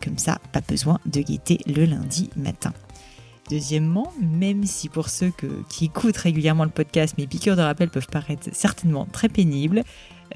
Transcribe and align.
Comme 0.04 0.20
ça, 0.20 0.38
pas 0.52 0.62
besoin 0.62 1.00
de 1.08 1.22
guetter 1.22 1.60
le 1.66 1.86
lundi 1.86 2.30
matin. 2.36 2.74
Deuxièmement, 3.50 4.14
même 4.22 4.66
si 4.66 4.88
pour 4.88 5.10
ceux 5.10 5.32
qui 5.68 5.86
écoutent 5.86 6.18
régulièrement 6.18 6.64
le 6.64 6.70
podcast, 6.70 7.16
mes 7.18 7.26
piqûres 7.26 7.56
de 7.56 7.62
rappel 7.62 7.90
peuvent 7.90 8.08
paraître 8.08 8.50
certainement 8.54 9.08
très 9.12 9.30
pénibles, 9.30 9.84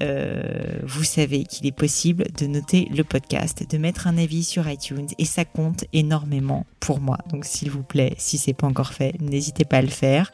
euh, 0.02 0.78
vous 0.84 1.04
savez 1.04 1.44
qu'il 1.44 1.66
est 1.66 1.72
possible 1.72 2.26
de 2.36 2.46
noter 2.46 2.88
le 2.94 3.04
podcast, 3.04 3.64
de 3.68 3.78
mettre 3.78 4.06
un 4.06 4.18
avis 4.18 4.44
sur 4.44 4.68
iTunes 4.68 5.08
et 5.18 5.24
ça 5.24 5.44
compte 5.44 5.84
énormément 5.92 6.66
pour 6.80 7.00
moi. 7.00 7.18
Donc 7.30 7.44
s'il 7.44 7.70
vous 7.70 7.82
plaît, 7.82 8.14
si 8.18 8.38
c'est 8.38 8.52
pas 8.52 8.66
encore 8.66 8.92
fait, 8.92 9.20
n'hésitez 9.20 9.64
pas 9.64 9.78
à 9.78 9.82
le 9.82 9.88
faire. 9.88 10.32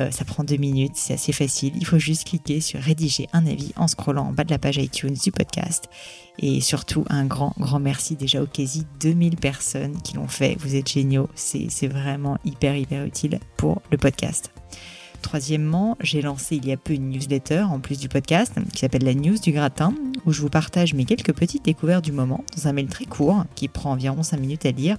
Euh, 0.00 0.10
ça 0.10 0.24
prend 0.24 0.42
deux 0.42 0.56
minutes, 0.56 0.92
c'est 0.94 1.14
assez 1.14 1.32
facile. 1.32 1.74
Il 1.76 1.84
faut 1.84 1.98
juste 1.98 2.26
cliquer 2.26 2.60
sur 2.60 2.80
rédiger 2.80 3.28
un 3.32 3.46
avis 3.46 3.72
en 3.76 3.88
scrollant 3.88 4.28
en 4.28 4.32
bas 4.32 4.44
de 4.44 4.50
la 4.50 4.58
page 4.58 4.78
iTunes 4.78 5.16
du 5.22 5.32
podcast. 5.32 5.88
Et 6.38 6.60
surtout, 6.60 7.04
un 7.10 7.26
grand, 7.26 7.54
grand 7.58 7.78
merci 7.78 8.16
déjà 8.16 8.42
aux 8.42 8.46
quasi 8.46 8.86
2000 9.00 9.36
personnes 9.36 10.00
qui 10.02 10.14
l'ont 10.14 10.28
fait. 10.28 10.56
Vous 10.58 10.76
êtes 10.76 10.90
géniaux. 10.90 11.28
C'est 11.34 11.88
vraiment 11.88 12.38
hyper, 12.44 12.74
hyper 12.74 13.04
utile 13.04 13.38
pour 13.58 13.82
le 13.90 13.98
podcast. 13.98 14.51
Troisièmement, 15.22 15.96
j'ai 16.00 16.20
lancé 16.20 16.56
il 16.56 16.66
y 16.66 16.72
a 16.72 16.76
peu 16.76 16.92
une 16.92 17.08
newsletter 17.08 17.62
en 17.62 17.80
plus 17.80 17.98
du 17.98 18.08
podcast 18.08 18.52
qui 18.72 18.80
s'appelle 18.80 19.04
la 19.04 19.14
News 19.14 19.38
du 19.38 19.52
Gratin, 19.52 19.94
où 20.26 20.32
je 20.32 20.40
vous 20.42 20.50
partage 20.50 20.94
mes 20.94 21.04
quelques 21.04 21.32
petites 21.32 21.64
découvertes 21.64 22.04
du 22.04 22.12
moment 22.12 22.44
dans 22.54 22.68
un 22.68 22.72
mail 22.72 22.88
très 22.88 23.06
court 23.06 23.44
qui 23.54 23.68
prend 23.68 23.92
environ 23.92 24.22
5 24.22 24.38
minutes 24.38 24.66
à 24.66 24.72
lire. 24.72 24.98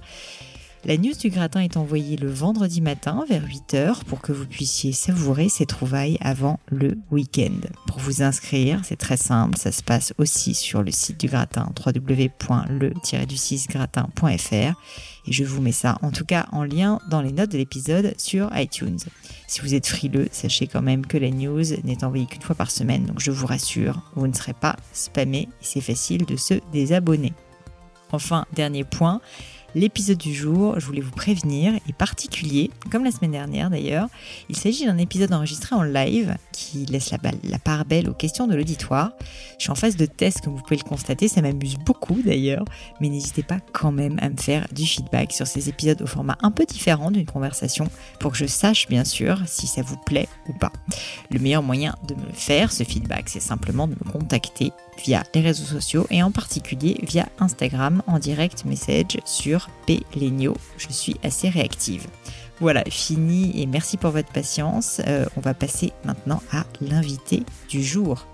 La 0.86 0.98
news 0.98 1.14
du 1.18 1.30
gratin 1.30 1.60
est 1.60 1.78
envoyée 1.78 2.18
le 2.18 2.30
vendredi 2.30 2.82
matin 2.82 3.24
vers 3.26 3.42
8h 3.42 4.04
pour 4.04 4.20
que 4.20 4.32
vous 4.32 4.44
puissiez 4.44 4.92
savourer 4.92 5.48
ces 5.48 5.64
trouvailles 5.64 6.18
avant 6.20 6.60
le 6.66 6.98
week-end. 7.10 7.56
Pour 7.86 8.00
vous 8.00 8.20
inscrire, 8.20 8.82
c'est 8.84 8.98
très 8.98 9.16
simple, 9.16 9.56
ça 9.56 9.72
se 9.72 9.82
passe 9.82 10.12
aussi 10.18 10.52
sur 10.52 10.82
le 10.82 10.90
site 10.90 11.18
du 11.18 11.28
gratin 11.28 11.72
www.le-du6gratin.fr 11.86 14.78
et 15.26 15.32
je 15.32 15.44
vous 15.44 15.62
mets 15.62 15.72
ça 15.72 15.96
en 16.02 16.10
tout 16.10 16.26
cas 16.26 16.44
en 16.52 16.64
lien 16.64 16.98
dans 17.08 17.22
les 17.22 17.32
notes 17.32 17.52
de 17.52 17.56
l'épisode 17.56 18.12
sur 18.18 18.54
iTunes. 18.54 18.98
Si 19.46 19.62
vous 19.62 19.74
êtes 19.74 19.86
frileux, 19.86 20.28
sachez 20.32 20.66
quand 20.66 20.82
même 20.82 21.06
que 21.06 21.16
la 21.16 21.30
news 21.30 21.64
n'est 21.84 22.04
envoyée 22.04 22.26
qu'une 22.26 22.42
fois 22.42 22.56
par 22.56 22.70
semaine, 22.70 23.06
donc 23.06 23.20
je 23.20 23.30
vous 23.30 23.46
rassure, 23.46 24.02
vous 24.16 24.26
ne 24.26 24.34
serez 24.34 24.52
pas 24.52 24.76
spammé 24.92 25.48
c'est 25.62 25.80
facile 25.80 26.26
de 26.26 26.36
se 26.36 26.60
désabonner. 26.72 27.32
Enfin, 28.12 28.44
dernier 28.52 28.84
point, 28.84 29.22
L'épisode 29.74 30.18
du 30.18 30.32
jour, 30.32 30.78
je 30.78 30.86
voulais 30.86 31.00
vous 31.00 31.10
prévenir, 31.10 31.74
est 31.88 31.92
particulier, 31.92 32.70
comme 32.92 33.02
la 33.02 33.10
semaine 33.10 33.32
dernière 33.32 33.70
d'ailleurs. 33.70 34.06
Il 34.48 34.54
s'agit 34.54 34.86
d'un 34.86 34.98
épisode 34.98 35.32
enregistré 35.32 35.74
en 35.74 35.82
live 35.82 36.36
qui 36.52 36.86
laisse 36.86 37.10
la, 37.10 37.18
la 37.42 37.58
part 37.58 37.84
belle 37.84 38.08
aux 38.08 38.14
questions 38.14 38.46
de 38.46 38.54
l'auditoire. 38.54 39.10
Je 39.58 39.64
suis 39.64 39.70
en 39.72 39.74
phase 39.74 39.96
de 39.96 40.06
test, 40.06 40.42
comme 40.42 40.54
vous 40.54 40.62
pouvez 40.62 40.76
le 40.76 40.88
constater, 40.88 41.26
ça 41.26 41.42
m'amuse 41.42 41.76
beaucoup 41.78 42.20
d'ailleurs, 42.24 42.64
mais 43.00 43.08
n'hésitez 43.08 43.42
pas 43.42 43.58
quand 43.72 43.90
même 43.90 44.16
à 44.22 44.28
me 44.28 44.36
faire 44.36 44.68
du 44.72 44.86
feedback 44.86 45.32
sur 45.32 45.46
ces 45.48 45.68
épisodes 45.68 46.00
au 46.02 46.06
format 46.06 46.38
un 46.42 46.52
peu 46.52 46.64
différent 46.64 47.10
d'une 47.10 47.26
conversation 47.26 47.88
pour 48.20 48.32
que 48.32 48.38
je 48.38 48.46
sache 48.46 48.86
bien 48.88 49.04
sûr 49.04 49.40
si 49.46 49.66
ça 49.66 49.82
vous 49.82 49.96
plaît 50.06 50.28
ou 50.48 50.52
pas. 50.52 50.72
Le 51.30 51.40
meilleur 51.40 51.64
moyen 51.64 51.96
de 52.06 52.14
me 52.14 52.32
faire 52.32 52.70
ce 52.70 52.84
feedback, 52.84 53.28
c'est 53.28 53.40
simplement 53.40 53.88
de 53.88 53.94
me 53.94 54.12
contacter 54.12 54.72
via 55.02 55.22
les 55.34 55.40
réseaux 55.40 55.64
sociaux 55.64 56.06
et 56.10 56.22
en 56.22 56.30
particulier 56.30 56.98
via 57.02 57.28
Instagram 57.38 58.02
en 58.06 58.18
direct 58.18 58.64
message 58.64 59.18
sur 59.24 59.68
Pelenio. 59.86 60.56
Je 60.76 60.88
suis 60.88 61.16
assez 61.22 61.48
réactive. 61.48 62.06
Voilà, 62.60 62.84
fini 62.84 63.60
et 63.60 63.66
merci 63.66 63.96
pour 63.96 64.10
votre 64.10 64.30
patience. 64.30 65.00
Euh, 65.06 65.26
on 65.36 65.40
va 65.40 65.54
passer 65.54 65.92
maintenant 66.04 66.40
à 66.52 66.64
l'invité 66.80 67.42
du 67.68 67.82
jour. 67.82 68.26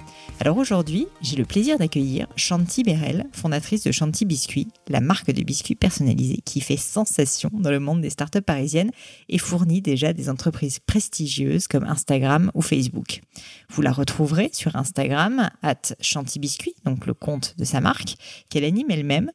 Alors 0.43 0.57
aujourd'hui, 0.57 1.07
j'ai 1.21 1.37
le 1.37 1.45
plaisir 1.45 1.77
d'accueillir 1.77 2.27
Shanti 2.35 2.83
Berel, 2.83 3.27
fondatrice 3.31 3.85
de 3.85 3.93
Shanti 3.93 4.25
Biscuits, 4.25 4.69
la 4.89 5.03
marque 5.03 5.31
de 5.31 5.43
biscuits 5.43 5.75
personnalisés 5.75 6.41
qui 6.43 6.63
fait 6.63 6.79
sensation 6.79 7.51
dans 7.53 7.71
le 7.71 7.79
monde 7.79 8.01
des 8.01 8.09
startups 8.09 8.41
parisiennes 8.41 8.91
et 9.29 9.37
fournit 9.37 9.83
déjà 9.83 10.15
des 10.15 10.31
entreprises 10.31 10.79
prestigieuses 10.79 11.69
comme 11.69 11.85
Instagram 11.85 12.51
ou 12.55 12.63
Facebook. 12.63 13.21
Vous 13.69 13.83
la 13.83 13.93
retrouverez 13.93 14.49
sur 14.55 14.77
Instagram, 14.77 15.51
at 15.61 15.95
Shanti 16.01 16.39
Biscuits, 16.39 16.77
donc 16.87 17.05
le 17.05 17.13
compte 17.13 17.55
de 17.59 17.65
sa 17.65 17.83
marque, 17.83 18.15
qu'elle 18.49 18.65
anime 18.65 18.91
elle-même, 18.91 19.31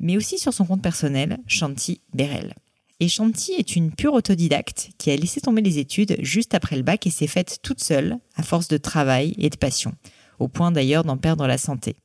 mais 0.00 0.16
aussi 0.16 0.40
sur 0.40 0.52
son 0.52 0.64
compte 0.64 0.82
personnel, 0.82 1.38
Shanti 1.46 2.00
Berel. 2.14 2.56
Et 2.98 3.06
Shanti 3.06 3.52
est 3.52 3.76
une 3.76 3.92
pure 3.92 4.14
autodidacte 4.14 4.90
qui 4.98 5.12
a 5.12 5.16
laissé 5.16 5.40
tomber 5.40 5.62
les 5.62 5.78
études 5.78 6.16
juste 6.18 6.52
après 6.56 6.74
le 6.74 6.82
bac 6.82 7.06
et 7.06 7.10
s'est 7.10 7.28
faite 7.28 7.60
toute 7.62 7.80
seule 7.80 8.18
à 8.34 8.42
force 8.42 8.66
de 8.66 8.76
travail 8.76 9.36
et 9.38 9.50
de 9.50 9.56
passion 9.56 9.94
au 10.38 10.48
point 10.48 10.72
d'ailleurs 10.72 11.04
d'en 11.04 11.16
perdre 11.16 11.46
la 11.46 11.58
santé. 11.58 11.96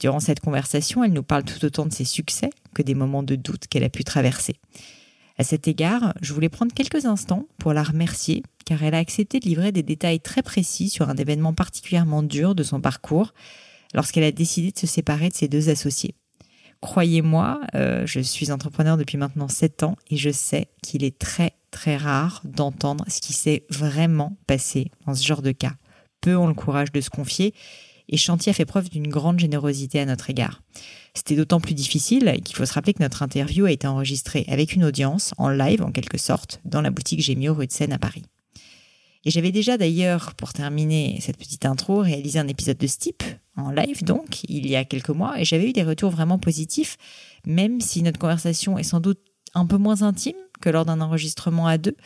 Durant 0.00 0.20
cette 0.20 0.40
conversation, 0.40 1.02
elle 1.04 1.12
nous 1.12 1.22
parle 1.22 1.44
tout 1.44 1.64
autant 1.64 1.86
de 1.86 1.92
ses 1.92 2.04
succès 2.04 2.50
que 2.74 2.82
des 2.82 2.94
moments 2.94 3.22
de 3.22 3.34
doute 3.34 3.66
qu'elle 3.66 3.84
a 3.84 3.88
pu 3.88 4.04
traverser. 4.04 4.56
À 5.38 5.44
cet 5.44 5.68
égard, 5.68 6.14
je 6.22 6.32
voulais 6.32 6.48
prendre 6.48 6.72
quelques 6.72 7.04
instants 7.04 7.46
pour 7.58 7.72
la 7.72 7.82
remercier 7.82 8.42
car 8.64 8.82
elle 8.82 8.94
a 8.94 8.98
accepté 8.98 9.38
de 9.38 9.46
livrer 9.46 9.72
des 9.72 9.82
détails 9.82 10.20
très 10.20 10.42
précis 10.42 10.90
sur 10.90 11.08
un 11.08 11.16
événement 11.16 11.54
particulièrement 11.54 12.22
dur 12.22 12.54
de 12.54 12.62
son 12.62 12.80
parcours 12.80 13.32
lorsqu'elle 13.94 14.24
a 14.24 14.32
décidé 14.32 14.72
de 14.72 14.78
se 14.78 14.86
séparer 14.86 15.28
de 15.28 15.34
ses 15.34 15.48
deux 15.48 15.68
associés. 15.68 16.14
Croyez-moi, 16.80 17.60
euh, 17.74 18.04
je 18.06 18.20
suis 18.20 18.50
entrepreneur 18.50 18.96
depuis 18.96 19.18
maintenant 19.18 19.48
7 19.48 19.82
ans 19.82 19.96
et 20.10 20.16
je 20.16 20.30
sais 20.30 20.68
qu'il 20.82 21.04
est 21.04 21.18
très 21.18 21.52
très 21.70 21.96
rare 21.96 22.42
d'entendre 22.44 23.04
ce 23.08 23.20
qui 23.20 23.32
s'est 23.32 23.64
vraiment 23.70 24.36
passé 24.46 24.90
dans 25.06 25.14
ce 25.14 25.24
genre 25.24 25.42
de 25.42 25.52
cas 25.52 25.74
peu 26.26 26.36
ont 26.36 26.48
le 26.48 26.54
courage 26.54 26.90
de 26.90 27.00
se 27.00 27.08
confier 27.08 27.54
et 28.08 28.16
Chanty 28.16 28.50
a 28.50 28.52
fait 28.52 28.64
preuve 28.64 28.90
d'une 28.90 29.06
grande 29.06 29.38
générosité 29.38 30.00
à 30.00 30.04
notre 30.04 30.28
égard. 30.28 30.60
C'était 31.14 31.36
d'autant 31.36 31.60
plus 31.60 31.74
difficile 31.74 32.40
qu'il 32.44 32.56
faut 32.56 32.66
se 32.66 32.72
rappeler 32.72 32.94
que 32.94 33.02
notre 33.02 33.22
interview 33.22 33.64
a 33.64 33.70
été 33.70 33.86
enregistrée 33.86 34.44
avec 34.48 34.74
une 34.74 34.84
audience, 34.84 35.34
en 35.38 35.50
live 35.50 35.82
en 35.82 35.92
quelque 35.92 36.18
sorte, 36.18 36.60
dans 36.64 36.80
la 36.80 36.90
boutique 36.90 37.22
Gémio 37.22 37.54
rue 37.54 37.68
de 37.68 37.72
Seine 37.72 37.92
à 37.92 37.98
Paris. 37.98 38.24
Et 39.24 39.30
j'avais 39.30 39.52
déjà 39.52 39.78
d'ailleurs, 39.78 40.34
pour 40.34 40.52
terminer 40.52 41.18
cette 41.20 41.36
petite 41.36 41.64
intro, 41.64 42.00
réalisé 42.00 42.40
un 42.40 42.48
épisode 42.48 42.78
de 42.78 42.86
Steep, 42.88 43.22
en 43.56 43.70
live 43.70 44.02
donc, 44.02 44.42
il 44.48 44.66
y 44.66 44.74
a 44.74 44.84
quelques 44.84 45.10
mois, 45.10 45.40
et 45.40 45.44
j'avais 45.44 45.68
eu 45.68 45.72
des 45.72 45.84
retours 45.84 46.10
vraiment 46.10 46.38
positifs, 46.38 46.96
même 47.44 47.80
si 47.80 48.02
notre 48.02 48.18
conversation 48.18 48.78
est 48.78 48.84
sans 48.84 49.00
doute 49.00 49.20
un 49.54 49.66
peu 49.66 49.78
moins 49.78 50.02
intime 50.02 50.36
que 50.60 50.68
lors 50.68 50.84
d'un 50.84 51.00
enregistrement 51.00 51.66
à 51.66 51.78
deux, 51.78 51.96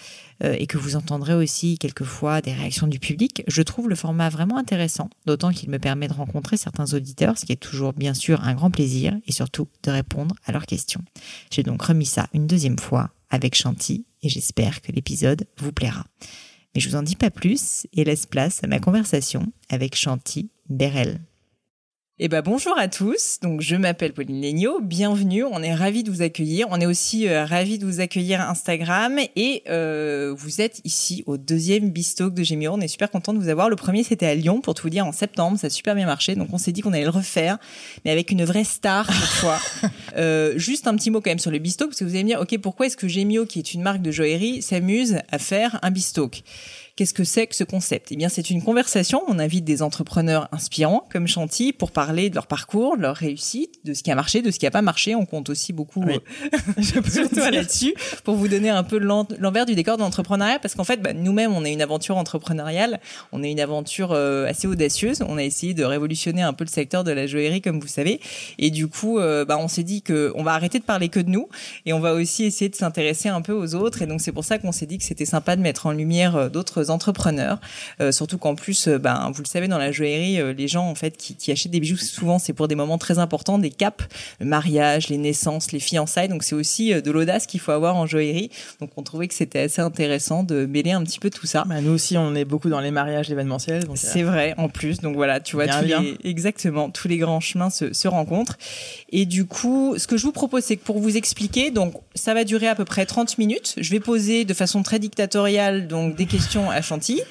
euh, 0.42 0.54
et 0.58 0.66
que 0.66 0.78
vous 0.78 0.96
entendrez 0.96 1.34
aussi 1.34 1.78
quelquefois 1.78 2.40
des 2.40 2.52
réactions 2.52 2.86
du 2.86 2.98
public, 2.98 3.42
je 3.46 3.62
trouve 3.62 3.88
le 3.88 3.94
format 3.94 4.28
vraiment 4.28 4.56
intéressant, 4.56 5.10
d'autant 5.26 5.50
qu'il 5.50 5.70
me 5.70 5.78
permet 5.78 6.08
de 6.08 6.14
rencontrer 6.14 6.56
certains 6.56 6.92
auditeurs, 6.94 7.38
ce 7.38 7.46
qui 7.46 7.52
est 7.52 7.56
toujours 7.56 7.92
bien 7.92 8.14
sûr 8.14 8.42
un 8.44 8.54
grand 8.54 8.70
plaisir, 8.70 9.16
et 9.26 9.32
surtout 9.32 9.68
de 9.82 9.90
répondre 9.90 10.34
à 10.46 10.52
leurs 10.52 10.66
questions. 10.66 11.02
J'ai 11.50 11.62
donc 11.62 11.82
remis 11.82 12.06
ça 12.06 12.28
une 12.32 12.46
deuxième 12.46 12.78
fois 12.78 13.10
avec 13.30 13.54
Chanty, 13.54 14.04
et 14.22 14.28
j'espère 14.28 14.80
que 14.82 14.92
l'épisode 14.92 15.46
vous 15.58 15.72
plaira. 15.72 16.04
Mais 16.74 16.80
je 16.80 16.88
vous 16.88 16.96
en 16.96 17.02
dis 17.02 17.16
pas 17.16 17.30
plus 17.30 17.86
et 17.92 18.04
laisse 18.04 18.26
place 18.26 18.62
à 18.62 18.66
ma 18.66 18.78
conversation 18.78 19.52
avec 19.70 19.96
Chanty 19.96 20.50
Berel. 20.68 21.20
Eh 22.22 22.28
ben 22.28 22.42
bonjour 22.42 22.78
à 22.78 22.86
tous. 22.86 23.38
Donc 23.40 23.62
je 23.62 23.76
m'appelle 23.76 24.12
Pauline 24.12 24.42
Legnaud. 24.42 24.82
Bienvenue. 24.82 25.42
On 25.44 25.62
est 25.62 25.74
ravis 25.74 26.02
de 26.02 26.10
vous 26.10 26.20
accueillir. 26.20 26.66
On 26.68 26.78
est 26.78 26.84
aussi 26.84 27.26
euh, 27.26 27.46
ravis 27.46 27.78
de 27.78 27.86
vous 27.86 28.00
accueillir 28.00 28.42
Instagram 28.42 29.18
et 29.36 29.62
euh, 29.70 30.34
vous 30.36 30.60
êtes 30.60 30.82
ici 30.84 31.24
au 31.24 31.38
deuxième 31.38 31.88
Bistock 31.88 32.34
de 32.34 32.42
Gémio. 32.42 32.72
On 32.74 32.80
est 32.82 32.88
super 32.88 33.10
content 33.10 33.32
de 33.32 33.38
vous 33.38 33.48
avoir. 33.48 33.70
Le 33.70 33.76
premier 33.76 34.02
c'était 34.02 34.26
à 34.26 34.34
Lyon 34.34 34.60
pour 34.60 34.74
tout 34.74 34.82
vous 34.82 34.90
dire 34.90 35.06
en 35.06 35.12
septembre. 35.12 35.58
Ça 35.58 35.68
a 35.68 35.70
super 35.70 35.94
bien 35.94 36.04
marché. 36.04 36.34
Donc 36.34 36.48
on 36.52 36.58
s'est 36.58 36.72
dit 36.72 36.82
qu'on 36.82 36.92
allait 36.92 37.04
le 37.04 37.08
refaire, 37.08 37.56
mais 38.04 38.10
avec 38.10 38.30
une 38.30 38.44
vraie 38.44 38.64
star 38.64 39.06
cette 39.06 39.40
fois. 39.40 39.58
Euh, 40.16 40.54
juste 40.58 40.88
un 40.88 40.96
petit 40.96 41.08
mot 41.08 41.20
quand 41.20 41.30
même 41.30 41.38
sur 41.38 41.52
le 41.52 41.58
Bistock 41.58 41.90
parce 41.90 42.00
que 42.00 42.04
vous 42.04 42.10
allez 42.10 42.24
me 42.24 42.30
dire 42.30 42.40
ok 42.40 42.58
pourquoi 42.58 42.86
est-ce 42.86 42.96
que 42.96 43.06
Gémio 43.06 43.46
qui 43.46 43.60
est 43.60 43.74
une 43.74 43.80
marque 43.80 44.02
de 44.02 44.10
joaillerie 44.10 44.60
s'amuse 44.60 45.18
à 45.30 45.38
faire 45.38 45.78
un 45.82 45.92
Bistock? 45.92 46.42
Qu'est-ce 47.00 47.14
que 47.14 47.24
c'est 47.24 47.46
que 47.46 47.56
ce 47.56 47.64
concept? 47.64 48.12
Eh 48.12 48.16
bien, 48.16 48.28
c'est 48.28 48.50
une 48.50 48.62
conversation. 48.62 49.22
On 49.26 49.38
invite 49.38 49.64
des 49.64 49.80
entrepreneurs 49.80 50.50
inspirants 50.52 51.08
comme 51.10 51.26
Chanty 51.26 51.72
pour 51.72 51.92
parler 51.92 52.28
de 52.28 52.34
leur 52.34 52.46
parcours, 52.46 52.98
de 52.98 53.00
leur 53.00 53.16
réussite, 53.16 53.76
de 53.86 53.94
ce 53.94 54.02
qui 54.02 54.10
a 54.10 54.14
marché, 54.14 54.42
de 54.42 54.50
ce 54.50 54.58
qui 54.58 54.66
n'a 54.66 54.70
pas 54.70 54.82
marché. 54.82 55.14
On 55.14 55.24
compte 55.24 55.48
aussi 55.48 55.72
beaucoup 55.72 56.04
oui. 56.04 56.18
euh, 56.76 57.50
là-dessus 57.52 57.94
pour 58.22 58.34
vous 58.34 58.48
donner 58.48 58.68
un 58.68 58.82
peu 58.82 58.98
l'envers 58.98 59.64
du 59.64 59.74
décor 59.74 59.96
de 59.96 60.02
l'entrepreneuriat 60.02 60.58
parce 60.58 60.74
qu'en 60.74 60.84
fait, 60.84 61.00
bah, 61.00 61.14
nous-mêmes, 61.14 61.54
on 61.54 61.64
est 61.64 61.72
une 61.72 61.80
aventure 61.80 62.18
entrepreneuriale. 62.18 63.00
On 63.32 63.42
est 63.42 63.50
une 63.50 63.60
aventure 63.60 64.12
euh, 64.12 64.46
assez 64.46 64.68
audacieuse. 64.68 65.22
On 65.26 65.38
a 65.38 65.42
essayé 65.42 65.72
de 65.72 65.84
révolutionner 65.84 66.42
un 66.42 66.52
peu 66.52 66.64
le 66.64 66.70
secteur 66.70 67.02
de 67.02 67.12
la 67.12 67.26
joaillerie, 67.26 67.62
comme 67.62 67.80
vous 67.80 67.88
savez. 67.88 68.20
Et 68.58 68.70
du 68.70 68.88
coup, 68.88 69.18
euh, 69.18 69.46
bah, 69.46 69.56
on 69.58 69.68
s'est 69.68 69.84
dit 69.84 70.02
que 70.02 70.34
on 70.34 70.42
va 70.42 70.52
arrêter 70.52 70.78
de 70.78 70.84
parler 70.84 71.08
que 71.08 71.20
de 71.20 71.30
nous 71.30 71.48
et 71.86 71.94
on 71.94 72.00
va 72.00 72.12
aussi 72.12 72.44
essayer 72.44 72.68
de 72.68 72.76
s'intéresser 72.76 73.30
un 73.30 73.40
peu 73.40 73.54
aux 73.54 73.74
autres. 73.74 74.02
Et 74.02 74.06
donc, 74.06 74.20
c'est 74.20 74.32
pour 74.32 74.44
ça 74.44 74.58
qu'on 74.58 74.70
s'est 74.70 74.84
dit 74.84 74.98
que 74.98 75.04
c'était 75.04 75.24
sympa 75.24 75.56
de 75.56 75.62
mettre 75.62 75.86
en 75.86 75.92
lumière 75.92 76.50
d'autres 76.50 76.89
entrepreneurs. 76.90 77.58
Euh, 78.00 78.12
surtout 78.12 78.38
qu'en 78.38 78.54
plus, 78.54 78.88
euh, 78.88 78.98
ben, 78.98 79.30
vous 79.32 79.42
le 79.42 79.46
savez, 79.48 79.68
dans 79.68 79.78
la 79.78 79.92
joaillerie, 79.92 80.40
euh, 80.40 80.52
les 80.52 80.68
gens 80.68 80.86
en 80.86 80.94
fait 80.94 81.16
qui, 81.16 81.34
qui, 81.34 81.52
achètent 81.52 81.72
des 81.72 81.80
bijoux, 81.80 81.96
souvent 81.96 82.38
c'est 82.38 82.52
pour 82.52 82.68
des 82.68 82.74
moments 82.74 82.98
très 82.98 83.18
importants, 83.18 83.58
des 83.58 83.70
caps, 83.70 84.04
le 84.40 84.46
mariage, 84.46 85.08
les 85.08 85.18
naissances, 85.18 85.72
les 85.72 85.80
fiançailles. 85.80 86.28
Donc 86.28 86.42
c'est 86.42 86.54
aussi 86.54 86.92
de 86.92 87.10
l'audace 87.10 87.46
qu'il 87.46 87.60
faut 87.60 87.72
avoir 87.72 87.96
en 87.96 88.06
joaillerie. 88.06 88.50
Donc 88.80 88.90
on 88.96 89.02
trouvait 89.02 89.28
que 89.28 89.34
c'était 89.34 89.60
assez 89.60 89.82
intéressant 89.82 90.42
de 90.42 90.66
mêler 90.66 90.92
un 90.92 91.02
petit 91.02 91.18
peu 91.18 91.30
tout 91.30 91.46
ça. 91.46 91.64
Bah, 91.66 91.80
nous 91.80 91.92
aussi, 91.92 92.16
on 92.16 92.34
est 92.34 92.44
beaucoup 92.44 92.68
dans 92.68 92.80
les 92.80 92.90
mariages 92.90 93.30
événementiels. 93.30 93.84
C'est 93.94 94.22
vrai, 94.22 94.54
en 94.56 94.68
plus. 94.68 95.00
Donc 95.00 95.16
voilà, 95.16 95.40
tu 95.40 95.56
vois, 95.56 95.66
tous 95.66 95.84
les, 95.84 96.16
exactement, 96.24 96.90
tous 96.90 97.08
les 97.08 97.18
grands 97.18 97.40
chemins 97.40 97.70
se, 97.70 97.92
se 97.92 98.08
rencontrent. 98.08 98.58
Et 99.10 99.26
du 99.26 99.44
coup, 99.44 99.94
ce 99.96 100.06
que 100.06 100.16
je 100.16 100.24
vous 100.24 100.32
propose, 100.32 100.64
c'est 100.64 100.76
que 100.76 100.84
pour 100.84 100.98
vous 100.98 101.16
expliquer, 101.16 101.70
donc 101.70 101.94
ça 102.14 102.34
va 102.34 102.44
durer 102.44 102.68
à 102.68 102.74
peu 102.74 102.84
près 102.84 103.06
30 103.06 103.38
minutes. 103.38 103.74
Je 103.78 103.90
vais 103.90 104.00
poser 104.00 104.44
de 104.44 104.54
façon 104.54 104.82
très 104.82 104.98
dictatoriale 104.98 105.88
donc 105.88 106.16
des 106.16 106.26
questions 106.26 106.69
à 106.70 106.82
Chantilly. 106.82 107.22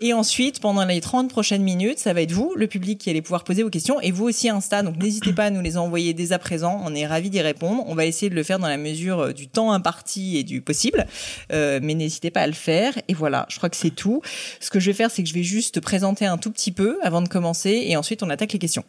Et 0.00 0.12
ensuite, 0.12 0.60
pendant 0.60 0.84
les 0.84 1.00
30 1.00 1.30
prochaines 1.30 1.62
minutes, 1.62 1.98
ça 1.98 2.12
va 2.12 2.22
être 2.22 2.32
vous, 2.32 2.52
le 2.56 2.66
public, 2.66 3.00
qui 3.00 3.10
allez 3.10 3.22
pouvoir 3.22 3.44
poser 3.44 3.62
vos 3.62 3.70
questions 3.70 4.00
et 4.00 4.10
vous 4.10 4.24
aussi 4.24 4.48
Insta. 4.48 4.82
Donc 4.82 4.96
n'hésitez 4.96 5.32
pas 5.32 5.44
à 5.44 5.50
nous 5.50 5.60
les 5.60 5.76
envoyer 5.76 6.14
dès 6.14 6.32
à 6.32 6.38
présent. 6.38 6.82
On 6.84 6.94
est 6.94 7.06
ravis 7.06 7.30
d'y 7.30 7.40
répondre. 7.40 7.84
On 7.86 7.94
va 7.94 8.04
essayer 8.04 8.28
de 8.28 8.34
le 8.34 8.42
faire 8.42 8.58
dans 8.58 8.68
la 8.68 8.76
mesure 8.76 9.20
euh, 9.20 9.32
du 9.32 9.48
temps 9.48 9.72
imparti 9.72 10.36
et 10.36 10.42
du 10.42 10.60
possible. 10.60 11.06
Euh, 11.52 11.78
mais 11.82 11.94
n'hésitez 11.94 12.30
pas 12.30 12.42
à 12.42 12.46
le 12.46 12.52
faire. 12.52 12.94
Et 13.08 13.14
voilà, 13.14 13.46
je 13.48 13.56
crois 13.56 13.70
que 13.70 13.76
c'est 13.76 13.94
tout. 13.94 14.20
Ce 14.60 14.70
que 14.70 14.80
je 14.80 14.86
vais 14.86 14.94
faire, 14.94 15.10
c'est 15.10 15.22
que 15.22 15.28
je 15.28 15.34
vais 15.34 15.44
juste 15.44 15.80
présenter 15.80 16.26
un 16.26 16.38
tout 16.38 16.50
petit 16.50 16.72
peu 16.72 16.98
avant 17.02 17.22
de 17.22 17.28
commencer 17.28 17.84
et 17.86 17.96
ensuite 17.96 18.22
on 18.22 18.30
attaque 18.30 18.52
les 18.52 18.58
questions. 18.58 18.84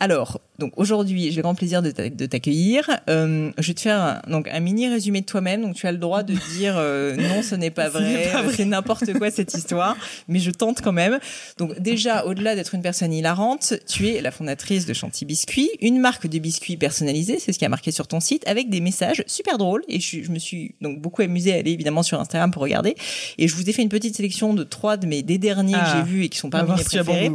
Alors, 0.00 0.40
donc 0.60 0.72
aujourd'hui, 0.76 1.30
j'ai 1.30 1.36
le 1.36 1.42
grand 1.42 1.56
plaisir 1.56 1.82
de 1.82 1.90
t'accueillir. 1.90 2.88
Euh, 3.08 3.50
je 3.58 3.66
vais 3.66 3.74
te 3.74 3.80
faire 3.80 4.22
donc 4.28 4.48
un 4.48 4.60
mini 4.60 4.88
résumé 4.88 5.22
de 5.22 5.26
toi-même. 5.26 5.62
Donc 5.62 5.74
tu 5.74 5.88
as 5.88 5.92
le 5.92 5.98
droit 5.98 6.22
de 6.22 6.34
dire 6.52 6.74
euh, 6.76 7.16
non, 7.34 7.42
ce 7.42 7.56
n'est 7.56 7.72
pas 7.72 7.88
vrai, 7.88 8.30
c'est 8.54 8.64
n'importe 8.64 9.12
quoi 9.14 9.32
cette 9.32 9.54
histoire, 9.54 9.96
mais 10.28 10.38
je 10.38 10.52
tente 10.52 10.82
quand 10.82 10.92
même. 10.92 11.18
Donc 11.58 11.80
déjà, 11.80 12.24
au-delà 12.26 12.54
d'être 12.54 12.76
une 12.76 12.82
personne 12.82 13.12
hilarante, 13.12 13.74
tu 13.88 14.08
es 14.08 14.20
la 14.20 14.30
fondatrice 14.30 14.86
de 14.86 14.92
Chanty 14.92 15.24
Biscuits, 15.24 15.70
une 15.80 15.98
marque 15.98 16.28
de 16.28 16.38
biscuits 16.38 16.76
personnalisés, 16.76 17.40
c'est 17.40 17.52
ce 17.52 17.58
qui 17.58 17.64
a 17.64 17.68
marqué 17.68 17.90
sur 17.90 18.06
ton 18.06 18.20
site, 18.20 18.46
avec 18.46 18.70
des 18.70 18.80
messages 18.80 19.24
super 19.26 19.58
drôles. 19.58 19.82
Et 19.88 19.98
je, 19.98 20.22
je 20.22 20.30
me 20.30 20.38
suis 20.38 20.76
donc 20.80 21.00
beaucoup 21.00 21.22
amusée 21.22 21.54
à 21.54 21.56
aller 21.56 21.72
évidemment 21.72 22.04
sur 22.04 22.20
Instagram 22.20 22.52
pour 22.52 22.62
regarder. 22.62 22.94
Et 23.36 23.48
je 23.48 23.56
vous 23.56 23.68
ai 23.68 23.72
fait 23.72 23.82
une 23.82 23.88
petite 23.88 24.14
sélection 24.14 24.54
de 24.54 24.62
trois 24.62 24.96
de 24.96 25.06
mes 25.06 25.22
des 25.22 25.38
derniers 25.38 25.72
que 25.72 25.78
j'ai 25.78 25.92
ah. 25.98 26.02
vus 26.02 26.24
et 26.24 26.28
qui 26.28 26.38
sont 26.38 26.50
parmi 26.50 26.70
mes 26.70 26.84
préférés. 26.84 27.32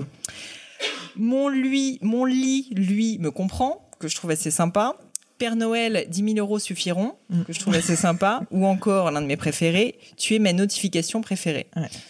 Mon 1.16 1.50
lui, 1.50 2.00
mon 2.02 2.26
lit, 2.26 2.70
lui, 2.76 3.18
me 3.20 3.32
comprend, 3.32 3.90
que 4.00 4.08
je 4.08 4.16
trouve 4.16 4.32
assez 4.32 4.52
sympa. 4.52 4.96
Père 5.40 5.56
Noël, 5.56 6.06
10 6.10 6.36
000 6.36 6.38
euros 6.38 6.60
suffiront, 6.60 7.16
mm. 7.30 7.44
que 7.44 7.54
je 7.54 7.60
trouve 7.60 7.74
assez 7.76 7.96
sympa. 7.96 8.42
Ou 8.52 8.66
encore, 8.66 9.12
l'un 9.12 9.22
de 9.22 9.26
mes 9.26 9.36
préférés, 9.36 9.98
tu 10.16 10.36
es 10.36 10.40
ma 10.40 10.54
notification 10.54 11.22
préférée. 11.22 11.68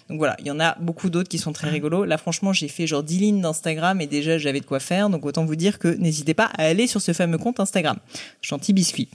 Donc 0.10 0.18
voilà, 0.18 0.36
il 0.40 0.46
y 0.46 0.52
en 0.52 0.60
a 0.60 0.76
beaucoup 0.80 1.10
d'autres 1.10 1.30
qui 1.30 1.38
sont 1.38 1.54
très 1.54 1.70
rigolos. 1.70 2.06
Là, 2.06 2.18
franchement, 2.18 2.54
j'ai 2.54 2.68
fait 2.68 2.86
genre 2.86 3.02
10 3.02 3.20
lignes 3.20 3.42
d'Instagram 3.42 4.02
et 4.02 4.08
déjà, 4.08 4.38
j'avais 4.38 4.60
de 4.60 4.66
quoi 4.66 4.80
faire. 4.80 5.10
Donc 5.10 5.26
autant 5.26 5.46
vous 5.46 5.56
dire 5.56 5.80
que 5.80 5.88
n'hésitez 5.88 6.34
pas 6.34 6.46
à 6.58 6.64
aller 6.66 6.86
sur 6.86 7.02
ce 7.02 7.14
fameux 7.14 7.38
compte 7.38 7.60
Instagram. 7.60 7.98
Chanty 8.42 8.74
Biscuit. 8.74 9.10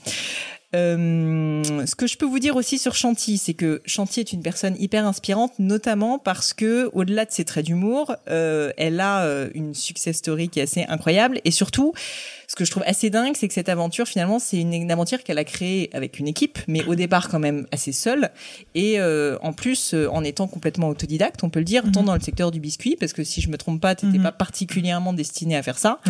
Euh, 0.74 1.62
ce 1.86 1.94
que 1.94 2.06
je 2.06 2.18
peux 2.18 2.26
vous 2.26 2.38
dire 2.38 2.56
aussi 2.56 2.78
sur 2.78 2.94
Chanty, 2.94 3.38
c'est 3.38 3.54
que 3.54 3.80
Chanty 3.86 4.20
est 4.20 4.32
une 4.32 4.42
personne 4.42 4.76
hyper 4.78 5.06
inspirante, 5.06 5.58
notamment 5.58 6.18
parce 6.18 6.52
que, 6.52 6.90
au-delà 6.92 7.24
de 7.24 7.30
ses 7.30 7.44
traits 7.44 7.64
d'humour, 7.64 8.14
euh, 8.28 8.70
elle 8.76 9.00
a 9.00 9.24
euh, 9.24 9.48
une 9.54 9.74
success 9.74 10.18
story 10.18 10.48
qui 10.48 10.60
est 10.60 10.64
assez 10.64 10.84
incroyable 10.84 11.40
et 11.44 11.50
surtout, 11.50 11.94
ce 12.48 12.56
que 12.56 12.64
je 12.64 12.70
trouve 12.70 12.82
assez 12.86 13.10
dingue, 13.10 13.36
c'est 13.36 13.46
que 13.46 13.52
cette 13.52 13.68
aventure, 13.68 14.08
finalement, 14.08 14.38
c'est 14.38 14.58
une, 14.58 14.90
aventure 14.90 15.22
qu'elle 15.22 15.36
a 15.36 15.44
créée 15.44 15.90
avec 15.92 16.18
une 16.18 16.26
équipe, 16.26 16.58
mais 16.66 16.82
au 16.86 16.94
départ 16.94 17.28
quand 17.28 17.38
même 17.38 17.66
assez 17.72 17.92
seule. 17.92 18.30
Et 18.74 18.98
euh, 18.98 19.36
en 19.42 19.52
plus, 19.52 19.92
euh, 19.92 20.08
en 20.10 20.24
étant 20.24 20.46
complètement 20.48 20.88
autodidacte, 20.88 21.44
on 21.44 21.50
peut 21.50 21.58
le 21.58 21.66
dire, 21.66 21.82
tant 21.92 22.00
mhm. 22.00 22.06
dans 22.06 22.14
le 22.14 22.20
secteur 22.20 22.50
du 22.50 22.58
biscuit, 22.58 22.96
parce 22.98 23.12
que 23.12 23.22
si 23.22 23.42
je 23.42 23.50
me 23.50 23.58
trompe 23.58 23.82
pas, 23.82 23.94
tu 23.94 24.06
n'étais 24.06 24.16
mhm. 24.16 24.24
pas 24.24 24.32
particulièrement 24.32 25.12
destiné 25.12 25.56
à 25.58 25.62
faire 25.62 25.78
ça, 25.78 26.00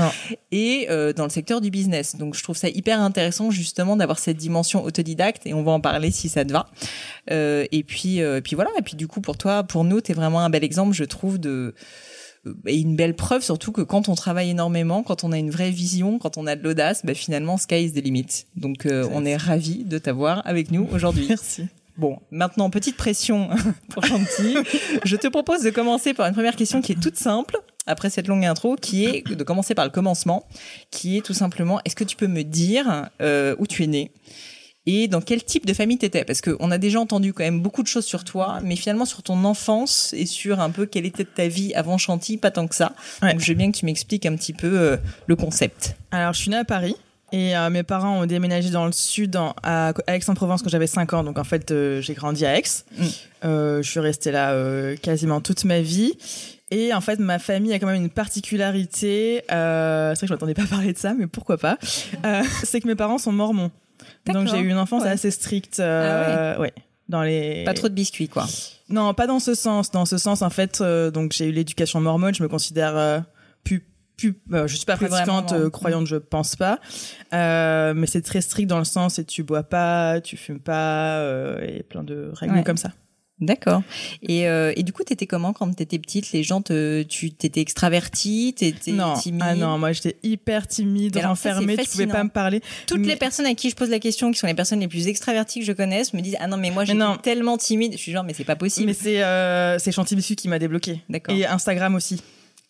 et 0.52 0.86
euh, 0.90 1.12
dans 1.12 1.24
le 1.24 1.30
secteur 1.30 1.60
du 1.60 1.70
business. 1.70 2.14
Donc 2.14 2.36
je 2.36 2.42
trouve 2.44 2.56
ça 2.56 2.68
hyper 2.68 3.00
intéressant 3.00 3.50
justement 3.50 3.96
d'avoir 3.96 4.20
cette 4.20 4.36
dimension 4.36 4.84
autodidacte, 4.84 5.44
et 5.44 5.54
on 5.54 5.64
va 5.64 5.72
en 5.72 5.80
parler 5.80 6.12
si 6.12 6.28
ça 6.28 6.44
te 6.44 6.52
va. 6.52 6.68
et 7.28 7.84
puis, 7.84 8.20
puis 8.44 8.54
voilà. 8.54 8.70
Et 8.78 8.82
puis 8.82 8.94
du 8.94 9.08
coup, 9.08 9.20
pour 9.20 9.36
toi, 9.36 9.64
pour 9.64 9.82
nous, 9.82 10.00
tu 10.00 10.12
es 10.12 10.14
vraiment 10.14 10.38
un 10.38 10.50
bel 10.50 10.62
exemple, 10.62 10.94
je 10.94 11.04
trouve, 11.04 11.38
de 11.38 11.74
et 12.66 12.78
une 12.78 12.96
belle 12.96 13.14
preuve 13.14 13.42
surtout 13.42 13.72
que 13.72 13.82
quand 13.82 14.08
on 14.08 14.14
travaille 14.14 14.50
énormément, 14.50 15.02
quand 15.02 15.24
on 15.24 15.32
a 15.32 15.38
une 15.38 15.50
vraie 15.50 15.70
vision, 15.70 16.18
quand 16.18 16.36
on 16.38 16.46
a 16.46 16.56
de 16.56 16.62
l'audace, 16.62 17.04
bah 17.04 17.14
finalement 17.14 17.56
sky 17.56 17.84
is 17.84 17.92
the 17.92 18.02
limit. 18.02 18.46
Donc 18.56 18.86
euh, 18.86 19.08
on 19.12 19.24
est 19.24 19.36
ravi 19.36 19.84
de 19.84 19.98
t'avoir 19.98 20.42
avec 20.46 20.70
nous 20.70 20.86
aujourd'hui. 20.92 21.26
Merci. 21.28 21.66
Bon, 21.96 22.20
maintenant 22.30 22.70
petite 22.70 22.96
pression 22.96 23.50
pour 23.90 24.04
Chanty. 24.04 24.56
Je 25.04 25.16
te 25.16 25.26
propose 25.26 25.62
de 25.62 25.70
commencer 25.70 26.14
par 26.14 26.26
une 26.26 26.34
première 26.34 26.54
question 26.54 26.80
qui 26.80 26.92
est 26.92 27.00
toute 27.00 27.16
simple 27.16 27.58
après 27.86 28.10
cette 28.10 28.28
longue 28.28 28.44
intro, 28.44 28.76
qui 28.76 29.06
est 29.06 29.26
de 29.26 29.42
commencer 29.42 29.74
par 29.74 29.84
le 29.84 29.90
commencement, 29.90 30.46
qui 30.90 31.16
est 31.16 31.22
tout 31.22 31.34
simplement 31.34 31.80
est-ce 31.84 31.96
que 31.96 32.04
tu 32.04 32.16
peux 32.16 32.28
me 32.28 32.42
dire 32.42 33.08
euh, 33.20 33.56
où 33.58 33.66
tu 33.66 33.82
es 33.82 33.86
né? 33.88 34.12
Et 34.90 35.06
dans 35.06 35.20
quel 35.20 35.44
type 35.44 35.66
de 35.66 35.74
famille 35.74 35.98
t'étais? 35.98 36.24
Parce 36.24 36.40
qu'on 36.40 36.70
a 36.70 36.78
déjà 36.78 36.98
entendu 36.98 37.34
quand 37.34 37.44
même 37.44 37.60
beaucoup 37.60 37.82
de 37.82 37.88
choses 37.88 38.06
sur 38.06 38.24
toi, 38.24 38.60
mais 38.64 38.74
finalement 38.74 39.04
sur 39.04 39.22
ton 39.22 39.44
enfance 39.44 40.14
et 40.16 40.24
sur 40.24 40.60
un 40.60 40.70
peu 40.70 40.86
quelle 40.86 41.04
était 41.04 41.26
ta 41.26 41.46
vie 41.46 41.74
avant 41.74 41.98
Chantilly, 41.98 42.38
pas 42.38 42.50
tant 42.50 42.66
que 42.66 42.74
ça. 42.74 42.94
Donc 43.20 43.38
je 43.38 43.48
veux 43.48 43.54
bien 43.54 43.70
que 43.70 43.76
tu 43.76 43.84
m'expliques 43.84 44.24
un 44.24 44.34
petit 44.34 44.54
peu 44.54 44.80
euh, 44.80 44.96
le 45.26 45.36
concept. 45.36 45.94
Alors 46.10 46.32
je 46.32 46.40
suis 46.40 46.50
née 46.50 46.56
à 46.56 46.64
Paris. 46.64 46.96
Et 47.32 47.54
euh, 47.54 47.68
mes 47.68 47.82
parents 47.82 48.22
ont 48.22 48.24
déménagé 48.24 48.70
dans 48.70 48.86
le 48.86 48.92
sud, 48.92 49.38
à, 49.62 49.92
Aix-en-Provence, 50.06 50.62
quand 50.62 50.70
j'avais 50.70 50.86
5 50.86 51.12
ans. 51.12 51.22
Donc 51.22 51.38
en 51.38 51.44
fait, 51.44 51.70
euh, 51.70 52.00
j'ai 52.00 52.14
grandi 52.14 52.46
à 52.46 52.58
Aix. 52.58 52.62
Mm. 52.96 53.04
je 53.42 53.80
suis 53.84 54.00
restée 54.00 54.30
là 54.30 54.96
quasiment 54.96 55.42
toute 55.42 55.66
ma 55.66 55.82
vie. 55.82 56.14
Et 56.70 56.94
en 56.94 57.02
fait, 57.02 57.18
ma 57.18 57.38
famille 57.38 57.74
a 57.74 57.78
quand 57.78 57.86
même 57.86 58.02
une 58.02 58.08
particularité. 58.08 59.42
c'est 59.46 59.54
vrai 59.54 60.14
que 60.18 60.26
je 60.26 60.32
m'attendais 60.32 60.54
pas 60.54 60.62
à 60.62 60.66
parler 60.66 60.94
de 60.94 60.98
ça, 60.98 61.12
mais 61.12 61.26
pourquoi 61.26 61.58
pas. 61.58 61.76
c'est 62.64 62.80
que 62.80 62.88
mes 62.88 62.94
parents 62.94 63.18
sont 63.18 63.32
mormons. 63.32 63.70
Donc 64.26 64.48
j'ai 64.48 64.58
eu 64.58 64.68
une 64.70 64.78
enfance 64.78 65.04
assez 65.04 65.30
stricte. 65.30 65.80
Euh, 65.80 66.54
ah 66.56 66.60
ouais. 66.60 66.72
dans 67.08 67.22
les. 67.22 67.64
Pas 67.64 67.74
trop 67.74 67.88
de 67.88 67.94
biscuits, 67.94 68.28
quoi. 68.28 68.46
Non, 68.88 69.14
pas 69.14 69.26
dans 69.26 69.38
ce 69.40 69.54
sens. 69.54 69.90
Dans 69.90 70.04
ce 70.06 70.18
sens, 70.18 70.42
en 70.42 70.50
fait, 70.50 70.80
euh, 70.80 71.10
donc 71.10 71.32
j'ai 71.32 71.46
eu 71.46 71.52
l'éducation 71.52 72.00
mormone. 72.00 72.34
Je 72.34 72.42
me 72.42 72.48
considère 72.48 72.96
euh, 72.96 73.20
plus 73.64 73.84
plus, 74.18 74.34
euh, 74.52 74.66
je 74.66 74.76
suis 74.76 74.84
pas 74.84 74.96
Plus 74.96 75.06
pratiquante, 75.08 75.50
vraiment, 75.50 75.66
euh, 75.66 75.70
croyante, 75.70 76.06
je 76.06 76.16
pense 76.16 76.56
pas. 76.56 76.80
Euh, 77.32 77.94
mais 77.94 78.06
c'est 78.08 78.20
très 78.20 78.40
strict 78.40 78.68
dans 78.68 78.78
le 78.78 78.84
sens 78.84 79.18
et 79.20 79.24
tu 79.24 79.44
bois 79.44 79.62
pas, 79.62 80.20
tu 80.20 80.36
fumes 80.36 80.58
pas, 80.60 81.18
euh, 81.20 81.60
et 81.60 81.84
plein 81.84 82.02
de 82.02 82.30
règles 82.34 82.54
Ouais. 82.54 82.64
comme 82.64 82.76
ça. 82.76 82.90
D'accord. 83.40 83.82
Et, 84.22 84.48
euh, 84.48 84.72
et 84.76 84.82
du 84.82 84.92
coup, 84.92 85.04
t'étais 85.04 85.26
comment 85.26 85.52
quand 85.52 85.72
t'étais 85.74 85.98
petite? 85.98 86.32
Les 86.32 86.42
gens, 86.42 86.60
te, 86.60 87.02
tu 87.02 87.30
t'étais 87.30 87.60
extravertie, 87.60 88.54
t'étais 88.56 88.92
Non, 88.92 89.14
timide? 89.14 89.42
ah 89.44 89.54
non, 89.54 89.78
moi 89.78 89.92
j'étais 89.92 90.16
hyper 90.22 90.66
timide, 90.66 91.16
alors 91.16 91.36
ça, 91.36 91.50
renfermée, 91.50 91.76
c'est 91.76 91.84
tu 91.84 91.90
pouvais 91.90 92.06
pas 92.08 92.24
me 92.24 92.30
parler. 92.30 92.60
Toutes 92.86 93.00
Mais- 93.00 93.08
les 93.08 93.16
personnes 93.16 93.46
à 93.46 93.54
qui 93.54 93.70
je 93.70 93.76
pose 93.76 93.90
la 93.90 94.00
question, 94.00 94.32
qui 94.32 94.38
sont 94.38 94.46
les 94.48 94.54
personnes 94.54 94.80
les 94.80 94.88
plus 94.88 95.06
extraverties 95.06 95.60
que 95.60 95.66
je 95.66 95.72
connaisse, 95.72 96.14
me 96.14 96.20
disent 96.20 96.36
ah 96.40 96.46
non 96.48 96.56
mais 96.56 96.70
moi 96.70 96.84
j'étais 96.84 96.98
tellement 97.22 97.56
timide. 97.56 97.92
Je 97.92 97.98
suis 97.98 98.12
genre 98.12 98.24
mais 98.24 98.34
c'est 98.34 98.44
pas 98.44 98.56
possible. 98.56 98.86
Mais 98.86 98.94
c'est 98.94 99.22
euh, 99.22 99.78
c'est 99.78 99.92
Biscuit 100.14 100.36
qui 100.36 100.48
m'a 100.48 100.58
débloqué. 100.58 101.00
D'accord. 101.08 101.34
Et 101.34 101.46
Instagram 101.46 101.94
aussi. 101.94 102.20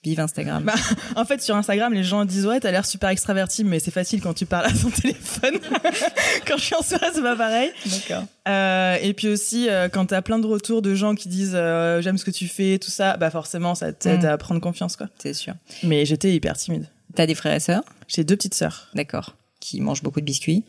Vive 0.05 0.21
Instagram. 0.21 0.63
Bah, 0.63 0.75
En 1.17 1.25
fait, 1.25 1.43
sur 1.43 1.57
Instagram, 1.57 1.93
les 1.93 2.05
gens 2.05 2.25
disent 2.25 2.47
ouais, 2.47 2.61
t'as 2.61 2.71
l'air 2.71 2.87
super 2.87 3.09
extraverti, 3.11 3.65
mais 3.65 3.81
c'est 3.81 3.91
facile 3.91 4.21
quand 4.21 4.33
tu 4.35 4.47
parles 4.47 4.67
à 4.67 4.73
ton 4.73 4.91
téléphone. 5.03 5.59
quand 6.47 6.57
je 6.57 6.63
suis 6.65 6.75
en 6.77 6.83
soirée, 6.83 7.07
c'est 7.13 7.21
pas 7.23 7.35
pareil. 7.37 7.73
D'accord. 7.87 8.25
Euh, 8.47 8.97
et 9.03 9.13
puis 9.13 9.27
aussi, 9.29 9.69
euh, 9.69 9.89
quand 9.89 10.07
t'as 10.07 10.23
plein 10.23 10.39
de 10.39 10.47
retours 10.47 10.83
de 10.83 10.95
gens 10.95 11.15
qui 11.17 11.29
disent 11.29 11.55
euh, 11.55 12.01
j'aime 12.01 12.17
ce 12.17 12.25
que 12.25 12.31
tu 12.31 12.47
fais, 12.47 12.79
tout 12.79 12.91
ça, 12.93 13.17
bah 13.17 13.31
forcément, 13.31 13.75
ça 13.75 13.93
t'aide 13.93 14.23
Mm. 14.23 14.27
à 14.27 14.39
prendre 14.39 14.61
confiance, 14.61 14.95
quoi. 14.97 15.09
C'est 15.19 15.35
sûr. 15.35 15.55
Mais 15.83 16.07
j'étais 16.07 16.33
hyper 16.33 16.57
timide. 16.57 16.87
T'as 17.17 17.27
des 17.27 17.35
frères 17.35 17.55
et 17.55 17.61
sœurs? 17.61 17.83
J'ai 18.07 18.23
deux 18.23 18.37
petites 18.37 18.55
sœurs. 18.55 18.89
D'accord. 18.95 19.35
Qui 19.69 19.83
mangent 19.83 20.03
beaucoup 20.03 20.21
de 20.21 20.25
biscuits. 20.25 20.65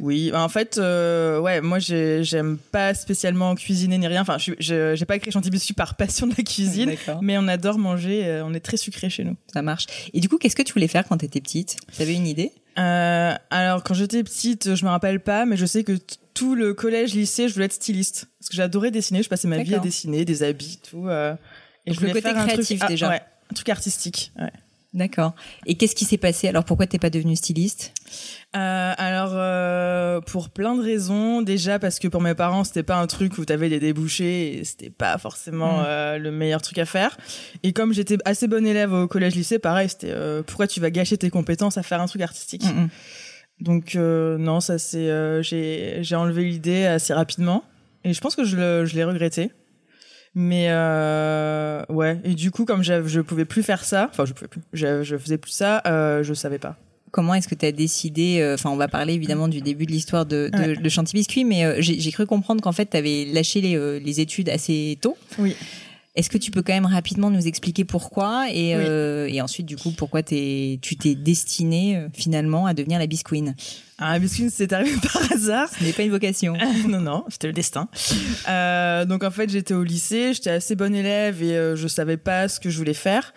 Oui, 0.00 0.30
bah, 0.32 0.42
en 0.42 0.48
fait, 0.48 0.76
euh, 0.78 1.38
ouais, 1.38 1.60
moi 1.60 1.78
j'ai- 1.78 2.24
j'aime 2.24 2.58
pas 2.72 2.94
spécialement 2.94 3.54
cuisiner 3.54 3.96
ni 3.96 4.08
rien. 4.08 4.22
Enfin, 4.22 4.38
je 4.38 4.54
j'ai 4.96 5.04
pas 5.04 5.14
écrit 5.14 5.30
Chanty 5.30 5.50
Biscuit 5.50 5.72
par 5.74 5.94
passion 5.94 6.26
de 6.26 6.34
la 6.36 6.42
cuisine, 6.42 6.90
mais 7.22 7.38
on 7.38 7.46
adore 7.46 7.78
manger. 7.78 8.24
euh, 8.26 8.44
on 8.44 8.52
est 8.52 8.58
très 8.60 8.76
sucré 8.76 9.08
chez 9.08 9.22
nous. 9.22 9.36
Ça 9.52 9.62
marche. 9.62 9.86
Et 10.14 10.18
du 10.20 10.28
coup, 10.28 10.36
qu'est-ce 10.36 10.56
que 10.56 10.62
tu 10.62 10.72
voulais 10.72 10.88
faire 10.88 11.06
quand 11.06 11.16
t'étais 11.18 11.40
petite? 11.40 11.76
T'avais 11.96 12.14
une 12.14 12.26
idée? 12.26 12.50
Euh, 12.78 13.34
alors 13.50 13.84
quand 13.84 13.94
j'étais 13.94 14.24
petite, 14.24 14.74
je 14.74 14.84
me 14.84 14.90
rappelle 14.90 15.20
pas, 15.20 15.46
mais 15.46 15.56
je 15.56 15.66
sais 15.66 15.84
que 15.84 15.96
tout 16.34 16.56
le 16.56 16.74
collège, 16.74 17.14
lycée, 17.14 17.46
je 17.48 17.54
voulais 17.54 17.66
être 17.66 17.72
styliste 17.74 18.26
parce 18.40 18.48
que 18.48 18.56
j'adorais 18.56 18.90
dessiner. 18.90 19.22
Je 19.22 19.28
passais 19.28 19.46
ma 19.46 19.58
vie 19.62 19.74
à 19.74 19.78
dessiner 19.84 20.24
des 20.24 20.42
habits, 20.42 20.80
tout. 20.90 21.08
et 21.08 21.12
Donc 21.12 21.38
je 21.86 21.92
voulais 22.00 22.08
le 22.08 22.14
côté 22.14 22.20
faire 22.34 22.38
un 22.38 22.46
truc- 22.48 22.78
ah, 22.80 22.88
déjà. 22.88 23.08
ouais, 23.10 23.20
un 23.50 23.54
truc 23.54 23.68
artistique. 23.68 24.32
Ouais. 24.40 24.50
D'accord. 24.92 25.34
Et 25.66 25.76
qu'est-ce 25.76 25.94
qui 25.94 26.04
s'est 26.04 26.18
passé? 26.18 26.48
Alors 26.48 26.64
pourquoi 26.64 26.86
t'es 26.88 26.98
pas 26.98 27.10
devenue 27.10 27.36
styliste? 27.36 27.92
Euh, 28.56 28.92
alors 28.98 29.30
euh, 29.34 30.20
pour 30.20 30.48
plein 30.50 30.74
de 30.74 30.82
raisons, 30.82 31.42
déjà 31.42 31.78
parce 31.78 32.00
que 32.00 32.08
pour 32.08 32.20
mes 32.20 32.34
parents 32.34 32.64
c'était 32.64 32.82
pas 32.82 32.96
un 32.96 33.06
truc 33.06 33.38
où 33.38 33.44
t'avais 33.44 33.68
des 33.68 33.78
débouchés 33.78 34.58
et 34.58 34.64
c'était 34.64 34.90
pas 34.90 35.16
forcément 35.18 35.78
Mm. 35.78 35.84
euh, 35.86 36.18
le 36.18 36.32
meilleur 36.32 36.60
truc 36.60 36.78
à 36.78 36.86
faire. 36.86 37.16
Et 37.62 37.72
comme 37.72 37.92
j'étais 37.92 38.18
assez 38.24 38.48
bonne 38.48 38.66
élève 38.66 38.92
au 38.92 39.06
collège 39.06 39.36
lycée, 39.36 39.60
pareil 39.60 39.88
c'était 39.88 40.12
pourquoi 40.44 40.66
tu 40.66 40.80
vas 40.80 40.90
gâcher 40.90 41.16
tes 41.16 41.30
compétences 41.30 41.78
à 41.78 41.84
faire 41.84 42.00
un 42.00 42.06
truc 42.06 42.22
artistique? 42.22 42.64
Mm, 42.64 42.80
mm. 42.80 42.88
Donc 43.60 43.94
non, 43.94 44.58
ça 44.60 44.78
c'est 44.78 45.08
j'ai 45.44 45.98
j'ai 46.00 46.16
enlevé 46.16 46.42
l'idée 46.44 46.86
assez 46.86 47.14
rapidement 47.14 47.62
et 48.02 48.12
je 48.12 48.20
pense 48.20 48.34
que 48.34 48.42
je 48.44 48.56
le 48.56 48.86
je 48.86 48.96
l'ai 48.96 49.04
regretté. 49.04 49.52
Mais 50.34 50.66
euh, 50.70 51.82
ouais, 51.88 52.20
et 52.24 52.34
du 52.34 52.50
coup 52.50 52.64
comme 52.64 52.82
je 52.84 53.06
je 53.06 53.20
pouvais 53.20 53.44
plus 53.44 53.62
faire 53.62 53.84
ça, 53.84 54.08
enfin 54.10 54.24
je 54.26 54.32
pouvais 54.32 54.48
plus, 54.48 54.60
je 54.72 55.02
je 55.02 55.16
faisais 55.16 55.38
plus 55.38 55.50
ça, 55.50 55.82
euh, 55.86 56.22
je 56.22 56.34
savais 56.34 56.58
pas. 56.58 56.76
Comment 57.10 57.34
est-ce 57.34 57.48
que 57.48 57.56
tu 57.56 57.66
as 57.66 57.72
décidé 57.72 58.38
euh, 58.40 58.54
Enfin, 58.54 58.70
on 58.70 58.76
va 58.76 58.86
parler 58.86 59.14
évidemment 59.14 59.48
du 59.48 59.60
début 59.60 59.84
de 59.84 59.90
l'histoire 59.90 60.26
de, 60.26 60.48
de, 60.52 60.58
Ouais. 60.58 60.76
de 60.76 61.12
Biscuit, 61.12 61.44
mais 61.44 61.64
euh, 61.64 61.74
j'ai 61.80 61.98
j'ai 61.98 62.12
cru 62.12 62.24
comprendre 62.26 62.62
qu'en 62.62 62.70
fait, 62.70 62.90
tu 62.90 62.96
avais 62.96 63.24
lâché 63.24 63.60
les, 63.60 63.76
euh, 63.76 63.98
les 63.98 64.20
études 64.20 64.48
assez 64.48 64.96
tôt. 65.00 65.16
Oui. 65.40 65.56
Est-ce 66.16 66.28
que 66.28 66.38
tu 66.38 66.50
peux 66.50 66.62
quand 66.62 66.72
même 66.72 66.86
rapidement 66.86 67.30
nous 67.30 67.46
expliquer 67.46 67.84
pourquoi 67.84 68.46
et, 68.50 68.74
Oui. 68.76 68.82
euh, 68.84 69.26
et 69.30 69.40
ensuite, 69.40 69.66
du 69.66 69.76
coup, 69.76 69.92
pourquoi 69.92 70.24
tu 70.24 70.78
t'es 70.80 71.14
destinée 71.14 71.96
euh, 71.96 72.08
finalement 72.12 72.66
à 72.66 72.74
devenir 72.74 72.98
la 72.98 73.06
Bisqueen? 73.06 73.54
Ah, 74.02 74.18
biscuit, 74.18 74.48
c'est 74.50 74.72
arrivé 74.72 74.96
par 75.12 75.30
hasard. 75.30 75.68
Ce 75.68 75.84
n'est 75.84 75.92
pas 75.92 76.02
une 76.02 76.10
vocation. 76.10 76.56
non, 76.88 77.00
non, 77.00 77.24
c'était 77.28 77.46
le 77.48 77.52
destin. 77.52 77.88
Euh, 78.48 79.04
donc 79.04 79.22
en 79.22 79.30
fait, 79.30 79.50
j'étais 79.50 79.74
au 79.74 79.84
lycée, 79.84 80.32
j'étais 80.34 80.50
assez 80.50 80.74
bonne 80.74 80.94
élève 80.96 81.42
et 81.42 81.76
je 81.76 81.86
savais 81.86 82.16
pas 82.16 82.48
ce 82.48 82.58
que 82.58 82.70
je 82.70 82.78
voulais 82.78 82.94
faire. 82.94 83.32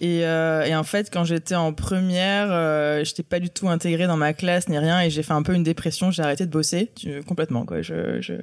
Et, 0.00 0.18
et 0.18 0.74
en 0.74 0.84
fait, 0.84 1.08
quand 1.12 1.24
j'étais 1.24 1.54
en 1.54 1.72
première, 1.72 2.48
euh, 2.50 3.04
j'étais 3.04 3.22
pas 3.22 3.38
du 3.40 3.48
tout 3.48 3.68
intégrée 3.68 4.06
dans 4.08 4.16
ma 4.16 4.32
classe 4.34 4.68
ni 4.68 4.76
rien 4.76 5.00
et 5.00 5.08
j'ai 5.08 5.22
fait 5.22 5.32
un 5.34 5.42
peu 5.42 5.54
une 5.54 5.62
dépression. 5.62 6.10
J'ai 6.10 6.22
arrêté 6.24 6.44
de 6.46 6.50
bosser 6.50 6.90
complètement 7.26 7.64
quoi. 7.64 7.80
Je, 7.80 8.20
je 8.20 8.34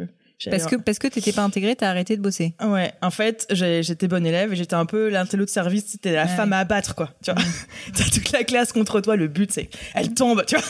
Parce 0.49 0.65
que 0.67 0.75
parce 0.75 0.99
que 0.99 1.07
t'étais 1.07 1.31
pas 1.31 1.43
intégrée, 1.43 1.75
t'as 1.75 1.89
arrêté 1.89 2.17
de 2.17 2.21
bosser. 2.21 2.53
Ouais, 2.63 2.91
en 3.01 3.09
fait, 3.09 3.47
j'étais 3.51 4.07
bonne 4.07 4.25
élève 4.25 4.51
et 4.51 4.55
j'étais 4.55 4.73
un 4.75 4.85
peu 4.85 5.09
l'intello 5.09 5.45
de 5.45 5.49
service, 5.49 5.85
c'était 5.87 6.13
la 6.13 6.23
Ouais. 6.23 6.27
femme 6.35 6.51
à 6.53 6.59
abattre, 6.59 6.93
quoi. 6.93 7.11
Tu 7.23 7.31
vois, 7.31 7.41
t'as 7.95 8.03
toute 8.05 8.31
la 8.31 8.43
classe 8.43 8.73
contre 8.73 8.99
toi, 9.01 9.15
le 9.15 9.27
but 9.27 9.51
c'est 9.51 9.69
elle 9.93 10.13
tombe, 10.13 10.43
tu 10.45 10.55
vois. 10.55 10.65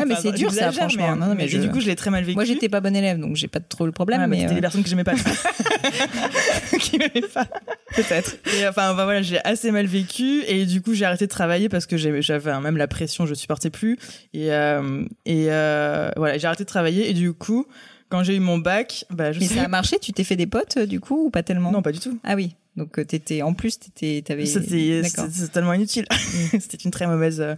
Ah, 0.00 0.04
mais 0.04 0.14
Enfin, 0.14 0.22
c'est 0.22 0.32
dur 0.32 0.52
ça, 0.52 0.72
franchement. 0.72 1.10
Mais, 1.14 1.14
Non, 1.14 1.26
non, 1.26 1.34
mais 1.34 1.44
mais 1.44 1.48
je- 1.48 1.58
du 1.58 1.70
coup, 1.70 1.80
je 1.80 1.86
l'ai 1.86 1.96
très 1.96 2.10
mal 2.10 2.24
vécu. 2.24 2.34
Moi, 2.34 2.44
j'étais 2.44 2.68
pas 2.68 2.80
bonne 2.80 2.96
élève, 2.96 3.18
donc 3.20 3.36
j'ai 3.36 3.48
pas 3.48 3.60
trop 3.60 3.86
le 3.86 3.92
problème. 3.92 4.20
Ouais, 4.22 4.26
mais 4.26 4.36
mais 4.36 4.42
c'était 4.42 4.52
euh, 4.52 4.54
des 4.56 4.60
personnes 4.60 4.82
que 4.82 4.88
j'aimais 4.88 5.04
pas. 5.04 5.14
qui 6.80 6.98
m'aimaient 6.98 7.26
pas. 7.32 7.46
peut-être. 7.94 8.36
Et 8.58 8.66
enfin, 8.66 8.94
bah, 8.94 9.04
voilà, 9.04 9.22
j'ai 9.22 9.38
assez 9.44 9.70
mal 9.70 9.86
vécu 9.86 10.42
et 10.46 10.66
du 10.66 10.82
coup, 10.82 10.94
j'ai 10.94 11.04
arrêté 11.04 11.26
de 11.26 11.30
travailler 11.30 11.68
parce 11.68 11.86
que 11.86 11.96
j'avais 11.96 12.50
hein, 12.50 12.60
même 12.60 12.76
la 12.76 12.88
pression, 12.88 13.26
je 13.26 13.34
supportais 13.34 13.70
plus. 13.70 13.98
Et, 14.34 14.52
euh, 14.52 15.04
et 15.24 15.46
euh, 15.50 16.10
voilà, 16.16 16.38
j'ai 16.38 16.46
arrêté 16.46 16.64
de 16.64 16.68
travailler 16.68 17.08
et 17.10 17.14
du 17.14 17.32
coup, 17.32 17.66
quand 18.08 18.22
j'ai 18.22 18.36
eu 18.36 18.40
mon 18.40 18.58
bac, 18.58 19.04
bah, 19.10 19.32
je 19.32 19.40
Mais 19.40 19.46
ça 19.46 19.64
a 19.64 19.68
marché. 19.68 19.98
Tu 19.98 20.12
t'es 20.12 20.24
fait 20.24 20.36
des 20.36 20.46
potes 20.46 20.76
euh, 20.78 20.86
du 20.86 21.00
coup 21.00 21.26
ou 21.26 21.30
pas 21.30 21.42
tellement? 21.42 21.72
Non, 21.72 21.82
pas 21.82 21.92
du 21.92 21.98
tout. 22.00 22.18
Ah 22.24 22.34
oui. 22.34 22.54
Donc 22.76 22.98
euh, 22.98 23.04
t'étais 23.04 23.40
en 23.40 23.54
plus 23.54 23.78
t'étais 23.78 24.22
t'avais. 24.22 24.44
C'était 24.44 25.00
totalement 25.46 25.72
inutile. 25.72 26.04
C'était 26.52 26.76
une 26.76 26.90
très 26.90 27.06
mauvaise 27.06 27.40
euh, 27.40 27.54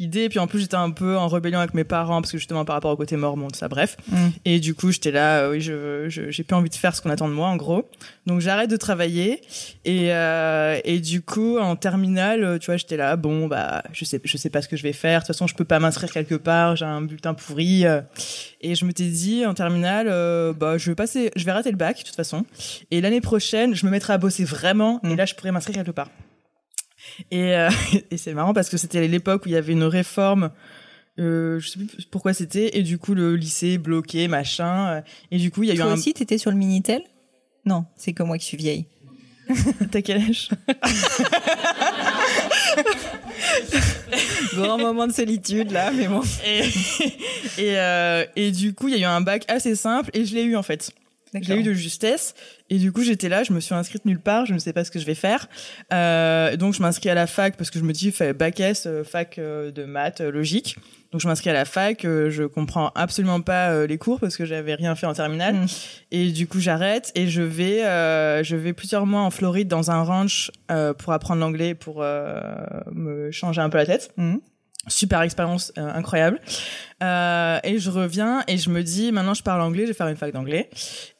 idée. 0.00 0.22
Et 0.24 0.28
puis 0.28 0.40
en 0.40 0.48
plus, 0.48 0.58
j'étais 0.60 0.74
un 0.76 0.90
peu 0.90 1.16
en 1.16 1.28
rébellion 1.28 1.60
avec 1.60 1.72
mes 1.74 1.84
parents 1.84 2.20
parce 2.20 2.32
que 2.32 2.38
justement 2.38 2.64
par 2.64 2.74
rapport 2.74 2.90
au 2.90 2.96
côté 2.96 3.16
mormon, 3.16 3.48
tout 3.48 3.58
ça, 3.58 3.68
bref. 3.68 3.96
Mm. 4.08 4.16
Et 4.44 4.58
du 4.60 4.74
coup, 4.74 4.90
j'étais 4.90 5.12
là, 5.12 5.42
euh, 5.42 5.52
oui, 5.52 5.60
je 5.60 6.06
je- 6.08 6.30
j'ai 6.30 6.42
plus 6.42 6.56
envie 6.56 6.70
de 6.70 6.74
faire 6.74 6.96
ce 6.96 7.00
qu'on 7.00 7.10
attend 7.10 7.28
de 7.28 7.34
moi, 7.34 7.46
en 7.48 7.56
gros. 7.56 7.88
Donc 8.26 8.40
j'arrête 8.40 8.68
de 8.68 8.76
travailler. 8.76 9.40
Et 9.84 10.12
euh, 10.12 10.80
et 10.84 10.98
du 10.98 11.22
coup, 11.22 11.58
en 11.58 11.76
terminale, 11.76 12.42
euh, 12.42 12.58
tu 12.58 12.66
vois, 12.66 12.76
j'étais 12.76 12.96
là, 12.96 13.16
bon, 13.16 13.46
bah, 13.46 13.84
je 13.92 14.04
sais 14.04 14.20
je 14.24 14.36
sais 14.36 14.50
pas 14.50 14.62
ce 14.62 14.68
que 14.68 14.76
je 14.76 14.82
vais 14.82 14.92
faire. 14.92 15.20
De 15.20 15.26
toute 15.26 15.34
façon, 15.34 15.46
je 15.46 15.54
peux 15.54 15.64
pas 15.64 15.78
m'inscrire 15.78 16.10
quelque 16.12 16.34
part. 16.34 16.74
J'ai 16.74 16.84
un 16.84 17.02
bulletin 17.02 17.34
pourri. 17.34 17.86
euh. 17.86 18.00
et 18.60 18.74
je 18.74 18.84
me 18.84 18.92
t'ai 18.92 19.08
dit 19.08 19.46
en 19.46 19.54
terminale, 19.54 20.08
euh, 20.10 20.52
bah, 20.52 20.76
je 20.76 20.90
vais 20.90 20.96
passer, 20.96 21.30
je 21.36 21.44
vais 21.44 21.52
rater 21.52 21.70
le 21.70 21.76
bac 21.76 21.98
de 21.98 22.02
toute 22.02 22.16
façon. 22.16 22.44
Et 22.90 23.00
l'année 23.00 23.20
prochaine, 23.20 23.74
je 23.74 23.86
me 23.86 23.90
mettrai 23.92 24.12
à 24.12 24.18
bosser 24.18 24.44
vraiment. 24.44 24.98
Mm. 25.04 25.10
Et 25.10 25.16
là, 25.16 25.24
je 25.24 25.34
pourrais 25.34 25.52
m'inscrire 25.52 25.76
quelque 25.76 25.92
part. 25.92 26.10
Et, 27.30 27.54
euh, 27.54 27.70
et 28.10 28.16
c'est 28.16 28.34
marrant 28.34 28.54
parce 28.54 28.68
que 28.68 28.76
c'était 28.76 29.06
l'époque 29.06 29.46
où 29.46 29.48
il 29.48 29.52
y 29.52 29.56
avait 29.56 29.72
une 29.72 29.84
réforme. 29.84 30.50
Euh, 31.18 31.60
je 31.60 31.70
sais 31.70 31.78
plus 31.78 32.04
pourquoi 32.06 32.34
c'était. 32.34 32.76
Et 32.76 32.82
du 32.82 32.98
coup, 32.98 33.14
le 33.14 33.36
lycée 33.36 33.78
bloqué, 33.78 34.26
machin. 34.26 35.02
Et 35.30 35.38
du 35.38 35.52
coup, 35.52 35.62
il 35.62 35.68
y 35.68 35.72
a 35.72 35.74
eu 35.74 35.80
un. 35.80 35.92
aussi 35.92 36.12
t'étais 36.12 36.38
sur 36.38 36.50
le 36.50 36.56
minitel? 36.56 37.02
Non, 37.66 37.84
c'est 37.96 38.12
comme 38.12 38.28
moi 38.28 38.38
qui 38.38 38.46
suis 38.46 38.56
vieille. 38.56 38.86
T'as 39.92 40.00
quel 40.02 40.18
âge 40.18 40.48
Grand 44.54 44.78
moment 44.78 45.06
de 45.06 45.12
solitude 45.12 45.70
là, 45.70 45.90
mais 45.92 46.08
bon. 46.08 46.22
et, 46.44 46.60
et, 47.58 47.78
euh, 47.78 48.24
et 48.34 48.50
du 48.50 48.74
coup, 48.74 48.88
il 48.88 48.94
y 48.94 48.96
a 48.96 49.00
eu 49.00 49.04
un 49.04 49.20
bac 49.20 49.44
assez 49.48 49.74
simple 49.76 50.10
et 50.14 50.24
je 50.24 50.34
l'ai 50.34 50.42
eu 50.42 50.56
en 50.56 50.62
fait. 50.62 50.90
Je 51.42 51.52
l'ai 51.52 51.60
eu 51.60 51.62
de 51.62 51.72
justesse. 51.72 52.34
Et 52.68 52.78
du 52.78 52.92
coup, 52.92 53.02
j'étais 53.02 53.28
là, 53.28 53.44
je 53.44 53.52
me 53.52 53.60
suis 53.60 53.74
inscrite 53.74 54.04
nulle 54.04 54.20
part, 54.20 54.46
je 54.46 54.54
ne 54.54 54.58
sais 54.58 54.72
pas 54.72 54.84
ce 54.84 54.90
que 54.90 54.98
je 54.98 55.06
vais 55.06 55.14
faire. 55.14 55.48
Euh, 55.92 56.56
donc, 56.56 56.74
je 56.74 56.82
m'inscris 56.82 57.08
à 57.08 57.14
la 57.14 57.26
fac 57.26 57.56
parce 57.56 57.70
que 57.70 57.78
je 57.78 57.84
me 57.84 57.92
dis, 57.92 58.12
bac 58.36 58.60
S, 58.60 58.86
euh, 58.86 59.04
fac 59.04 59.38
euh, 59.38 59.70
de 59.70 59.84
maths, 59.84 60.20
logique. 60.20 60.76
Donc, 61.12 61.20
je 61.20 61.28
m'inscris 61.28 61.50
à 61.50 61.52
la 61.52 61.64
fac, 61.64 62.02
je 62.02 62.44
comprends 62.44 62.90
absolument 62.94 63.40
pas 63.40 63.86
les 63.86 63.96
cours 63.96 64.18
parce 64.18 64.36
que 64.36 64.44
j'avais 64.44 64.74
rien 64.74 64.94
fait 64.96 65.06
en 65.06 65.14
terminale. 65.14 65.54
Mm. 65.54 65.66
Et 66.10 66.32
du 66.32 66.46
coup, 66.46 66.60
j'arrête 66.60 67.12
et 67.14 67.28
je 67.28 67.42
vais, 67.42 67.84
euh, 67.84 68.42
je 68.42 68.56
vais 68.56 68.72
plusieurs 68.72 69.06
mois 69.06 69.20
en 69.20 69.30
Floride 69.30 69.68
dans 69.68 69.90
un 69.90 70.02
ranch 70.02 70.50
euh, 70.70 70.92
pour 70.94 71.12
apprendre 71.12 71.40
l'anglais, 71.40 71.74
pour 71.74 72.00
me 72.00 73.30
changer 73.30 73.60
un 73.60 73.70
peu 73.70 73.78
la 73.78 73.86
tête. 73.86 74.10
Mhm. 74.16 74.40
Super 74.88 75.22
expérience 75.22 75.72
euh, 75.78 75.92
incroyable. 75.92 76.40
Euh, 77.02 77.58
et 77.64 77.78
je 77.78 77.90
reviens 77.90 78.42
et 78.48 78.56
je 78.56 78.70
me 78.70 78.82
dis 78.82 79.12
maintenant 79.12 79.34
je 79.34 79.42
parle 79.42 79.60
anglais, 79.60 79.82
je 79.82 79.88
vais 79.88 79.94
faire 79.94 80.08
une 80.08 80.16
fac 80.16 80.32
d'anglais. 80.32 80.70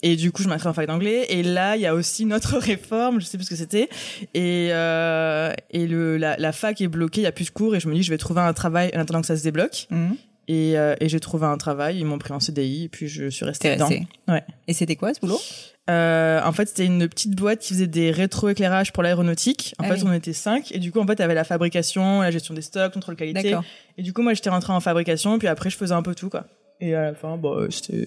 Et 0.02 0.16
du 0.16 0.32
coup 0.32 0.42
je 0.42 0.49
m'inscris 0.49 0.68
en 0.68 0.73
fac 0.73 0.87
d'anglais. 0.87 1.26
Et 1.30 1.42
là 1.42 1.76
il 1.76 1.82
y 1.82 1.87
a 1.87 1.94
aussi 1.94 2.25
notre 2.25 2.56
réforme, 2.58 3.20
je 3.20 3.26
sais 3.26 3.37
plus 3.37 3.44
ce 3.44 3.50
que 3.50 3.56
c'était. 3.56 3.88
Et 4.35 4.68
euh, 4.70 5.52
et 5.70 5.87
le 5.87 6.16
la, 6.16 6.37
la 6.37 6.52
fac 6.52 6.80
est 6.80 6.88
bloquée, 6.88 7.23
il 7.23 7.25
y 7.25 7.28
a 7.28 7.32
plus 7.32 7.46
de 7.46 7.50
cours 7.50 7.75
et 7.75 7.80
je 7.80 7.88
me 7.88 7.94
dis 7.94 8.02
je 8.02 8.11
vais 8.11 8.18
trouver 8.18 8.40
un 8.40 8.52
travail 8.52 8.90
en 8.94 9.00
attendant 9.00 9.20
que 9.20 9.26
ça 9.26 9.37
se 9.37 9.42
débloque. 9.42 9.87
Mhm. 9.90 10.16
Et, 10.49 10.75
et 10.75 11.08
j'ai 11.08 11.18
trouvé 11.18 11.44
un 11.46 11.58
travail, 11.58 11.99
ils 11.99 12.04
m'ont 12.04 12.18
pris 12.18 12.32
en 12.32 12.38
CDI 12.38 12.85
et 12.85 12.88
puis 12.88 13.08
je 13.08 13.28
suis 13.30 13.44
restée 13.44 13.75
dedans. 13.75 13.90
Ouais. 14.28 14.44
Et 14.68 14.75
c'était 14.75 14.94
quoi 14.94 15.12
ce 15.12 15.18
boulot? 15.18 15.40
Euh, 15.88 16.40
en 16.43 16.52
fait, 16.52 16.66
c'était 16.66 16.85
une 16.85 17.09
petite 17.09 17.35
boîte 17.37 17.61
qui 17.61 17.75
faisait 17.75 17.87
des 17.87 18.11
rétroéclairages 18.11 18.93
pour 18.93 19.02
l'aéronautique. 19.02 19.75
En 19.78 19.85
Ah 19.85 19.88
fait, 19.88 20.02
oui. 20.02 20.09
on 20.09 20.12
était 20.12 20.33
cinq. 20.33 20.73
Et 20.73 20.78
du 20.78 20.90
coup, 20.93 21.00
en 21.00 21.07
fait, 21.07 21.21
avait 21.21 21.35
la 21.35 21.45
fabrication, 21.45 22.21
la 22.23 22.31
gestion 22.31 22.55
des 22.55 22.62
stocks, 22.62 22.93
contrôle 22.93 23.16
qualité. 23.16 23.57
Et 23.99 24.02
du 24.02 24.12
coup, 24.12 24.23
moi, 24.23 24.35
j'étais 24.35 24.50
rentrée 24.50 24.73
en 24.73 24.81
fabrication. 24.81 25.38
Puis 25.38 25.49
après, 25.49 25.71
je 25.71 25.76
faisais 25.76 25.95
un 25.95 26.02
peu 26.02 26.14
tout, 26.14 26.28
quoi. 26.28 26.47
Et 26.78 26.95
à 26.95 27.05
la 27.05 27.14
fin, 27.14 27.38
bon, 27.38 27.71
c'était, 27.71 28.07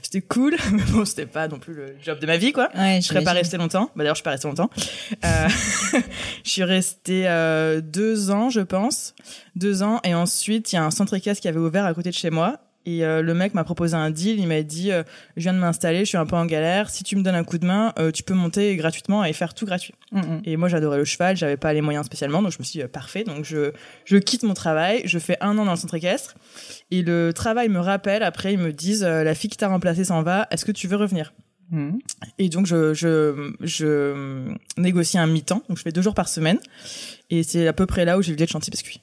c'était 0.00 0.20
cool, 0.20 0.54
mais 0.72 0.82
bon, 0.92 1.04
c'était 1.04 1.26
pas 1.26 1.48
non 1.48 1.58
plus 1.58 1.74
le 1.74 1.96
job 2.00 2.20
de 2.20 2.26
ma 2.26 2.36
vie, 2.36 2.52
quoi. 2.52 2.68
Ouais, 2.76 3.00
Je 3.02 3.08
serais 3.08 3.24
pas 3.24 3.32
restée 3.32 3.56
longtemps. 3.56 3.86
Bah, 3.96 4.04
d'ailleurs, 4.04 4.14
je 4.14 4.18
suis 4.18 4.22
pas 4.24 4.30
restée 4.30 4.46
longtemps. 4.46 4.70
Euh, 5.24 5.48
je 6.44 6.48
suis 6.50 6.62
restée 6.62 7.26
euh, 7.26 7.80
deux 7.80 8.30
ans, 8.30 8.50
je 8.50 8.60
pense. 8.60 9.14
Deux 9.56 9.82
ans. 9.82 9.98
Et 10.04 10.14
ensuite, 10.14 10.72
il 10.72 10.76
y 10.76 10.78
a 10.78 10.84
un 10.84 10.92
centre 10.92 11.14
équestre 11.14 11.42
qui 11.42 11.48
avait 11.48 11.58
ouvert 11.58 11.86
à 11.86 11.94
côté 11.94 12.10
de 12.10 12.14
chez 12.14 12.30
moi. 12.30 12.60
Et 12.86 13.04
euh, 13.04 13.22
le 13.22 13.34
mec 13.34 13.54
m'a 13.54 13.64
proposé 13.64 13.94
un 13.94 14.10
deal. 14.10 14.38
Il 14.38 14.46
m'a 14.46 14.62
dit, 14.62 14.92
euh, 14.92 15.02
je 15.36 15.42
viens 15.42 15.54
de 15.54 15.58
m'installer, 15.58 16.00
je 16.00 16.10
suis 16.10 16.18
un 16.18 16.26
peu 16.26 16.36
en 16.36 16.46
galère. 16.46 16.90
Si 16.90 17.02
tu 17.02 17.16
me 17.16 17.22
donnes 17.22 17.34
un 17.34 17.44
coup 17.44 17.58
de 17.58 17.66
main, 17.66 17.92
euh, 17.98 18.10
tu 18.10 18.22
peux 18.22 18.34
monter 18.34 18.76
gratuitement 18.76 19.24
et 19.24 19.32
faire 19.32 19.54
tout 19.54 19.66
gratuit. 19.66 19.94
Mhm. 20.12 20.42
Et 20.44 20.56
moi, 20.56 20.68
j'adorais 20.68 20.98
le 20.98 21.04
cheval. 21.04 21.36
J'avais 21.36 21.56
pas 21.56 21.72
les 21.72 21.80
moyens 21.80 22.06
spécialement, 22.06 22.42
donc 22.42 22.52
je 22.52 22.58
me 22.58 22.64
suis 22.64 22.80
dit, 22.80 22.86
parfait. 22.86 23.24
Donc 23.24 23.44
je, 23.44 23.72
je 24.04 24.16
quitte 24.16 24.42
mon 24.42 24.54
travail. 24.54 25.02
Je 25.04 25.18
fais 25.18 25.36
un 25.40 25.56
an 25.58 25.64
dans 25.64 25.72
le 25.72 25.78
centre 25.78 25.94
équestre. 25.94 26.34
Et 26.90 27.02
le 27.02 27.32
travail 27.32 27.68
me 27.68 27.80
rappelle. 27.80 28.22
Après, 28.22 28.52
ils 28.52 28.58
me 28.58 28.72
disent, 28.72 29.02
la 29.02 29.34
fille 29.34 29.50
qui 29.50 29.56
t'a 29.56 29.68
remplacé 29.68 30.04
s'en 30.04 30.22
va. 30.22 30.46
Est-ce 30.50 30.64
que 30.64 30.72
tu 30.72 30.88
veux 30.88 30.96
revenir? 30.96 31.32
Mhm. 31.70 31.98
et 32.38 32.50
donc, 32.50 32.66
je, 32.66 32.92
je, 32.92 33.52
je 33.62 34.54
négocie 34.76 35.16
un 35.16 35.26
mi-temps. 35.26 35.62
Donc, 35.68 35.78
je 35.78 35.82
fais 35.82 35.92
deux 35.92 36.02
jours 36.02 36.14
par 36.14 36.28
semaine. 36.28 36.58
Et 37.30 37.42
c'est 37.42 37.66
à 37.66 37.72
peu 37.72 37.86
près 37.86 38.04
là 38.04 38.18
où 38.18 38.22
j'ai 38.22 38.32
l'idée 38.32 38.44
de 38.44 38.50
Chanty 38.50 38.70
Biscuit. 38.70 39.00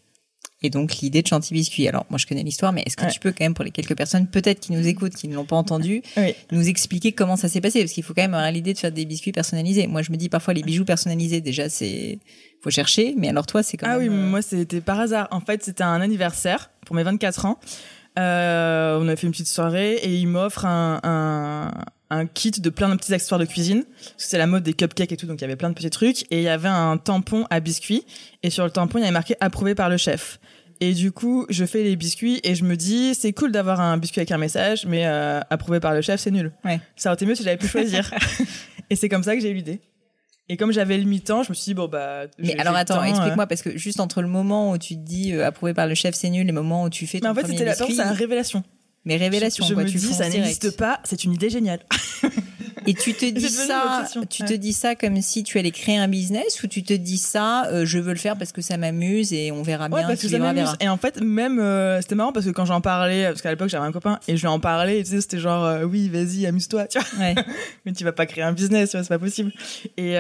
Et 0.64 0.70
donc 0.70 0.98
l'idée 0.98 1.22
de 1.24 1.28
Chanty 1.28 1.54
Biscuit. 1.54 1.88
Alors 1.88 2.06
moi 2.10 2.18
je 2.20 2.26
connais 2.28 2.44
l'histoire, 2.44 2.72
mais 2.72 2.84
est-ce 2.86 2.96
que 2.96 3.06
Ouais. 3.06 3.12
tu 3.12 3.20
peux 3.20 3.32
quand 3.32 3.44
même 3.44 3.54
pour 3.56 3.66
les 3.66 3.72
quelques 3.72 3.96
personnes 3.96 4.28
peut-être 4.28 4.60
qui 4.60 4.72
nous 4.74 4.86
écoutent, 4.88 5.16
qui 5.16 5.28
ne 5.28 5.34
l'ont 5.36 5.46
pas 5.46 5.56
entendu, 5.56 6.04
Oui. 6.18 6.36
nous 6.52 6.68
expliquer 6.70 7.12
comment 7.14 7.36
ça 7.36 7.50
s'est 7.50 7.62
passé? 7.62 7.80
Parce 7.80 7.94
qu'il 7.94 8.04
faut 8.04 8.14
quand 8.14 8.22
même 8.22 8.34
avoir 8.36 8.52
l'idée 8.52 8.74
de 8.74 8.78
faire 8.78 8.92
des 8.92 9.06
biscuits 9.06 9.32
personnalisés. 9.32 9.88
Moi 9.88 10.02
je 10.04 10.12
me 10.12 10.18
dis 10.18 10.30
parfois 10.30 10.54
les 10.54 10.62
bijoux 10.64 10.86
personnalisés 10.86 11.42
déjà 11.42 11.68
c'est 11.70 12.20
faut 12.62 12.70
chercher, 12.70 13.16
mais 13.18 13.30
alors 13.30 13.48
toi 13.48 13.64
c'est 13.64 13.78
quand 13.78 13.88
Ah 13.90 13.98
même. 13.98 14.14
oui, 14.14 14.20
euh, 14.20 14.30
moi, 14.30 14.42
c'était 14.44 14.82
par 14.82 15.00
hasard. 15.00 15.28
En 15.32 15.42
fait, 15.42 15.64
c'était 15.64 15.84
un 15.84 16.00
anniversaire 16.00 16.70
pour 16.86 16.96
mes 16.96 17.02
24 17.04 17.46
ans. 17.46 17.60
Euh, 18.20 19.00
on 19.02 19.08
a 19.08 19.16
fait 19.16 19.26
une 19.26 19.32
petite 19.32 19.48
soirée 19.48 19.94
et 19.96 20.14
il 20.16 20.28
m'offre 20.28 20.66
un, 20.66 21.00
un, 21.04 21.72
un 22.10 22.26
kit 22.26 22.52
de 22.52 22.70
plein 22.70 22.90
de 22.90 22.96
petits 22.96 23.14
accessoires 23.14 23.40
de 23.40 23.46
cuisine. 23.46 23.86
C'est 24.18 24.38
la 24.38 24.48
mode 24.48 24.64
des 24.64 24.74
cupcakes 24.74 25.12
et 25.12 25.18
tout, 25.18 25.26
donc 25.28 25.40
il 25.40 25.42
y 25.42 25.46
avait 25.46 25.56
plein 25.56 25.70
de 25.70 25.74
petits 25.76 25.90
trucs. 25.90 26.24
Et 26.32 26.38
il 26.40 26.44
y 26.44 26.50
avait 26.50 26.68
un 26.68 26.98
tampon 26.98 27.46
à 27.50 27.60
biscuits. 27.62 28.06
Et 28.44 28.50
sur 28.50 28.64
le 28.66 28.70
tampon, 28.70 28.98
il 28.98 29.02
y 29.02 29.04
avait 29.06 29.14
marqué 29.14 29.36
approuvé 29.40 29.76
par 29.76 29.90
le 29.90 29.98
chef. 29.98 30.40
Et 30.84 30.96
du 30.96 31.12
coup, 31.12 31.46
je 31.50 31.64
fais 31.64 31.84
les 31.84 31.96
biscuits 31.96 32.40
et 32.44 32.56
je 32.56 32.64
me 32.64 32.76
dis, 32.76 33.14
c'est 33.14 33.34
cool 33.34 33.52
d'avoir 33.52 33.80
un 33.80 33.98
biscuit 33.98 34.20
avec 34.20 34.32
un 34.32 34.40
message, 34.40 34.88
mais 34.88 35.06
euh, 35.06 35.40
approuvé 35.52 35.80
par 35.80 35.94
le 35.94 36.02
chef, 36.02 36.20
c'est 36.20 36.32
nul. 36.32 36.52
Ouais. 36.66 36.80
Ça 36.96 37.10
aurait 37.10 37.14
été 37.14 37.28
mieux 37.28 37.36
si 37.36 37.44
j'avais 37.44 37.58
pu 37.58 37.68
choisir. 37.68 38.12
et 38.90 38.96
c'est 38.96 39.08
comme 39.08 39.22
ça 39.22 39.36
que 39.36 39.42
j'ai 39.42 39.52
eu 39.52 39.54
l'idée. 39.54 39.80
Et 40.50 40.58
comme 40.58 40.74
j'avais 40.74 40.98
le 40.98 41.04
mi-temps, 41.04 41.44
je 41.44 41.50
me 41.52 41.54
suis 41.54 41.66
dit, 41.66 41.74
bon, 41.76 41.88
bah. 41.88 42.24
Mais 42.40 42.58
alors 42.58 42.74
le 42.74 42.80
attends, 42.80 42.96
temps, 42.96 43.02
euh. 43.04 43.06
explique-moi 43.06 43.46
parce 43.46 43.62
que 43.62 43.78
juste 43.78 44.00
entre 44.00 44.24
le 44.24 44.28
moment 44.28 44.72
où 44.72 44.78
tu 44.80 44.96
te 44.96 45.02
dis 45.02 45.34
euh, 45.34 45.46
approuvé 45.46 45.76
par 45.76 45.86
le 45.86 45.94
chef 45.94 46.16
c'est 46.16 46.32
nul, 46.32 46.48
les 46.48 46.52
moments 46.52 46.84
où 46.86 46.90
tu 46.90 47.06
fais 47.06 47.20
ton 47.20 47.28
Mais 47.32 47.40
en 47.40 47.44
fait, 47.44 47.48
c'était 47.52 47.64
la, 47.64 47.76
c'est 47.76 47.94
la 47.94 48.12
révélation. 48.12 48.64
mais 49.06 49.18
révélation 49.18 49.64
Je, 49.64 49.70
je 49.70 49.74
quoi, 49.76 49.84
me 49.84 49.88
tu 49.90 49.98
dis, 49.98 50.14
ça 50.14 50.28
n'existe 50.30 50.78
pas, 50.78 51.00
c'est 51.04 51.24
une 51.24 51.34
idée 51.34 51.52
géniale. 51.52 51.82
Et 52.88 52.94
tu 52.94 53.14
te 53.14 53.26
dis 53.30 53.50
ça, 53.50 54.08
tu 54.30 54.42
Ouais. 54.44 54.50
te 54.50 54.54
dis 54.54 54.74
ça 54.74 54.96
comme 54.96 55.22
si 55.22 55.44
tu 55.44 55.58
allais 55.60 55.72
créer 55.72 55.98
un 55.98 56.08
business 56.08 56.64
ou 56.64 56.68
tu 56.68 56.84
te 56.84 56.94
dis 56.94 57.18
ça, 57.18 57.66
euh, 57.68 57.86
je 57.86 58.00
veux 58.00 58.12
le 58.14 58.18
faire 58.20 58.38
parce 58.38 58.52
que 58.52 58.62
ça 58.62 58.78
m'amuse 58.78 59.34
et 59.34 59.52
on 59.52 59.62
verra 59.64 59.86
Ouais, 59.86 60.00
bien 60.00 60.08
parce 60.08 60.22
que 60.22 60.28
ça 60.28 60.38
verra. 60.40 60.76
Et 60.80 60.88
en 60.90 60.98
fait, 60.98 61.22
même, 61.22 61.60
euh, 61.60 62.02
c'était 62.02 62.16
marrant 62.16 62.32
parce 62.34 62.46
que 62.46 62.52
quand 62.52 62.66
j'en 62.66 62.82
parlais, 62.82 63.26
parce 63.28 63.42
qu'à 63.42 63.50
l'époque, 63.52 63.70
j'avais 63.70 63.86
un 63.86 63.92
copain 63.92 64.20
et 64.28 64.36
je 64.38 64.42
lui 64.42 64.48
en 64.48 64.60
parlais, 64.60 65.00
et 65.00 65.04
tu 65.04 65.12
sais, 65.12 65.22
c'était 65.22 65.40
genre, 65.40 65.64
euh, 65.66 65.84
oui, 65.84 66.10
vas-y, 66.10 66.46
amuse-toi, 66.46 66.88
tu 66.88 67.00
vois. 67.00 67.08
Ouais. 67.20 67.36
Mais 67.86 67.94
tu 67.94 68.04
vas 68.04 68.12
pas 68.14 68.26
créer 68.26 68.44
un 68.44 68.54
business, 68.54 68.92
tu 68.92 68.98
vois, 68.98 69.04
c'est 69.04 69.10
pas 69.10 69.20
possible. 69.20 69.52
Et, 69.98 70.16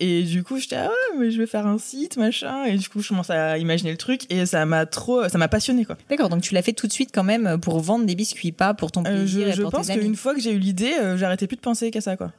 et 0.00 0.22
du 0.24 0.42
coup, 0.42 0.58
j'étais, 0.58 0.76
ah 0.76 0.88
ouais, 0.88 1.18
mais 1.18 1.30
je 1.30 1.38
vais 1.38 1.46
faire 1.46 1.66
un 1.66 1.78
site, 1.78 2.16
machin. 2.16 2.64
Et 2.64 2.76
du 2.76 2.88
coup, 2.88 3.00
je 3.02 3.08
commence 3.08 3.30
à 3.30 3.58
imaginer 3.58 3.90
le 3.92 3.96
truc 3.96 4.22
et 4.32 4.46
ça 4.46 4.64
m'a 4.66 4.86
trop, 4.86 5.28
ça 5.28 5.38
m'a 5.38 5.48
passionné, 5.48 5.84
quoi. 5.84 5.96
D'accord, 6.08 6.28
donc 6.30 6.42
tu 6.42 6.54
l'as 6.54 6.62
fait 6.62 6.72
tout 6.72 6.86
de 6.86 6.92
suite 6.92 7.10
quand 7.14 7.24
même 7.24 7.58
pour 7.60 7.78
vendre 7.80 8.06
des 8.06 8.14
biscuits, 8.14 8.52
pas 8.52 8.74
pour 8.74 8.90
ton 8.90 9.02
Euh, 9.04 9.12
plaisir 9.12 9.46
je 9.46 9.52
et 9.52 9.52
je 9.56 9.62
pour 9.62 9.70
pense 9.70 9.88
qu'une 9.88 10.16
fois 10.16 10.34
que 10.34 10.40
j'ai 10.40 10.52
eu 10.52 10.58
l'idée, 10.58 10.94
euh, 11.00 11.16
j'arrêtais 11.16 11.46
plus 11.46 11.56
de 11.56 11.60
penser 11.62 11.90
qu'à 11.90 12.00
ça, 12.00 12.16
quoi. 12.16 12.32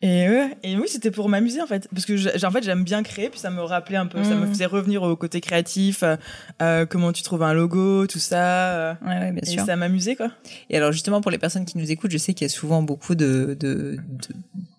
Et 0.00 0.28
ouais, 0.28 0.56
et 0.62 0.76
oui, 0.76 0.84
c'était 0.86 1.10
pour 1.10 1.28
m'amuser 1.28 1.60
en 1.60 1.66
fait, 1.66 1.88
parce 1.92 2.06
que 2.06 2.16
j'ai- 2.16 2.44
en 2.46 2.52
fait 2.52 2.62
j'aime 2.62 2.84
bien 2.84 3.02
créer, 3.02 3.30
puis 3.30 3.40
ça 3.40 3.50
me 3.50 3.60
rappelait 3.62 3.96
un 3.96 4.06
peu, 4.06 4.22
ça 4.22 4.36
me 4.36 4.42
Mhm. 4.42 4.46
faisait 4.46 4.66
revenir 4.66 5.02
au 5.02 5.16
côté 5.16 5.40
créatif, 5.40 6.04
euh, 6.04 6.14
euh, 6.62 6.86
comment 6.86 7.12
tu 7.12 7.24
trouves 7.24 7.42
un 7.42 7.52
logo, 7.52 8.06
tout 8.06 8.20
ça, 8.20 8.74
euh, 8.76 8.94
Ouais, 9.04 9.08
ouais, 9.18 9.32
bien 9.32 9.40
et 9.42 9.46
sûr. 9.46 9.64
ça 9.66 9.74
m'amusait 9.74 10.14
quoi. 10.14 10.30
Et 10.70 10.76
alors 10.76 10.92
justement 10.92 11.20
pour 11.20 11.32
les 11.32 11.38
personnes 11.38 11.64
qui 11.64 11.78
nous 11.78 11.90
écoutent, 11.90 12.12
je 12.12 12.16
sais 12.18 12.32
qu'il 12.32 12.44
y 12.44 12.48
a 12.48 12.54
souvent 12.54 12.80
beaucoup 12.80 13.16
de, 13.16 13.56
de, 13.58 13.96
de 13.98 14.34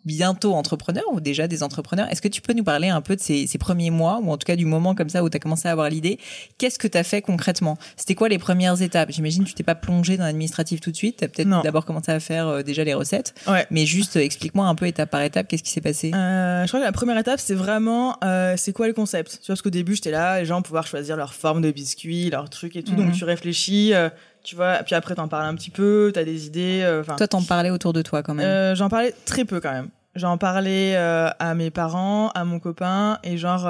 bientôt 0.06 0.54
entrepreneurs 0.54 1.04
ou 1.12 1.20
déjà 1.20 1.48
des 1.48 1.64
entrepreneurs? 1.64 2.08
Est-ce 2.12 2.22
que 2.22 2.28
tu 2.28 2.42
peux 2.42 2.54
nous 2.54 2.64
parler 2.64 2.90
un 2.90 3.02
peu 3.02 3.16
de 3.16 3.22
ces, 3.22 3.48
ces 3.48 3.58
premiers 3.58 3.92
mois 3.92 4.20
ou 4.24 4.32
en 4.32 4.38
tout 4.38 4.46
cas 4.46 4.56
du 4.56 4.66
moment 4.66 4.96
comme 4.96 5.10
ça 5.10 5.24
où 5.24 5.30
tu 5.30 5.38
as 5.38 5.40
commencé 5.40 5.68
à 5.68 5.72
avoir 5.72 5.90
l'idée? 5.90 6.20
Qu'est-ce 6.58 6.80
que 6.80 6.88
tu 6.88 6.98
as 6.98 7.04
fait 7.04 7.22
concrètement? 7.22 7.78
C'était 7.96 8.16
quoi 8.16 8.30
les 8.30 8.38
premières 8.40 8.82
étapes? 8.82 9.12
J'imagine 9.12 9.44
que 9.44 9.50
tu 9.50 9.56
t'es 9.56 9.64
pas 9.64 9.76
plongé 9.76 10.18
dans 10.18 10.24
l'administratif 10.26 10.80
tout 10.82 10.92
de 10.92 10.96
suite. 10.96 11.18
Tu 11.18 11.26
as 11.26 11.28
peut-être 11.28 11.62
d'abord 11.64 11.86
commencé 11.86 12.12
à 12.12 12.20
faire 12.20 12.48
euh, 12.48 12.64
déjà 12.64 12.84
les 12.84 12.94
recettes. 12.94 13.34
Ouais. 13.48 13.66
Mais 13.72 13.86
juste 13.86 14.16
euh, 14.18 14.22
explique-moi 14.22 14.66
un 14.66 14.76
peu 14.76 14.88
étape 14.88 15.10
par 15.10 15.22
étape 15.22 15.48
qu'est-ce 15.48 15.64
qui 15.64 15.72
s'est 15.72 15.82
passé? 15.82 16.12
Euh, 16.14 16.64
je 16.64 16.68
crois 16.68 16.80
que 16.80 16.86
la 16.86 16.92
première 16.92 17.18
étape 17.18 17.40
c'est 17.40 17.56
vraiment, 17.56 18.18
euh, 18.24 18.56
c'est 18.58 18.74
quoi 18.74 18.88
le 18.88 18.94
concept? 18.94 19.32
Tu 19.32 19.38
vois, 19.38 19.48
parce 19.48 19.62
qu'au 19.62 19.70
début 19.70 19.96
j'étais 19.96 20.12
là, 20.12 20.40
les 20.40 20.46
gens 20.46 20.62
pouvoir 20.62 20.88
choisir 20.88 21.18
leur 21.18 21.34
forme 21.34 21.62
de 21.62 21.72
biscuit, 21.72 22.30
leur 22.30 22.50
truc 22.50 22.76
et 22.76 22.84
tout, 22.84 22.94
Mhm. 22.94 22.98
donc 23.06 23.12
tu 23.14 23.24
réfléchis, 23.26 23.94
euh, 23.94 24.10
tu 24.43 24.56
vois, 24.56 24.78
puis 24.86 24.95
après 24.95 25.15
t'en 25.15 25.28
parles 25.28 25.45
un 25.45 25.56
petit 25.56 25.69
peu, 25.71 26.12
t'as 26.13 26.23
des 26.23 26.47
idées, 26.47 26.82
euh, 26.84 27.02
enfin. 27.02 27.15
Toi 27.15 27.28
t'en 27.28 27.43
parlais 27.43 27.69
autour 27.69 27.93
de 27.93 28.02
toi 28.02 28.23
quand 28.23 28.34
même. 28.34 28.45
Euh, 28.45 28.75
j'en 28.75 28.89
parlais 28.89 29.13
très 29.25 29.45
peu 29.45 29.60
quand 29.60 29.71
même. 29.71 29.89
J'en 30.15 30.38
parlais 30.38 30.95
euh, 30.95 31.30
à 31.39 31.54
mes 31.54 31.69
parents, 31.69 32.30
à 32.30 32.43
mon 32.43 32.60
copain 32.60 33.19
et 33.23 33.38
genre 33.38 33.67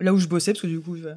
là 0.00 0.12
où 0.12 0.18
je 0.18 0.28
bossais 0.28 0.52
parce 0.52 0.62
que 0.62 0.66
du 0.66 0.80
coup 0.80 0.96
je, 0.96 1.08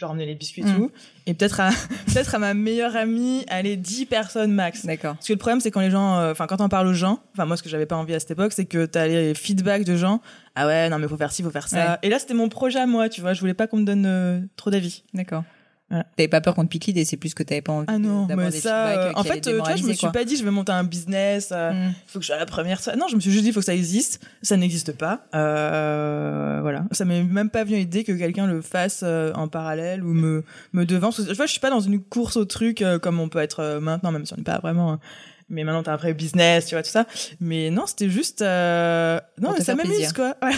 leur 0.00 0.10
emmenais 0.10 0.26
les 0.26 0.34
biscuits 0.34 0.62
et 0.62 0.64
Mm. 0.66 0.76
tout 0.76 0.90
et 1.26 1.34
peut-être 1.34 1.60
à 1.60 1.70
peut-être 2.06 2.34
à 2.34 2.38
ma 2.38 2.54
meilleure 2.54 2.96
amie, 2.96 3.44
allez 3.48 3.76
10 3.76 4.06
personnes 4.06 4.52
max. 4.52 4.84
D'accord. 4.84 5.14
Parce 5.14 5.26
que 5.26 5.32
le 5.32 5.38
problème 5.38 5.60
c'est 5.60 5.70
quand 5.70 5.80
les 5.80 5.90
gens 5.90 6.18
euh, 6.18 6.32
enfin 6.32 6.46
quand 6.46 6.60
on 6.60 6.68
parle 6.68 6.86
aux 6.86 6.94
gens, 6.94 7.20
enfin 7.32 7.46
moi 7.46 7.56
ce 7.56 7.62
que 7.62 7.68
j'avais 7.68 7.86
pas 7.86 7.96
envie 7.96 8.14
à 8.14 8.20
cette 8.20 8.32
époque, 8.32 8.52
c'est 8.52 8.66
que 8.66 8.84
t'as 8.86 9.06
les 9.06 9.34
feedbacks 9.34 9.84
de 9.84 9.96
gens 9.96 10.20
"Ah 10.54 10.66
ouais, 10.66 10.88
non 10.88 10.98
mais 10.98 11.08
faut 11.08 11.16
faire 11.16 11.32
ci, 11.32 11.42
faut 11.42 11.50
faire 11.50 11.68
ça." 11.68 11.92
Ouais. 11.92 11.98
Et 12.02 12.08
là 12.10 12.18
c'était 12.18 12.34
mon 12.34 12.48
projet 12.48 12.78
à 12.78 12.86
moi, 12.86 13.08
tu 13.08 13.20
vois, 13.20 13.32
je 13.32 13.40
voulais 13.40 13.54
pas 13.54 13.66
qu'on 13.66 13.78
me 13.78 13.84
donne 13.84 14.06
euh, 14.06 14.40
trop 14.56 14.70
d'avis. 14.70 15.02
D'accord. 15.14 15.44
T'avais 15.88 16.26
pas 16.26 16.40
peur 16.40 16.56
qu'on 16.56 16.64
te 16.64 16.68
pique 16.68 16.86
l'idée, 16.86 17.04
c'est 17.04 17.16
plus 17.16 17.32
que 17.32 17.44
t'avais 17.44 17.62
pas 17.62 17.72
envie 17.72 17.84
Ah 17.88 17.98
non, 17.98 18.26
d'avoir 18.26 18.46
mais 18.46 18.52
des 18.52 18.58
ça 18.58 18.88
euh, 18.88 19.12
en 19.14 19.22
fait 19.22 19.46
euh, 19.46 19.52
tu 19.52 19.56
vois, 19.64 19.76
je 19.76 19.84
me 19.84 19.92
suis 19.92 20.00
quoi. 20.00 20.10
pas 20.10 20.24
dit 20.24 20.36
je 20.36 20.42
vais 20.44 20.50
monter 20.50 20.72
un 20.72 20.82
business 20.82 21.50
euh, 21.52 21.70
Mm. 21.72 21.92
faut 22.08 22.18
que 22.18 22.24
je 22.24 22.26
sois 22.26 22.38
la 22.38 22.46
première. 22.46 22.80
Non, 22.98 23.06
je 23.08 23.14
me 23.14 23.20
suis 23.20 23.30
juste 23.30 23.44
dit, 23.44 23.52
faut 23.52 23.60
que 23.60 23.66
ça 23.66 23.74
existe. 23.74 24.20
Ça 24.42 24.56
n'existe 24.56 24.92
pas. 24.98 25.26
Euh, 25.34 26.58
voilà. 26.60 26.84
Ça 26.90 27.04
m'est 27.04 27.22
même 27.22 27.50
pas 27.50 27.62
venu 27.64 27.76
l'idée 27.76 28.02
que 28.04 28.12
quelqu'un 28.12 28.46
le 28.46 28.62
fasse 28.62 29.00
euh, 29.04 29.32
en 29.34 29.46
parallèle 29.48 30.02
ou 30.02 30.12
me, 30.12 30.44
me 30.72 30.84
devance. 30.86 31.20
Je 31.24 31.32
vois, 31.34 31.46
je 31.46 31.52
suis 31.52 31.60
pas 31.60 31.70
dans 31.70 31.80
une 31.80 32.00
course 32.02 32.36
au 32.36 32.44
truc 32.44 32.82
comme 33.02 33.20
on 33.20 33.28
peut 33.28 33.38
être 33.38 33.78
maintenant, 33.80 34.10
même 34.10 34.26
si 34.26 34.32
on 34.32 34.36
n'est 34.38 34.42
pas 34.42 34.58
vraiment. 34.58 34.98
Mais 35.48 35.62
maintenant, 35.62 35.82
t'as 35.84 35.92
un 35.92 35.96
vrai 35.96 36.12
business, 36.12 36.66
tu 36.66 36.74
vois, 36.74 36.82
tout 36.82 36.90
ça. 36.90 37.06
Mais 37.38 37.70
non, 37.70 37.86
c'était 37.86 38.10
juste. 38.10 38.42
euh, 38.42 39.20
Non, 39.40 39.52
mais 39.56 39.62
ça 39.62 39.74
m'amuse, 39.76 40.12
quoi. 40.12 40.36
Ouais. 40.42 40.52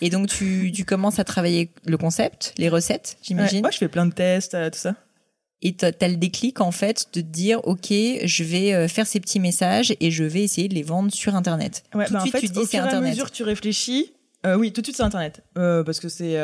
Et 0.00 0.08
donc 0.10 0.28
tu, 0.28 0.72
tu 0.74 0.84
commences 0.84 1.18
à 1.18 1.24
travailler 1.24 1.70
le 1.86 1.98
concept, 1.98 2.54
les 2.56 2.68
recettes, 2.70 3.18
j'imagine. 3.22 3.58
Ouais, 3.58 3.66
ouais, 3.66 3.72
je 3.72 3.78
fais 3.78 3.88
plein 3.88 4.06
de 4.06 4.12
tests, 4.14 4.54
euh, 4.54 4.70
tout 4.70 4.78
ça. 4.78 4.94
Et 5.64 5.74
t'as 5.76 5.92
as 6.00 6.08
le 6.08 6.16
déclic 6.16 6.60
en 6.60 6.72
fait 6.72 7.06
de 7.14 7.20
te 7.20 7.24
dire 7.26 7.60
ok, 7.64 7.88
je 7.90 8.42
vais 8.42 8.72
euh, 8.74 8.88
faire 8.88 9.06
ces 9.06 9.20
petits 9.20 9.38
messages 9.38 9.94
et 10.00 10.10
je 10.10 10.24
vais 10.24 10.42
essayer 10.42 10.66
de 10.68 10.74
les 10.74 10.82
vendre 10.82 11.12
sur 11.12 11.36
internet. 11.36 11.84
Ouais, 11.94 12.06
Tout 12.06 12.14
de 12.14 12.18
bah, 12.18 12.22
suite 12.22 12.34
en 12.34 12.38
fait, 12.38 12.46
tu 12.46 12.52
dis 12.52 12.60
c'est 12.62 12.66
fur 12.66 12.78
et 12.78 12.82
à 12.82 12.86
internet. 12.86 13.10
mesure 13.10 13.30
que 13.30 13.36
tu 13.36 13.42
réfléchis, 13.44 14.12
euh, 14.44 14.56
oui, 14.56 14.72
tout 14.72 14.80
de 14.80 14.86
suite 14.86 14.96
c'est 14.96 15.04
internet, 15.04 15.42
parce 15.54 16.00
que 16.00 16.08
c'est 16.08 16.34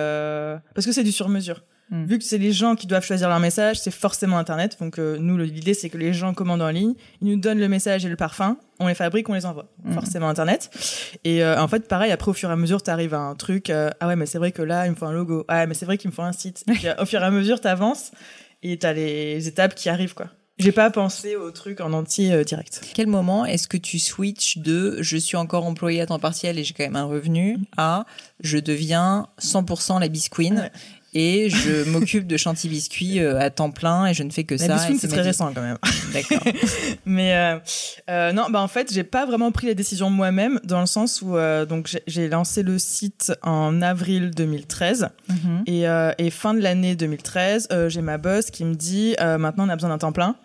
parce 0.75 0.87
que 0.87 0.93
c'est 0.93 1.03
du 1.03 1.11
sur 1.11 1.29
Hmm. 1.91 2.05
Vu 2.05 2.19
que 2.19 2.25
c'est 2.25 2.39
les 2.39 2.53
gens 2.53 2.75
qui 2.75 2.87
doivent 2.87 3.05
choisir 3.05 3.29
leur 3.29 3.41
message, 3.41 3.81
c'est 3.81 3.91
forcément 3.91 4.39
internet. 4.39 4.77
Donc 4.81 4.99
euh, 4.99 5.17
nous, 5.19 5.39
l'idée 5.39 5.75
c'est 5.75 5.89
que 5.89 5.99
les 5.99 6.13
gens 6.13 6.35
commandent 6.35 6.63
en 6.63 6.69
ligne, 6.69 6.95
ils 7.23 7.29
nous 7.29 7.37
donnent 7.37 7.61
le 7.61 7.69
message 7.69 8.05
et 8.05 8.09
le 8.09 8.17
parfum, 8.17 8.59
on 8.79 8.89
les 8.89 8.95
fabrique, 8.95 9.29
on 9.29 9.35
les 9.35 9.47
envoie. 9.47 9.67
Hmm. 9.85 9.93
Forcément 9.95 10.29
internet. 10.29 10.71
Et 11.25 11.43
euh, 11.43 11.61
en 11.61 11.69
fait, 11.69 11.89
pareil, 11.89 12.13
après 12.13 12.31
au 12.31 12.35
fur 12.35 12.51
et 12.51 12.53
à 12.53 12.57
mesure, 12.57 12.83
tu 12.83 12.91
arrives 12.91 13.15
à 13.15 13.21
un 13.21 13.35
truc. 13.35 13.71
euh, 13.71 13.91
ah 14.01 14.09
ouais, 14.09 14.17
mais 14.17 14.27
c'est 14.27 14.39
vrai 14.39 14.53
que 14.53 14.63
là, 14.63 14.87
il 14.87 14.91
me 14.91 14.97
faut 14.97 15.07
un 15.07 15.13
logo. 15.13 15.45
Ah 15.49 15.59
ouais, 15.61 15.67
mais 15.67 15.75
c'est 15.75 15.87
vrai 15.87 15.99
qu'il 15.99 16.11
me 16.11 16.15
faut 16.15 16.23
un 16.23 16.33
site. 16.33 16.65
Et 16.69 16.73
puis, 16.73 16.87
au 16.99 17.07
fur 17.07 17.21
et 17.23 17.25
à 17.25 17.31
mesure, 17.31 17.61
t'avances 17.61 18.11
et 18.63 18.79
t'as 18.79 18.93
les 18.93 19.47
étapes 19.49 19.75
qui 19.75 19.89
arrivent 19.89 20.15
quoi. 20.15 20.27
J'ai 20.59 20.73
pas 20.73 20.91
pensé 20.91 21.37
au 21.37 21.53
truc 21.53 21.81
en 21.81 21.93
entier 21.93 22.33
euh, 22.33 22.43
direct. 22.43 22.81
Quel 22.93 23.07
moment 23.07 23.47
est-ce 23.47 23.69
que 23.69 23.77
tu 23.77 24.01
switches 24.01 24.59
de 24.59 24.97
je 25.01 25.17
suis 25.17 25.37
encore 25.37 25.65
employé 25.65 26.01
à 26.01 26.07
temps 26.07 26.19
partiel 26.19 26.59
et 26.59 26.65
j'ai 26.65 26.75
quand 26.75 26.83
même 26.83 26.97
un 26.97 27.05
revenu 27.05 27.59
à 27.77 28.07
je 28.41 28.59
deviens 28.59 29.29
100% 29.41 30.01
la 30.01 30.09
bisqueen 30.09 30.59
Ouais. 30.59 30.73
Et 31.21 31.51
je 31.51 31.83
m'occupe 31.91 32.27
de 32.29 32.37
Chantilly 32.37 32.75
Biscuit 32.75 33.19
euh, 33.21 33.41
à 33.41 33.51
temps 33.51 33.71
plein 33.73 34.07
et 34.07 34.15
je 34.15 34.23
ne 34.23 34.31
fais 34.31 34.45
que 34.45 34.57
ça. 34.57 34.79
c'est 34.79 35.09
très 35.09 35.23
récent 35.23 35.51
quand 35.53 35.61
même. 35.63 35.77
D'accord. 36.13 36.39
Mais 37.07 37.35
euh, 37.35 37.59
euh, 38.09 38.33
non, 38.33 38.45
bah 38.51 38.61
en 38.63 38.69
fait, 38.69 38.93
j'ai 38.93 39.03
pas 39.03 39.27
vraiment 39.27 39.51
pris 39.51 39.67
la 39.67 39.75
décision 39.75 40.11
moi-même 40.11 40.61
dans 40.63 40.81
le 40.81 40.87
sens 40.87 41.21
où 41.23 41.37
euh, 41.37 41.67
donc 41.67 41.91
j'ai- 42.07 42.29
lancé 42.29 42.63
le 42.63 42.79
site 42.79 43.33
en 43.43 43.83
avril 43.83 44.31
2013 44.31 45.09
Mhm. 45.29 45.63
et, 45.67 45.85
et 46.19 46.31
fin 46.31 46.55
de 46.55 46.61
l'année 46.61 46.95
2013, 46.95 47.69
euh, 47.73 47.89
j'ai 47.89 48.01
ma 48.03 48.17
boss 48.19 48.51
qui 48.51 48.65
me 48.65 48.75
dit 48.75 49.17
maintenant 49.19 49.67
on 49.67 49.69
a 49.71 49.75
besoin 49.77 49.91
d'un 49.91 49.99
temps 49.99 50.13
plein. 50.13 50.37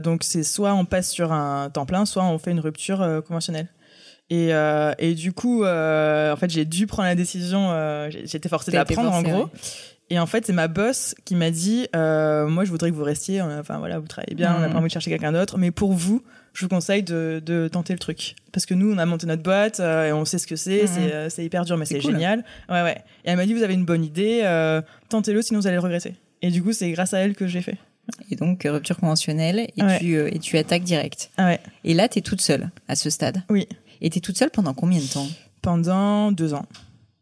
Donc 0.00 0.24
c'est 0.24 0.42
soit 0.42 0.74
on 0.74 0.84
passe 0.84 1.10
sur 1.10 1.32
un 1.32 1.70
temps 1.70 1.86
plein, 1.86 2.04
soit 2.04 2.24
on 2.24 2.38
fait 2.38 2.50
une 2.50 2.60
rupture 2.60 3.22
conventionnelle. 3.26 3.68
Et, 4.30 4.54
euh, 4.54 4.92
et 4.98 5.14
du 5.14 5.32
coup, 5.32 5.64
euh, 5.64 6.32
en 6.32 6.36
fait, 6.36 6.50
j'ai 6.50 6.64
dû 6.64 6.86
prendre 6.86 7.08
la 7.08 7.14
décision. 7.14 7.70
Euh, 7.70 8.08
j'ai- 8.10 8.26
J'étais 8.26 8.48
forcée 8.48 8.70
de 8.70 8.76
la 8.76 8.84
prendre, 8.84 9.12
en 9.12 9.22
gros. 9.22 9.44
ouais. 9.44 9.50
Et 10.10 10.18
en 10.18 10.26
fait, 10.26 10.44
c'est 10.46 10.52
ma 10.52 10.68
boss 10.68 11.14
qui 11.24 11.34
m'a 11.34 11.50
dit 11.50 11.86
euh, 11.96 12.46
Moi, 12.46 12.64
je 12.64 12.70
voudrais 12.70 12.90
que 12.90 12.94
vous 12.94 13.04
restiez. 13.04 13.40
Enfin, 13.42 13.78
voilà, 13.78 13.98
vous 13.98 14.06
travaillez 14.06 14.34
bien, 14.34 14.54
on 14.56 14.60
n'a 14.60 14.66
Mhm. 14.68 14.72
pas 14.72 14.78
envie 14.78 14.88
de 14.88 14.92
chercher 14.92 15.10
quelqu'un 15.10 15.32
d'autre. 15.32 15.56
Mais 15.58 15.70
pour 15.70 15.92
vous, 15.92 16.22
je 16.52 16.62
vous 16.64 16.68
conseille 16.68 17.02
de, 17.02 17.42
de 17.44 17.68
tenter 17.68 17.92
le 17.94 17.98
truc. 17.98 18.36
Parce 18.52 18.66
que 18.66 18.74
nous, 18.74 18.92
on 18.92 18.98
a 18.98 19.06
monté 19.06 19.26
notre 19.26 19.42
boîte 19.42 19.80
euh, 19.80 20.08
et 20.08 20.12
on 20.12 20.24
sait 20.24 20.38
ce 20.38 20.46
que 20.46 20.56
c'est. 20.56 20.84
Mhm. 20.84 21.30
C'est 21.30 21.44
hyper 21.44 21.64
dur, 21.64 21.76
mais 21.78 21.84
C'est 21.86 21.94
c'est 21.94 22.00
cool. 22.00 22.12
génial. 22.12 22.44
Ouais, 22.68 22.82
ouais. 22.82 22.98
Et 23.24 23.30
elle 23.30 23.36
m'a 23.36 23.46
dit 23.46 23.54
Vous 23.54 23.62
avez 23.62 23.74
une 23.74 23.84
bonne 23.86 24.04
idée, 24.04 24.40
euh, 24.44 24.82
tentez-le, 25.08 25.40
sinon 25.42 25.60
vous 25.60 25.66
allez 25.66 25.76
le 25.76 25.82
regretter. 25.82 26.14
Et 26.42 26.50
du 26.50 26.62
coup, 26.62 26.72
c'est 26.72 26.90
grâce 26.92 27.14
à 27.14 27.18
elle 27.18 27.34
que 27.34 27.46
j'ai 27.46 27.62
fait. 27.62 27.78
Et 28.30 28.36
donc, 28.36 28.62
rupture 28.68 28.96
conventionnelle, 28.98 29.68
et, 29.76 29.82
Ouais. 29.82 29.98
tu, 29.98 30.14
euh, 30.16 30.28
et 30.32 30.38
tu 30.38 30.56
attaques 30.58 30.82
direct. 30.84 31.30
Ah 31.36 31.46
ouais. 31.46 31.60
Et 31.84 31.94
là, 31.94 32.08
t'es 32.08 32.20
toute 32.20 32.40
seule 32.40 32.70
à 32.88 32.96
ce 32.96 33.10
stade. 33.10 33.42
Oui. 33.50 33.66
Et 34.00 34.10
t'es 34.10 34.20
toute 34.20 34.36
seule 34.36 34.50
pendant 34.50 34.74
combien 34.74 34.98
de 35.00 35.06
temps? 35.06 35.26
Pendant 35.62 36.30
deux 36.32 36.52
ans. 36.54 36.66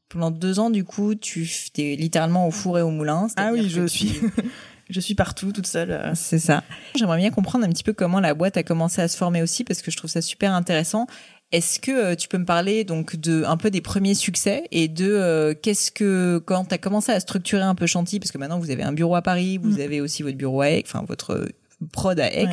Pendant 0.09 0.31
deux 0.31 0.59
ans, 0.59 0.71
du 0.71 0.85
coup, 0.85 1.15
tu 1.15 1.49
es 1.79 1.97
littéralement 1.97 2.47
au 2.47 2.51
four 2.51 2.79
et 2.79 2.83
au 2.83 2.91
moulin. 2.91 3.29
Ah 3.37 3.51
oui, 3.53 3.69
je 3.69 3.83
tu- 3.83 3.89
suis, 3.89 4.21
je 4.91 5.01
suis 5.01 5.15
partout, 5.15 5.53
toute 5.53 5.67
seule. 5.67 5.91
euh. 5.93 6.13
C'est 6.15 6.39
ça. 6.39 6.65
J'aimerais 6.97 7.19
bien 7.19 7.31
comprendre 7.31 7.65
un 7.65 7.69
petit 7.71 7.85
peu 7.85 7.93
comment 7.93 8.21
la 8.21 8.35
boîte 8.35 8.57
a 8.57 8.63
commencé 8.63 9.01
à 9.01 9.09
se 9.09 9.17
former 9.17 9.41
aussi, 9.43 9.65
parce 9.65 9.81
que 9.83 9.91
je 9.91 9.97
trouve 9.97 10.11
ça 10.11 10.21
super 10.21 10.53
intéressant. 10.53 11.07
Est-ce 11.53 11.79
que 11.79 11.91
euh, 11.93 12.15
tu 12.17 12.29
peux 12.29 12.39
me 12.39 12.45
parler 12.45 12.85
donc 12.85 13.17
de 13.17 13.45
un 13.45 13.57
peu 13.57 13.71
des 13.71 13.81
premiers 13.83 14.15
succès 14.15 14.65
et 14.73 14.89
de 14.89 15.11
euh, 15.13 15.55
qu'est-ce 15.61 15.91
que 15.93 16.43
quand 16.45 16.65
tu 16.65 16.75
as 16.75 16.79
commencé 16.79 17.13
à 17.13 17.21
structurer 17.21 17.63
un 17.63 17.75
peu 17.75 17.87
Chantilly 17.87 18.19
parce 18.21 18.33
que 18.33 18.39
maintenant 18.39 18.59
vous 18.59 18.71
avez 18.71 18.83
un 18.83 18.93
bureau 18.93 19.15
à 19.17 19.23
Paris, 19.23 19.59
vous 19.59 19.77
Mm. 19.77 19.81
avez 19.81 20.01
aussi 20.01 20.23
votre 20.23 20.37
bureau 20.39 20.63
à 20.63 20.71
Aix, 20.71 20.83
enfin 20.87 21.05
votre 21.07 21.33
euh, 21.35 21.49
prod 21.93 22.19
à 22.19 22.33
Aix. 22.33 22.49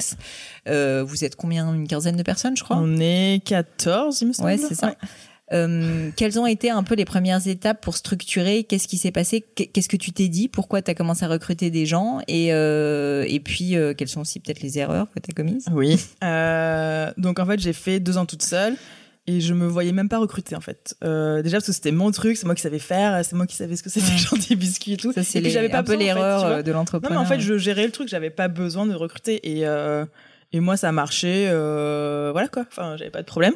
Euh, 0.68 1.04
vous 1.08 1.24
êtes 1.24 1.36
combien? 1.36 1.74
Une 1.74 1.88
quinzaine 1.88 2.18
de 2.18 2.24
personnes, 2.24 2.58
je 2.58 2.64
crois? 2.64 2.78
On 2.78 2.98
est 3.00 3.42
14, 3.46 4.22
il 4.22 4.28
me 4.30 4.34
semble. 4.34 4.50
Ouais, 4.50 4.58
c'est 4.58 4.76
ça. 4.76 4.96
Euh, 5.52 6.10
quelles 6.16 6.40
ont 6.40 6.46
été 6.46 6.70
un 6.70 6.84
peu 6.84 6.96
les 6.96 7.06
premières 7.06 7.48
étapes 7.48 7.82
pour 7.82 7.98
structurer 7.98 8.64
Qu'est-ce 8.66 8.88
qui 8.88 8.98
s'est 8.98 9.12
passé 9.12 9.44
Qu'est- 9.56 9.68
Qu'est-ce 9.68 9.90
que 9.90 9.98
tu 9.98 10.12
t'es 10.12 10.28
dit 10.28 10.48
Pourquoi 10.48 10.82
tu 10.82 10.92
as 10.92 10.96
commencé 10.96 11.26
à 11.26 11.28
recruter 11.28 11.72
des 11.72 11.86
gens 11.86 12.20
Et, 12.28 12.54
euh, 12.54 13.26
et 13.28 13.40
puis, 13.40 13.76
euh, 13.76 13.94
quelles 13.96 14.08
sont 14.10 14.22
aussi 14.22 14.40
peut-être 14.40 14.62
les 14.62 14.78
erreurs 14.78 15.08
que 15.14 15.20
tu 15.20 15.32
as 15.32 15.34
commises? 15.34 15.66
Oui. 15.72 15.98
Euh, 16.24 17.12
donc 17.18 17.40
en 17.40 17.46
fait, 17.46 17.60
j'ai 17.60 17.74
fait 17.74 18.00
deux 18.00 18.18
ans 18.18 18.26
toute 18.26 18.44
seule 18.44 18.76
et 19.28 19.42
je 19.42 19.54
me 19.54 19.66
voyais 19.68 19.92
même 19.92 20.10
pas 20.10 20.18
recruter 20.20 20.56
en 20.56 20.60
fait. 20.62 20.96
Euh, 21.04 21.42
déjà 21.42 21.58
parce 21.58 21.66
que 21.68 21.72
c'était 21.74 21.92
mon 21.92 22.12
truc, 22.12 22.36
c'est 22.38 22.46
moi 22.46 22.56
qui 22.56 22.62
savais 22.62 22.80
faire, 22.80 23.24
c'est 23.26 23.36
moi 23.36 23.48
qui 23.48 23.56
savais 23.56 23.76
ce 23.76 23.84
que 23.84 23.90
c'était 23.90 24.12
Ouais. 24.12 24.18
gentil 24.18 24.56
biscuit 24.56 24.94
et 24.94 24.98
tout. 24.98 25.12
Ça, 25.14 25.24
c'est 25.24 25.48
j'avais 25.50 25.70
pas 25.70 25.80
un 25.80 25.84
peu 25.84 25.96
besoin, 25.98 26.12
en 26.12 26.16
fait, 26.16 26.22
l'erreur 26.22 26.64
de 26.64 26.72
Non 26.72 26.78
l'entrepreneur. 26.80 27.20
mais 27.20 27.26
en 27.26 27.28
fait, 27.30 27.40
je 27.40 27.58
gérais 27.58 27.86
le 27.86 27.92
truc, 27.92 28.08
j'avais 28.10 28.30
pas 28.30 28.48
besoin 28.48 28.86
de 28.86 28.94
recruter 28.94 29.40
et 29.50 29.66
euh, 29.68 30.06
et 30.52 30.60
moi 30.60 30.78
ça 30.78 30.92
marchait, 30.92 31.46
euh, 31.50 32.30
voilà 32.32 32.48
quoi. 32.48 32.66
Enfin, 32.70 32.96
j'avais 32.98 33.12
pas 33.12 33.22
de 33.22 33.28
problème. 33.28 33.54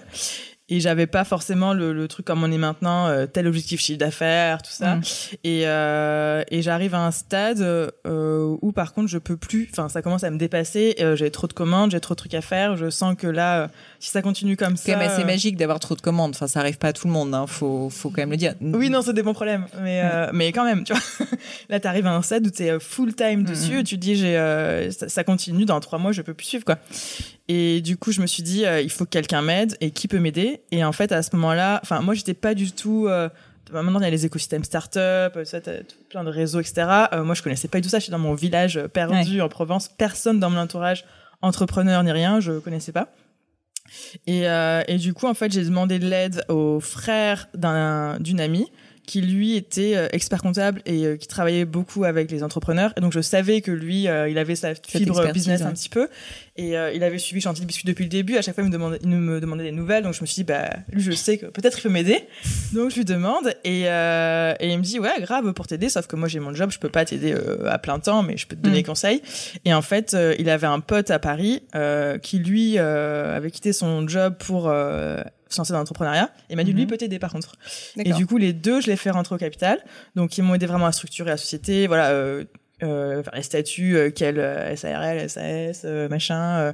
Et 0.69 0.79
j'avais 0.79 1.07
pas 1.07 1.25
forcément 1.25 1.73
le, 1.73 1.91
le 1.91 2.07
truc 2.07 2.25
comme 2.25 2.41
on 2.41 2.49
est 2.51 2.57
maintenant, 2.57 3.07
euh, 3.07 3.25
tel 3.25 3.47
objectif 3.47 3.81
chiffre 3.81 3.99
d'affaires, 3.99 4.61
tout 4.61 4.71
ça. 4.71 4.95
Mm. 4.95 5.01
Et, 5.43 5.63
euh, 5.67 6.41
et 6.49 6.61
j'arrive 6.61 6.95
à 6.95 7.05
un 7.05 7.11
stade 7.11 7.59
euh, 7.59 8.55
où 8.61 8.71
par 8.71 8.93
contre 8.93 9.09
je 9.09 9.17
peux 9.17 9.35
plus, 9.35 9.67
enfin 9.71 9.89
ça 9.89 10.01
commence 10.01 10.23
à 10.23 10.31
me 10.31 10.37
dépasser, 10.37 10.95
j'ai 11.15 11.31
trop 11.31 11.47
de 11.47 11.53
commandes, 11.53 11.91
j'ai 11.91 11.99
trop 11.99 12.13
de 12.13 12.17
trucs 12.17 12.33
à 12.33 12.39
faire, 12.41 12.77
je 12.77 12.89
sens 12.89 13.15
que 13.17 13.27
là, 13.27 13.69
si 13.99 14.09
ça 14.09 14.21
continue 14.21 14.55
comme 14.55 14.77
C'est 14.77 14.93
quand 14.93 14.99
ça... 14.99 15.05
assez 15.13 15.23
euh, 15.23 15.25
magique 15.25 15.57
d'avoir 15.57 15.79
trop 15.81 15.95
de 15.95 16.01
commandes. 16.01 16.31
Enfin, 16.33 16.47
ça 16.47 16.61
arrive 16.61 16.77
pas 16.77 16.87
à 16.87 16.93
tout 16.93 17.07
le 17.07 17.13
monde. 17.13 17.35
Hein. 17.35 17.45
Faut, 17.45 17.89
faut 17.89 18.09
quand 18.09 18.21
même 18.21 18.31
le 18.31 18.37
dire. 18.37 18.53
Oui, 18.61 18.89
non, 18.89 19.01
c'est 19.01 19.13
des 19.13 19.21
bons 19.23 19.33
problèmes, 19.33 19.65
mais 19.81 20.01
euh, 20.03 20.29
mais 20.33 20.53
quand 20.53 20.63
même, 20.63 20.85
tu 20.85 20.93
vois. 20.93 21.27
Là, 21.69 21.81
t'arrives 21.81 22.07
à 22.07 22.15
un 22.15 22.21
stade 22.21 22.47
où 22.47 22.49
t'es 22.49 22.79
full 22.79 23.13
time 23.15 23.43
dessus, 23.43 23.73
Mhm. 23.73 23.79
et 23.79 23.83
tu 23.83 23.95
te 23.95 24.01
dis, 24.01 24.15
j'ai, 24.15 24.89
ça, 24.97 25.09
ça 25.09 25.23
continue 25.25 25.65
dans 25.65 25.79
trois 25.81 25.99
mois, 25.99 26.13
je 26.13 26.21
peux 26.21 26.33
plus 26.33 26.45
suivre, 26.45 26.63
quoi. 26.63 26.77
Et 27.55 27.81
du 27.81 27.97
coup, 27.97 28.11
je 28.11 28.21
me 28.21 28.27
suis 28.27 28.41
dit, 28.43 28.65
euh, 28.65 28.81
il 28.81 28.89
faut 28.89 29.05
que 29.05 29.09
quelqu'un 29.11 29.41
m'aide, 29.41 29.77
et 29.81 29.91
qui 29.91 30.07
peut 30.07 30.19
m'aider 30.19 30.61
Et 30.71 30.83
en 30.83 30.91
fait, 30.91 31.11
à 31.11 31.21
ce 31.21 31.35
moment-là, 31.35 31.79
enfin, 31.83 32.01
moi, 32.01 32.13
j'étais 32.15 32.33
pas 32.33 32.53
du 32.55 32.71
tout. 32.71 33.05
euh, 33.07 33.29
Maintenant, 33.71 33.99
il 33.99 34.03
y 34.03 34.07
a 34.07 34.11
les 34.11 34.25
écosystèmes 34.25 34.63
start-up, 34.63 35.37
ça, 35.45 35.59
tout- 35.61 35.71
plein 36.09 36.23
de 36.23 36.29
réseaux, 36.29 36.59
etc. 36.59 36.85
Euh, 37.13 37.23
moi, 37.23 37.33
je 37.33 37.41
connaissais 37.41 37.67
pas 37.67 37.79
du 37.79 37.83
tout 37.83 37.89
ça. 37.89 37.97
Je 37.97 38.03
suis 38.03 38.11
dans 38.11 38.19
mon 38.19 38.33
village 38.35 38.77
euh, 38.77 38.87
perdu 38.87 39.41
en 39.41 39.49
Provence. 39.49 39.89
Personne 39.97 40.39
dans 40.39 40.49
mon 40.51 40.59
entourage, 40.59 41.05
entrepreneur 41.41 42.03
ni 42.03 42.11
rien, 42.11 42.39
je 42.39 42.59
connaissais 42.59 42.91
pas. 42.91 43.07
Et, 44.27 44.47
euh, 44.47 44.83
et 44.87 44.97
du 44.97 45.13
coup, 45.13 45.27
en 45.27 45.33
fait, 45.33 45.51
j'ai 45.51 45.63
demandé 45.63 45.97
de 45.99 46.07
l'aide 46.07 46.43
au 46.49 46.79
frère 46.79 47.47
d'un 47.55 48.19
d'une 48.19 48.39
amie 48.41 48.71
qui 49.05 49.21
lui 49.21 49.55
était 49.55 49.95
euh, 49.95 50.07
expert 50.11 50.41
comptable 50.41 50.81
et 50.85 51.05
euh, 51.05 51.17
qui 51.17 51.27
travaillait 51.27 51.65
beaucoup 51.65 52.03
avec 52.03 52.29
les 52.31 52.43
entrepreneurs. 52.43 52.93
Et 52.97 53.01
donc 53.01 53.13
je 53.13 53.21
savais 53.21 53.61
que 53.61 53.71
lui, 53.71 54.07
euh, 54.07 54.29
il 54.29 54.37
avait 54.37 54.55
sa 54.55 54.75
fibre 54.75 55.31
business 55.31 55.61
ouais. 55.61 55.67
un 55.67 55.71
petit 55.71 55.89
peu. 55.89 56.07
Et 56.55 56.77
euh, 56.77 56.91
il 56.93 57.03
avait 57.03 57.17
suivi 57.17 57.41
Chantilly 57.41 57.65
Biscuit 57.65 57.87
depuis 57.87 58.03
le 58.03 58.09
début. 58.09 58.37
À 58.37 58.43
chaque 58.43 58.53
fois, 58.53 58.63
il 58.63 58.67
me 58.67 58.71
demandait, 58.71 58.99
il 59.01 59.09
me 59.09 59.39
demandait 59.39 59.63
des 59.63 59.71
nouvelles. 59.71 60.03
Donc 60.03 60.13
je 60.13 60.21
me 60.21 60.27
suis 60.27 60.35
dit, 60.35 60.43
bah 60.43 60.69
lui, 60.91 61.01
je 61.01 61.11
sais 61.11 61.37
que 61.37 61.47
peut-être 61.47 61.79
il 61.79 61.81
peut 61.81 61.89
m'aider. 61.89 62.23
Donc 62.73 62.91
je 62.91 62.97
lui 62.97 63.05
demande 63.05 63.53
et, 63.63 63.89
euh, 63.89 64.53
et 64.59 64.71
il 64.71 64.77
me 64.77 64.83
dit, 64.83 64.99
ouais, 64.99 65.21
grave 65.21 65.51
pour 65.53 65.67
t'aider. 65.67 65.89
Sauf 65.89 66.07
que 66.07 66.15
moi 66.15 66.27
j'ai 66.27 66.39
mon 66.39 66.53
job, 66.53 66.69
je 66.71 66.79
peux 66.79 66.89
pas 66.89 67.05
t'aider 67.05 67.33
euh, 67.33 67.69
à 67.69 67.79
plein 67.79 67.99
temps, 67.99 68.21
mais 68.23 68.37
je 68.37 68.45
peux 68.45 68.55
te 68.55 68.61
donner 68.61 68.73
Mm. 68.73 68.77
des 68.77 68.83
conseils. 68.83 69.21
Et 69.65 69.73
en 69.73 69.81
fait, 69.81 70.13
euh, 70.13 70.35
il 70.39 70.49
avait 70.49 70.67
un 70.67 70.79
pote 70.79 71.11
à 71.11 71.19
Paris 71.19 71.63
euh, 71.75 72.17
qui 72.17 72.39
lui 72.39 72.77
euh, 72.77 73.35
avait 73.35 73.51
quitté 73.51 73.73
son 73.73 74.07
job 74.07 74.35
pour 74.39 74.71
euh, 75.53 75.55
se 75.55 75.59
lancer 75.61 75.73
dans 75.73 75.79
l'entrepreneuriat. 75.79 76.29
Et 76.49 76.53
il 76.53 76.55
m'a 76.55 76.63
dit, 76.63 76.71
Mhm. 76.71 76.77
lui 76.77 76.85
peut 76.87 76.97
t'aider 76.97 77.19
par 77.19 77.31
contre. 77.31 77.55
Et 77.97 78.11
du 78.13 78.25
coup, 78.27 78.37
les 78.37 78.53
deux, 78.53 78.81
je 78.81 78.87
les 78.87 78.95
fais 78.97 79.09
rentrer 79.11 79.35
au 79.35 79.37
capital. 79.37 79.79
Donc, 80.15 80.37
ils 80.37 80.41
m'ont 80.43 80.55
aidé 80.55 80.65
vraiment 80.65 80.85
à 80.87 80.91
structurer 80.91 81.29
la 81.29 81.37
société, 81.37 81.87
voilà, 81.87 82.09
euh, 82.09 82.43
euh, 82.81 83.23
faire 83.23 83.33
les 83.35 83.43
statuts, 83.43 83.95
euh, 83.95 84.09
quel 84.13 84.39
euh, 84.39 84.75
SARL, 84.75 85.29
SAS, 85.29 85.83
euh, 85.85 86.09
machin, 86.09 86.57
euh, 86.57 86.73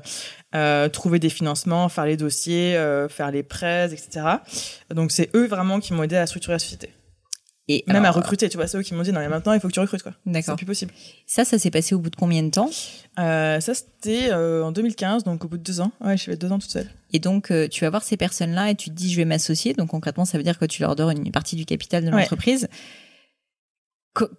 euh, 0.55 0.89
trouver 0.89 1.19
des 1.19 1.29
financements, 1.29 1.87
faire 1.89 2.05
les 2.05 2.17
dossiers, 2.17 2.75
euh, 2.77 3.07
faire 3.09 3.29
les 3.29 3.43
prêts, 3.43 3.89
etc. 3.93 4.25
Donc, 4.93 5.11
c'est 5.11 5.29
eux 5.35 5.45
vraiment 5.45 5.79
qui 5.79 5.93
m'ont 5.93 6.01
aidé 6.03 6.15
à 6.15 6.25
structurer 6.25 6.53
la 6.53 6.59
société. 6.59 6.89
Et 7.71 7.83
Même 7.87 7.97
alors, 7.97 8.07
à 8.17 8.19
recruter, 8.21 8.49
tu 8.49 8.57
vois, 8.57 8.65
c'est 8.65 8.79
eux 8.79 8.81
qui 8.81 8.95
m'ont 8.95 9.03
dit, 9.03 9.11
non, 9.11 9.19
mais 9.19 9.29
maintenant, 9.29 9.53
il 9.53 9.59
faut 9.59 9.67
que 9.67 9.73
tu 9.73 9.79
recrutes, 9.79 10.01
quoi. 10.01 10.13
C'est 10.25 10.31
D'accord. 10.31 10.55
plus 10.55 10.65
possible. 10.65 10.91
Ça, 11.27 11.45
ça 11.45 11.59
s'est 11.59 11.69
passé 11.69 11.93
au 11.93 11.99
bout 11.99 12.09
de 12.09 12.15
combien 12.15 12.41
de 12.41 12.49
temps? 12.49 12.71
Euh, 13.19 13.59
ça, 13.59 13.73
c'était 13.75 14.31
euh, 14.31 14.63
en 14.63 14.71
2015, 14.71 15.23
donc 15.23 15.45
au 15.45 15.47
bout 15.47 15.57
de 15.57 15.63
deux 15.63 15.79
ans. 15.79 15.91
Ouais, 16.01 16.17
je 16.17 16.23
suis 16.23 16.35
deux 16.35 16.51
ans 16.51 16.57
toute 16.57 16.71
seule. 16.71 16.89
Et 17.13 17.19
donc, 17.19 17.51
euh, 17.51 17.67
tu 17.67 17.83
vas 17.85 17.91
voir 17.91 18.01
ces 18.03 18.17
personnes-là 18.17 18.71
et 18.71 18.75
tu 18.75 18.89
te 18.89 18.95
dis, 18.95 19.11
je 19.11 19.17
vais 19.17 19.25
m'associer. 19.25 19.73
Donc, 19.73 19.89
concrètement, 19.89 20.25
ça 20.25 20.39
veut 20.39 20.43
dire 20.43 20.57
que 20.57 20.65
tu 20.65 20.81
leur 20.81 20.95
donnes 20.95 21.23
une 21.23 21.31
partie 21.31 21.55
du 21.55 21.65
capital 21.65 22.03
de 22.03 22.09
Ouais. 22.09 22.21
l'entreprise. 22.21 22.67
Co- 24.13 24.29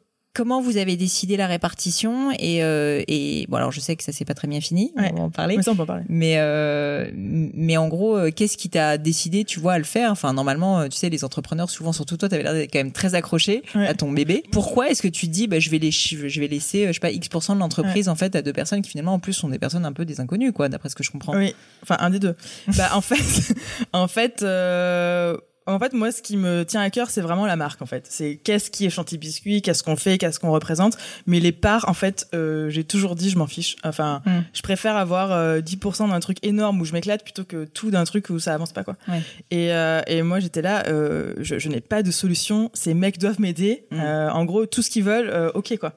comment 0.41 0.63
vous 0.63 0.79
avez 0.79 0.97
décidé 0.97 1.37
la 1.37 1.47
répartition 1.47 2.31
et, 2.39 2.65
euh, 2.65 3.03
et 3.09 3.45
bon, 3.51 3.59
alors 3.59 3.73
je 3.73 3.81
sais 3.81 3.95
que 3.95 4.03
ça 4.03 4.11
s'est 4.11 4.25
pas 4.25 4.33
très 4.33 4.49
bien 4.49 4.63
fini, 4.63 4.91
Ouais. 4.97 5.11
on 5.13 5.17
va 5.17 5.23
en 5.25 5.31
parler. 5.31 5.59
Mais 5.59 5.63
ça, 5.63 5.73
on 5.73 5.77
peut 5.77 5.83
en 5.83 5.87
parler. 5.87 6.05
Mais 6.09 6.37
euh, 6.39 7.11
mais 7.15 7.77
en 7.77 7.89
gros, 7.89 8.17
euh, 8.17 8.31
qu'est-ce 8.35 8.57
qui 8.57 8.71
t'a 8.71 8.97
décidé, 8.97 9.45
tu 9.45 9.61
vois, 9.61 9.75
à 9.75 9.79
le 9.79 9.85
faire? 9.85 10.11
Enfin, 10.11 10.33
normalement, 10.33 10.89
tu 10.89 10.97
sais, 10.97 11.11
les 11.11 11.25
entrepreneurs, 11.25 11.69
souvent, 11.69 11.93
surtout 11.93 12.17
toi, 12.17 12.31
t'avais 12.31 12.43
l'air 12.43 12.55
d'être 12.55 12.73
quand 12.73 12.79
même 12.79 12.93
très 12.93 13.15
accroché 13.15 13.63
Ouais. 13.75 13.87
à 13.87 13.93
ton 13.93 14.11
bébé. 14.13 14.43
Pourquoi 14.51 14.89
est-ce 14.89 15.03
que 15.03 15.09
tu 15.09 15.29
dis, 15.29 15.47
bah, 15.47 15.59
je 15.61 15.69
vais 15.69 15.79
les, 15.79 15.91
je 15.91 16.41
vais 16.41 16.49
laisser, 16.49 16.87
je 16.87 16.93
sais 16.95 17.01
pas, 17.01 17.11
X 17.11 17.29
de 17.29 17.59
l'entreprise 17.59 18.09
en 18.09 18.15
fait 18.15 18.35
à 18.35 18.41
deux 18.41 18.55
personnes 18.55 18.81
qui 18.81 18.89
finalement 18.91 19.13
en 19.13 19.19
plus 19.19 19.35
sont 19.35 19.51
des 19.51 19.59
personnes 19.59 19.85
un 19.85 19.93
peu 19.93 20.07
des 20.07 20.21
inconnus, 20.21 20.53
quoi, 20.55 20.71
d'après 20.71 20.89
ce 20.89 20.95
que 20.95 21.05
je 21.05 21.11
comprends? 21.11 21.37
Oui, 21.37 21.55
enfin 21.83 21.97
un 22.01 22.09
des 22.09 22.19
deux. 22.19 22.35
bah 22.79 22.89
en 22.95 23.03
fait, 23.03 23.55
en 23.93 24.09
fait, 24.09 24.43
euh, 24.43 25.37
en 25.73 25.79
fait, 25.79 25.93
moi, 25.93 26.13
ce 26.13 26.23
qui 26.23 26.37
me 26.37 26.65
tient 26.65 26.81
à 26.81 26.91
cœur, 26.91 27.11
c'est 27.11 27.21
vraiment 27.21 27.47
la 27.47 27.57
marque. 27.57 27.83
En 27.83 27.87
fait, 27.87 28.07
c'est 28.09 28.37
qu'est-ce 28.37 28.71
qui 28.71 28.87
est 28.87 28.91
Chantilly 28.91 29.19
Biscuit, 29.19 29.63
qu'est-ce 29.63 29.83
qu'on 29.83 29.97
fait, 29.97 30.19
qu'est-ce 30.19 30.39
qu'on 30.41 30.51
représente. 30.51 30.97
Mais 31.27 31.41
les 31.41 31.53
parts, 31.53 31.89
en 31.89 31.95
fait, 31.95 32.29
euh, 32.35 32.69
j'ai 32.71 32.85
toujours 32.85 33.15
dit, 33.17 33.31
je 33.31 33.39
m'en 33.39 33.47
fiche. 33.47 33.77
Enfin, 33.85 34.23
Mm. 34.27 34.31
je 34.53 34.63
préfère 34.63 34.97
avoir 34.97 35.33
euh, 35.33 35.61
10% 35.61 36.09
d'un 36.09 36.21
truc 36.21 36.39
énorme 36.43 36.81
où 36.81 36.85
je 36.85 36.93
m'éclate 36.93 37.23
plutôt 37.23 37.45
que 37.45 37.65
tout 37.65 37.91
d'un 37.91 38.05
truc 38.05 38.29
où 38.31 38.39
ça 38.39 38.55
avance 38.55 38.73
pas, 38.73 38.85
quoi. 38.85 38.97
Ouais. 39.09 39.23
Et, 39.51 39.73
euh, 39.73 40.01
et 40.07 40.23
moi, 40.23 40.41
j'étais 40.41 40.63
là, 40.63 40.85
euh, 40.89 41.35
je, 41.41 41.59
je 41.59 41.69
n'ai 41.69 41.81
pas 41.81 42.03
de 42.03 42.11
solution. 42.11 42.71
Ces 42.75 42.95
mecs 42.95 43.19
doivent 43.19 43.41
m'aider. 43.41 43.85
Mm. 43.91 44.01
Euh, 44.01 44.31
en 44.31 44.45
gros, 44.45 44.67
tout 44.67 44.83
ce 44.83 44.91
qu'ils 44.91 45.05
veulent, 45.05 45.31
euh, 45.31 45.51
ok, 45.55 45.77
quoi. 45.79 45.95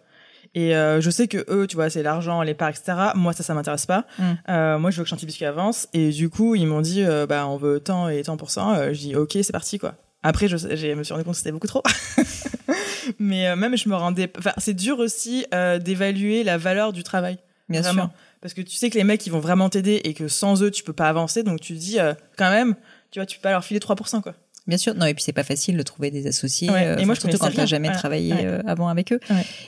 Et 0.55 0.75
euh, 0.75 1.01
je 1.01 1.09
sais 1.09 1.27
que 1.27 1.43
eux, 1.49 1.65
tu 1.65 1.75
vois, 1.75 1.89
c'est 1.89 2.03
l'argent, 2.03 2.41
les 2.43 2.53
parts, 2.53 2.69
etc. 2.69 2.93
Moi, 3.15 3.33
ça, 3.33 3.41
ça 3.41 3.53
m'intéresse 3.55 3.85
pas. 3.87 4.05
Mm. 4.19 4.23
Euh, 4.49 4.77
moi, 4.77 4.91
je 4.91 4.97
veux 4.97 5.03
que 5.03 5.09
Chantilly 5.09 5.25
Biscuit 5.27 5.45
avance. 5.45 5.87
Et 5.93 6.09
du 6.09 6.29
coup, 6.29 6.53
ils 6.55 6.67
m'ont 6.67 6.81
dit, 6.81 7.01
euh, 7.03 7.25
bah, 7.25 7.47
on 7.47 7.57
veut 7.57 7.79
tant 7.79 8.07
et 8.09 8.21
tant 8.21 8.37
pour 8.37 8.51
cent. 8.51 8.73
Euh, 8.75 8.93
je 8.93 8.99
dis, 8.99 9.15
ok, 9.15 9.31
c'est 9.41 9.51
parti, 9.51 9.79
quoi. 9.79 9.95
Après, 10.21 10.47
je, 10.47 10.55
j'ai- 10.75 10.93
me 10.95 11.03
suis 11.03 11.11
rendu 11.13 11.25
compte 11.25 11.33
que 11.33 11.37
c'était 11.39 11.51
beaucoup 11.51 11.67
trop. 11.67 11.81
Mais 13.19 13.47
euh, 13.47 13.55
même, 13.55 13.75
je 13.77 13.89
me 13.89 13.95
rendais. 13.95 14.31
Enfin, 14.37 14.53
c'est 14.57 14.73
dur 14.73 14.99
aussi 14.99 15.45
d'évaluer 15.81 16.43
la 16.43 16.57
valeur 16.57 16.93
du 16.93 17.03
travail. 17.03 17.37
Bien 17.69 17.81
vraiment. 17.81 18.03
sûr. 18.03 18.11
Parce 18.41 18.53
que 18.53 18.61
tu 18.61 18.75
sais 18.75 18.89
que 18.89 18.97
les 18.97 19.03
mecs, 19.03 19.25
ils 19.25 19.31
vont 19.31 19.39
vraiment 19.39 19.69
t'aider 19.69 20.01
et 20.03 20.13
que 20.13 20.27
sans 20.27 20.61
eux, 20.63 20.69
tu 20.71 20.83
peux 20.83 20.93
pas 20.93 21.07
avancer. 21.09 21.43
Donc, 21.43 21.61
tu 21.61 21.73
te 21.73 21.79
dis, 21.79 21.97
quand 22.37 22.49
même, 22.51 22.75
tu 23.11 23.19
vois, 23.19 23.25
tu 23.25 23.37
peux 23.37 23.43
pas 23.43 23.51
leur 23.51 23.63
filer 23.63 23.79
3%, 23.79 24.21
quoi. 24.21 24.33
Bien 24.65 24.78
sûr, 24.78 24.95
non 24.95 25.06
et 25.06 25.13
puis 25.13 25.21
c'est 25.23 25.34
pas 25.34 25.43
facile 25.43 25.76
de 25.76 25.84
trouver 25.84 26.10
des 26.10 26.26
associés. 26.26 26.69
Ouais, 26.69 26.86
euh, 26.86 26.97
et 26.97 27.06
moi, 27.06 27.15
je 27.15 27.19
surtout 27.19 27.38
quand 27.38 27.49
tu 27.49 27.58
n'as 27.58 27.65
jamais 27.65 27.91
travaillé 27.91 28.34
Ouais. 28.34 28.45
euh, 28.45 28.62
avant 28.65 28.88
avec 28.88 29.12
eux. 29.12 29.19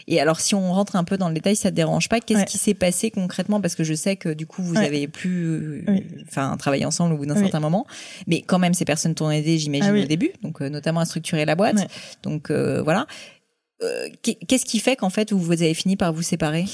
Et 0.07 0.21
alors 0.21 0.39
si 0.39 0.55
on 0.55 0.71
rentre 0.71 0.95
un 0.95 1.03
peu 1.03 1.17
dans 1.17 1.27
le 1.27 1.33
détail, 1.35 1.57
ça 1.57 1.69
te 1.69 1.75
dérange 1.75 2.07
pas? 2.07 2.21
Qu'est-ce 2.21 2.45
qui 2.45 2.57
s'est 2.57 2.73
passé 2.73 3.11
concrètement? 3.11 3.59
Parce 3.59 3.75
que 3.75 3.83
je 3.83 3.93
sais 3.93 4.15
que 4.15 4.29
du 4.29 4.45
coup 4.45 4.63
vous 4.63 4.77
avez 4.77 5.07
plus, 5.09 5.83
euh, 5.87 5.99
enfin 6.27 6.55
travaillé 6.57 6.85
ensemble 6.85 7.13
au 7.15 7.17
bout 7.17 7.25
d'un 7.25 7.35
certain 7.35 7.59
moment, 7.59 7.85
mais 8.27 8.41
quand 8.41 8.57
même 8.59 8.73
ces 8.73 8.85
personnes 8.85 9.15
t'ont 9.15 9.29
aidé, 9.29 9.57
j'imagine 9.57 9.87
Ah 9.89 9.93
oui. 9.93 10.03
au 10.03 10.07
début, 10.07 10.31
donc 10.43 10.61
euh, 10.61 10.69
notamment 10.69 11.01
à 11.01 11.05
structurer 11.05 11.43
la 11.43 11.55
boîte. 11.55 11.87
Donc 12.23 12.49
euh, 12.49 12.81
voilà. 12.81 13.05
Qu'est- 14.21 14.35
Qu'est-ce 14.47 14.65
qui 14.65 14.79
fait 14.79 14.95
qu'en 14.95 15.09
fait 15.09 15.33
vous 15.33 15.39
vous 15.39 15.51
avez 15.61 15.73
fini 15.73 15.97
par 15.97 16.13
vous 16.13 16.21
séparer? 16.21 16.65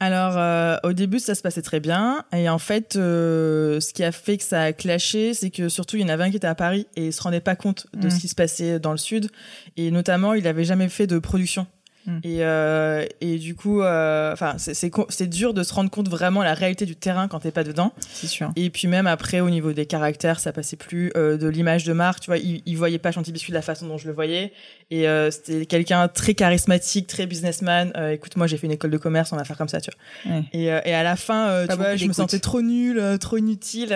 Alors, 0.00 0.34
euh, 0.38 0.76
au 0.84 0.92
début, 0.92 1.18
ça 1.18 1.34
se 1.34 1.42
passait 1.42 1.62
très 1.62 1.80
bien. 1.80 2.24
Et 2.32 2.48
en 2.48 2.58
fait, 2.58 2.94
euh, 2.96 3.80
ce 3.80 3.92
qui 3.92 4.04
a 4.04 4.12
fait 4.12 4.36
que 4.38 4.44
ça 4.44 4.62
a 4.62 4.72
clashé, 4.72 5.34
c'est 5.34 5.50
que 5.50 5.68
surtout, 5.68 5.96
il 5.96 6.02
y 6.02 6.04
en 6.04 6.08
avait 6.08 6.22
un 6.24 6.30
qui 6.30 6.36
était 6.36 6.46
à 6.46 6.54
Paris 6.54 6.86
et 6.94 7.06
il 7.06 7.12
se 7.12 7.20
rendait 7.20 7.40
pas 7.40 7.56
compte 7.56 7.86
de 7.94 8.06
Mm. 8.06 8.10
ce 8.10 8.20
qui 8.20 8.28
se 8.28 8.34
passait 8.36 8.78
dans 8.78 8.92
le 8.92 8.96
sud. 8.98 9.28
Et 9.76 9.90
notamment, 9.90 10.34
il 10.34 10.46
avait 10.46 10.64
jamais 10.64 10.88
fait 10.88 11.06
de 11.08 11.18
production. 11.18 11.66
Mm. 12.08 12.18
Et, 12.24 12.38
euh, 12.40 13.04
et 13.20 13.36
du 13.38 13.54
coup, 13.54 13.82
euh, 13.82 14.32
enfin, 14.32 14.54
c'est- 14.56 14.72
c'est 14.74 15.26
dur 15.26 15.52
de 15.52 15.62
se 15.62 15.74
rendre 15.74 15.90
compte 15.90 16.08
vraiment 16.08 16.42
la 16.42 16.54
réalité 16.54 16.86
du 16.86 16.96
terrain 16.96 17.28
quand 17.28 17.40
t'es 17.40 17.50
pas 17.50 17.64
dedans. 17.64 17.92
C'est 18.00 18.26
sûr. 18.26 18.50
Et 18.56 18.70
puis 18.70 18.88
même 18.88 19.06
après, 19.06 19.40
au 19.40 19.50
niveau 19.50 19.72
des 19.74 19.84
caractères, 19.84 20.40
ça 20.40 20.52
passait 20.52 20.76
plus 20.76 21.12
euh, 21.16 21.36
de 21.36 21.46
l'image 21.48 21.84
de 21.84 21.92
marque. 21.92 22.20
Tu 22.20 22.26
vois, 22.30 22.38
il, 22.38 22.62
il 22.64 22.76
voyait 22.78 22.98
pas 22.98 23.12
Chanty 23.12 23.30
Biscuit 23.30 23.52
de 23.52 23.56
la 23.56 23.62
façon 23.62 23.86
dont 23.86 23.98
je 23.98 24.06
le 24.08 24.14
voyais. 24.14 24.52
Et 24.90 25.06
euh, 25.06 25.30
c'était 25.30 25.66
quelqu'un 25.66 26.08
très 26.08 26.32
charismatique, 26.32 27.06
très 27.06 27.26
businessman. 27.26 27.92
Euh, 27.96 28.12
écoute, 28.12 28.36
moi, 28.36 28.46
j'ai 28.46 28.56
fait 28.56 28.66
une 28.66 28.72
école 28.72 28.90
de 28.90 28.96
commerce, 28.98 29.30
on 29.32 29.36
va 29.36 29.44
faire 29.44 29.58
comme 29.58 29.68
ça, 29.68 29.80
tu 29.82 29.90
vois. 30.24 30.34
Ouais. 30.34 30.44
Et, 30.54 30.72
euh, 30.72 30.80
et 30.86 30.94
à 30.94 31.02
la 31.02 31.14
fin, 31.16 31.48
euh, 31.50 31.66
tu 31.68 31.76
vois, 31.76 31.96
je 31.96 32.06
me 32.06 32.12
sentais 32.14 32.38
trop 32.38 32.62
nulle, 32.62 32.98
euh, 32.98 33.18
trop 33.18 33.36
inutile. 33.36 33.92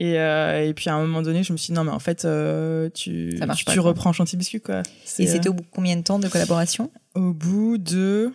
Euh, 0.00 0.04
et, 0.04 0.18
euh, 0.18 0.68
et 0.68 0.74
puis 0.74 0.90
à 0.90 0.94
un 0.94 1.00
moment 1.00 1.22
donné, 1.22 1.42
je 1.42 1.52
me 1.52 1.56
suis 1.58 1.68
dit 1.68 1.72
non, 1.72 1.84
mais 1.84 1.90
en 1.90 1.98
fait, 1.98 2.24
euh, 2.24 2.88
tu, 2.94 3.30
tu, 3.32 3.38
pas, 3.38 3.54
tu 3.54 3.64
quoi. 3.64 3.74
reprends 3.90 4.12
Chanty 4.12 4.36
Biscuit, 4.36 4.60
quoi. 4.60 4.82
Et 5.18 5.26
c'était 5.26 5.48
euh, 5.48 5.52
au 5.52 5.54
bout 5.54 5.62
de 5.62 5.68
combien 5.72 5.96
de 5.96 6.02
temps 6.02 6.18
de 6.18 6.28
collaboration 6.28 6.90
au 7.14 7.32
bout 7.32 7.78
de. 7.78 8.32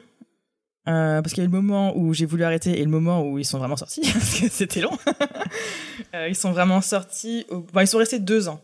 euh, 0.88 1.22
parce 1.22 1.34
qu'il 1.34 1.44
y 1.44 1.46
a 1.46 1.50
eu 1.50 1.52
le 1.52 1.62
moment 1.62 1.96
où 1.96 2.14
j'ai 2.14 2.26
voulu 2.26 2.44
arrêter 2.44 2.80
et 2.80 2.84
le 2.84 2.90
moment 2.90 3.24
où 3.24 3.38
ils 3.38 3.46
sont 3.46 3.60
vraiment 3.60 3.78
sortis, 3.78 4.02
parce 4.14 4.40
que 4.40 4.50
c'était 4.50 4.82
long. 4.82 4.98
Ils 6.28 6.36
sont 6.36 6.52
vraiment 6.52 6.82
sortis. 6.82 7.46
au- 7.50 7.60
bon, 7.72 7.80
ils 7.82 7.88
sont 7.88 8.00
restés 8.00 8.20
deux 8.20 8.48
ans. 8.50 8.60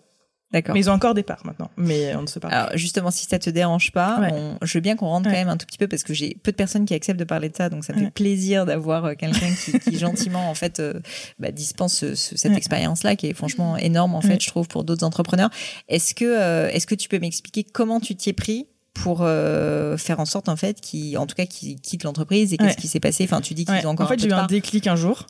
D'accord. 0.52 0.74
Mais 0.74 0.80
ils 0.80 0.90
ont 0.90 0.94
encore 0.94 1.14
des 1.14 1.24
parts 1.24 1.42
maintenant. 1.46 1.70
Mais 1.76 2.16
on 2.16 2.22
ne 2.22 2.28
se 2.28 2.40
parle 2.40 2.54
pas. 2.54 2.60
Alors 2.62 2.78
justement, 2.78 3.12
si 3.12 3.26
ça 3.26 3.38
te 3.38 3.50
dérange 3.50 3.92
pas, 3.92 4.20
Ouais. 4.22 4.30
on- 4.32 4.58
je 4.66 4.74
veux 4.78 4.82
bien 4.82 4.96
qu'on 4.96 5.08
rentre 5.08 5.28
Ouais. 5.28 5.34
quand 5.34 5.40
même 5.40 5.50
un 5.50 5.58
tout 5.58 5.66
petit 5.66 5.78
peu 5.78 5.88
parce 5.90 6.04
que 6.04 6.14
j'ai 6.14 6.38
peu 6.42 6.52
de 6.52 6.56
personnes 6.56 6.86
qui 6.86 6.94
acceptent 6.94 7.20
de 7.20 7.26
parler 7.26 7.50
de 7.50 7.56
ça, 7.56 7.70
donc 7.70 7.84
ça 7.84 7.92
me 7.94 8.00
fait 8.00 8.12
plaisir 8.12 8.66
d'avoir 8.66 9.04
euh, 9.06 9.14
quelqu'un 9.16 9.54
qui, 9.54 9.78
qui 9.80 9.98
gentiment 10.00 10.50
en 10.50 10.54
fait 10.54 10.80
euh, 10.80 10.94
bah, 11.38 11.52
dispense 11.52 11.96
ce- 11.98 12.16
ce- 12.16 12.38
cette 12.38 12.56
expérience-là 12.56 13.16
qui 13.18 13.28
est 13.28 13.34
franchement 13.34 13.76
énorme 13.78 14.16
en 14.16 14.22
fait, 14.22 14.42
je 14.42 14.48
trouve 14.48 14.68
pour 14.70 14.84
d'autres 14.86 15.06
entrepreneurs. 15.06 15.50
Est-ce 15.90 16.16
que 16.16 16.24
euh, 16.26 16.70
est-ce 16.70 16.88
que 16.88 16.96
tu 16.96 17.10
peux 17.10 17.20
m'expliquer 17.20 17.64
comment 17.66 18.00
tu 18.00 18.16
t'y 18.16 18.30
es 18.30 18.34
pris 18.34 18.68
pour 18.94 19.20
euh, 19.22 19.96
faire 19.98 20.20
en 20.20 20.26
sorte 20.26 20.50
en 20.50 20.56
fait 20.56 20.82
qu'ils 20.82 21.18
en 21.20 21.28
tout 21.28 21.36
cas 21.36 21.46
qu'ils 21.46 21.80
quittent 21.82 22.04
l'entreprise 22.04 22.54
et 22.54 22.58
qu'est-ce 22.58 22.78
qui 22.78 22.88
s'est 22.88 23.00
passé? 23.00 23.26
Enfin, 23.26 23.42
tu 23.42 23.54
dis 23.54 23.66
qu'ils 23.66 23.86
ont 23.86 23.92
encore 23.92 24.08
en 24.08 24.10
fait, 24.10 24.20
j'ai 24.20 24.30
eu 24.30 24.34
un 24.34 24.48
déclic 24.48 24.88
un 24.88 24.96
jour. 24.96 25.28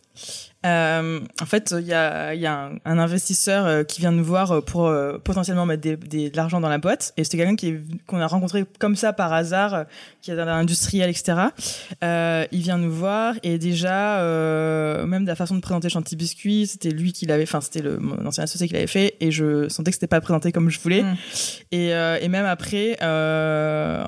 Euh, 0.66 1.20
en 1.42 1.46
fait, 1.46 1.74
il 1.80 1.86
y 1.86 1.94
a, 1.94 2.34
il 2.34 2.42
y 2.42 2.46
a 2.48 2.66
un, 2.66 2.72
un 2.84 2.98
investisseur 3.00 3.66
euh, 3.66 3.84
qui 3.84 4.02
vient 4.02 4.12
nous 4.12 4.24
voir 4.24 4.52
euh, 4.52 4.62
pour 4.62 4.88
euh, 4.88 5.18
potentiellement 5.20 5.66
mettre 5.66 5.82
des, 5.84 5.96
des- 5.96 6.30
de 6.32 6.36
l'argent 6.36 6.60
dans 6.60 6.68
la 6.68 6.80
boîte. 6.80 7.14
Et 7.16 7.24
c'était 7.24 7.38
quelqu'un 7.38 7.56
qui 7.56 7.76
qu'on 8.08 8.20
a 8.20 8.28
rencontré 8.28 8.66
comme 8.80 8.96
ça 8.96 9.14
par 9.14 9.32
hasard, 9.32 9.86
qui 10.22 10.32
est 10.32 10.36
dans 10.36 10.46
l'industriel, 10.46 11.10
etc. 11.10 11.38
Euh, 12.04 12.46
il 12.52 12.62
vient 12.62 12.78
nous 12.80 12.92
voir 12.92 13.36
et 13.44 13.60
déjà, 13.60 14.18
même 15.06 15.24
de 15.24 15.28
la 15.30 15.36
façon 15.36 15.56
de 15.56 15.62
présenter 15.62 15.90
Chanty 15.90 16.16
Biscuit, 16.16 16.68
c'était 16.68 16.90
lui 16.90 17.14
qui 17.14 17.26
l'avait, 17.28 17.44
enfin 17.44 17.62
c'était 17.62 17.82
le 17.82 17.98
mon 18.00 18.26
ancien 18.26 18.44
associé 18.44 18.68
qui 18.68 18.74
l'avait 18.74 18.88
fait 18.88 19.16
et 19.22 19.32
je 19.32 19.70
sentais 19.70 19.92
que 19.92 19.96
c'était 19.96 20.08
pas 20.08 20.22
présenté 20.22 20.52
comme 20.52 20.70
je 20.70 20.80
voulais. 20.80 21.04
Mm. 21.04 21.16
Et, 21.72 21.90
et 21.90 22.28
même 22.30 22.46
après, 22.46 22.98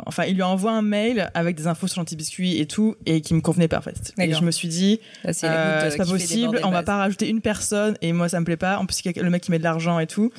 enfin, 0.05 0.23
il 0.27 0.35
lui 0.35 0.43
envoie 0.43 0.71
un 0.71 0.81
mail 0.81 1.29
avec 1.35 1.55
des 1.55 1.67
infos 1.67 1.87
sur 1.87 1.95
Chanty 1.97 2.15
Biscuit 2.15 2.59
et 2.59 2.65
tout 2.65 2.95
et 3.05 3.21
qui 3.21 3.33
me 3.33 3.41
convenait 3.41 3.67
pas 3.67 3.77
en 3.77 3.81
fait. 3.81 4.13
Et 4.17 4.33
je 4.39 4.43
me 4.43 4.51
suis 4.51 4.67
dit, 4.67 4.99
Là, 5.47 5.89
pas 6.03 6.11
possible, 6.11 6.59
on 6.63 6.69
va 6.71 6.83
pas 6.83 6.97
rajouter 6.97 7.29
une 7.29 7.41
personne 7.41 7.95
et 8.01 8.11
moi 8.13 8.27
ça 8.29 8.39
me 8.39 8.45
plaît 8.45 8.57
pas. 8.57 8.77
En 8.79 8.85
plus, 8.85 9.01
le 9.05 9.29
mec 9.29 9.43
qui 9.43 9.51
met 9.51 9.59
de 9.59 9.63
l'argent 9.63 9.99
et 9.99 10.07
tout. 10.07 10.31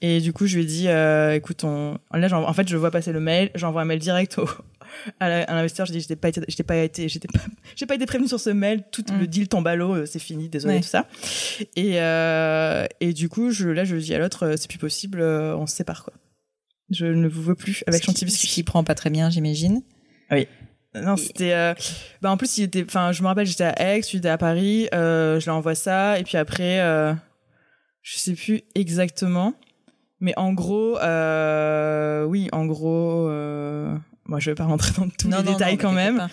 Et 0.00 0.20
du 0.20 0.32
coup, 0.32 0.46
je 0.46 0.56
lui 0.56 0.62
ai 0.62 0.66
dit, 0.66 0.88
euh, 0.88 1.34
écoute, 1.34 1.64
on... 1.64 1.98
là, 2.12 2.28
en 2.32 2.52
fait, 2.52 2.68
je 2.68 2.76
vois 2.76 2.90
passer 2.90 3.12
le 3.12 3.20
mail, 3.20 3.50
j'envoie 3.54 3.82
un 3.82 3.84
mail 3.84 3.98
direct 3.98 4.38
au, 4.38 4.48
à 5.20 5.28
l'investisseur. 5.28 5.86
Je 5.86 5.92
dis, 5.92 6.00
j'étais 6.00 6.16
pas 6.16 6.30
j'étais 6.46 6.62
pas 6.62 6.76
été, 6.76 7.08
j'étais 7.08 7.28
pas, 7.28 7.40
j'ai 7.76 7.86
pas 7.86 7.94
été 7.96 8.06
prévenu 8.06 8.28
sur 8.28 8.40
ce 8.40 8.50
mail. 8.50 8.84
Tout 8.92 9.04
Mm. 9.10 9.18
le 9.20 9.26
deal 9.26 9.48
tombe 9.48 9.66
à 9.66 9.74
l'eau, 9.76 9.94
euh, 9.94 10.06
c'est 10.06 10.18
fini, 10.18 10.48
désolé 10.48 10.74
Ouais. 10.74 10.80
tout 10.80 10.86
ça. 10.88 11.06
Et 11.76 12.00
euh, 12.00 12.86
et 13.00 13.12
du 13.12 13.28
coup, 13.28 13.50
je 13.50 13.68
là, 13.68 13.84
je 13.84 13.96
dis 13.96 14.14
à 14.14 14.18
l'autre, 14.18 14.54
c'est 14.56 14.68
plus 14.68 14.78
possible, 14.78 15.20
on 15.22 15.66
se 15.66 15.74
sépare 15.76 16.04
quoi. 16.04 16.12
Je 16.90 17.04
ne 17.06 17.28
vous 17.28 17.42
veux 17.42 17.54
plus 17.54 17.84
avec 17.86 18.02
Biscuit. 18.06 18.30
Ce 18.30 18.46
qui 18.46 18.62
prend 18.62 18.82
pas 18.84 18.94
très 18.94 19.10
bien, 19.10 19.28
j'imagine. 19.30 19.82
Non, 20.94 21.16
c'était. 21.16 21.52
euh, 21.52 21.74
Bah, 22.22 22.30
en 22.30 22.36
plus, 22.36 22.58
il 22.58 22.64
était. 22.64 22.82
Enfin, 22.84 23.12
je 23.12 23.22
me 23.22 23.28
rappelle, 23.28 23.46
j'étais 23.46 23.64
à 23.64 23.96
Aix, 23.96 24.00
lui 24.10 24.18
était 24.18 24.28
à 24.28 24.38
Paris. 24.38 24.88
Euh, 24.94 25.38
je 25.38 25.44
lui 25.44 25.50
envoie 25.50 25.74
ça. 25.74 26.18
Et 26.18 26.24
puis 26.24 26.36
après, 26.38 26.80
euh, 26.80 27.12
je 28.02 28.18
sais 28.18 28.34
plus 28.34 28.62
exactement. 28.74 29.54
Mais 30.20 30.32
en 30.36 30.52
gros, 30.52 30.98
euh, 30.98 32.24
oui, 32.24 32.48
en 32.52 32.66
gros. 32.66 33.28
Euh, 33.28 33.94
moi, 34.24 34.40
je 34.40 34.50
vais 34.50 34.54
pas 34.54 34.64
rentrer 34.64 34.92
dans 34.98 35.08
tous 35.08 35.28
les 35.28 35.42
détails 35.42 35.78
quand 35.78 35.92
même. 35.92 36.28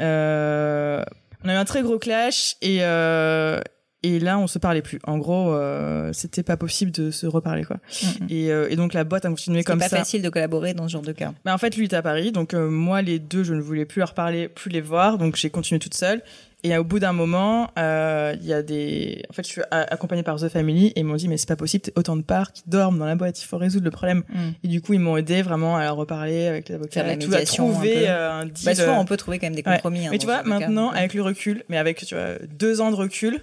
Euh, 0.00 1.02
on 1.44 1.48
a 1.48 1.54
eu 1.54 1.56
un 1.56 1.64
très 1.64 1.82
gros 1.82 1.98
clash 1.98 2.56
et 2.62 2.78
euh, 2.82 3.60
et 4.02 4.20
là 4.20 4.38
on 4.38 4.46
se 4.46 4.58
parlait 4.58 4.82
plus. 4.82 4.98
En 5.04 5.18
gros, 5.18 5.52
euh, 5.52 6.12
c'était 6.12 6.42
pas 6.42 6.56
possible 6.56 6.90
de 6.92 7.10
se 7.10 7.26
reparler 7.26 7.64
quoi. 7.64 7.76
Mm, 7.76 8.06
mm. 8.24 8.26
Et, 8.30 8.50
euh, 8.52 8.68
et 8.70 8.76
donc 8.76 8.94
la 8.94 9.04
boîte 9.04 9.24
a 9.24 9.28
continué 9.28 9.58
C'est 9.60 9.64
comme 9.64 9.78
pas 9.80 9.88
ça. 9.88 9.96
facile 9.98 10.22
de 10.22 10.28
collaborer 10.28 10.74
dans 10.74 10.86
ce 10.88 10.92
genre 10.92 11.02
de 11.02 11.12
cas. 11.12 11.32
Mais 11.44 11.50
en 11.50 11.58
fait, 11.58 11.76
lui 11.76 11.86
était 11.86 11.96
à 11.96 12.02
Paris, 12.02 12.32
donc 12.32 12.54
euh, 12.54 12.68
moi, 12.70 13.02
les 13.02 13.18
deux, 13.18 13.42
je 13.44 13.54
ne 13.54 13.60
voulais 13.60 13.84
plus 13.84 13.98
leur 14.00 14.14
parler, 14.14 14.48
plus 14.48 14.70
les 14.70 14.80
voir, 14.80 15.18
donc 15.18 15.36
j'ai 15.36 15.50
continué 15.50 15.78
toute 15.78 15.94
seule. 15.94 16.22
Et 16.64 16.76
au 16.76 16.82
bout 16.82 16.98
d'un 16.98 17.12
moment, 17.12 17.70
euh, 17.78 18.34
il 18.40 18.44
y 18.44 18.52
a 18.52 18.62
des. 18.64 19.22
En 19.30 19.32
fait, 19.32 19.44
je 19.44 19.48
suis 19.48 19.62
accompagnée 19.70 20.24
par 20.24 20.40
The 20.40 20.48
Family 20.48 20.88
et 20.88 21.00
ils 21.00 21.04
m'ont 21.04 21.14
dit 21.14 21.28
mais 21.28 21.36
c'est 21.36 21.46
pas 21.46 21.54
possible, 21.54 21.84
autant 21.94 22.16
de 22.16 22.22
parts 22.22 22.52
qui 22.52 22.64
dorment 22.66 22.98
dans 22.98 23.06
la 23.06 23.14
boîte, 23.14 23.40
il 23.40 23.46
faut 23.46 23.58
résoudre 23.58 23.84
le 23.84 23.92
problème. 23.92 24.24
Et 24.64 24.68
du 24.68 24.80
coup, 24.80 24.92
ils 24.92 24.98
m'ont 24.98 25.16
aidé 25.16 25.42
vraiment 25.42 25.76
à 25.76 25.88
reparler 25.92 26.46
avec 26.48 26.66
de 26.66 26.72
la 26.74 27.16
tout, 27.16 27.32
à 27.32 27.36
un 27.38 27.44
trouver 27.44 28.08
euh, 28.08 28.32
un 28.40 28.46
deal. 28.46 28.64
Bah, 28.64 28.74
souvent, 28.74 28.98
on 29.00 29.04
peut 29.04 29.16
trouver 29.16 29.38
quand 29.38 29.46
même 29.46 29.54
des 29.54 29.62
Ouais. 29.64 29.74
compromis. 29.74 30.06
hein, 30.06 30.08
mais 30.10 30.18
tu 30.18 30.26
vois, 30.26 30.38
cas. 30.38 30.48
maintenant, 30.48 30.90
avec 30.90 31.14
le 31.14 31.22
recul, 31.22 31.62
mais 31.68 31.78
avec 31.78 32.04
tu 32.04 32.16
vois 32.16 32.34
deux 32.58 32.80
ans 32.80 32.90
de 32.90 32.96
recul, 32.96 33.40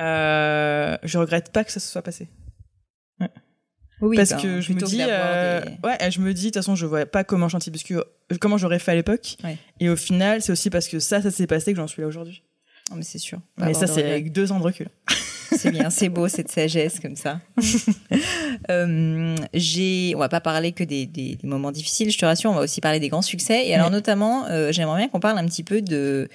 euh, 0.00 0.96
je 1.02 1.18
regrette 1.18 1.50
pas 1.52 1.64
que 1.64 1.72
ça 1.72 1.80
se 1.80 1.90
soit 1.90 2.02
passé. 2.02 2.28
Oui, 4.00 4.16
parce 4.16 4.30
ben, 4.30 4.40
que 4.42 4.60
je 4.60 4.72
me 4.72 4.80
dis, 4.80 4.98
euh, 5.00 5.60
des- 5.62 5.88
ouais, 5.88 6.10
je 6.10 6.20
me 6.20 6.34
dis, 6.34 6.42
de 6.42 6.48
toute 6.48 6.56
façon, 6.56 6.74
je 6.74 6.84
vois 6.84 7.06
pas 7.06 7.22
comment 7.24 7.46
Biscuit, 7.68 7.94
comment 8.40 8.58
j'aurais 8.58 8.80
fait 8.80 8.90
à 8.90 8.94
l'époque. 8.96 9.36
Ouais. 9.44 9.56
Et 9.80 9.88
au 9.88 9.96
final, 9.96 10.42
c'est 10.42 10.52
aussi 10.52 10.68
parce 10.68 10.88
que 10.88 10.98
ça, 10.98 11.22
ça 11.22 11.30
s'est 11.30 11.46
passé 11.46 11.72
que 11.72 11.76
j'en 11.78 11.86
suis 11.86 12.02
là 12.02 12.08
aujourd'hui. 12.08 12.42
Non, 12.90 12.96
mais 12.96 13.02
c'est 13.02 13.18
sûr. 13.18 13.38
Mais 13.56 13.72
ça, 13.72 13.86
c'est 13.86 14.04
avec 14.04 14.32
deux 14.32 14.52
ans 14.52 14.58
de 14.58 14.64
recul. 14.64 14.88
C'est 15.56 15.70
bien, 15.70 15.88
c'est 15.88 16.08
beau 16.08 16.26
cette 16.26 16.50
sagesse 16.50 16.98
comme 16.98 17.14
ça. 17.14 17.40
euh, 18.70 19.36
j'ai, 19.54 20.12
on 20.16 20.18
va 20.18 20.28
pas 20.28 20.40
parler 20.40 20.72
que 20.72 20.82
des, 20.82 21.06
des, 21.06 21.36
des 21.36 21.46
moments 21.46 21.70
difficiles, 21.70 22.10
je 22.10 22.18
te 22.18 22.24
rassure, 22.24 22.50
on 22.50 22.54
va 22.54 22.62
aussi 22.62 22.80
parler 22.80 22.98
des 22.98 23.08
grands 23.08 23.22
succès. 23.22 23.66
Et 23.68 23.72
alors 23.74 23.86
Ouais. 23.86 23.92
notamment, 23.92 24.46
euh, 24.48 24.72
j'aimerais 24.72 24.98
bien 25.02 25.08
qu'on 25.08 25.20
parle 25.20 25.38
un 25.38 25.46
petit 25.46 25.62
peu 25.62 25.80
de 25.80 26.28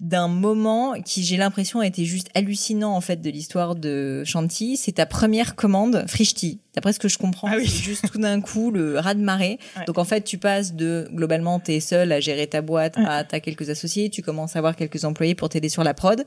d'un 0.00 0.28
moment 0.28 0.94
qui 1.04 1.22
j'ai 1.22 1.36
l'impression 1.36 1.80
a 1.80 1.86
été 1.86 2.04
juste 2.04 2.28
hallucinant 2.34 2.94
en 2.96 3.00
fait 3.02 3.20
de 3.20 3.28
l'histoire 3.30 3.74
de 3.76 4.22
Chanty, 4.24 4.76
c'est 4.76 4.92
ta 4.92 5.04
première 5.06 5.54
commande 5.56 6.04
Frishti. 6.08 6.60
D'après 6.74 6.92
ce 6.92 6.98
que 6.98 7.08
je 7.08 7.18
comprends, 7.18 7.48
Ah 7.50 7.56
oui. 7.58 7.66
c'est 7.68 7.82
juste 7.82 8.10
tout 8.10 8.18
d'un 8.18 8.40
coup 8.40 8.70
le 8.70 8.98
raz 8.98 9.14
de 9.14 9.20
marée. 9.20 9.58
Ouais. 9.76 9.84
Donc 9.86 9.98
en 9.98 10.04
fait, 10.04 10.22
tu 10.22 10.38
passes 10.38 10.74
de 10.74 11.08
globalement 11.12 11.58
t'es 11.60 11.80
seul 11.80 12.12
à 12.12 12.20
gérer 12.20 12.46
ta 12.46 12.62
boîte 12.62 12.96
Ouais. 12.96 13.04
à 13.06 13.24
t'as 13.24 13.40
quelques 13.40 13.68
associés, 13.70 14.08
tu 14.08 14.22
commences 14.22 14.56
à 14.56 14.60
avoir 14.60 14.74
quelques 14.76 15.04
employés 15.04 15.34
pour 15.34 15.48
t'aider 15.48 15.68
sur 15.68 15.84
la 15.84 15.92
prod. 15.94 16.24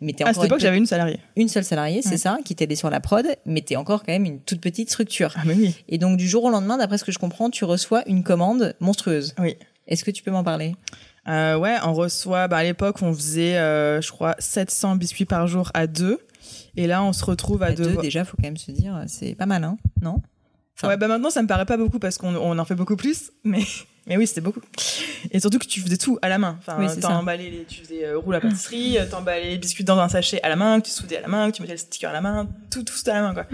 Mais 0.00 0.12
t'es 0.14 0.24
À 0.24 0.28
encore 0.28 0.42
cette 0.42 0.50
époque, 0.50 0.60
j'avais 0.60 0.78
une 0.78 0.86
salariée. 0.86 1.18
une 1.36 1.48
seule 1.48 1.64
salariée, 1.64 2.00
c'est 2.02 2.10
Ouais. 2.12 2.16
ça, 2.16 2.38
qui 2.44 2.54
t'aidait 2.54 2.76
sur 2.76 2.90
la 2.90 3.00
prod, 3.00 3.26
mais 3.44 3.60
t'es 3.60 3.76
encore 3.76 4.04
quand 4.04 4.12
même 4.12 4.24
une 4.24 4.40
toute 4.40 4.60
petite 4.60 4.88
structure. 4.90 5.34
Ah, 5.36 5.42
mais 5.44 5.54
oui. 5.54 5.74
Et 5.88 5.98
donc 5.98 6.16
du 6.16 6.26
jour 6.28 6.44
au 6.44 6.50
lendemain, 6.50 6.78
d'après 6.78 6.98
ce 6.98 7.04
que 7.04 7.12
je 7.12 7.18
comprends, 7.18 7.50
tu 7.50 7.64
reçois 7.64 8.02
une 8.08 8.22
commande 8.24 8.74
monstrueuse. 8.80 9.34
Oui. 9.38 9.56
Est-ce 9.86 10.04
que 10.04 10.10
tu 10.12 10.22
peux 10.22 10.30
m'en 10.30 10.44
parler? 10.44 10.74
Euh, 11.28 11.56
ouais, 11.56 11.76
on 11.84 11.92
reçoit, 11.92 12.48
bah, 12.48 12.58
à 12.58 12.62
l'époque, 12.64 12.96
on 13.02 13.12
faisait, 13.14 13.56
euh, 13.58 14.00
je 14.00 14.10
crois, 14.10 14.34
700 14.38 14.96
biscuits 14.96 15.24
par 15.24 15.46
jour 15.46 15.70
à 15.74 15.86
deux. 15.86 16.18
Et 16.76 16.86
là, 16.86 17.02
on 17.04 17.12
se 17.12 17.24
retrouve 17.24 17.62
à, 17.62 17.66
À 17.66 17.72
deux, 17.72 17.84
devoir- 17.84 18.02
déjà, 18.02 18.24
faut 18.24 18.36
quand 18.36 18.46
même 18.48 18.56
se 18.56 18.70
dire, 18.72 19.04
c'est 19.06 19.34
pas 19.34 19.46
mal, 19.46 19.62
hein 19.64 19.76
Non? 20.00 20.20
Enfin- 20.76 20.88
Ouais, 20.88 20.96
bah 20.96 21.06
maintenant, 21.06 21.30
ça 21.30 21.42
me 21.42 21.46
paraît 21.46 21.66
pas 21.66 21.76
beaucoup 21.76 21.98
parce 21.98 22.18
qu'on 22.18 22.34
on 22.34 22.58
en 22.58 22.64
fait 22.64 22.74
beaucoup 22.74 22.96
plus, 22.96 23.30
mais, 23.44 23.62
mais 24.08 24.16
oui, 24.16 24.26
c'était 24.26 24.40
beaucoup. 24.40 24.62
Et 25.30 25.38
surtout 25.38 25.58
que 25.58 25.66
tu 25.66 25.80
faisais 25.80 25.98
tout 25.98 26.18
à 26.22 26.28
la 26.28 26.38
main. 26.38 26.56
Enfin, 26.58 26.76
Oui, 26.80 26.86
c'est 26.88 27.02
ça. 27.02 27.08
t'emballais 27.08 27.50
les, 27.50 27.64
tu 27.66 27.82
faisais 27.84 28.04
euh, 28.06 28.18
roule 28.18 28.34
à 28.34 28.40
pâtisserie, 28.40 28.98
euh, 28.98 29.06
t'emballais 29.06 29.50
les 29.50 29.58
biscuits 29.58 29.84
dans 29.84 29.98
un 29.98 30.08
sachet 30.08 30.42
à 30.42 30.48
la 30.48 30.56
main, 30.56 30.80
que 30.80 30.86
tu 30.86 30.92
soudais 30.92 31.18
à 31.18 31.20
la 31.20 31.28
main, 31.28 31.50
que 31.50 31.56
tu 31.56 31.62
mettais 31.62 31.74
le 31.74 31.78
sticker 31.78 32.08
à 32.10 32.12
la 32.12 32.20
main, 32.22 32.48
tout, 32.70 32.82
tout 32.82 32.94
c'était 32.96 33.12
à 33.12 33.20
la 33.20 33.22
main, 33.22 33.34
quoi. 33.34 33.44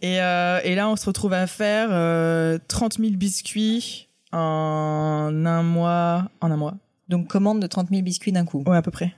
Et, 0.00 0.22
euh, 0.22 0.60
et 0.64 0.74
là, 0.74 0.88
on 0.88 0.96
se 0.96 1.04
retrouve 1.06 1.34
à 1.34 1.46
faire 1.48 1.88
euh, 1.90 2.56
30 2.68 2.98
000 2.98 3.10
biscuits 3.16 4.08
en 4.32 5.44
un 5.44 5.62
mois, 5.62 6.30
en 6.40 6.50
un 6.50 6.56
mois. 6.56 6.74
Donc 7.08 7.28
commande 7.28 7.60
de 7.60 7.66
30 7.66 7.90
000 7.90 8.02
biscuits 8.02 8.32
d'un 8.32 8.44
coup, 8.44 8.62
Ouais, 8.66 8.76
à 8.76 8.82
peu 8.82 8.90
près. 8.90 9.14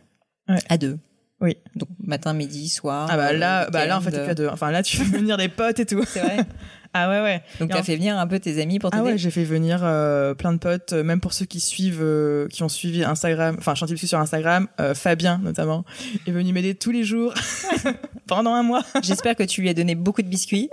à 0.68 0.78
deux. 0.78 0.98
Oui. 1.40 1.56
Donc 1.74 1.88
matin, 1.98 2.32
midi, 2.32 2.68
soir. 2.68 3.08
Ah 3.10 3.16
bah 3.16 3.28
euh, 3.28 3.32
là, 3.36 3.68
bah 3.70 3.86
là 3.86 3.98
en 3.98 4.00
fait, 4.00 4.10
que 4.10 4.30
à 4.30 4.34
deux. 4.34 4.48
Enfin 4.48 4.70
là, 4.70 4.82
tu 4.82 4.96
fais 5.04 5.04
venir 5.04 5.36
des 5.36 5.48
potes 5.48 5.78
et 5.78 5.86
tout. 5.86 6.02
C'est 6.06 6.20
vrai. 6.20 6.38
Ah 6.98 7.10
ouais, 7.10 7.20
ouais. 7.20 7.42
Donc, 7.60 7.70
tu 7.70 7.76
as 7.76 7.82
fait 7.82 7.96
venir 7.96 8.18
un 8.18 8.26
peu 8.26 8.38
tes 8.38 8.60
amis 8.60 8.78
pour 8.78 8.90
t'aider 8.90 9.02
Ah 9.02 9.04
ouais, 9.04 9.18
j'ai 9.18 9.30
fait 9.30 9.44
venir 9.44 9.80
euh, 9.82 10.32
plein 10.32 10.52
de 10.52 10.58
potes, 10.58 10.94
euh, 10.94 11.04
même 11.04 11.20
pour 11.20 11.34
ceux 11.34 11.44
qui 11.44 11.60
suivent, 11.60 12.00
euh, 12.00 12.48
qui 12.48 12.62
ont 12.62 12.70
suivi 12.70 13.04
Instagram, 13.04 13.56
enfin 13.58 13.74
Chantilly 13.74 13.94
Biscuit 13.94 14.08
sur 14.08 14.18
Instagram, 14.18 14.66
Fabien 14.94 15.38
notamment, 15.42 15.84
est 16.26 16.30
venu 16.30 16.52
m'aider 16.52 16.74
tous 16.74 16.90
les 16.90 17.04
jours 17.04 17.34
pendant 18.26 18.54
un 18.54 18.62
mois. 18.62 18.82
J'espère 19.02 19.36
que 19.36 19.42
tu 19.42 19.60
lui 19.60 19.68
as 19.68 19.74
donné 19.74 19.94
beaucoup 19.94 20.22
de 20.22 20.28
biscuits 20.28 20.70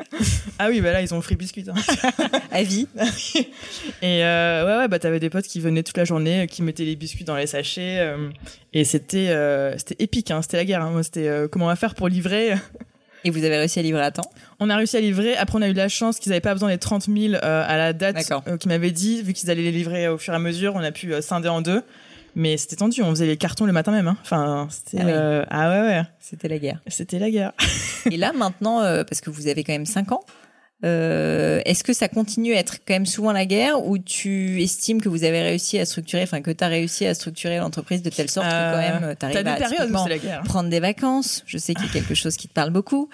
Ah 0.59 0.69
oui, 0.69 0.79
bah 0.79 0.93
là, 0.93 1.01
ils 1.01 1.13
ont 1.13 1.21
free 1.21 1.35
biscuit. 1.35 1.65
Hein. 1.67 1.75
à 2.51 2.63
vie. 2.63 2.87
Et 4.01 4.21
ouais, 4.21 4.75
ouais, 4.77 4.87
bah 4.87 4.99
t'avais 4.99 5.19
des 5.19 5.29
potes 5.29 5.45
qui 5.45 5.59
venaient 5.59 5.83
toute 5.83 5.97
la 5.97 6.05
journée, 6.05 6.47
qui 6.47 6.61
mettaient 6.61 6.85
les 6.85 6.95
biscuits 6.95 7.25
dans 7.25 7.35
les 7.35 7.47
sachets, 7.47 8.15
et 8.71 8.85
c'était 8.85 9.35
c'était 9.77 10.01
épique, 10.01 10.31
hein, 10.31 10.41
c'était 10.41 10.57
la 10.57 10.65
guerre. 10.65 10.81
Hein. 10.83 10.91
Moi, 10.91 11.03
c'était 11.03 11.47
comment 11.51 11.65
on 11.65 11.69
va 11.69 11.75
faire 11.75 11.95
pour 11.95 12.07
livrer? 12.07 12.53
Et 13.25 13.29
vous 13.29 13.43
avez 13.43 13.57
réussi 13.57 13.79
à 13.79 13.81
livrer 13.81 14.01
à 14.03 14.11
temps 14.11 14.29
On 14.59 14.69
a 14.69 14.75
réussi 14.75 14.97
à 14.97 14.99
livrer. 15.01 15.35
Après, 15.35 15.57
on 15.57 15.61
a 15.61 15.69
eu 15.69 15.73
de 15.73 15.77
la 15.77 15.87
chance 15.89 16.19
qu'ils 16.19 16.29
n'avaient 16.31 16.41
pas 16.41 16.53
besoin 16.53 16.69
des 16.69 16.77
30 16.77 17.05
000 17.05 17.33
euh, 17.35 17.65
à 17.67 17.77
la 17.77 17.93
date 17.93 18.17
euh, 18.47 18.57
qu'ils 18.57 18.69
m'avaient 18.69 18.91
dit. 18.91 19.21
Vu 19.21 19.33
qu'ils 19.33 19.49
allaient 19.49 19.61
les 19.61 19.71
livrer 19.71 20.07
au 20.07 20.17
fur 20.17 20.33
et 20.33 20.35
à 20.35 20.39
mesure, 20.39 20.73
on 20.75 20.83
a 20.83 20.91
pu 20.91 21.13
euh, 21.13 21.21
scinder 21.21 21.49
en 21.49 21.61
deux. 21.61 21.81
Mais 22.35 22.57
c'était 22.57 22.75
tendu. 22.77 23.01
On 23.03 23.09
faisait 23.11 23.27
les 23.27 23.37
cartons 23.37 23.65
le 23.65 23.71
matin 23.73 23.91
même. 23.91 24.07
Hein. 24.07 24.17
Enfin, 24.23 24.67
c'était 24.71 24.97
Ah 25.01 25.05
oui. 25.05 25.11
euh, 25.13 25.45
ah 25.49 25.69
ouais 25.69 25.81
ouais. 25.87 26.01
C'était 26.19 26.47
la 26.47 26.57
guerre. 26.57 26.79
C'était 26.87 27.19
la 27.19 27.29
guerre. 27.29 27.53
Et 28.11 28.17
là, 28.17 28.33
maintenant, 28.33 28.79
parce 29.07 29.21
que 29.21 29.29
vous 29.29 29.47
avez 29.47 29.63
quand 29.63 29.73
même 29.73 29.85
5 29.85 30.11
ans, 30.11 30.21
euh, 30.83 31.61
est-ce 31.65 31.83
que 31.83 31.93
ça 31.93 32.07
continue 32.09 32.53
à 32.55 32.59
être 32.59 32.77
quand 32.85 32.93
même 32.93 33.05
souvent 33.05 33.31
la 33.31 33.45
guerre 33.45 33.85
ou 33.85 33.97
tu 33.97 34.61
estimes 34.61 35.01
que 35.01 35.07
vous 35.07 35.23
avez 35.23 35.41
réussi 35.41 35.79
à 35.79 35.85
structurer, 35.85 36.23
enfin 36.23 36.41
que 36.41 36.51
tu 36.51 36.63
as 36.63 36.67
réussi 36.67 37.05
à 37.05 37.13
structurer 37.13 37.57
l'entreprise 37.57 38.01
de 38.01 38.09
telle 38.09 38.29
sorte 38.29 38.47
que 38.47 38.51
quand 38.51 38.77
même 38.77 39.11
tu 39.11 39.15
T'as 39.17 39.27
arrives 39.27 39.43
des 39.43 39.49
à 39.49 39.55
périodes 39.55 40.09
la 40.09 40.17
guerre. 40.17 40.43
prendre 40.43 40.69
des 40.69 40.79
vacances 40.79 41.43
Je 41.45 41.57
sais 41.57 41.73
qu'il 41.73 41.85
y 41.85 41.89
a 41.89 41.91
quelque 41.93 42.15
chose 42.15 42.35
qui 42.35 42.47
te 42.47 42.53
parle 42.53 42.71
beaucoup. 42.71 43.09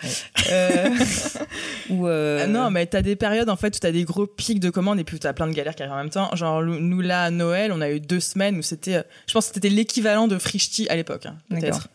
Euh, 0.51 0.89
ou 1.89 2.07
euh, 2.07 2.41
Ah 2.43 2.47
non, 2.47 2.71
mais 2.71 2.85
t'as 2.85 3.01
des 3.01 3.15
périodes 3.15 3.49
en 3.49 3.55
fait 3.55 3.75
où 3.75 3.79
t'as 3.79 3.91
des 3.91 4.03
gros 4.03 4.25
pics 4.25 4.59
de 4.59 4.69
commandes 4.69 4.99
et 4.99 5.03
puis 5.03 5.17
où 5.17 5.19
t'as 5.19 5.33
plein 5.33 5.47
de 5.47 5.53
galères 5.53 5.75
qui 5.75 5.83
arrivent 5.83 5.93
en 5.93 5.97
même 5.97 6.09
temps. 6.09 6.35
Genre 6.35 6.63
nous 6.63 7.01
là 7.01 7.23
à 7.25 7.29
Noël, 7.31 7.71
on 7.71 7.81
a 7.81 7.89
eu 7.89 7.99
deux 7.99 8.19
semaines 8.19 8.57
où 8.57 8.61
c'était, 8.61 8.95
euh, 8.95 9.03
je 9.27 9.33
pense 9.33 9.47
que 9.49 9.53
c'était 9.53 9.69
l'équivalent 9.69 10.27
de 10.27 10.37
Frishti 10.37 10.87
à 10.89 10.95
l'époque, 10.95 11.25
hein, 11.27 11.35
peut-être. 11.49 11.87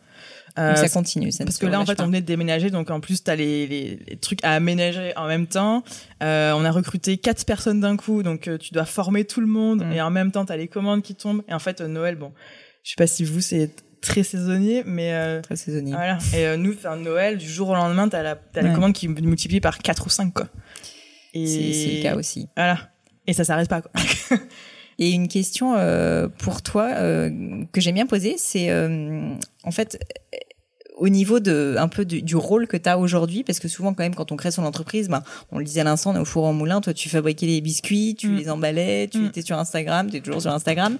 Donc 0.57 0.65
Euh, 0.65 0.75
ça 0.75 0.87
continue. 0.89 1.31
Ça 1.31 1.43
parce 1.43 1.57
que 1.57 1.65
là 1.65 1.79
en 1.81 1.85
fait 1.85 1.95
pas. 1.95 2.03
on 2.03 2.07
venait 2.07 2.21
de 2.21 2.25
déménager 2.25 2.69
donc 2.69 2.89
en 2.89 2.99
plus 3.01 3.23
t'as 3.23 3.35
les, 3.35 3.67
les, 3.67 3.99
les 4.07 4.15
trucs 4.17 4.43
à 4.43 4.51
aménager 4.53 5.11
en 5.17 5.27
même 5.27 5.47
temps 5.47 5.83
euh, 6.23 6.53
on 6.53 6.63
a 6.63 6.71
recruté 6.71 7.17
quatre 7.17 7.45
personnes 7.45 7.81
d'un 7.81 7.97
coup 7.97 8.23
donc 8.23 8.47
euh, 8.47 8.57
tu 8.57 8.73
dois 8.73 8.85
former 8.85 9.25
tout 9.25 9.41
le 9.41 9.47
monde 9.47 9.83
Mm. 9.85 9.91
et 9.91 10.01
en 10.01 10.09
même 10.11 10.31
temps 10.31 10.45
t'as 10.45 10.55
les 10.57 10.67
commandes 10.69 11.01
qui 11.01 11.13
tombent 11.15 11.43
et 11.49 11.53
en 11.53 11.59
fait 11.59 11.81
euh, 11.81 11.87
Noël 11.87 12.15
bon 12.15 12.31
je 12.83 12.91
sais 12.91 12.95
pas 12.97 13.07
si 13.07 13.23
vous 13.25 13.41
c'est 13.41 13.69
très 14.01 14.23
saisonnier 14.23 14.83
mais 14.85 15.13
euh, 15.13 15.41
très 15.41 15.55
saisonnier. 15.57 15.91
voilà 15.91 16.17
et 16.33 16.55
nous 16.57 16.71
enfin 16.73 16.95
Noël 16.95 17.37
du 17.37 17.49
jour 17.49 17.69
au 17.69 17.75
lendemain 17.75 18.07
t'as 18.07 18.23
la 18.23 18.35
t'as 18.35 18.61
les 18.61 18.69
Ouais. 18.69 18.73
commandes 18.75 18.93
qui 18.93 19.07
multiplient 19.09 19.59
par 19.61 19.79
quatre 19.79 20.05
ou 20.05 20.09
cinq 20.09 20.33
quoi 20.33 20.47
et 21.33 21.47
C'est 21.47 21.73
c'est 21.73 21.95
le 21.97 22.01
cas 22.03 22.15
aussi. 22.15 22.47
voilà 22.55 22.77
et 23.27 23.33
ça 23.33 23.43
s'arrête 23.43 23.67
pas 23.67 23.81
quoi 23.81 23.91
Et 24.99 25.11
une 25.11 25.27
question 25.27 25.75
euh, 25.75 26.27
pour 26.27 26.61
toi 26.61 26.89
euh, 26.93 27.29
que 27.71 27.81
j'aime 27.81 27.95
bien 27.95 28.05
poser, 28.05 28.35
c'est 28.37 28.69
euh, 28.69 29.33
en 29.63 29.71
fait 29.71 29.97
euh, 30.33 30.37
au 30.97 31.09
niveau 31.09 31.41
de 31.41 31.75
un 31.77 31.89
peu 31.89 32.05
du, 32.05 32.21
du 32.21 32.37
rôle 32.37 32.67
que 32.67 32.77
tu 32.77 32.87
as 32.87 32.97
aujourd'hui, 32.97 33.43
parce 33.43 33.59
que 33.59 33.67
souvent 33.67 33.93
quand 33.93 34.03
même 34.03 34.15
quand 34.15 34.31
on 34.31 34.37
crée 34.37 34.51
son 34.51 34.63
entreprise, 34.63 35.09
ben, 35.09 35.23
on 35.51 35.59
le 35.59 35.65
disait 35.65 35.81
à 35.81 35.83
l'instant, 35.83 36.11
on 36.11 36.15
est 36.15 36.19
au 36.19 36.25
four 36.25 36.45
au 36.45 36.53
moulin, 36.53 36.79
toi 36.79 36.93
tu 36.93 37.09
fabriquais 37.09 37.45
les 37.47 37.59
biscuits, 37.59 38.15
tu 38.17 38.29
Mm. 38.29 38.35
les 38.37 38.49
emballais, 38.49 39.09
tu 39.11 39.17
Mm. 39.19 39.25
étais 39.25 39.41
sur 39.41 39.59
Instagram, 39.59 40.09
tu 40.09 40.15
es 40.17 40.21
toujours 40.21 40.41
sur 40.41 40.51
Instagram. 40.51 40.97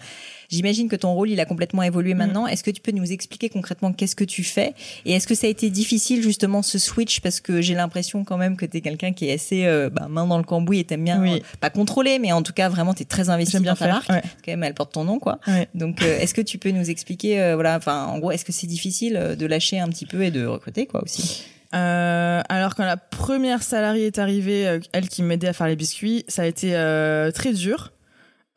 J'imagine 0.50 0.88
que 0.90 0.96
ton 0.96 1.14
rôle 1.14 1.30
il 1.30 1.40
a 1.40 1.46
complètement 1.46 1.84
évolué 1.84 2.14
Mm. 2.14 2.18
maintenant. 2.18 2.48
Est-ce 2.48 2.64
que 2.64 2.72
tu 2.72 2.82
peux 2.82 2.92
nous 2.92 3.12
expliquer 3.12 3.50
concrètement 3.50 3.92
qu'est-ce 3.94 4.16
que 4.16 4.24
tu 4.24 4.44
fais 4.44 4.74
et 5.06 5.14
est-ce 5.14 5.28
que 5.28 5.36
ça 5.36 5.48
a 5.48 5.50
été 5.50 5.70
difficile 5.70 6.22
justement 6.22 6.62
ce 6.62 6.78
switch? 6.80 7.20
Parce 7.22 7.40
que 7.40 7.62
j'ai 7.62 7.74
l'impression 7.74 8.24
quand 8.24 8.38
même 8.38 8.58
que 8.58 8.66
tu 8.66 8.78
es 8.78 8.82
quelqu'un 8.82 9.14
qui 9.14 9.28
est 9.30 9.34
assez 9.34 9.66
euh, 9.66 9.90
ben, 9.90 10.08
main 10.08 10.26
dans 10.28 10.38
le 10.38 10.44
cambouis 10.44 10.80
et 10.80 10.84
t'aimes 10.84 11.04
bien 11.04 11.22
Oui. 11.22 11.34
euh, 11.36 11.40
pas 11.60 11.70
contrôler 11.70 12.20
mais 12.20 12.32
en 12.32 12.42
tout 12.42 12.54
cas 12.54 12.70
vraiment 12.70 12.94
tu 12.94 13.04
es 13.04 13.06
très 13.06 13.30
investi 13.30 13.60
bien 13.60 13.72
dans 13.72 13.78
ta 13.78 13.86
faire 13.86 13.94
marque 13.96 14.10
ouais. 14.10 14.22
quand 14.44 14.52
même 14.52 14.64
elle 14.64 14.74
porte 14.74 14.94
ton 14.94 15.04
nom 15.04 15.20
quoi 15.20 15.40
Ouais. 15.48 15.68
donc 15.76 16.02
euh, 16.02 16.20
est-ce 16.20 16.34
que 16.34 16.42
tu 16.42 16.58
peux 16.58 16.72
nous 16.72 16.90
expliquer 16.90 17.54
voilà 17.56 17.76
enfin 17.78 18.06
en 18.06 18.20
gros 18.20 18.32
est-ce 18.32 18.46
que 18.46 18.52
c'est 18.52 18.68
difficile 18.68 19.36
de 19.38 19.46
lâcher 19.46 19.80
un 19.80 19.88
petit 19.90 20.06
peu 20.06 20.22
et 20.24 20.32
de 20.32 20.46
recruter 20.46 20.86
quoi 20.86 21.04
aussi? 21.04 21.44
Euh, 21.74 22.42
alors 22.48 22.76
quand 22.76 22.86
la 22.86 22.96
première 22.98 23.62
salariée 23.64 24.06
est 24.06 24.20
arrivée, 24.20 24.80
elle 24.94 25.10
qui 25.10 25.24
m'aidait 25.24 25.48
à 25.50 25.54
faire 25.54 25.68
les 25.68 25.76
biscuits, 25.76 26.24
ça 26.28 26.44
a 26.44 26.46
été 26.46 26.76
euh, 26.76 27.32
très 27.32 27.52
dur. 27.54 27.92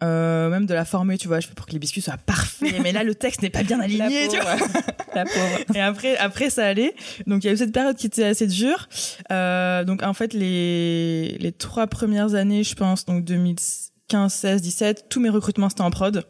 Euh, 0.02 0.48
même 0.48 0.66
de 0.66 0.74
la 0.74 0.84
former, 0.84 1.18
tu 1.18 1.26
vois, 1.26 1.40
je 1.40 1.48
fais 1.48 1.54
pour 1.54 1.66
que 1.66 1.72
les 1.72 1.80
biscuits 1.80 2.00
soient 2.02 2.16
parfaits. 2.16 2.72
Mais 2.82 2.92
là, 2.92 3.02
le 3.02 3.16
texte 3.16 3.42
n'est 3.42 3.50
pas 3.50 3.64
bien 3.64 3.80
aligné, 3.80 4.28
tu 4.28 4.38
vois. 4.38 4.54
la 5.14 5.24
pauvre 5.24 5.74
Et 5.74 5.80
après, 5.80 6.16
après, 6.18 6.50
ça 6.50 6.66
allait. 6.66 6.94
Donc, 7.26 7.42
il 7.42 7.48
y 7.48 7.50
a 7.50 7.52
eu 7.52 7.56
cette 7.56 7.72
période 7.72 7.96
qui 7.96 8.06
était 8.06 8.24
assez 8.24 8.46
dure. 8.46 8.88
Euh, 9.32 9.82
donc, 9.84 10.04
en 10.04 10.14
fait, 10.14 10.34
les, 10.34 11.36
les 11.40 11.50
trois 11.52 11.88
premières 11.88 12.34
années, 12.34 12.62
je 12.62 12.76
pense, 12.76 13.06
donc 13.06 13.24
2015, 13.24 14.32
16, 14.32 14.62
17, 14.62 15.06
tous 15.08 15.18
mes 15.20 15.30
recrutements, 15.30 15.68
c'était 15.68 15.82
en 15.82 15.90
prod. 15.90 16.24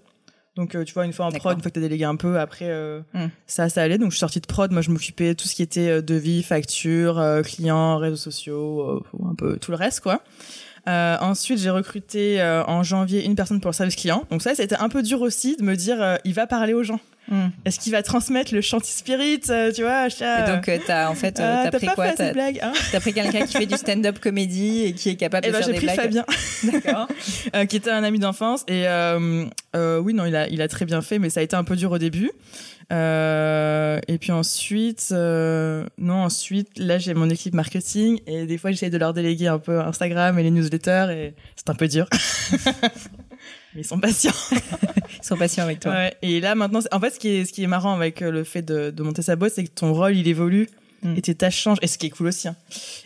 Donc, 0.56 0.74
euh, 0.74 0.82
tu 0.84 0.94
vois, 0.94 1.04
une 1.04 1.12
fois 1.12 1.26
en 1.26 1.30
prod, 1.30 1.56
une 1.56 1.62
fois 1.62 1.70
que 1.70 1.74
t'as 1.74 1.80
délégué 1.82 2.04
un 2.04 2.16
peu, 2.16 2.40
après, 2.40 2.68
euh, 2.70 3.00
Hmm. 3.12 3.26
ça, 3.46 3.68
ça 3.68 3.82
allait. 3.82 3.98
Donc, 3.98 4.10
je 4.12 4.16
suis 4.16 4.20
sortie 4.20 4.40
de 4.40 4.46
prod. 4.46 4.72
Moi, 4.72 4.80
je 4.80 4.90
m'occupais 4.90 5.28
de 5.28 5.32
tout 5.34 5.46
ce 5.46 5.54
qui 5.54 5.62
était 5.62 5.88
euh, 5.88 6.02
devis, 6.02 6.42
facture, 6.42 7.22
clients, 7.44 7.98
réseaux 7.98 8.16
sociaux, 8.16 9.04
un 9.24 9.34
peu 9.34 9.58
tout 9.58 9.70
le 9.72 9.76
reste, 9.76 10.00
quoi. 10.00 10.22
Euh, 10.88 11.16
ensuite, 11.20 11.58
j'ai 11.58 11.70
recruté 11.70 12.40
euh, 12.40 12.64
en 12.64 12.82
janvier 12.82 13.24
une 13.24 13.34
personne 13.34 13.60
pour 13.60 13.70
le 13.70 13.74
service 13.74 13.96
client. 13.96 14.24
Donc 14.30 14.42
ça, 14.42 14.54
c'était 14.54 14.76
un 14.76 14.88
peu 14.88 15.02
dur 15.02 15.20
aussi 15.20 15.56
de 15.56 15.62
me 15.62 15.76
dire, 15.76 16.00
euh, 16.02 16.16
il 16.24 16.32
va 16.32 16.46
parler 16.46 16.72
aux 16.72 16.82
gens. 16.82 17.00
Hmm. 17.30 17.48
Est-ce 17.64 17.78
qu'il 17.78 17.92
va 17.92 18.02
transmettre 18.02 18.54
le 18.54 18.60
chanty 18.62 18.90
spirit, 18.90 19.42
euh, 19.50 19.70
tu 19.70 19.82
vois 19.82 20.06
et 20.06 20.50
donc 20.50 20.68
euh, 20.68 20.78
t'as 20.86 21.10
en 21.10 21.14
fait 21.14 21.38
euh, 21.38 21.62
ah, 21.66 21.68
t'as 21.70 21.78
pris 21.78 21.86
pas 21.86 21.94
quoi 21.94 22.12
t'as 22.12 22.30
hein 22.30 22.72
t'as 22.90 23.00
pris 23.00 23.12
quelqu'un 23.12 23.44
qui 23.44 23.58
fait 23.58 23.66
du 23.66 23.76
stand-up 23.76 24.18
comédie 24.18 24.84
et 24.84 24.92
qui 24.94 25.10
est 25.10 25.16
capable 25.16 25.46
Eh 25.46 25.50
de 25.50 25.52
ben, 25.52 25.58
faire 25.58 25.66
j'ai 25.66 25.78
des 25.78 25.86
pris 25.86 25.96
blagues 25.96 26.00
Fabien, 26.00 26.24
d'accord 26.72 27.08
euh, 27.54 27.66
qui 27.66 27.76
était 27.76 27.90
un 27.90 28.02
ami 28.02 28.18
d'enfance. 28.18 28.64
Et 28.68 28.86
oui, 29.74 30.14
non, 30.14 30.24
il 30.24 30.36
a, 30.36 30.48
il 30.48 30.62
a 30.62 30.68
très 30.68 30.86
bien 30.86 31.02
fait, 31.02 31.18
mais 31.18 31.28
ça 31.30 31.40
a 31.40 31.42
été 31.42 31.54
un 31.54 31.64
peu 31.64 31.76
dur 31.76 31.92
au 31.92 31.98
début. 31.98 32.30
Euh, 32.90 34.00
et 34.08 34.18
puis 34.18 34.32
ensuite, 34.32 35.08
euh, 35.12 35.84
non, 35.98 36.22
ensuite, 36.24 36.78
là, 36.78 36.98
j'ai 36.98 37.14
mon 37.14 37.28
équipe 37.28 37.54
marketing 37.54 38.20
et 38.26 38.46
des 38.46 38.58
fois, 38.58 38.70
j'essaie 38.70 38.90
de 38.90 38.98
leur 38.98 39.12
déléguer 39.12 39.48
un 39.48 39.58
peu 39.58 39.80
Instagram 39.80 40.38
et 40.38 40.42
les 40.42 40.50
newsletters 40.50 41.08
et 41.10 41.34
c'est 41.54 41.68
un 41.68 41.74
peu 41.74 41.88
dur. 41.88 42.08
mais 43.78 43.82
ils 43.84 43.86
sont 43.86 44.00
patients. 44.00 44.32
ils 45.22 45.24
sont 45.24 45.36
patients 45.36 45.62
avec 45.62 45.78
toi 45.78 45.92
Ouais. 45.92 46.14
Et 46.22 46.40
là, 46.40 46.56
maintenant, 46.56 46.80
en 46.90 46.98
fait, 47.00 47.10
ce 47.10 47.20
qui 47.20 47.28
est, 47.28 47.44
ce 47.44 47.52
qui 47.52 47.62
est 47.62 47.68
marrant 47.68 47.94
avec 47.94 48.22
euh, 48.22 48.32
le 48.32 48.42
fait 48.42 48.62
de, 48.62 48.90
de 48.90 49.02
monter 49.04 49.22
sa 49.22 49.36
boîte, 49.36 49.52
c'est 49.54 49.62
que 49.64 49.70
ton 49.70 49.92
rôle, 49.94 50.16
il 50.16 50.26
évolue 50.26 50.68
Mm. 51.00 51.14
et 51.16 51.22
tes 51.22 51.36
tâches 51.36 51.56
changent. 51.56 51.78
Et 51.80 51.86
ce 51.86 51.96
qui 51.96 52.06
est 52.06 52.10
cool 52.10 52.26
aussi. 52.26 52.48
hein. 52.48 52.56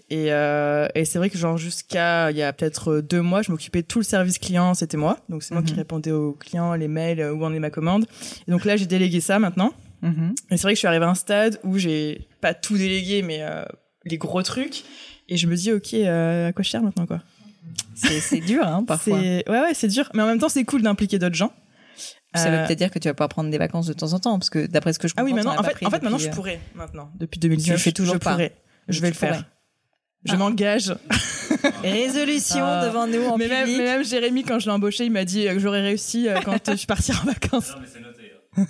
Et, 0.08 0.32
euh, 0.32 0.88
et 0.94 1.04
c'est 1.04 1.18
vrai 1.18 1.28
que 1.28 1.37
genre 1.37 1.58
jusqu'à 1.58 2.30
il 2.30 2.38
y 2.38 2.42
a 2.42 2.50
peut-être 2.54 3.00
deux 3.02 3.20
mois, 3.20 3.42
je 3.42 3.50
m'occupais 3.52 3.82
de 3.82 3.87
tout 3.87 3.98
le 3.98 4.04
service 4.04 4.38
client, 4.38 4.72
c'était 4.72 4.96
moi. 4.96 5.18
Donc 5.28 5.42
c'est 5.42 5.52
moi 5.52 5.62
qui 5.62 5.72
Mhm. 5.72 5.78
répondais 5.80 6.11
aux 6.11 6.32
clients, 6.32 6.72
les 6.72 6.88
mails, 6.88 7.20
euh, 7.20 7.35
où 7.35 7.44
en 7.44 7.52
est 7.52 7.58
ma 7.58 7.68
commande. 7.68 8.06
Et 8.48 8.50
donc 8.50 8.64
là, 8.64 8.78
j'ai 8.78 8.87
délégué 8.87 9.20
ça 9.20 9.38
maintenant. 9.38 9.74
Mhm. 10.00 10.35
Et 10.50 10.56
c'est 10.56 10.62
vrai 10.62 10.72
que 10.72 10.76
je 10.76 10.78
suis 10.78 10.88
arrivée 10.88 11.04
à 11.04 11.11
un 11.11 11.14
stade 11.14 11.61
où 11.64 11.76
j'ai 11.76 12.26
pas 12.40 12.54
tout 12.54 12.78
délégué, 12.78 13.20
mais 13.20 13.42
euh, 13.42 13.62
les 14.06 14.16
gros 14.16 14.42
trucs. 14.42 14.85
Et 15.28 15.37
je 15.37 15.46
me 15.46 15.54
dis, 15.54 15.70
ok, 15.70 15.92
euh, 15.92 16.48
à 16.48 16.52
quoi 16.54 16.62
je 16.62 16.70
sers 16.70 16.82
maintenant, 16.82 17.04
quoi? 17.04 17.20
C'est 17.94 18.40
dur 18.40 18.66
hein 18.66 18.85
parfois 18.85 19.18
C'est 19.20 19.48
ouais, 19.48 19.61
ouais, 19.61 19.75
c'est 19.75 19.88
dur. 19.88 20.09
Mais 20.14 20.22
en 20.22 20.27
même 20.27 20.38
temps, 20.38 20.48
c'est 20.48 20.64
cool 20.64 20.83
d'impliquer 20.83 21.18
d'autres 21.18 21.35
gens. 21.37 21.53
ça 22.35 22.51
veut 22.51 22.57
Euh, 22.59 22.66
peut-être 22.66 22.79
dire 22.79 22.90
que 22.90 22.98
tu 22.98 23.09
vas 23.09 23.14
pouvoir 23.14 23.29
prendre 23.29 23.51
des 23.51 23.59
vacances 23.59 23.87
de 23.87 23.92
temps 23.92 24.12
en 24.12 24.18
temps 24.18 24.38
parce 24.38 24.51
que 24.51 24.66
d'après 24.66 24.92
ce 24.92 24.98
que 24.98 25.09
je 25.09 25.14
Ah 25.16 25.22
comprends 25.22 25.35
oui, 25.37 25.44
maintenant, 25.44 25.53
en 25.53 25.62
pas 25.62 25.68
fait, 25.70 25.75
pris 25.75 25.87
en 25.87 25.90
fait 25.90 26.03
maintenant, 26.03 26.18
je 26.18 26.29
euh, 26.29 26.33
pourrais. 26.33 26.61
Maintenant, 26.75 27.11
depuis 27.18 27.38
2019, 27.40 27.66
Tu 27.66 27.72
le 27.72 27.79
fais 27.79 27.92
toujours 27.92 28.14
je 28.14 28.18
pas. 28.18 28.33
pourrais. 28.33 28.53
Je 28.88 29.01
vais 29.01 29.09
le 29.09 29.14
faire. 29.14 29.31
pourrais. 29.33 29.44
Je 30.25 30.33
Ah. 30.35 30.37
m'engage. 30.37 30.94
résolution 31.83 32.64
Ah. 32.64 32.87
devant 32.87 33.07
nous 33.07 33.25
en 33.27 33.37
Mais 33.37 33.48
même, 33.48 33.68
mais 33.68 33.85
même 33.85 34.05
Jérémy, 34.05 34.44
quand 34.44 34.59
je 34.59 34.66
l'ai 34.66 34.72
embauché, 34.72 35.05
il 35.05 35.12
m'a 35.12 35.25
dit 35.25 35.46
euh, 35.48 35.55
que 35.55 35.59
j'aurais 35.61 35.83
réussi 35.83 36.29
euh, 36.29 36.40
quand 36.44 36.68
euh, 36.68 36.77
je 36.77 36.87
partirai 36.87 37.18
en 37.18 37.25
vacances. 37.27 37.72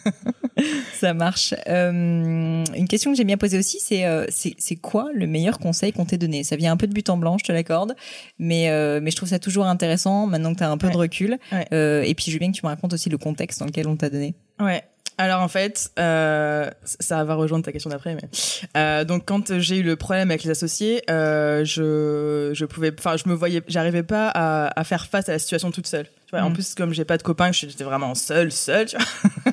Ça 0.95 1.15
marche. 1.15 1.55
Euh, 1.69 2.65
une 2.75 2.89
question 2.89 3.11
que 3.11 3.17
j'aime 3.17 3.27
bien 3.27 3.37
poser 3.37 3.59
aussi, 3.59 3.79
c'est 3.81 4.05
euh, 4.05 4.27
c'est 4.29 4.55
c'est 4.59 4.77
quoi 4.77 5.11
le 5.15 5.27
meilleur 5.27 5.59
conseil 5.59 5.93
qu'on 5.93 6.05
t'ait 6.05 6.19
donné? 6.19 6.45
Ça 6.45 6.57
vient 6.57 6.73
un 6.73 6.77
peu 6.77 6.87
de 6.87 6.93
but 6.93 7.09
en 7.11 7.17
blanc, 7.17 7.39
je 7.39 7.45
te 7.45 7.53
l'accorde, 7.53 7.97
mais 8.39 8.71
euh, 8.71 9.01
mais 9.03 9.11
je 9.11 9.17
trouve 9.17 9.29
ça 9.29 9.39
toujours 9.39 9.67
intéressant 9.67 10.27
maintenant 10.27 10.53
que 10.53 10.59
tu 10.59 10.65
as 10.65 10.71
un 10.71 10.79
peu 10.79 10.91
de 10.91 10.97
recul. 10.97 11.39
Ouais. 11.51 11.67
Et 12.07 12.15
puis 12.15 12.27
je 12.27 12.33
veux 12.33 12.39
bien 12.39 12.53
que 12.53 12.57
tu 12.57 12.65
me 12.65 12.71
racontes 12.71 12.93
aussi 12.93 13.09
le 13.09 13.19
contexte 13.19 13.61
dans 13.61 13.67
lequel 13.67 13.89
on 13.89 13.97
t'a 13.97 14.11
donné. 14.11 14.35
Ouais. 14.61 14.85
Alors 15.19 15.41
en 15.41 15.49
fait, 15.49 15.91
euh, 15.99 16.71
ça 16.85 17.23
va 17.25 17.35
rejoindre 17.35 17.65
ta 17.65 17.73
question 17.73 17.91
d'après, 17.91 18.15
mais 18.15 18.29
euh, 18.77 19.05
donc 19.05 19.25
quand 19.27 19.59
j'ai 19.59 19.77
eu 19.77 19.83
le 19.83 19.97
problème 19.97 20.31
avec 20.31 20.43
les 20.43 20.51
associés, 20.51 21.03
euh, 21.11 21.65
je 21.65 22.51
je 22.55 22.65
pouvais, 22.65 22.93
enfin 22.99 23.17
je 23.17 23.29
me 23.29 23.35
voyais, 23.35 23.63
j'arrivais 23.69 24.03
pas 24.03 24.29
à, 24.29 24.79
à 24.79 24.85
faire 24.85 25.07
face 25.07 25.29
à 25.29 25.33
la 25.33 25.39
situation 25.39 25.71
toute 25.71 25.87
seule. 25.87 26.07
Tu 26.33 26.39
vois, 26.39 26.47
En 26.47 26.51
Mm. 26.51 26.55
plus 26.55 26.75
comme 26.75 26.95
j'ai 26.95 27.05
pas 27.05 27.19
de 27.19 27.23
copains, 27.23 27.53
j'étais 27.53 27.85
vraiment 27.85 28.15
seule, 28.15 28.51
seule. 28.53 28.87
Tu 28.87 28.97
vois, 28.97 29.05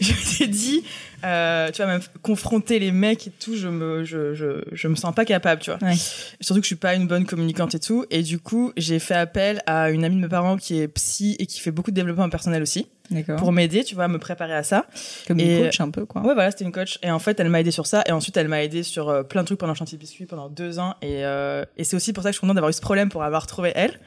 je 0.00 0.12
m'étais 0.12 0.46
dit, 0.46 0.84
euh, 1.24 1.70
tu 1.72 1.82
vois 1.82 1.86
même 1.90 2.00
confronter 2.22 2.78
les 2.78 2.92
mecs 2.92 3.26
et 3.26 3.30
tout, 3.32 3.56
je 3.56 3.66
me 3.66 4.04
je 4.04 4.32
je 4.34 4.62
je 4.70 4.86
me 4.88 4.94
sens 4.94 5.12
pas 5.12 5.24
capable, 5.24 5.60
tu 5.60 5.70
vois. 5.72 5.80
Ouais. 5.82 5.96
Surtout 6.40 6.60
que 6.60 6.64
je 6.64 6.68
suis 6.68 6.76
pas 6.76 6.94
une 6.94 7.08
bonne 7.08 7.26
communicante 7.26 7.74
et 7.74 7.80
tout, 7.80 8.04
et 8.10 8.22
du 8.22 8.38
coup 8.38 8.72
j'ai 8.76 9.00
fait 9.00 9.14
appel 9.16 9.60
à 9.66 9.90
une 9.90 10.04
amie 10.04 10.16
de 10.16 10.20
mes 10.20 10.28
parents 10.28 10.56
qui 10.56 10.78
est 10.80 10.86
psy 10.86 11.34
et 11.40 11.46
qui 11.46 11.58
fait 11.58 11.72
beaucoup 11.72 11.90
de 11.90 11.96
développement 11.96 12.28
personnel 12.30 12.62
aussi. 12.62 12.86
D'accord. 13.12 13.40
pour 13.40 13.50
m'aider, 13.50 13.82
tu 13.82 13.96
vois, 13.96 14.04
à 14.04 14.08
me 14.08 14.20
préparer 14.20 14.54
à 14.54 14.62
ça. 14.62 14.86
Comme 15.26 15.40
et- 15.40 15.56
une 15.58 15.64
coach 15.64 15.80
un 15.80 15.90
peu, 15.90 16.06
quoi. 16.06 16.22
Ouais, 16.22 16.32
voilà, 16.32 16.52
c'était 16.52 16.62
une 16.64 16.70
coach. 16.70 17.00
Et 17.02 17.10
en 17.10 17.18
fait, 17.18 17.40
elle 17.40 17.48
m'a 17.48 17.60
aidé 17.60 17.72
sur 17.72 17.84
ça. 17.88 18.04
Et 18.06 18.12
ensuite, 18.12 18.36
elle 18.36 18.46
m'a 18.46 18.62
aidé 18.62 18.84
sur 18.84 19.08
euh, 19.08 19.24
plein 19.24 19.40
de 19.40 19.46
trucs 19.46 19.58
pendant 19.58 19.74
Chantilly 19.74 19.98
Biscuit 19.98 20.26
pendant 20.26 20.48
deux 20.48 20.78
ans. 20.78 20.94
Et, 21.02 21.24
euh, 21.24 21.64
et 21.76 21.82
c'est 21.82 21.96
aussi 21.96 22.12
pour 22.12 22.22
ça 22.22 22.28
que 22.28 22.34
je 22.34 22.36
suis 22.36 22.40
contente 22.42 22.54
d'avoir 22.54 22.70
eu 22.70 22.72
ce 22.72 22.80
problème 22.80 23.08
pour 23.08 23.24
avoir 23.24 23.48
trouvé 23.48 23.72
elle. 23.74 23.98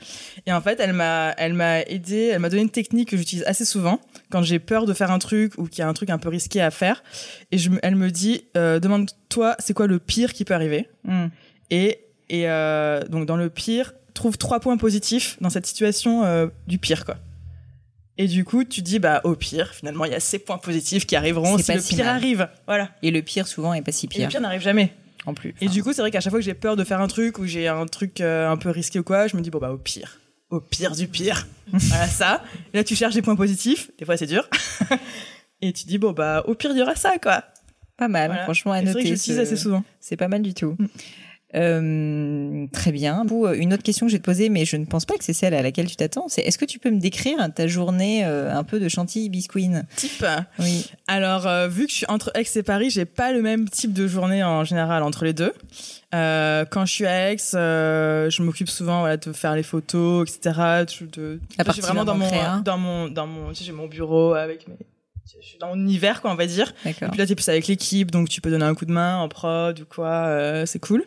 Et 0.45 0.53
en 0.53 0.61
fait, 0.61 0.79
elle 0.79 0.93
m'a, 0.93 1.33
elle 1.37 1.51
m'a 1.51 1.81
aidé, 1.81 2.12
elle 2.21 2.39
m'a 2.39 2.49
donné 2.49 2.61
une 2.61 2.69
technique 2.69 3.09
que 3.09 3.17
j'utilise 3.17 3.43
assez 3.45 3.65
souvent 3.65 3.99
quand 4.29 4.41
j'ai 4.41 4.59
peur 4.59 4.85
de 4.85 4.93
faire 4.93 5.11
un 5.11 5.19
truc 5.19 5.53
ou 5.57 5.67
qu'il 5.67 5.79
y 5.79 5.81
a 5.81 5.87
un 5.87 5.93
truc 5.93 6.09
un 6.09 6.17
peu 6.17 6.29
risqué 6.29 6.61
à 6.61 6.71
faire. 6.71 7.03
Et 7.51 7.57
je, 7.57 7.69
elle 7.81 7.95
me 7.95 8.11
dit, 8.11 8.45
euh, 8.57 8.79
demande-toi, 8.79 9.55
c'est 9.59 9.73
quoi 9.73 9.87
le 9.87 9.99
pire 9.99 10.33
qui 10.33 10.45
peut 10.45 10.53
arriver? 10.53 10.89
Hmm. 11.03 11.27
Et, 11.69 11.99
et 12.29 12.49
euh, 12.49 13.03
donc, 13.07 13.25
dans 13.25 13.37
le 13.37 13.49
pire, 13.49 13.93
trouve 14.13 14.37
trois 14.37 14.59
points 14.59 14.77
positifs 14.77 15.37
dans 15.41 15.49
cette 15.49 15.65
situation 15.65 16.23
euh, 16.23 16.47
du 16.67 16.77
pire, 16.77 17.05
quoi. 17.05 17.17
Et 18.19 18.27
du 18.27 18.45
coup, 18.45 18.63
tu 18.63 18.83
dis, 18.83 18.99
bah, 18.99 19.21
au 19.23 19.35
pire, 19.35 19.73
finalement, 19.73 20.05
il 20.05 20.11
y 20.11 20.15
a 20.15 20.19
ces 20.19 20.37
points 20.37 20.59
positifs 20.59 21.07
qui 21.07 21.15
arriveront 21.15 21.57
si 21.57 21.73
le 21.73 21.79
si 21.79 21.95
pire 21.95 22.05
mal. 22.05 22.15
arrive. 22.15 22.47
Voilà. 22.67 22.91
Et 23.01 23.09
le 23.09 23.23
pire, 23.23 23.47
souvent, 23.47 23.73
est 23.73 23.81
pas 23.81 23.91
si 23.91 24.05
Et 24.05 24.09
le 24.09 24.13
pire. 24.13 24.27
pire 24.29 24.41
n'arrive 24.41 24.61
jamais. 24.61 24.93
En 25.25 25.33
plus. 25.33 25.55
Et 25.61 25.67
du 25.67 25.81
coup, 25.83 25.93
c'est 25.93 26.01
vrai 26.01 26.11
qu'à 26.11 26.19
chaque 26.19 26.31
fois 26.31 26.39
que 26.39 26.45
j'ai 26.45 26.53
peur 26.53 26.75
de 26.75 26.83
faire 26.83 27.01
un 27.01 27.07
truc 27.07 27.39
ou 27.39 27.45
j'ai 27.45 27.67
un 27.67 27.85
truc 27.85 28.21
euh, 28.21 28.49
un 28.49 28.57
peu 28.57 28.69
risqué 28.69 28.99
ou 28.99 29.03
quoi, 29.03 29.27
je 29.27 29.35
me 29.35 29.41
dis, 29.41 29.49
bon, 29.49 29.57
bah, 29.57 29.71
au 29.71 29.77
pire. 29.77 30.19
Au 30.53 30.59
pire 30.59 30.91
du 30.95 31.07
pire. 31.07 31.47
voilà 31.73 32.07
ça. 32.07 32.43
Et 32.73 32.77
là, 32.77 32.83
tu 32.83 32.95
cherches 32.95 33.15
des 33.15 33.21
points 33.23 33.35
positifs. 33.35 33.89
Des 33.97 34.05
fois, 34.05 34.17
c'est 34.17 34.27
dur. 34.27 34.47
Et 35.61 35.73
tu 35.73 35.85
dis, 35.85 35.97
bon, 35.97 36.11
bah, 36.11 36.43
au 36.47 36.53
pire, 36.53 36.71
il 36.71 36.77
y 36.77 36.81
aura 36.81 36.95
ça, 36.95 37.13
quoi. 37.21 37.43
Pas 37.97 38.07
mal, 38.07 38.27
Voilà. 38.29 38.43
franchement, 38.43 38.71
à 38.73 38.81
Et 38.81 38.85
C'est 38.85 38.91
vrai 38.91 39.01
que 39.01 39.07
noter. 39.07 39.15
j'utilise 39.15 39.37
ce- 39.37 39.41
assez 39.41 39.55
souvent. 39.57 39.83
C'est 39.99 40.17
pas 40.17 40.27
mal 40.27 40.41
du 40.43 40.53
tout. 40.53 40.75
Mm. 40.77 40.85
Euh, 41.55 42.65
très 42.71 42.91
bien. 42.91 43.25
Pour 43.27 43.49
une 43.51 43.73
autre 43.73 43.83
question 43.83 44.05
que 44.05 44.11
je 44.11 44.15
vais 44.15 44.19
te 44.19 44.25
poser, 44.25 44.49
mais 44.49 44.65
je 44.65 44.75
ne 44.77 44.85
pense 44.85 45.05
pas 45.05 45.15
que 45.17 45.23
c'est 45.23 45.33
celle 45.33 45.53
à 45.53 45.61
laquelle 45.61 45.87
tu 45.87 45.95
t'attends, 45.95 46.25
c'est 46.27 46.41
est-ce 46.41 46.57
que 46.57 46.65
tu 46.65 46.79
peux 46.79 46.89
me 46.91 46.99
décrire 46.99 47.37
ta 47.53 47.67
journée 47.67 48.25
euh, 48.25 48.53
un 48.53 48.63
peu 48.63 48.79
de 48.79 48.89
chantilly 48.89 49.29
bisqueen 49.29 49.85
Type? 49.95 50.25
Oui. 50.59 50.87
Alors, 51.07 51.47
euh, 51.47 51.67
vu 51.67 51.85
que 51.85 51.91
je 51.91 51.97
suis 51.97 52.05
entre 52.09 52.31
Aix 52.35 52.43
et 52.55 52.63
Paris, 52.63 52.89
j'ai 52.89 53.05
pas 53.05 53.31
le 53.31 53.41
même 53.41 53.69
type 53.69 53.93
de 53.93 54.07
journée 54.07 54.43
en 54.43 54.63
général 54.63 55.03
entre 55.03 55.25
les 55.25 55.33
deux. 55.33 55.53
Euh, 56.13 56.65
quand 56.69 56.85
je 56.85 56.93
suis 56.93 57.05
à 57.07 57.31
Aix, 57.31 57.37
euh, 57.55 58.29
je 58.29 58.43
m'occupe 58.43 58.69
souvent 58.69 58.99
voilà, 58.99 59.17
de 59.17 59.31
faire 59.33 59.55
les 59.55 59.63
photos, 59.63 60.29
etc. 60.29 60.59
De, 61.01 61.05
de- 61.07 61.39
La 61.57 61.63
je 61.65 61.71
suis 61.71 61.81
vraiment 61.81 62.05
dans 62.05 62.17
partie 62.17 62.35
mon, 62.35 62.59
dans 62.61 62.77
mon, 62.77 63.07
dans 63.07 63.27
mon, 63.27 63.49
tu 63.49 63.55
sais, 63.55 63.63
j'ai 63.65 63.71
mon 63.71 63.87
bureau 63.87 64.33
avec 64.33 64.67
mes, 64.67 64.75
je 65.25 65.47
suis 65.47 65.57
dans 65.57 65.67
mon 65.67 65.75
univers, 65.75 66.21
quoi, 66.21 66.31
on 66.31 66.35
va 66.35 66.45
dire. 66.45 66.73
Et 66.85 66.93
puis 66.93 67.17
là, 67.17 67.25
t'es 67.25 67.35
plus 67.35 67.47
avec 67.49 67.67
l'équipe, 67.67 68.11
donc 68.11 68.29
tu 68.29 68.41
peux 68.41 68.49
donner 68.49 68.65
un 68.65 68.75
coup 68.75 68.85
de 68.85 68.91
main 68.91 69.17
en 69.17 69.27
prod 69.29 69.79
ou 69.79 69.85
quoi, 69.85 70.07
euh, 70.27 70.65
c'est 70.65 70.79
cool. 70.79 71.03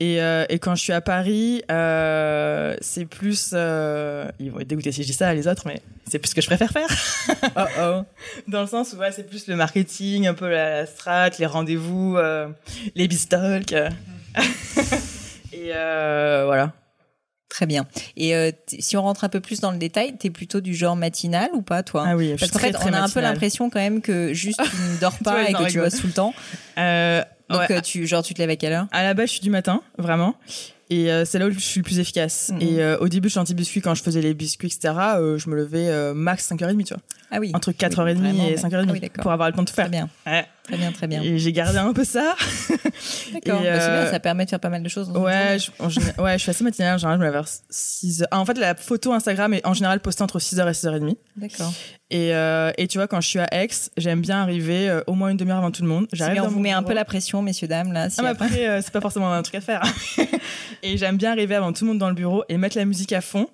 Et, 0.00 0.20
euh, 0.22 0.44
et 0.48 0.58
quand 0.58 0.74
je 0.74 0.82
suis 0.82 0.92
à 0.92 1.00
Paris, 1.00 1.62
euh, 1.70 2.74
c'est 2.80 3.04
plus, 3.04 3.50
euh, 3.52 4.26
ils 4.38 4.50
vont 4.50 4.60
être 4.60 4.68
dégoûtés 4.68 4.92
si 4.92 5.02
je 5.02 5.08
dis 5.08 5.12
ça, 5.12 5.32
les 5.34 5.46
autres, 5.48 5.62
mais 5.66 5.80
c'est 6.10 6.18
plus 6.18 6.30
ce 6.30 6.34
que 6.34 6.40
je 6.40 6.46
préfère 6.46 6.70
faire. 6.70 6.88
Oh 7.56 7.60
oh. 7.80 8.02
Dans 8.48 8.62
le 8.62 8.66
sens 8.66 8.92
où 8.94 8.96
ouais, 8.96 9.12
c'est 9.12 9.24
plus 9.28 9.46
le 9.46 9.56
marketing, 9.56 10.26
un 10.26 10.34
peu 10.34 10.48
la, 10.48 10.80
la 10.80 10.86
strat, 10.86 11.30
les 11.38 11.46
rendez-vous, 11.46 12.16
euh, 12.16 12.48
les 12.94 13.06
bistolks. 13.08 13.72
euh. 13.72 13.90
et 15.52 15.70
euh, 15.74 16.44
voilà. 16.46 16.72
Très 17.52 17.66
bien. 17.66 17.86
Et 18.16 18.34
euh, 18.34 18.50
si 18.78 18.96
on 18.96 19.02
rentre 19.02 19.24
un 19.24 19.28
peu 19.28 19.40
plus 19.40 19.60
dans 19.60 19.72
le 19.72 19.76
détail, 19.76 20.16
t'es 20.16 20.30
plutôt 20.30 20.62
du 20.62 20.74
genre 20.74 20.96
matinal 20.96 21.50
ou 21.52 21.60
pas, 21.60 21.82
toi? 21.82 22.06
Ah 22.08 22.16
oui, 22.16 22.28
je 22.28 22.30
Parce 22.36 22.44
suis 22.44 22.52
qu'en 22.52 22.58
fait, 22.60 22.72
très 22.72 22.88
on 22.88 22.94
a 22.94 23.00
un 23.02 23.10
peu 23.10 23.20
l'impression 23.20 23.68
quand 23.68 23.78
même 23.78 24.00
que 24.00 24.32
juste 24.32 24.58
tu 24.64 24.76
ne 24.90 24.98
dors 24.98 25.18
pas 25.22 25.50
et 25.50 25.52
que 25.52 25.70
tu 25.70 25.78
bosses 25.78 26.00
tout 26.00 26.06
le 26.06 26.14
temps. 26.14 26.32
Euh, 26.78 27.22
Donc, 27.50 27.60
ouais. 27.60 27.72
euh, 27.72 27.80
tu, 27.82 28.06
genre, 28.06 28.22
tu 28.22 28.32
te 28.32 28.38
lèves 28.38 28.48
à 28.48 28.56
quelle 28.56 28.72
heure? 28.72 28.86
À 28.90 29.02
la 29.02 29.12
base, 29.12 29.26
je 29.26 29.32
suis 29.32 29.42
du 29.42 29.50
matin, 29.50 29.82
vraiment. 29.98 30.34
Et 30.88 31.12
euh, 31.12 31.26
c'est 31.26 31.38
là 31.38 31.46
où 31.46 31.50
je 31.50 31.58
suis 31.58 31.80
le 31.80 31.84
plus 31.84 31.98
efficace. 31.98 32.52
Mhm. 32.54 32.62
Et 32.62 32.80
euh, 32.82 32.96
au 33.00 33.08
début 33.08 33.28
de 33.28 33.32
Chantilly 33.32 33.54
Biscuit, 33.54 33.82
quand 33.82 33.94
je 33.94 34.02
faisais 34.02 34.22
les 34.22 34.32
biscuits, 34.32 34.68
etc., 34.68 34.94
euh, 35.16 35.36
je 35.36 35.50
me 35.50 35.56
levais 35.56 36.14
max 36.14 36.50
5h30, 36.50 36.84
tu 36.84 36.94
vois. 36.94 37.02
Ah 37.34 37.38
oui. 37.40 37.50
Entre 37.54 37.68
Oui, 37.70 37.74
4h30 37.78 38.14
vraiment, 38.14 38.44
et 38.46 38.50
ouais. 38.50 38.54
5h30 38.56 38.84
Ah 38.88 38.92
oui, 38.92 39.10
pour 39.20 39.32
avoir 39.32 39.48
le 39.48 39.54
temps 39.54 39.62
de 39.62 39.66
Très 39.68 39.82
faire. 39.82 39.90
bien. 39.90 40.08
Ouais. 40.26 40.44
Très 40.64 40.76
bien, 40.76 40.92
très 40.92 41.06
bien. 41.08 41.22
Et 41.22 41.38
j'ai 41.38 41.52
gardé 41.52 41.78
un 41.78 41.92
peu 41.92 42.04
ça. 42.04 42.36
D'accord. 43.32 43.60
Bah, 43.60 43.62
bien, 43.62 43.72
euh, 43.72 44.10
ça 44.10 44.20
permet 44.20 44.44
de 44.44 44.50
faire 44.50 44.60
pas 44.60 44.68
mal 44.68 44.82
de 44.82 44.88
choses. 44.88 45.08
dans 45.10 45.20
Ouais, 45.22 45.58
je, 45.58 45.70
en 45.82 45.88
général- 45.88 46.14
ouais, 46.20 46.32
je 46.34 46.42
suis 46.42 46.50
assez 46.50 46.62
matinale. 46.62 46.94
En 46.94 46.98
général, 46.98 47.16
je 47.16 47.20
me 47.20 47.24
lève 47.24 47.32
vers 47.32 47.46
6h. 47.46 48.24
Ah, 48.30 48.38
en 48.38 48.44
fait, 48.44 48.58
la 48.58 48.74
photo 48.76 49.12
Instagram 49.12 49.54
est 49.54 49.66
en 49.66 49.74
général 49.74 49.98
postée 50.00 50.22
entre 50.22 50.38
6h 50.38 50.68
et 50.68 50.72
6h30. 50.72 51.16
D'accord. 51.36 51.72
Et, 52.10 52.34
euh, 52.34 52.70
et 52.78 52.86
tu 52.86 52.98
vois, 52.98 53.08
quand 53.08 53.20
je 53.20 53.28
suis 53.28 53.38
à 53.40 53.48
Aix, 53.52 53.68
j'aime 53.96 54.20
bien 54.20 54.40
arriver 54.42 54.88
euh, 54.88 55.00
au 55.06 55.14
moins 55.14 55.30
une 55.30 55.36
demi-heure 55.36 55.58
avant 55.58 55.70
tout 55.72 55.82
le 55.82 55.88
monde. 55.88 56.06
J'arrive 56.12 56.42
on 56.44 56.48
vous 56.48 56.60
met 56.60 56.70
un 56.72 56.82
peu 56.82 56.92
la 56.94 57.04
pression, 57.04 57.42
messieurs, 57.42 57.66
dames, 57.68 57.92
là. 57.92 58.08
si 58.10 58.20
Ah, 58.22 58.28
après- 58.28 58.46
après, 58.46 58.68
euh, 58.68 58.80
c'est 58.82 58.92
pas 58.92 59.00
forcément 59.00 59.32
un 59.32 59.42
truc 59.42 59.56
à 59.56 59.60
faire. 59.60 59.82
et 60.82 60.96
j'aime 60.96 61.16
bien 61.16 61.32
arriver 61.32 61.54
avant 61.54 61.72
tout 61.72 61.84
le 61.84 61.88
monde 61.90 61.98
dans 61.98 62.08
le 62.08 62.14
bureau 62.14 62.44
et 62.48 62.56
mettre 62.56 62.76
la 62.76 62.84
musique 62.84 63.12
à 63.12 63.20
fond. 63.20 63.48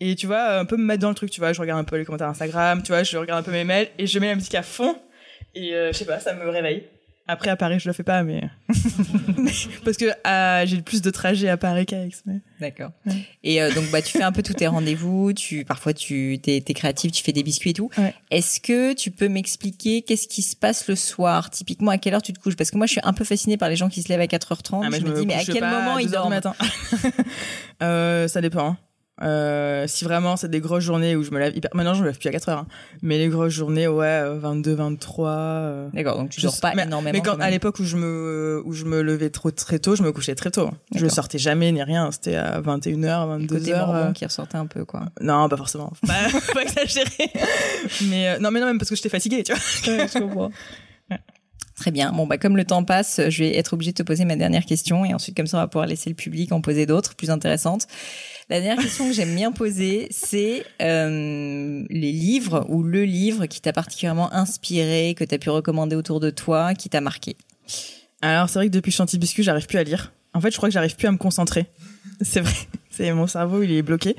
Et 0.00 0.16
tu 0.16 0.26
vois, 0.26 0.58
un 0.58 0.64
peu 0.64 0.76
me 0.76 0.84
mettre 0.84 1.02
dans 1.02 1.08
le 1.08 1.14
truc, 1.14 1.30
tu 1.30 1.40
vois, 1.40 1.52
je 1.52 1.60
regarde 1.60 1.80
un 1.80 1.84
peu 1.84 1.96
les 1.96 2.04
commentaires 2.04 2.28
Instagram, 2.28 2.82
tu 2.82 2.92
vois, 2.92 3.02
je 3.02 3.16
regarde 3.16 3.40
un 3.40 3.44
peu 3.44 3.52
mes 3.52 3.64
mails 3.64 3.88
et 3.98 4.06
je 4.06 4.18
mets 4.18 4.28
la 4.28 4.34
musique 4.34 4.54
à 4.54 4.62
fond. 4.62 4.96
Et 5.54 5.74
euh, 5.74 5.92
je 5.92 5.98
sais 5.98 6.04
pas, 6.04 6.18
ça 6.18 6.34
me 6.34 6.48
réveille. 6.48 6.84
Après, 7.28 7.50
à 7.50 7.56
Paris, 7.56 7.78
je 7.78 7.88
le 7.88 7.92
fais 7.92 8.02
pas, 8.02 8.24
mais. 8.24 8.42
Parce 9.84 9.96
que 9.96 10.06
euh, 10.26 10.66
j'ai 10.66 10.76
le 10.76 10.82
plus 10.82 11.02
de 11.02 11.10
trajets 11.10 11.48
à 11.48 11.56
Paris 11.56 11.86
qu'à 11.86 12.04
Aix. 12.04 12.10
Mais... 12.26 12.40
D'accord. 12.60 12.90
Ouais. 13.06 13.14
Et 13.44 13.62
euh, 13.62 13.72
donc 13.72 13.90
bah 13.90 14.02
tu 14.02 14.18
fais 14.18 14.24
un 14.24 14.32
peu 14.32 14.42
tous 14.42 14.54
tes 14.54 14.66
rendez-vous, 14.66 15.32
tu 15.32 15.64
parfois 15.64 15.94
tu 15.94 16.38
t'es, 16.42 16.60
t'es 16.60 16.74
créatif, 16.74 17.12
tu 17.12 17.22
fais 17.22 17.32
des 17.32 17.44
biscuits 17.44 17.70
et 17.70 17.74
tout. 17.74 17.90
Ouais. 17.96 18.12
Est-ce 18.30 18.60
que 18.60 18.92
tu 18.92 19.12
peux 19.12 19.28
m'expliquer 19.28 20.02
qu'est-ce 20.02 20.26
qui 20.26 20.42
se 20.42 20.56
passe 20.56 20.88
le 20.88 20.96
soir? 20.96 21.50
Typiquement 21.50 21.92
à 21.92 21.98
quelle 21.98 22.14
heure 22.14 22.22
tu 22.22 22.32
te 22.32 22.40
couches? 22.40 22.56
Parce 22.56 22.70
que 22.72 22.76
moi 22.76 22.86
je 22.86 22.92
suis 22.92 23.00
un 23.04 23.12
peu 23.12 23.24
fascinée 23.24 23.56
par 23.56 23.68
les 23.68 23.76
gens 23.76 23.88
qui 23.88 24.02
se 24.02 24.08
lèvent 24.08 24.20
à 24.20 24.26
4h30. 24.26 24.82
Ah, 24.84 24.90
mais 24.90 24.98
je, 24.98 25.06
me 25.06 25.14
dis 25.14 25.26
mais 25.26 25.34
à 25.34 25.44
quel 25.44 25.62
moment 25.62 25.98
ils 25.98 26.08
2 26.08 26.16
heures 26.16 26.28
du 26.28 26.40
dorment? 26.40 26.54
matin 26.54 26.54
euh, 27.82 28.26
Ça 28.26 28.40
dépend. 28.40 28.76
Euh, 29.22 29.86
si 29.86 30.04
vraiment 30.04 30.36
c'est 30.36 30.48
des 30.50 30.60
grosses 30.60 30.84
journées 30.84 31.14
où 31.16 31.22
je 31.22 31.30
me 31.30 31.38
lève 31.38 31.56
hyper... 31.56 31.70
Maintenant 31.74 31.94
je 31.94 32.00
me 32.02 32.06
lève 32.06 32.18
plus 32.18 32.28
à 32.28 32.32
4 32.32 32.48
heures. 32.48 32.58
hein. 32.58 32.66
Mais 33.02 33.18
les 33.18 33.28
grosses 33.28 33.52
journées, 33.52 33.86
ouais, 33.88 34.04
euh, 34.06 34.38
22, 34.38 34.74
23... 34.74 35.28
euh, 35.30 35.88
D'accord, 35.94 36.18
donc 36.18 36.30
tu 36.30 36.40
je 36.40 36.46
dors 36.46 36.60
pas 36.60 36.72
mais, 36.74 36.82
énormément. 36.84 37.12
Mais 37.12 37.22
quand, 37.22 37.38
à 37.40 37.50
l'époque 37.50 37.78
où 37.78 37.84
je 37.84 37.96
me 37.96 38.62
où 38.64 38.72
je 38.72 38.84
me 38.84 39.00
levais 39.02 39.30
trop 39.30 39.50
très 39.50 39.78
tôt, 39.78 39.96
je 39.96 40.02
me 40.02 40.12
couchais 40.12 40.34
très 40.34 40.50
tôt. 40.50 40.70
Je 40.94 41.06
sortais 41.08 41.38
jamais 41.38 41.70
ni 41.72 41.82
rien. 41.82 42.10
C'était 42.10 42.36
à 42.36 42.60
21h, 42.60 43.40
Le 43.40 43.46
côté 43.46 43.72
22h. 43.72 43.78
mormon 43.78 43.94
euh, 43.94 44.12
qui 44.12 44.24
ressortait 44.24 44.58
un 44.58 44.66
peu 44.66 44.84
quoi. 44.84 45.02
Non, 45.20 45.48
pas 45.48 45.56
forcément. 45.56 45.92
Pas, 46.06 46.14
pas 46.54 46.62
exagérer. 46.62 47.30
mais 48.08 48.28
euh, 48.28 48.38
non, 48.38 48.50
mais 48.50 48.60
non, 48.60 48.66
même 48.66 48.78
parce 48.78 48.90
que 48.90 48.96
j'étais 48.96 49.08
fatiguée, 49.08 49.42
tu 49.42 49.52
vois. 49.52 50.50
Très 51.82 51.90
bien. 51.90 52.12
Bon, 52.12 52.28
bah, 52.28 52.38
comme 52.38 52.56
le 52.56 52.64
temps 52.64 52.84
passe, 52.84 53.20
je 53.28 53.42
vais 53.42 53.56
être 53.56 53.72
obligée 53.72 53.90
de 53.90 53.96
te 53.96 54.04
poser 54.04 54.24
ma 54.24 54.36
dernière 54.36 54.64
question 54.64 55.04
et 55.04 55.12
ensuite, 55.14 55.36
comme 55.36 55.48
ça, 55.48 55.56
on 55.56 55.60
va 55.60 55.66
pouvoir 55.66 55.88
laisser 55.88 56.08
le 56.08 56.14
public 56.14 56.52
en 56.52 56.60
poser 56.60 56.86
d'autres 56.86 57.16
plus 57.16 57.28
intéressantes. 57.28 57.88
La 58.48 58.60
dernière 58.60 58.80
question 58.80 59.08
que 59.08 59.12
j'aime 59.12 59.34
bien 59.34 59.50
poser, 59.50 60.06
c'est 60.12 60.64
euh, 60.80 61.82
les 61.90 62.12
livres 62.12 62.64
ou 62.68 62.84
le 62.84 63.02
livre 63.02 63.46
qui 63.46 63.60
t'a 63.60 63.72
particulièrement 63.72 64.32
inspiré, 64.32 65.16
que 65.18 65.24
t'as 65.24 65.38
pu 65.38 65.50
recommander 65.50 65.96
autour 65.96 66.20
de 66.20 66.30
toi, 66.30 66.74
qui 66.74 66.88
t'a 66.88 67.00
marqué? 67.00 67.34
Alors 68.20 68.48
c'est 68.48 68.60
vrai 68.60 68.66
que 68.68 68.72
depuis 68.72 68.92
Chantilly 68.92 69.18
Biscuit, 69.18 69.42
j'arrive 69.42 69.66
plus 69.66 69.78
à 69.78 69.82
lire. 69.82 70.12
En 70.34 70.40
fait, 70.40 70.52
je 70.52 70.56
crois 70.56 70.68
que 70.68 70.72
j'arrive 70.72 70.94
plus 70.94 71.08
à 71.08 71.10
me 71.10 71.18
concentrer. 71.18 71.66
C'est 72.20 72.42
vrai. 72.42 72.54
C'est 72.90 73.10
mon 73.10 73.26
cerveau, 73.26 73.64
il 73.64 73.72
est 73.72 73.82
bloqué. 73.82 74.14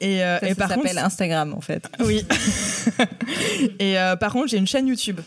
Et, 0.00 0.22
euh, 0.22 0.38
Ça, 0.40 0.46
et 0.46 0.48
ça 0.50 0.54
par 0.56 0.68
contre, 0.74 0.88
s'appelle 0.88 0.98
Instagram, 0.98 1.54
en 1.54 1.62
fait. 1.62 1.88
oui. 2.00 2.22
et 3.78 3.98
euh, 3.98 4.16
par 4.16 4.34
contre, 4.34 4.48
j'ai 4.48 4.58
une 4.58 4.66
chaîne 4.66 4.86
YouTube. 4.88 5.20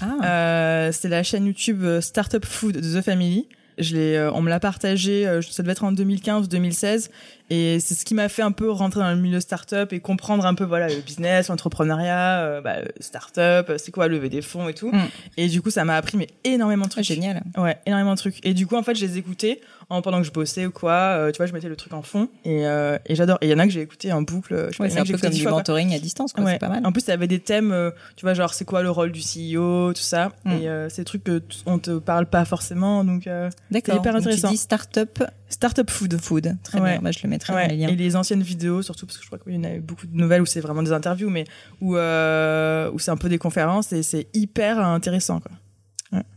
Ah, 0.00 0.24
Euh, 0.24 0.92
c'est 0.92 1.08
la 1.08 1.22
chaîne 1.22 1.46
YouTube 1.46 1.82
euh, 1.84 2.00
Startup 2.00 2.44
Food 2.44 2.76
de 2.76 3.00
The 3.00 3.02
Family. 3.02 3.46
Je 3.78 3.94
l'ai, 3.94 4.16
euh, 4.16 4.32
on 4.32 4.40
me 4.40 4.48
l'a 4.48 4.58
partagé, 4.58 5.24
ça 5.50 5.62
devait 5.62 5.72
être 5.72 5.84
en 5.84 5.92
2015-2016, 5.92 7.10
et 7.48 7.78
c'est 7.78 7.94
ce 7.94 8.04
qui 8.04 8.14
m'a 8.14 8.28
fait 8.28 8.42
un 8.42 8.50
peu 8.50 8.70
rentrer 8.70 9.00
dans 9.00 9.10
le 9.10 9.16
milieu 9.16 9.38
startup 9.38 9.92
et 9.92 10.00
comprendre 10.00 10.46
un 10.46 10.54
peu 10.54 10.64
voilà 10.64 10.88
le 10.88 11.00
business, 11.00 11.48
l'entrepreneuriat, 11.48 12.40
euh, 12.40 12.60
bah, 12.60 12.78
startup, 12.98 13.72
c'est 13.76 13.92
quoi 13.92 14.08
lever 14.08 14.28
des 14.28 14.42
fonds 14.42 14.68
et 14.68 14.74
tout. 14.74 14.90
Mm. 14.90 15.08
Et 15.36 15.48
du 15.48 15.62
coup, 15.62 15.70
ça 15.70 15.84
m'a 15.84 15.96
appris 15.96 16.16
mais 16.16 16.28
énormément 16.42 16.86
de 16.86 16.90
ah, 16.90 16.94
trucs. 16.94 17.04
génial. 17.04 17.42
Ouais, 17.56 17.78
énormément 17.86 18.14
de 18.14 18.18
trucs. 18.18 18.44
Et 18.44 18.52
du 18.52 18.66
coup, 18.66 18.74
en 18.74 18.82
fait, 18.82 18.96
je 18.96 19.04
les 19.06 19.18
écoutais 19.18 19.60
en, 19.88 20.02
pendant 20.02 20.18
que 20.18 20.24
je 20.26 20.32
bossais 20.32 20.66
ou 20.66 20.70
quoi. 20.72 20.92
euh, 20.92 21.30
tu 21.30 21.36
vois, 21.36 21.46
je 21.46 21.52
mettais 21.52 21.68
le 21.68 21.76
truc 21.76 21.92
en 21.92 22.02
fond 22.02 22.28
et, 22.44 22.66
euh, 22.66 22.98
et 23.06 23.14
j'adore. 23.14 23.38
Et 23.40 23.46
il 23.46 23.50
y 23.50 23.54
en 23.54 23.58
a 23.58 23.64
que 23.66 23.72
j'ai 23.72 23.82
écouté 23.82 24.12
en 24.12 24.22
boucle. 24.22 24.68
Je 24.72 24.82
Ouais, 24.82 24.90
c'est 24.90 24.98
un 24.98 25.04
peu 25.04 25.16
comme 25.16 25.30
du 25.30 25.44
mentoring 25.46 25.94
à 25.94 25.98
distance, 25.98 26.32
quoi. 26.32 26.42
Ouais. 26.44 26.52
C'est 26.54 26.58
pas 26.58 26.68
mal. 26.68 26.84
En 26.84 26.92
plus, 26.92 27.02
il 27.02 27.08
y 27.10 27.12
avait 27.12 27.28
des 27.28 27.38
thèmes, 27.40 27.70
euh, 27.72 27.90
tu 28.16 28.24
vois, 28.24 28.34
genre 28.34 28.52
c'est 28.54 28.64
quoi 28.64 28.82
le 28.82 28.90
rôle 28.90 29.12
du 29.12 29.20
CEO, 29.20 29.92
tout 29.92 30.00
ça. 30.02 30.32
Mm. 30.44 30.50
Et 30.52 30.68
euh, 30.68 30.88
ces 30.88 31.04
trucs 31.04 31.22
que 31.24 31.40
on 31.66 31.78
te 31.78 31.98
parle 31.98 32.26
pas 32.26 32.44
forcément. 32.44 33.04
Donc, 33.04 33.26
euh, 33.26 33.48
D'accord. 33.70 33.94
hyper 33.96 34.12
Donc, 34.14 34.22
intéressant. 34.22 34.48
Tu 34.48 34.54
dis 34.54 34.58
startup 34.58 35.22
Startup 35.48 35.88
Food. 35.88 36.20
food. 36.20 36.56
Très 36.64 36.80
Ouais. 36.80 36.92
bien. 36.94 37.00
Bah, 37.02 37.12
je 37.12 37.20
le 37.22 37.28
mettrai 37.28 37.52
dans 37.52 37.58
les 37.68 37.76
liens. 37.76 37.88
Et 37.88 37.94
les 37.94 38.16
anciennes 38.16 38.42
vidéos, 38.42 38.82
surtout 38.82 39.06
parce 39.06 39.16
que 39.18 39.22
je 39.22 39.28
crois 39.28 39.38
qu'il 39.38 39.54
y 39.54 39.58
en 39.58 39.62
a 39.64 39.78
beaucoup 39.78 40.08
de 40.08 40.16
nouvelles 40.16 40.42
où 40.42 40.46
c'est 40.46 40.60
vraiment 40.60 40.82
des 40.82 40.90
interviews, 40.92 41.30
mais 41.30 41.44
où, 41.80 41.96
euh, 41.96 42.90
où 42.92 42.98
c'est 42.98 43.12
un 43.12 43.16
peu 43.16 43.28
des 43.28 43.38
conférences 43.38 43.92
et 43.92 44.02
c'est 44.02 44.26
hyper 44.34 44.80
intéressant. 44.80 45.38
Quoi. 45.38 45.52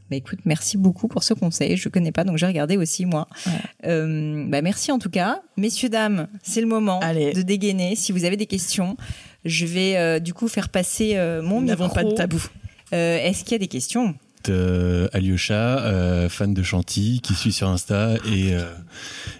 Bah 0.09 0.15
écoute, 0.15 0.39
merci 0.45 0.77
beaucoup 0.77 1.07
pour 1.07 1.23
ce 1.23 1.33
conseil. 1.33 1.77
Je 1.77 1.87
connais 1.89 2.11
pas, 2.11 2.23
donc 2.23 2.37
j'ai 2.37 2.47
regardé 2.47 2.77
aussi 2.77 3.05
moi. 3.05 3.27
Ouais. 3.45 3.51
Euh, 3.85 4.45
bah 4.47 4.61
merci 4.61 4.91
en 4.91 4.97
tout 4.99 5.09
cas, 5.11 5.41
messieurs 5.57 5.89
dames. 5.89 6.27
C'est 6.41 6.61
le 6.61 6.67
moment 6.67 6.99
Allez. 7.01 7.33
de 7.33 7.41
dégainer. 7.43 7.95
Si 7.95 8.11
vous 8.11 8.25
avez 8.25 8.35
des 8.37 8.47
questions, 8.47 8.97
je 9.45 9.65
vais 9.65 9.97
euh, 9.97 10.19
du 10.19 10.33
coup 10.33 10.47
faire 10.47 10.69
passer 10.69 11.15
euh, 11.15 11.41
mon 11.43 11.61
Nous 11.61 11.67
micro. 11.67 11.83
n'avons 11.83 11.93
pas 11.93 12.03
de 12.03 12.11
tabou. 12.11 12.43
Est-ce 12.91 13.43
qu'il 13.43 13.51
y 13.51 13.55
a 13.55 13.59
des 13.59 13.67
questions? 13.67 14.15
Être 14.49 14.55
euh, 14.55 15.07
Alyosha, 15.13 15.79
euh, 15.85 16.29
fan 16.29 16.53
de 16.53 16.63
Chanty, 16.63 17.21
qui 17.21 17.33
suit 17.33 17.51
sur 17.51 17.69
Insta 17.69 18.15
et 18.25 18.53
euh, 18.53 18.63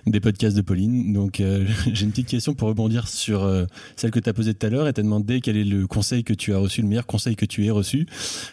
des 0.05 0.19
podcasts 0.19 0.55
de 0.55 0.61
Pauline. 0.61 1.13
Donc 1.13 1.39
euh, 1.39 1.65
j'ai 1.93 2.05
une 2.05 2.11
petite 2.11 2.27
question 2.27 2.53
pour 2.53 2.67
rebondir 2.67 3.07
sur 3.07 3.43
euh, 3.43 3.65
celle 3.95 4.11
que 4.11 4.19
tu 4.19 4.29
as 4.29 4.33
posée 4.33 4.53
tout 4.53 4.65
à 4.65 4.69
l'heure 4.69 4.87
et 4.87 4.93
t'as 4.93 5.01
demandé 5.01 5.41
quel 5.41 5.57
est 5.57 5.63
le 5.63 5.87
conseil 5.87 6.23
que 6.23 6.33
tu 6.33 6.53
as 6.53 6.57
reçu, 6.57 6.81
le 6.81 6.87
meilleur 6.87 7.05
conseil 7.05 7.35
que 7.35 7.45
tu 7.45 7.65
aies 7.65 7.71
reçu. 7.71 8.07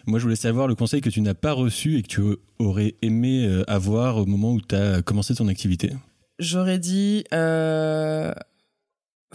Moi, 0.07 0.19
je 0.19 0.25
voulais 0.25 0.37
savoir 0.37 0.69
le 0.69 0.75
conseil 0.75 1.01
que 1.01 1.11
tu 1.11 1.21
n'as 1.21 1.35
pas 1.35 1.53
reçu 1.53 1.99
et 1.99 2.03
que 2.03 2.09
tu 2.09 2.23
aurais 2.59 2.95
aimé 3.03 3.47
euh, 3.47 3.65
avoir 3.69 4.17
au 4.19 4.27
moment 4.27 4.53
où 4.53 4.61
tu 4.61 4.75
as 4.75 5.03
commencé 5.03 5.35
ton 5.35 5.49
activité. 5.49 5.93
J'aurais 6.39 6.79
dit 6.79 7.25
euh, 7.33 8.33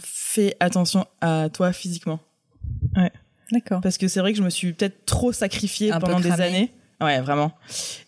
fais 0.00 0.56
attention 0.60 1.06
à 1.20 1.48
toi 1.52 1.72
physiquement. 1.72 2.20
D'accord. 3.52 3.82
Parce 3.82 3.98
que 3.98 4.08
c'est 4.08 4.20
vrai 4.20 4.32
que 4.32 4.38
je 4.38 4.42
me 4.42 4.50
suis 4.50 4.72
peut-être 4.72 5.04
trop 5.04 5.30
sacrifiée 5.30 5.92
Un 5.92 6.00
peu 6.00 6.06
pendant 6.06 6.20
des 6.20 6.30
années. 6.30 6.72
Ouais, 7.02 7.20
vraiment. 7.20 7.52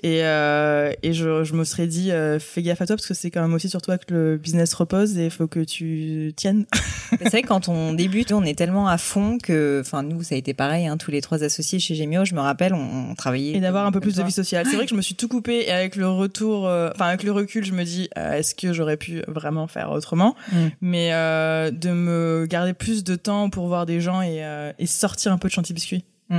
Et, 0.03 0.25
euh, 0.25 0.93
et 1.03 1.13
je, 1.13 1.45
je 1.45 1.55
me 1.55 1.65
serais 1.65 1.87
dit, 1.87 2.13
euh, 2.13 2.39
fais 2.39 2.63
gaffe 2.63 2.81
à 2.81 2.87
toi 2.87 2.97
parce 2.97 3.07
que 3.07 3.15
c'est 3.15 3.31
quand 3.31 3.43
même 3.43 3.55
aussi 3.55 3.69
sur 3.69 3.83
toi 3.83 3.99
que 3.99 4.15
le 4.15 4.37
business 4.37 4.73
repose 4.75 5.19
et 5.19 5.25
il 5.25 5.31
faut 5.31 5.49
que 5.49 5.61
tu 5.61 6.33
tiennes. 6.37 6.67
C'est 7.19 7.31
vrai 7.31 7.43
quand 7.43 7.69
on 7.69 7.93
débute, 7.93 8.33
on 8.33 8.45
est 8.45 8.59
tellement 8.59 8.89
à 8.89 8.99
fond 8.99 9.39
que, 9.39 9.81
enfin, 9.85 10.03
nous, 10.03 10.23
ça 10.23 10.35
a 10.35 10.39
été 10.39 10.53
pareil, 10.53 10.87
hein, 10.87 10.97
tous 10.97 11.11
les 11.11 11.21
trois 11.21 11.45
associés 11.45 11.79
chez 11.79 11.95
Gemio, 11.95 12.25
je 12.25 12.35
me 12.35 12.41
rappelle, 12.41 12.75
on, 12.75 13.11
on 13.11 13.15
travaillait. 13.15 13.57
Et 13.57 13.61
d'avoir 13.61 13.87
un 13.87 13.93
peu 13.93 14.01
plus 14.01 14.17
de 14.17 14.23
vie 14.23 14.33
sociale. 14.33 14.67
C'est 14.69 14.77
vrai 14.77 14.85
que 14.85 14.91
je 14.91 14.97
me 14.97 15.03
suis 15.03 15.15
tout 15.15 15.29
coupé 15.29 15.65
et 15.67 15.71
avec 15.71 15.97
le 15.97 16.09
retour, 16.09 16.67
euh, 16.67 16.91
enfin 16.93 17.07
avec 17.07 17.23
le 17.23 17.33
recul, 17.33 17.65
je 17.65 17.73
me 17.73 17.85
dis, 17.85 18.09
euh, 18.19 18.33
est-ce 18.33 18.55
que 18.55 18.73
j'aurais 18.73 18.97
pu 18.97 19.23
vraiment 19.29 19.67
faire 19.67 19.91
autrement? 19.91 20.35
Mm. 20.53 20.57
Mais 20.81 21.13
euh, 21.13 21.71
de 21.71 21.91
me 21.91 22.47
garder 22.49 22.75
plus 22.75 23.05
de 23.05 23.15
temps 23.15 23.51
pour 23.51 23.67
voir 23.69 23.87
des 23.87 24.01
gens 24.01 24.21
et, 24.23 24.45
euh, 24.45 24.73
et 24.79 24.87
sortir 24.87 25.33
un 25.33 25.39
peu 25.39 25.49
de 25.49 25.53
chantier 25.53 25.75
biscuit. 25.75 26.05
Que 26.31 26.37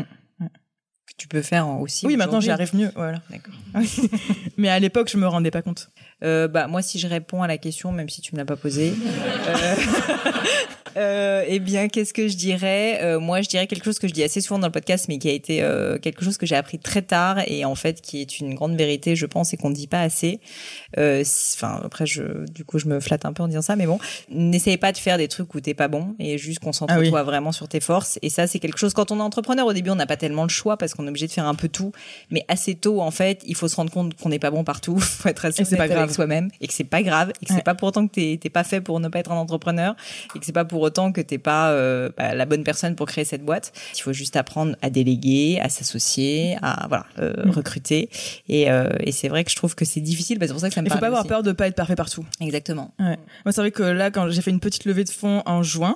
tu 1.18 1.28
peux 1.28 1.42
faire 1.42 1.68
aussi. 1.68 2.06
Oui, 2.06 2.18
maintenant 2.18 2.42
j'y 2.42 2.52
arrive 2.52 2.76
mieux, 2.76 2.92
voilà. 2.96 3.22
D'accord. 3.30 3.54
Mais 4.58 4.70
à 4.70 4.80
l'époque, 4.80 5.10
je 5.10 5.18
me 5.18 5.28
rendais 5.28 5.52
pas 5.52 5.62
compte. 5.62 5.90
Euh, 6.24 6.48
bah 6.48 6.68
moi 6.68 6.82
si 6.82 6.98
je 6.98 7.08
réponds 7.08 7.44
à 7.44 7.48
la 7.48 7.58
question 7.58 7.92
même 7.92 8.08
si 8.08 8.22
tu 8.22 8.34
me 8.34 8.38
l'as 8.40 8.46
pas 8.46 8.56
posée 8.56 8.94
euh, 9.50 9.76
euh, 10.98 11.44
eh 11.46 11.60
bien 11.60 11.90
qu'est-ce 11.90 12.14
que 12.14 12.30
je 12.30 12.38
dirais? 12.38 13.00
Euh, 13.02 13.20
moi 13.20 13.42
je 13.42 13.50
dirais 13.50 13.68
quelque 13.68 13.84
chose 13.84 14.00
que 14.00 14.08
je 14.08 14.14
dis 14.14 14.24
assez 14.24 14.40
souvent 14.40 14.60
dans 14.60 14.68
le 14.68 14.72
podcast 14.72 15.08
mais 15.10 15.18
qui 15.18 15.28
a 15.28 15.34
été 15.34 15.62
euh, 15.62 15.98
quelque 15.98 16.24
chose 16.24 16.38
que 16.38 16.46
j'ai 16.46 16.56
appris 16.56 16.80
très 16.80 17.02
tard 17.02 17.40
et 17.48 17.66
en 17.66 17.76
fait 17.76 18.00
qui 18.00 18.22
est 18.22 18.40
une 18.40 18.56
grande 18.56 18.78
vérité 18.78 19.18
je 19.18 19.26
pense 19.26 19.54
et 19.54 19.58
qu'on 19.58 19.70
ne 19.70 19.76
dit 19.76 19.88
pas 19.88 20.00
assez. 20.02 20.40
Euh, 20.98 21.22
enfin 21.56 21.82
après 21.84 22.06
je 22.06 22.50
du 22.50 22.64
coup 22.64 22.80
je 22.80 22.88
me 22.88 23.02
flatte 23.02 23.26
un 23.26 23.34
peu 23.34 23.44
en 23.44 23.50
disant 23.50 23.62
ça 23.62 23.76
mais 23.76 23.86
bon 23.86 24.00
n'essaye 24.30 24.78
pas 24.78 24.94
de 24.94 24.98
faire 24.98 25.18
des 25.18 25.28
trucs 25.28 25.54
où 25.54 25.60
t'es 25.60 25.74
pas 25.74 25.90
bon 25.90 26.16
et 26.20 26.38
juste 26.38 26.60
concentre-toi 26.60 27.04
Ah 27.20 27.22
oui. 27.22 27.26
vraiment 27.26 27.52
sur 27.52 27.68
tes 27.68 27.82
forces. 27.82 28.20
Et 28.22 28.30
ça 28.30 28.48
c'est 28.48 28.60
quelque 28.60 28.78
chose 28.80 28.94
quand 28.94 29.12
on 29.12 29.20
est 29.20 29.24
entrepreneur 29.24 29.66
au 29.68 29.74
début 29.74 29.90
on 29.90 29.96
n'a 29.96 30.08
pas 30.08 30.18
tellement 30.18 30.44
le 30.44 30.50
choix 30.50 30.78
parce 30.78 30.94
qu'on 30.94 31.06
est 31.08 31.10
obligé 31.10 31.28
de 31.28 31.32
faire 31.34 31.46
un 31.46 31.56
peu 31.56 31.68
tout. 31.68 31.92
Mais 32.32 32.46
assez 32.48 32.74
tôt 32.76 33.02
en 33.02 33.12
fait 33.12 33.42
il 33.46 33.56
faut 33.56 33.68
se 33.68 33.76
rendre 33.76 33.92
compte 33.92 34.16
qu'on 34.16 34.30
n'est 34.30 34.40
pas 34.40 34.52
bon 34.52 34.64
partout 34.64 34.98
faut 35.00 35.28
être 35.28 35.44
assez 35.44 35.66
Soi-même 36.14 36.50
et 36.62 36.68
que 36.68 36.74
c'est 36.74 36.84
pas 36.84 37.02
grave 37.04 37.30
et 37.42 37.46
que 37.46 37.52
Ouais. 37.52 37.58
c'est 37.60 37.64
pas 37.66 37.76
pour 37.76 37.88
autant 37.90 38.08
que 38.08 38.14
t'es 38.14 38.38
t'es 38.42 38.50
pas 38.50 38.64
fait 38.64 38.82
pour 38.82 39.00
ne 39.00 39.08
pas 39.08 39.20
être 39.20 39.32
un 39.32 39.36
entrepreneur 39.38 39.96
et 40.36 40.40
que 40.40 40.46
c'est 40.46 40.52
pas 40.52 40.66
pour 40.66 40.82
autant 40.82 41.12
que 41.12 41.22
t'es 41.22 41.38
pas 41.38 41.70
euh, 41.72 42.10
bah, 42.18 42.36
la 42.36 42.46
bonne 42.46 42.64
personne 42.64 42.96
pour 42.96 43.08
créer 43.08 43.26
cette 43.26 43.44
boîte. 43.44 43.72
Il 43.98 44.02
faut 44.02 44.14
juste 44.14 44.36
apprendre 44.36 44.76
à 44.82 44.90
déléguer, 44.90 45.60
à 45.62 45.70
s'associer, 45.70 46.58
à 46.62 46.86
voilà 46.88 47.06
euh, 47.20 47.34
Mm. 47.46 47.50
recruter 47.52 48.10
et, 48.50 48.70
euh, 48.72 48.90
et 49.00 49.12
c'est 49.12 49.28
vrai 49.28 49.44
que 49.44 49.52
je 49.52 49.56
trouve 49.56 49.76
que 49.76 49.86
c'est 49.86 50.02
difficile. 50.02 50.40
Bah, 50.40 50.48
c'est 50.48 50.54
pour 50.54 50.62
ça 50.62 50.70
que 50.70 50.76
ça 50.76 50.82
me 50.82 50.88
Il 50.88 50.92
faut 50.92 51.00
pas 51.00 51.08
avoir 51.08 51.22
aussi. 51.22 51.30
peur 51.30 51.44
de 51.44 51.52
pas 51.52 51.68
être 51.68 51.76
parfait 51.76 51.96
partout. 51.96 52.26
Exactement. 52.42 52.94
Ouais. 53.00 53.18
Moi, 53.46 53.52
c'est 53.52 53.62
vrai 53.62 53.72
que 53.72 53.84
là, 53.84 54.12
quand 54.12 54.30
j'ai 54.30 54.42
fait 54.42 54.52
une 54.52 54.60
petite 54.60 54.86
levée 54.86 55.04
de 55.04 55.10
fonds 55.10 55.42
en 55.46 55.64
juin, 55.64 55.96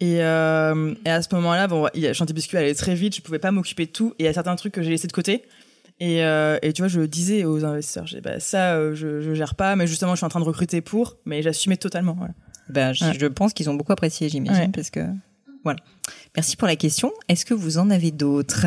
et, 0.00 0.22
euh, 0.22 0.94
et 1.04 1.10
à 1.10 1.22
ce 1.22 1.28
moment-là, 1.34 1.66
bon, 1.68 1.88
Chantier 2.12 2.34
Biscuit 2.34 2.56
allait 2.56 2.74
très 2.74 2.94
vite, 2.94 3.14
je 3.16 3.20
pouvais 3.22 3.38
pas 3.38 3.50
m'occuper 3.52 3.86
de 3.86 3.90
tout, 3.92 4.14
et 4.18 4.24
il 4.24 4.26
y 4.26 4.28
a 4.28 4.32
certains 4.32 4.56
trucs 4.56 4.72
que 4.72 4.82
j'ai 4.82 4.90
laissé 4.90 5.06
de 5.06 5.12
côté. 5.12 5.44
Et, 6.00 6.24
euh, 6.24 6.58
et 6.62 6.72
tu 6.72 6.82
vois, 6.82 6.88
je 6.88 7.00
disais 7.02 7.44
aux 7.44 7.64
investisseurs, 7.64 8.06
j'ai 8.06 8.20
bah, 8.20 8.40
ça, 8.40 8.74
euh, 8.74 8.94
je, 8.94 9.20
je 9.20 9.32
gère 9.34 9.54
pas, 9.54 9.76
mais 9.76 9.86
justement, 9.86 10.12
je 10.12 10.16
suis 10.18 10.26
en 10.26 10.28
train 10.28 10.40
de 10.40 10.44
recruter 10.44 10.80
pour, 10.80 11.16
mais 11.24 11.40
j'assumais 11.42 11.76
totalement. 11.76 12.14
Voilà. 12.14 12.34
Ben, 12.68 12.92
je, 12.92 13.04
Ouais. 13.04 13.16
je 13.18 13.26
pense 13.26 13.52
qu'ils 13.52 13.70
ont 13.70 13.74
beaucoup 13.74 13.92
apprécié, 13.92 14.28
j'imagine, 14.28 14.64
Ouais. 14.64 14.70
parce 14.74 14.90
que 14.90 15.00
voilà. 15.62 15.78
Merci 16.36 16.56
pour 16.56 16.66
la 16.66 16.76
question. 16.76 17.12
Est-ce 17.28 17.44
que 17.46 17.54
vous 17.54 17.78
en 17.78 17.90
avez 17.90 18.10
d'autres? 18.10 18.66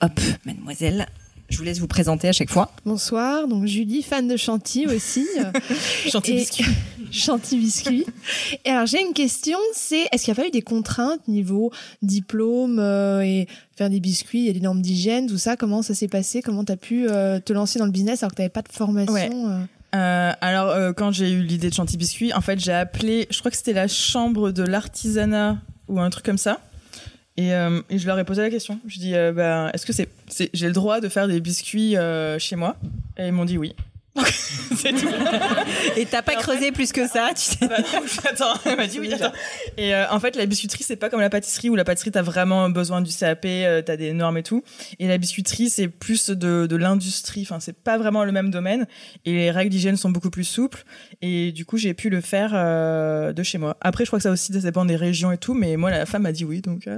Hop, 0.00 0.18
mademoiselle. 0.46 1.06
Je 1.50 1.58
vous 1.58 1.64
laisse 1.64 1.78
vous 1.80 1.86
présenter 1.88 2.28
à 2.28 2.32
chaque 2.32 2.48
fois. 2.50 2.72
Bonsoir, 2.86 3.48
donc 3.48 3.66
Julie, 3.66 4.02
fan 4.02 4.28
de 4.28 4.36
Chanty 4.36 4.86
aussi. 4.86 5.26
euh, 5.38 5.50
Chantier 6.08 6.34
Et- 6.34 6.38
Biscuit. 6.38 6.64
Chanty 7.10 7.58
Biscuit. 7.58 8.06
Et 8.64 8.70
alors 8.70 8.86
j'ai 8.86 9.00
une 9.00 9.12
question, 9.12 9.58
c'est 9.74 10.06
est-ce 10.12 10.24
qu'il 10.24 10.32
n'y 10.32 10.38
a 10.38 10.42
pas 10.42 10.48
eu 10.48 10.52
des 10.52 10.62
contraintes 10.62 11.26
niveau 11.26 11.72
diplôme 12.02 12.78
euh, 12.78 13.20
et 13.22 13.48
faire 13.76 13.90
des 13.90 13.98
biscuits, 13.98 14.40
il 14.42 14.46
y 14.46 14.50
a 14.50 14.52
des 14.52 14.60
normes 14.60 14.80
d'hygiène, 14.80 15.26
tout 15.26 15.38
ça, 15.38 15.56
comment 15.56 15.82
ça 15.82 15.92
s'est 15.94 16.06
passé? 16.08 16.40
Comment 16.40 16.64
tu 16.64 16.70
as 16.70 16.76
pu 16.76 17.08
euh, 17.08 17.40
te 17.40 17.52
lancer 17.52 17.80
dans 17.80 17.84
le 17.86 17.90
business 17.90 18.22
alors 18.22 18.30
que 18.30 18.36
tu 18.36 18.42
n'avais 18.42 18.48
pas 18.52 18.62
de 18.62 18.68
formation 18.72 19.12
Ouais. 19.14 19.28
euh? 19.32 19.60
Euh, 19.96 20.32
alors, 20.40 20.68
euh, 20.68 20.92
quand 20.92 21.10
j'ai 21.10 21.32
eu 21.32 21.42
l'idée 21.42 21.68
de 21.68 21.74
Chantier 21.74 21.98
Biscuit, 21.98 22.32
en 22.32 22.40
fait, 22.40 22.60
j'ai 22.60 22.72
appelé, 22.72 23.26
je 23.28 23.40
crois 23.40 23.50
que 23.50 23.56
c'était 23.56 23.72
la 23.72 23.88
chambre 23.88 24.52
de 24.52 24.62
l'artisanat 24.62 25.58
ou 25.88 25.98
un 25.98 26.10
truc 26.10 26.24
comme 26.24 26.38
ça. 26.38 26.60
Et, 27.36 27.54
euh, 27.54 27.80
et 27.88 27.98
je 27.98 28.06
leur 28.06 28.18
ai 28.18 28.24
posé 28.24 28.42
la 28.42 28.50
question. 28.50 28.80
Je 28.86 28.98
dis, 28.98 29.14
euh, 29.14 29.32
ben, 29.32 29.70
est-ce 29.72 29.86
que 29.86 29.92
c'est, 29.92 30.08
c'est, 30.28 30.50
j'ai 30.52 30.66
le 30.66 30.72
droit 30.72 31.00
de 31.00 31.08
faire 31.08 31.28
des 31.28 31.40
biscuits 31.40 31.96
euh, 31.96 32.38
chez 32.38 32.56
moi? 32.56 32.76
Et 33.16 33.28
ils 33.28 33.32
m'ont 33.32 33.44
dit 33.44 33.58
oui. 33.58 33.74
c'est 34.76 34.92
tout. 34.92 35.08
Et 35.96 36.06
t'as 36.06 36.22
pas 36.22 36.36
creusé 36.36 36.72
plus 36.72 36.92
que 36.92 37.06
ça, 37.06 37.30
tu 37.34 37.42
sais. 37.42 37.66
Bah 37.66 37.76
attends, 38.24 38.54
elle 38.64 38.76
m'a 38.76 38.86
dit 38.86 39.00
oui, 39.00 39.12
attends. 39.12 39.32
Et 39.76 39.94
euh, 39.94 40.08
en 40.10 40.20
fait, 40.20 40.36
la 40.36 40.46
biscuiterie, 40.46 40.84
c'est 40.84 40.96
pas 40.96 41.10
comme 41.10 41.20
la 41.20 41.30
pâtisserie 41.30 41.70
où 41.70 41.76
la 41.76 41.84
pâtisserie, 41.84 42.10
t'as 42.10 42.22
vraiment 42.22 42.68
besoin 42.70 43.00
du 43.00 43.12
CAP, 43.12 43.44
euh, 43.44 43.82
t'as 43.82 43.96
des 43.96 44.12
normes 44.12 44.38
et 44.38 44.42
tout. 44.42 44.62
Et 44.98 45.08
la 45.08 45.18
biscuiterie, 45.18 45.70
c'est 45.70 45.88
plus 45.88 46.30
de, 46.30 46.66
de 46.66 46.76
l'industrie. 46.76 47.42
Enfin, 47.42 47.60
c'est 47.60 47.76
pas 47.76 47.98
vraiment 47.98 48.24
le 48.24 48.32
même 48.32 48.50
domaine. 48.50 48.86
Et 49.24 49.32
les 49.32 49.50
règles 49.50 49.70
d'hygiène 49.70 49.96
sont 49.96 50.10
beaucoup 50.10 50.30
plus 50.30 50.44
souples. 50.44 50.84
Et 51.22 51.52
du 51.52 51.64
coup, 51.64 51.76
j'ai 51.76 51.94
pu 51.94 52.10
le 52.10 52.20
faire 52.20 52.52
euh, 52.54 53.32
de 53.32 53.42
chez 53.42 53.58
moi. 53.58 53.76
Après, 53.80 54.04
je 54.04 54.10
crois 54.10 54.18
que 54.18 54.24
ça 54.24 54.30
aussi, 54.30 54.52
ça 54.52 54.60
dépend 54.60 54.84
des 54.84 54.96
régions 54.96 55.32
et 55.32 55.38
tout. 55.38 55.54
Mais 55.54 55.76
moi, 55.76 55.90
la 55.90 56.06
femme 56.06 56.22
m'a 56.22 56.32
dit 56.32 56.44
oui, 56.44 56.60
donc 56.60 56.88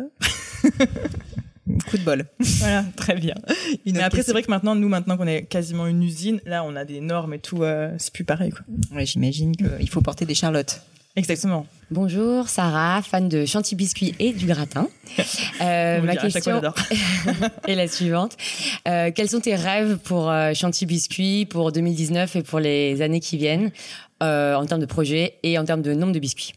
Coup 1.89 1.97
de 1.99 2.03
bol. 2.03 2.25
voilà. 2.59 2.85
Très 2.97 3.15
bien. 3.15 3.35
Une 3.87 3.97
Mais 3.97 4.03
après, 4.03 4.23
c'est 4.23 4.33
vrai 4.33 4.43
que 4.43 4.51
maintenant, 4.51 4.75
nous, 4.75 4.89
maintenant 4.89 5.17
qu'on 5.17 5.27
est 5.27 5.45
quasiment 5.45 5.87
une 5.87 6.03
usine, 6.03 6.41
là, 6.45 6.65
on 6.65 6.75
a 6.77 6.85
des 6.85 7.01
normes 7.01 7.35
et 7.35 7.39
tout. 7.39 7.63
euh, 7.63 7.95
c'est 7.99 8.13
plus 8.13 8.25
pareil, 8.25 8.51
quoi. 8.51 8.63
Ouais, 8.95 9.07
j'imagine 9.07 9.55
qu'il 9.55 9.89
faut 9.89 10.01
porter 10.01 10.27
des 10.27 10.35
charlottes. 10.35 10.83
Exactement. 11.15 11.67
Bonjour, 11.91 12.49
Sarah, 12.49 13.03
fan 13.03 13.29
de 13.29 13.45
Chantilly 13.45 13.77
Biscuit 13.77 14.15
et 14.19 14.33
du 14.33 14.47
gratin. 14.47 14.89
Euh, 15.61 16.01
ma 16.01 16.17
question 16.17 16.61
est 17.69 17.75
la 17.75 17.87
suivante. 17.87 18.37
Euh, 18.89 19.13
quels 19.15 19.29
sont 19.29 19.39
tes 19.39 19.55
rêves 19.55 19.99
pour 19.99 20.29
euh, 20.29 20.55
Chantilly 20.55 20.87
Biscuit 20.87 21.47
pour 21.47 21.71
2019 21.71 22.35
et 22.37 22.43
pour 22.43 22.59
les 22.59 23.01
années 23.03 23.21
qui 23.21 23.37
viennent 23.37 23.71
euh, 24.23 24.55
en 24.55 24.65
termes 24.67 24.81
de 24.81 24.87
projet 24.87 25.35
et 25.45 25.59
en 25.59 25.65
termes 25.65 25.83
de 25.83 25.95
nombre 25.95 26.13
de 26.13 26.19
biscuits? 26.19 26.55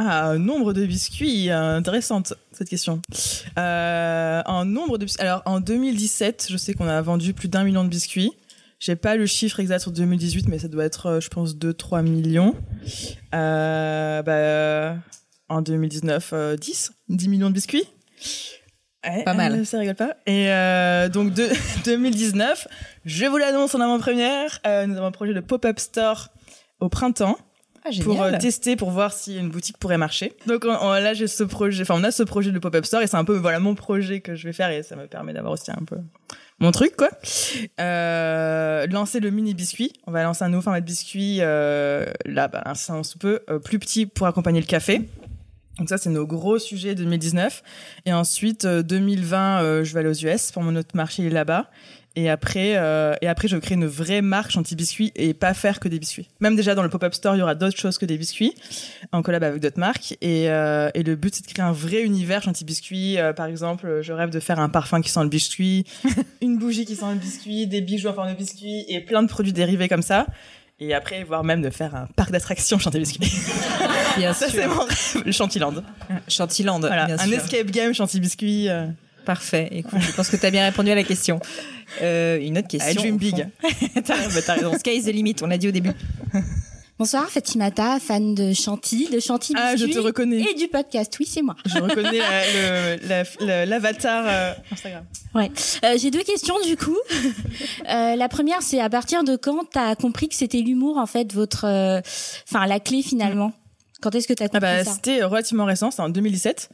Ah, 0.00 0.38
nombre 0.38 0.72
de 0.74 0.86
biscuits, 0.86 1.50
euh, 1.50 1.76
intéressante 1.76 2.34
cette 2.52 2.68
question. 2.68 3.02
Euh, 3.58 4.42
en 4.46 4.64
nombre 4.64 4.96
de 4.96 5.04
biscuits, 5.04 5.24
alors 5.24 5.42
en 5.44 5.58
2017, 5.58 6.46
je 6.48 6.56
sais 6.56 6.72
qu'on 6.72 6.86
a 6.86 7.02
vendu 7.02 7.34
plus 7.34 7.48
d'un 7.48 7.64
million 7.64 7.82
de 7.82 7.88
biscuits. 7.88 8.30
J'ai 8.78 8.94
pas 8.94 9.16
le 9.16 9.26
chiffre 9.26 9.58
exact 9.58 9.80
sur 9.80 9.90
2018, 9.90 10.46
mais 10.46 10.60
ça 10.60 10.68
doit 10.68 10.84
être, 10.84 11.06
euh, 11.06 11.20
je 11.20 11.28
pense, 11.28 11.56
2-3 11.56 12.02
millions. 12.02 12.54
Euh, 13.34 14.22
bah, 14.22 15.02
en 15.48 15.62
2019, 15.62 16.30
euh, 16.32 16.56
10 16.56 16.92
10 17.08 17.28
millions 17.28 17.48
de 17.48 17.54
biscuits. 17.54 17.88
Ouais, 19.04 19.24
Pas 19.24 19.34
mal. 19.34 19.66
ça 19.66 19.80
rigole 19.80 19.96
pas. 19.96 20.14
Et 20.26 20.52
euh, 20.52 21.08
donc 21.08 21.34
de, 21.34 21.48
2019, 21.86 22.68
je 23.04 23.26
vous 23.26 23.36
l'annonce 23.36 23.74
en 23.74 23.80
avant-première, 23.80 24.60
nous 24.64 24.96
avons 24.96 25.06
un 25.06 25.10
projet 25.10 25.34
de 25.34 25.40
pop-up 25.40 25.80
store 25.80 26.28
au 26.78 26.88
printemps 26.88 27.36
Ah, 27.84 27.90
pour 28.04 28.22
euh, 28.22 28.36
tester 28.38 28.76
pour 28.76 28.90
voir 28.90 29.12
si 29.12 29.38
une 29.38 29.48
boutique 29.50 29.78
pourrait 29.78 29.98
marcher. 29.98 30.34
Donc 30.46 30.64
on- 30.64 30.76
on- 30.80 30.92
là 30.92 31.14
j'ai 31.14 31.26
ce 31.26 31.42
projet, 31.44 31.82
enfin 31.82 31.94
on 31.96 32.04
a 32.04 32.10
ce 32.10 32.22
projet 32.22 32.50
de 32.50 32.58
pop-up 32.58 32.84
store 32.84 33.02
et 33.02 33.06
c'est 33.06 33.16
un 33.16 33.24
peu 33.24 33.36
voilà 33.36 33.60
mon 33.60 33.74
projet 33.74 34.20
que 34.20 34.34
je 34.34 34.46
vais 34.46 34.52
faire 34.52 34.70
et 34.70 34.82
ça 34.82 34.96
me 34.96 35.06
permet 35.06 35.32
d'avoir 35.32 35.52
aussi 35.52 35.70
un 35.70 35.84
peu 35.86 35.96
mon 36.60 36.72
truc 36.72 36.96
quoi. 36.96 37.10
Euh, 37.80 38.86
lancer 38.88 39.20
le 39.20 39.30
mini 39.30 39.54
biscuit, 39.54 39.92
on 40.06 40.10
va 40.12 40.22
lancer 40.24 40.44
un 40.44 40.48
nouveau 40.48 40.62
format 40.62 40.80
de 40.80 40.86
biscuit 40.86 41.38
euh, 41.40 42.06
là 42.26 42.48
bah, 42.48 42.62
un 42.66 42.72
un 42.94 43.02
sous 43.02 43.18
peu 43.18 43.40
euh, 43.50 43.58
plus 43.58 43.78
petit 43.78 44.06
pour 44.06 44.26
accompagner 44.26 44.60
le 44.60 44.66
café. 44.66 45.02
Donc 45.78 45.88
ça 45.88 45.96
c'est 45.98 46.10
nos 46.10 46.26
gros 46.26 46.58
sujets 46.58 46.96
2019 46.96 47.62
et 48.06 48.12
ensuite 48.12 48.64
euh, 48.64 48.82
2020 48.82 49.62
euh, 49.62 49.84
je 49.84 49.94
vais 49.94 50.00
aller 50.00 50.08
aux 50.08 50.26
US 50.26 50.50
pour 50.50 50.62
mon 50.62 50.74
autre 50.76 50.90
marché 50.96 51.30
là-bas. 51.30 51.70
Et 52.20 52.28
après, 52.28 52.72
euh, 52.76 53.14
et 53.22 53.28
après, 53.28 53.46
je 53.46 53.56
crée 53.56 53.76
une 53.76 53.86
vraie 53.86 54.22
marque 54.22 54.50
chantilly 54.50 54.74
biscuits 54.74 55.12
et 55.14 55.34
pas 55.34 55.54
faire 55.54 55.78
que 55.78 55.86
des 55.88 56.00
biscuits. 56.00 56.26
Même 56.40 56.56
déjà 56.56 56.74
dans 56.74 56.82
le 56.82 56.88
pop-up 56.88 57.14
store, 57.14 57.36
il 57.36 57.38
y 57.38 57.42
aura 57.42 57.54
d'autres 57.54 57.78
choses 57.78 57.96
que 57.96 58.06
des 58.06 58.18
biscuits 58.18 58.54
en 59.12 59.22
collab 59.22 59.44
avec 59.44 59.60
d'autres 59.62 59.78
marques. 59.78 60.16
Et, 60.20 60.50
euh, 60.50 60.90
et 60.94 61.04
le 61.04 61.14
but, 61.14 61.32
c'est 61.36 61.46
de 61.46 61.52
créer 61.52 61.64
un 61.64 61.70
vrai 61.70 62.02
univers 62.02 62.42
chantilly 62.42 62.64
biscuits. 62.64 63.18
Euh, 63.18 63.32
par 63.32 63.46
exemple, 63.46 64.00
je 64.02 64.12
rêve 64.12 64.30
de 64.30 64.40
faire 64.40 64.58
un 64.58 64.68
parfum 64.68 65.00
qui 65.00 65.10
sent 65.10 65.22
le 65.22 65.28
biscuit, 65.28 65.84
une 66.42 66.58
bougie 66.58 66.84
qui 66.86 66.96
sent 66.96 67.04
le 67.12 67.18
biscuit, 67.20 67.68
des 67.68 67.82
bijoux 67.82 68.08
en 68.08 68.14
forme 68.14 68.30
de 68.32 68.36
biscuit 68.36 68.84
et 68.88 68.98
plein 69.00 69.22
de 69.22 69.28
produits 69.28 69.52
dérivés 69.52 69.88
comme 69.88 70.02
ça. 70.02 70.26
Et 70.80 70.94
après, 70.94 71.22
voire 71.22 71.44
même 71.44 71.62
de 71.62 71.70
faire 71.70 71.94
un 71.94 72.06
parc 72.16 72.32
d'attractions 72.32 72.80
chantilly 72.80 73.04
biscuits. 73.04 73.30
Bien 74.16 74.32
ça, 74.32 74.48
c'est 74.48 74.66
mon 74.66 74.84
rêve, 74.86 75.22
le 75.24 75.30
Voilà, 76.88 77.06
bien 77.06 77.14
un 77.20 77.26
sûr. 77.26 77.34
escape 77.34 77.70
game 77.70 77.94
chantilly 77.94 78.20
biscuits. 78.20 78.68
euh, 78.68 78.86
Parfait. 79.28 79.68
Écoute, 79.72 80.00
je 80.00 80.10
pense 80.12 80.30
que 80.30 80.36
tu 80.38 80.46
as 80.46 80.50
bien 80.50 80.64
répondu 80.64 80.90
à 80.90 80.94
la 80.94 81.04
question. 81.04 81.38
Euh, 82.00 82.38
une 82.40 82.56
autre 82.56 82.68
question. 82.68 82.92
I 82.92 82.94
dream 82.94 83.18
big. 83.18 83.46
t'as 84.06 84.16
bah, 84.16 84.54
raison. 84.54 84.72
Sky 84.78 84.96
is 84.96 85.02
the 85.02 85.08
limit, 85.12 85.34
on 85.42 85.48
l'a 85.48 85.58
dit 85.58 85.68
au 85.68 85.70
début. 85.70 85.90
Bonsoir, 86.98 87.28
Fatimata, 87.28 88.00
fan 88.00 88.34
de 88.34 88.54
Chanty, 88.54 89.10
de 89.12 89.20
Chanty 89.20 89.52
Ah, 89.54 89.76
je 89.76 89.84
te 89.84 89.98
reconnais. 89.98 90.40
et 90.50 90.54
du 90.54 90.66
podcast. 90.68 91.14
Oui, 91.20 91.26
c'est 91.28 91.42
moi. 91.42 91.56
Je 91.66 91.76
reconnais 91.78 92.18
la- 92.18 92.96
le- 92.96 93.06
la- 93.06 93.24
la- 93.46 93.66
l'avatar 93.66 94.24
euh, 94.26 94.52
Instagram. 94.72 95.04
Ouais. 95.34 95.50
Euh, 95.84 95.98
J'ai 95.98 96.10
deux 96.10 96.22
questions 96.24 96.56
du 96.66 96.78
coup. 96.78 96.96
Euh, 97.90 98.16
la 98.16 98.28
première, 98.30 98.62
c'est 98.62 98.80
à 98.80 98.88
partir 98.88 99.24
de 99.24 99.36
quand 99.36 99.60
t'as 99.70 99.94
compris 99.94 100.30
que 100.30 100.36
c'était 100.36 100.58
l'humour 100.62 100.96
en 100.96 101.06
fait 101.06 101.34
votre, 101.34 101.66
euh, 101.66 102.00
enfin 102.50 102.66
la 102.66 102.80
clé 102.80 103.02
finalement? 103.02 103.52
Quand 104.00 104.14
est-ce 104.14 104.26
que 104.26 104.32
t'as 104.32 104.46
Ah 104.46 104.48
compris 104.48 104.60
bah, 104.62 104.84
ça? 104.84 104.92
c'était 104.94 105.22
relativement 105.22 105.66
récent, 105.66 105.90
c'était 105.90 106.02
en 106.02 106.08
2017. 106.08 106.70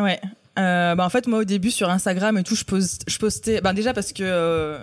Ouais. 0.00 0.20
Euh, 0.58 0.94
bah 0.96 1.04
en 1.04 1.08
fait 1.08 1.26
moi 1.28 1.40
au 1.40 1.44
début 1.44 1.70
sur 1.70 1.88
Instagram 1.88 2.36
et 2.36 2.42
tout 2.42 2.56
je, 2.56 2.64
pose, 2.64 2.98
je 3.06 3.18
postais 3.18 3.60
bah 3.60 3.72
déjà 3.72 3.92
parce 3.94 4.12
que 4.12 4.24
euh, 4.24 4.78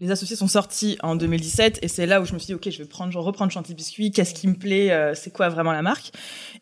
les 0.00 0.10
associés 0.10 0.36
sont 0.36 0.46
sortis 0.46 0.96
en 1.02 1.16
2017 1.16 1.80
et 1.82 1.88
c'est 1.88 2.06
là 2.06 2.20
où 2.20 2.24
je 2.24 2.32
me 2.32 2.38
suis 2.38 2.46
dit 2.46 2.54
ok 2.54 2.70
je 2.70 2.78
vais 2.78 2.84
prendre 2.88 3.12
je 3.12 3.18
reprendre 3.18 3.50
Chanty 3.50 3.74
Biscuit 3.74 4.12
qu'est-ce 4.12 4.32
qui 4.32 4.46
me 4.46 4.54
plaît 4.54 4.92
euh, 4.92 5.14
c'est 5.14 5.32
quoi 5.32 5.48
vraiment 5.48 5.72
la 5.72 5.82
marque? 5.82 6.12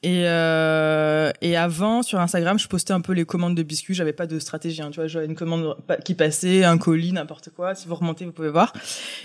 Et 0.03 0.23
euh, 0.27 1.31
et 1.43 1.57
avant 1.57 2.03
sur 2.03 2.19
Instagram 2.19 2.59
je 2.59 2.67
postais 2.67 2.93
un 2.93 3.01
peu 3.01 3.13
les 3.13 3.25
commandes 3.25 3.55
de 3.55 3.63
biscuits 3.63 3.95
j'avais 3.95 4.15
pas 4.15 4.27
de 4.27 4.39
stratégie 4.39 4.81
hein, 4.81 4.91
tu 4.91 4.97
vois 5.01 5.07
j'avais 5.07 5.27
une 5.27 5.35
commande 5.35 5.77
qui 6.05 6.15
passait 6.15 6.65
un 6.65 6.79
colis 6.79 7.13
n'importe 7.13 7.51
quoi 7.51 7.75
si 7.75 7.89
vous 7.89 7.95
remontez 7.95 8.25
vous 8.25 8.33
pouvez 8.33 8.49
voir 8.49 8.73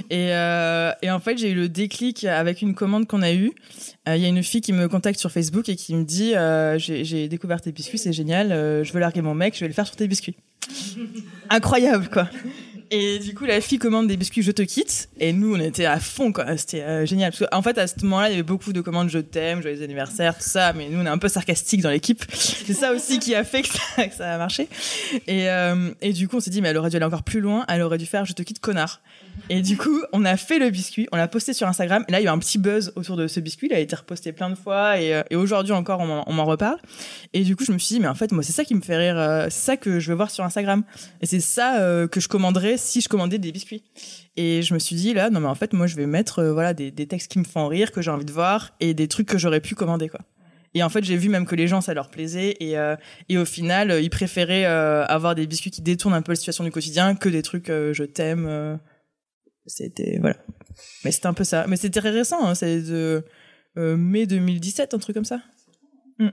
et 0.09 0.33
euh, 0.33 0.91
et 1.01 1.09
en 1.09 1.19
fait 1.19 1.37
j'ai 1.37 1.51
eu 1.51 1.55
le 1.55 1.69
déclic 1.69 2.25
avec 2.25 2.61
une 2.61 2.75
commande 2.75 3.07
qu'on 3.07 3.21
a 3.21 3.33
eue 3.33 3.51
Euh, 4.09 4.15
il 4.15 4.21
y 4.23 4.25
a 4.25 4.29
une 4.29 4.41
fille 4.41 4.61
qui 4.61 4.73
me 4.73 4.87
contacte 4.87 5.19
sur 5.19 5.31
Facebook 5.31 5.69
et 5.69 5.75
qui 5.75 5.93
me 5.93 6.03
dit 6.03 6.35
euh, 6.35 6.79
j'ai 6.79 7.27
découvert 7.27 7.61
tes 7.61 7.71
biscuits, 7.71 7.99
c'est 7.99 8.13
génial, 8.13 8.49
je 8.83 8.91
veux 8.93 8.99
larguer 8.99 9.21
mon 9.21 9.35
mec, 9.35 9.53
je 9.53 9.59
vais 9.59 9.67
le 9.67 9.73
faire 9.73 9.85
sur 9.85 9.95
tes 9.95 10.07
biscuits. 10.07 10.35
Incroyable 11.49 12.09
quoi. 12.09 12.27
Et 12.93 13.19
du 13.19 13.33
coup 13.33 13.45
la 13.45 13.61
fille 13.61 13.79
commande 13.79 14.07
des 14.07 14.17
biscuits 14.17 14.43
je 14.43 14.51
te 14.51 14.63
quitte 14.63 15.07
et 15.17 15.31
nous 15.31 15.55
on 15.55 15.59
était 15.61 15.85
à 15.85 15.97
fond 16.01 16.33
quoi, 16.33 16.57
c'était 16.57 16.81
euh, 16.81 17.05
génial 17.05 17.31
parce 17.31 17.49
qu'en 17.49 17.61
fait 17.61 17.77
à 17.77 17.87
ce 17.87 17.95
moment-là 18.03 18.27
il 18.27 18.31
y 18.31 18.33
avait 18.33 18.43
beaucoup 18.43 18.73
de 18.73 18.81
commandes 18.81 19.07
je 19.07 19.19
t'aime, 19.19 19.61
joyeux 19.61 19.81
anniversaire, 19.81 20.35
tout 20.35 20.43
ça, 20.43 20.73
mais 20.73 20.89
nous 20.89 20.99
on 20.99 21.05
est 21.05 21.09
un 21.09 21.17
peu 21.17 21.29
sarcastique 21.29 21.81
dans 21.81 21.89
l'équipe. 21.89 22.25
C'est 22.33 22.73
ça 22.73 22.91
aussi 22.91 23.19
qui 23.19 23.33
a 23.33 23.45
fait 23.45 23.61
que 23.61 23.69
ça, 23.69 24.33
a 24.33 24.37
marché. 24.37 24.67
Euh, 25.29 25.93
et 26.01 26.11
du 26.11 26.27
coup 26.27 26.35
on 26.35 26.39
s'est 26.41 26.49
dit 26.49 26.61
mais 26.61 26.67
elle 26.67 26.77
aurait 26.77 26.89
dû 26.89 26.97
aller 26.97 27.05
encore 27.05 27.23
plus 27.23 27.39
loin, 27.39 27.63
elle 27.69 27.81
aurait 27.81 27.97
dû 27.97 28.05
faire 28.05 28.25
je 28.25 28.33
te 28.33 28.41
quitte 28.41 28.59
connard. 28.59 29.01
Et 29.49 29.61
du 29.61 29.75
coup, 29.75 30.01
on 30.13 30.23
a 30.23 30.37
fait 30.37 30.59
le 30.59 30.69
biscuit, 30.69 31.09
on 31.11 31.17
l'a 31.17 31.27
posté 31.27 31.51
sur 31.53 31.67
Instagram. 31.67 32.05
Et 32.07 32.11
là, 32.13 32.21
il 32.21 32.23
y 32.23 32.27
a 32.27 32.31
eu 32.31 32.33
un 32.33 32.39
petit 32.39 32.57
buzz 32.57 32.93
autour 32.95 33.17
de 33.17 33.27
ce 33.27 33.41
biscuit. 33.41 33.67
Il 33.69 33.73
a 33.73 33.79
été 33.79 33.95
reposté 33.97 34.31
plein 34.31 34.49
de 34.49 34.55
fois 34.55 34.97
et, 34.97 35.13
euh, 35.13 35.23
aujourd'hui 35.33 35.73
encore, 35.73 35.99
on 35.99 36.33
m'en- 36.33 36.45
reparle. 36.45 36.77
Et 37.33 37.43
du 37.43 37.57
coup, 37.57 37.65
je 37.65 37.73
me 37.73 37.77
suis 37.77 37.95
dit, 37.95 37.99
mais 37.99 38.07
en 38.07 38.15
fait, 38.15 38.31
moi, 38.31 38.43
c'est 38.43 38.53
ça 38.53 38.63
qui 38.63 38.75
me 38.75 38.81
fait 38.81 38.95
rire. 38.95 39.19
euh, 39.19 39.47
c'est 39.49 39.65
ça 39.65 39.77
que 39.77 39.99
je 39.99 40.09
veux 40.09 40.15
voir 40.15 40.31
sur 40.31 40.45
Instagram. 40.45 40.83
Et 41.21 41.25
c'est 41.25 41.41
ça 41.41 41.81
euh, 41.81 42.07
que 42.07 42.21
je 42.21 42.29
commanderais 42.29 42.77
si 42.77 43.01
je 43.01 43.09
commandais 43.09 43.39
des 43.39 43.51
biscuits. 43.51 43.83
Et 44.37 44.61
je 44.61 44.73
me 44.73 44.79
suis 44.79 44.95
dit, 44.95 45.13
là, 45.13 45.29
non, 45.29 45.41
mais 45.41 45.47
en 45.49 45.55
fait, 45.55 45.73
moi, 45.73 45.85
je 45.85 45.97
vais 45.97 46.05
mettre 46.05 46.45
voilà 46.45 46.73
des, 46.73 46.91
textes 46.91 47.29
qui 47.29 47.39
me 47.39 47.43
font 47.43 47.67
rire, 47.67 47.91
que 47.91 48.01
j'ai 48.01 48.11
envie 48.11 48.25
de 48.25 48.31
voir 48.31 48.71
et 48.79 48.93
des 48.93 49.09
trucs 49.09 49.27
que 49.27 49.37
j'aurais 49.37 49.59
pu 49.59 49.75
commander. 49.75 50.09
Et 50.73 50.81
en 50.81 50.89
fait, 50.89 51.03
j'ai 51.03 51.17
vu 51.17 51.27
même 51.27 51.45
que 51.45 51.55
les 51.55 51.67
gens, 51.67 51.81
ça 51.81 51.93
leur 51.93 52.09
plaisait. 52.09 52.55
Et, 52.61 53.37
au 53.37 53.45
final, 53.45 53.99
ils 54.01 54.09
préféraient 54.09 54.63
avoir 54.63 55.35
des 55.35 55.45
biscuits 55.45 55.71
qui 55.71 55.81
détournent 55.81 56.13
un 56.13 56.21
peu 56.21 56.31
la 56.31 56.37
situation 56.37 56.63
du 56.63 56.71
quotidien 56.71 57.15
que 57.15 57.27
des 57.27 57.41
trucs 57.41 57.67
je 57.67 58.03
t'aime. 58.03 58.79
C'était 59.65 60.17
voilà. 60.19 60.37
Mais 61.03 61.11
c'était 61.11 61.27
un 61.27 61.33
peu 61.33 61.43
ça. 61.43 61.65
Mais 61.67 61.77
c'était 61.77 61.99
très 61.99 62.09
récent. 62.09 62.45
Hein, 62.45 62.55
c'est 62.55 62.81
de 62.81 63.23
euh, 63.77 63.97
mai 63.97 64.25
2017, 64.25 64.93
un 64.93 64.99
truc 64.99 65.15
comme 65.15 65.25
ça. 65.25 65.41
Mm. 66.19 66.29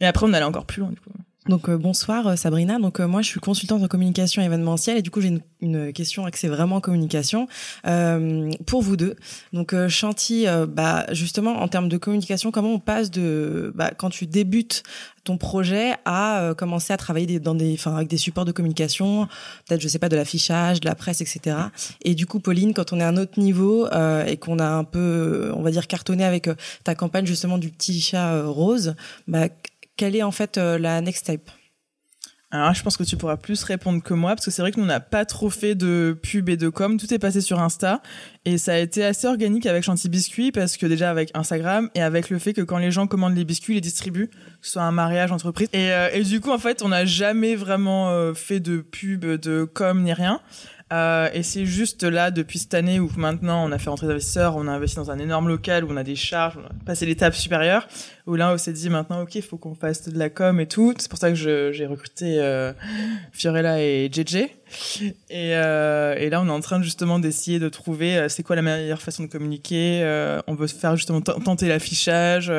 Et 0.00 0.06
après, 0.06 0.26
on 0.26 0.32
allait 0.32 0.44
encore 0.44 0.66
plus 0.66 0.80
loin. 0.80 0.90
Du 0.90 1.00
coup. 1.00 1.10
Donc 1.46 1.68
euh, 1.68 1.76
bonsoir 1.76 2.26
euh, 2.26 2.36
Sabrina. 2.36 2.78
Donc 2.78 3.00
euh, 3.00 3.06
moi 3.06 3.20
je 3.20 3.28
suis 3.28 3.40
consultante 3.40 3.82
en 3.82 3.88
communication 3.88 4.40
événementielle 4.40 4.96
et 4.96 5.02
du 5.02 5.10
coup 5.10 5.20
j'ai 5.20 5.28
une, 5.28 5.40
une 5.60 5.92
question 5.92 6.24
axée 6.24 6.48
vraiment 6.48 6.80
communication 6.80 7.48
euh, 7.86 8.50
pour 8.66 8.80
vous 8.80 8.96
deux. 8.96 9.16
Donc 9.52 9.74
euh, 9.74 9.88
Chanty, 9.88 10.46
euh, 10.46 10.66
bah 10.66 11.04
justement 11.12 11.60
en 11.60 11.68
termes 11.68 11.90
de 11.90 11.98
communication, 11.98 12.50
comment 12.50 12.72
on 12.72 12.78
passe 12.78 13.10
de 13.10 13.72
bah, 13.74 13.90
quand 13.96 14.08
tu 14.08 14.26
débutes 14.26 14.84
ton 15.24 15.38
projet 15.38 15.94
à 16.04 16.52
commencer 16.54 16.92
à 16.92 16.98
travailler 16.98 17.26
des, 17.26 17.40
dans 17.40 17.54
des, 17.54 17.72
enfin 17.72 17.96
avec 17.96 18.08
des 18.08 18.18
supports 18.18 18.44
de 18.44 18.52
communication, 18.52 19.26
peut-être 19.66 19.80
je 19.80 19.88
sais 19.88 19.98
pas 19.98 20.10
de 20.10 20.16
l'affichage, 20.16 20.80
de 20.80 20.86
la 20.86 20.94
presse, 20.94 21.22
etc. 21.22 21.56
Et 22.02 22.14
du 22.14 22.26
coup 22.26 22.40
Pauline, 22.40 22.74
quand 22.74 22.92
on 22.92 23.00
est 23.00 23.02
à 23.02 23.08
un 23.08 23.16
autre 23.16 23.40
niveau 23.40 23.88
et 24.26 24.36
qu'on 24.36 24.58
a 24.58 24.66
un 24.66 24.84
peu, 24.84 25.50
on 25.56 25.62
va 25.62 25.70
dire 25.70 25.86
cartonné 25.86 26.24
avec 26.24 26.50
ta 26.84 26.94
campagne 26.94 27.24
justement 27.24 27.56
du 27.56 27.70
petit 27.70 28.02
chat 28.02 28.44
rose, 28.44 28.96
bah 29.26 29.48
quelle 29.96 30.16
est 30.16 30.22
en 30.22 30.30
fait 30.30 30.58
euh, 30.58 30.78
la 30.78 31.00
next 31.00 31.22
step 31.22 31.50
Alors, 32.50 32.74
je 32.74 32.82
pense 32.82 32.96
que 32.96 33.04
tu 33.04 33.16
pourras 33.16 33.36
plus 33.36 33.62
répondre 33.64 34.02
que 34.02 34.14
moi, 34.14 34.34
parce 34.34 34.44
que 34.44 34.50
c'est 34.50 34.62
vrai 34.62 34.72
que 34.72 34.78
nous, 34.78 34.84
on 34.84 34.88
n'a 34.88 35.00
pas 35.00 35.24
trop 35.24 35.50
fait 35.50 35.74
de 35.74 36.18
pub 36.22 36.48
et 36.48 36.56
de 36.56 36.68
com. 36.68 36.98
Tout 36.98 37.12
est 37.12 37.18
passé 37.18 37.40
sur 37.40 37.60
Insta. 37.60 38.00
Et 38.44 38.58
ça 38.58 38.74
a 38.74 38.78
été 38.78 39.04
assez 39.04 39.26
organique 39.26 39.66
avec 39.66 39.84
Chanty 39.84 40.08
Biscuit, 40.08 40.52
parce 40.52 40.76
que 40.76 40.86
déjà 40.86 41.10
avec 41.10 41.30
Instagram, 41.34 41.90
et 41.94 42.02
avec 42.02 42.30
le 42.30 42.38
fait 42.38 42.52
que 42.52 42.62
quand 42.62 42.78
les 42.78 42.90
gens 42.90 43.06
commandent 43.06 43.36
les 43.36 43.44
biscuits, 43.44 43.74
ils 43.74 43.76
les 43.76 43.80
distribuent, 43.80 44.28
que 44.28 44.36
ce 44.66 44.72
soit 44.72 44.82
un 44.82 44.92
mariage, 44.92 45.32
entreprise. 45.32 45.68
Et, 45.72 45.92
euh, 45.92 46.10
et 46.12 46.22
du 46.22 46.40
coup, 46.40 46.50
en 46.50 46.58
fait, 46.58 46.82
on 46.82 46.88
n'a 46.88 47.04
jamais 47.04 47.56
vraiment 47.56 48.10
euh, 48.10 48.34
fait 48.34 48.60
de 48.60 48.78
pub, 48.80 49.24
de 49.24 49.64
com, 49.64 50.02
ni 50.02 50.12
rien. 50.12 50.40
Euh, 50.94 51.28
et 51.32 51.42
c'est 51.42 51.66
juste 51.66 52.04
là, 52.04 52.30
depuis 52.30 52.60
cette 52.60 52.74
année, 52.74 53.00
où 53.00 53.10
maintenant 53.16 53.66
on 53.66 53.72
a 53.72 53.78
fait 53.78 53.90
rentrer 53.90 54.06
des 54.06 54.12
investisseurs, 54.12 54.56
on 54.56 54.68
a 54.68 54.70
investi 54.70 54.96
dans 54.96 55.10
un 55.10 55.18
énorme 55.18 55.48
local 55.48 55.84
où 55.84 55.90
on 55.90 55.96
a 55.96 56.04
des 56.04 56.14
charges, 56.14 56.56
on 56.56 56.64
a 56.64 56.70
passé 56.86 57.04
l'étape 57.04 57.34
supérieure, 57.34 57.88
où 58.26 58.36
là 58.36 58.52
on 58.52 58.58
s'est 58.58 58.72
dit 58.72 58.90
maintenant, 58.90 59.22
ok, 59.22 59.34
il 59.34 59.42
faut 59.42 59.56
qu'on 59.56 59.74
fasse 59.74 60.08
de 60.08 60.16
la 60.16 60.30
com 60.30 60.60
et 60.60 60.66
tout. 60.66 60.94
C'est 60.98 61.10
pour 61.10 61.18
ça 61.18 61.30
que 61.30 61.34
j'ai 61.34 61.86
recruté 61.86 62.38
euh, 62.38 62.72
Fiorella 63.32 63.82
et 63.82 64.08
JJ. 64.12 64.36
Et, 65.30 65.56
euh, 65.56 66.14
et 66.16 66.30
là, 66.30 66.40
on 66.40 66.46
est 66.46 66.50
en 66.50 66.60
train 66.60 66.82
justement 66.82 67.18
d'essayer 67.18 67.58
de 67.58 67.68
trouver 67.68 68.28
c'est 68.28 68.42
quoi 68.42 68.56
la 68.56 68.62
meilleure 68.62 69.02
façon 69.02 69.24
de 69.24 69.28
communiquer. 69.28 70.02
On 70.46 70.54
veut 70.54 70.66
faire 70.66 70.96
justement 70.96 71.20
tenter 71.20 71.68
l'affichage, 71.68 72.52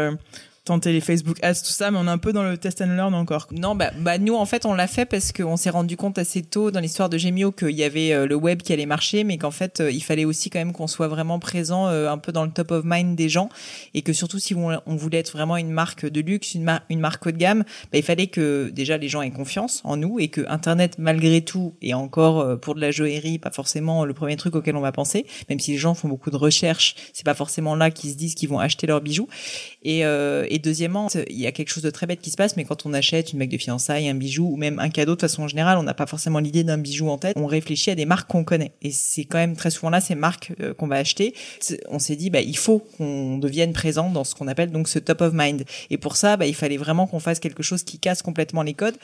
tenter 0.66 0.92
les 0.92 1.00
Facebook 1.00 1.38
ads, 1.44 1.54
tout 1.54 1.72
ça, 1.72 1.92
mais 1.92 2.00
on 2.00 2.08
est 2.08 2.10
un 2.10 2.18
peu 2.18 2.34
dans 2.34 2.44
le 2.44 2.58
test 2.58 2.82
and 2.82 2.96
learn 2.96 3.14
encore. 3.14 3.48
Non, 3.52 3.76
bah, 3.76 3.92
bah 4.00 4.18
nous 4.18 4.34
en 4.36 4.46
fait 4.46 4.66
on 4.66 4.74
l'a 4.74 4.88
fait 4.88 5.06
parce 5.06 5.32
qu'on 5.32 5.58
s'est 5.58 5.70
rendu 5.70 5.96
compte 5.96 6.18
assez 6.18 6.42
tôt 6.42 6.72
dans 6.72 6.80
l'histoire 6.80 7.08
de 7.08 7.18
Gemio 7.20 7.52
qu'il 7.52 7.70
y 7.72 7.84
avait 7.84 8.12
euh, 8.12 8.26
le 8.26 8.36
web 8.36 8.64
qui 8.64 8.74
allait 8.74 8.88
marcher, 8.88 9.24
mais 9.24 9.38
qu'en 9.38 9.52
fait 9.52 9.80
euh, 9.80 9.92
il 9.92 10.02
fallait 10.02 10.26
aussi 10.26 10.50
quand 10.50 10.58
même 10.58 10.74
qu'on 10.74 10.88
soit 10.88 11.08
vraiment 11.08 11.38
présent 11.38 11.88
euh, 11.88 12.10
un 12.10 12.18
peu 12.18 12.32
dans 12.32 12.44
le 12.44 12.52
top 12.52 12.72
of 12.72 12.84
mind 12.84 13.16
des 13.16 13.30
gens 13.30 13.50
et 13.94 14.02
que 14.02 14.12
surtout 14.12 14.40
si 14.40 14.56
on, 14.56 14.96
voulait 14.96 15.20
être 15.20 15.32
vraiment 15.32 15.56
une 15.56 15.70
marque 15.70 16.06
de 16.08 16.22
luxe, 16.22 16.56
une, 16.56 16.64
mar- 16.64 16.82
une 16.90 17.00
marque 17.00 17.26
haut 17.28 17.32
de 17.32 17.38
gamme, 17.38 17.64
bah, 17.92 18.00
il 18.00 18.04
fallait 18.04 18.28
que 18.28 18.72
déjà 18.74 18.98
les 18.98 19.08
gens 19.08 19.22
aient 19.22 19.30
confiance 19.30 19.82
en 19.84 19.98
nous 19.98 20.20
et 20.20 20.30
que 20.30 20.42
Internet 20.48 20.96
malgré 20.98 21.42
tout 21.42 21.76
et 21.84 21.94
encore 21.94 22.60
pour 22.60 22.74
de 22.74 22.82
la 22.82 22.90
joaillerie 22.90 23.38
pas 23.38 23.52
forcément 23.52 24.04
le 24.04 24.14
premier 24.14 24.36
truc 24.36 24.56
auquel 24.56 24.76
on 24.76 24.82
va 24.82 24.92
penser, 24.92 25.28
même 25.48 25.60
si 25.60 25.72
les 25.72 25.78
gens 25.78 25.94
font 25.94 26.08
beaucoup 26.08 26.32
de 26.32 26.38
recherches, 26.38 26.96
c'est 27.14 27.26
pas 27.26 27.36
forcément 27.36 27.76
là 27.76 27.92
qu'ils 27.92 28.12
se 28.12 28.16
disent 28.16 28.34
qu'ils 28.34 28.50
vont 28.50 28.60
acheter 28.60 28.88
leurs 28.88 29.02
bijoux. 29.02 29.28
Et 29.84 30.04
deuxièmement, 30.60 31.08
il 31.30 31.40
y 31.40 31.48
a 31.48 31.52
quelque 31.52 31.70
chose 31.70 31.84
de 31.84 31.90
très 31.90 32.08
bête 32.08 32.22
qui 32.22 32.32
se 32.32 32.38
passe, 32.38 32.58
mais 32.58 32.64
quand 32.64 32.86
on 32.86 32.94
achète 32.94 33.34
une 33.34 33.40
bague 33.40 33.50
de 33.50 33.58
fiançailles, 33.58 34.10
un 34.10 34.16
bijou 34.16 34.48
ou 34.52 34.58
même 34.58 34.80
un 34.80 34.90
cadeau, 34.90 35.16
de 35.16 35.22
façon 35.22 35.48
générale, 35.48 35.78
on 35.78 35.84
n'a 35.84 35.94
pas 35.94 36.06
forcément 36.06 36.40
l'idée 36.40 36.64
d'un 36.64 36.78
bijou 36.78 37.10
en 37.10 37.18
tête. 37.18 37.36
On 37.38 37.46
réfléchit 37.46 37.92
à 37.92 37.96
des 37.96 38.06
marques 38.06 38.30
qu'on 38.30 38.44
connaît. 38.44 38.72
Et 38.82 38.92
c'est 38.92 39.26
quand 39.26 39.38
même 39.38 39.56
très 39.56 39.70
souvent 39.70 39.90
là 39.90 40.02
ces 40.02 40.16
marques 40.16 40.54
euh, 40.62 40.74
qu'on 40.74 40.88
va 40.88 40.98
acheter. 40.98 41.34
On 41.90 42.00
s'est 42.00 42.16
dit, 42.16 42.30
bah, 42.30 42.42
il 42.42 42.58
faut 42.58 42.80
qu'on 42.98 43.38
devienne 43.38 43.74
présent 43.74 44.10
dans 44.10 44.24
ce 44.24 44.36
qu'on 44.36 44.48
appelle 44.48 44.72
donc 44.72 44.88
ce 44.88 45.00
top 45.00 45.22
of 45.22 45.34
mind. 45.34 45.64
Et 45.90 45.98
pour 45.98 46.16
ça, 46.16 46.38
bah, 46.38 46.46
il 46.46 46.56
fallait 46.56 46.78
vraiment 46.78 47.08
qu'on 47.08 47.20
fasse 47.20 47.40
quelque 47.40 47.64
chose 47.64 47.84
qui 47.84 48.00
casse 48.00 48.22
complètement 48.22 48.64
les 48.64 48.74
codes. 48.74 48.96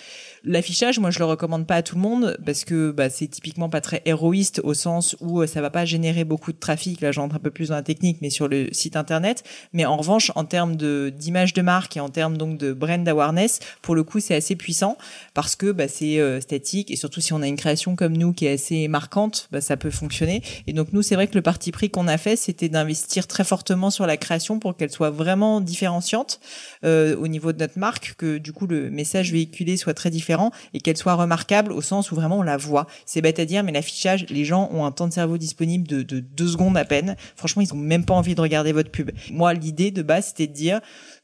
L'affichage, 0.43 0.99
moi, 0.99 1.12
je 1.12 1.20
le 1.20 1.26
recommande 1.26 1.68
pas 1.68 1.76
à 1.76 1.84
tout 1.84 1.95
le 1.95 2.02
monde 2.02 2.38
parce 2.45 2.66
que 2.66 2.91
bah, 2.91 3.10
c'est 3.10 3.28
typiquement 3.28 3.70
pas 3.70 3.82
très 3.82 4.02
héroïste 4.06 4.62
au 4.64 4.74
sens 4.74 5.16
où 5.20 5.41
euh, 5.41 5.47
ça 5.47 5.62
va 5.62 5.70
pas 5.70 5.86
générer 5.86 6.24
beaucoup 6.24 6.52
de 6.52 6.58
trafic. 6.58 7.02
Là, 7.02 7.12
j'entre 7.12 7.36
un 7.36 7.39
peu 7.39 7.52
plus 7.52 7.70
dans 7.70 7.76
la 7.76 7.84
technique, 7.84 8.18
mais 8.22 8.30
sur 8.30 8.47
le 8.47 8.70
site 8.72 8.95
internet. 8.95 9.43
Mais 9.74 9.86
en 9.86 9.97
revanche, 9.97 10.32
en 10.36 10.45
termes 10.45 10.76
de 10.76 11.12
de 11.54 11.62
marque 11.62 11.98
et 11.98 12.00
en 12.00 12.10
termes 12.10 12.38
donc 12.38 12.58
de 12.58 12.74
brand 12.74 13.08
awareness, 13.08 13.60
pour 13.82 13.96
le 13.96 14.04
coup, 14.04 14.20
c'est 14.20 14.36
assez 14.36 14.56
puissant 14.56 14.98
parce 15.34 15.56
que 15.56 15.72
bah, 15.72 15.88
c'est 15.88 16.20
euh, 16.20 16.39
statique 16.39 16.92
et 16.92 16.96
surtout 16.96 17.22
si 17.22 17.34
on 17.34 17.42
a 17.42 17.48
une 17.48 17.56
création 17.56 17.96
comme 17.96 18.16
nous 18.16 18.34
qui 18.34 18.46
est 18.46 18.54
assez 18.54 18.88
marquante, 18.88 19.48
bah, 19.52 19.62
ça 19.62 19.78
peut 19.78 19.89
fonctionner. 19.89 20.44
Et 20.68 20.74
donc 20.74 20.94
nous, 20.94 21.02
c'est 21.02 21.16
vrai 21.16 21.28
que 21.28 21.36
le 21.36 21.42
parti 21.42 21.72
pris 21.72 21.89
qu'on 21.89 22.08
a 22.08 22.18
fait, 22.18 22.36
c'était 22.36 22.70
d'investir 22.70 23.28
très 23.28 23.44
fortement 23.44 23.89
sur 23.89 24.06
la 24.06 24.18
création 24.18 24.60
pour 24.60 24.76
qu'elle 24.78 24.92
soit 24.92 25.10
vraiment 25.10 25.62
différenciante 25.62 26.39
euh, 26.84 27.16
au 27.18 27.28
niveau 27.28 27.52
de 27.52 27.60
notre 27.60 27.80
marque, 27.80 28.14
que 28.18 28.38
du 28.38 28.54
coup 28.54 28.68
le 28.68 28.89
message 28.89 29.32
véhiculé 29.32 29.78
soit 29.78 29.94
très 29.94 30.10
différent 30.10 30.52
et 30.74 30.80
qu'elle 30.80 30.98
soit 30.98 31.16
remarquable 31.16 31.72
au 31.72 31.82
sens 31.82 32.12
où 32.12 32.16
vraiment 32.16 32.39
on 32.39 32.44
la 32.44 32.58
voit. 32.58 32.88
C'est 33.06 33.22
bête 33.22 33.39
à 33.39 33.46
dire, 33.46 33.64
mais 33.64 33.72
l'affichage, 33.72 34.26
les 34.30 34.46
gens 34.46 34.70
ont 34.72 34.86
un 34.86 34.92
temps 34.92 35.08
de 35.08 35.14
cerveau 35.14 35.38
disponible 35.38 35.88
de, 35.88 36.04
de 36.04 36.20
deux 36.20 36.48
secondes 36.48 36.78
à 36.78 36.86
peine. 36.86 37.16
Franchement, 37.36 37.62
ils 37.62 37.74
ont 37.74 37.78
même 37.78 38.06
pas 38.06 38.14
envie 38.14 38.36
de 38.36 38.42
regarder 38.42 38.72
votre 38.72 38.92
pub. 38.92 39.12
Moi, 39.32 39.54
l'idée 39.54 39.92
de 39.92 40.02
base, 40.02 40.28
c'était 40.28 40.48
de 40.48 40.54
dire, 40.54 40.82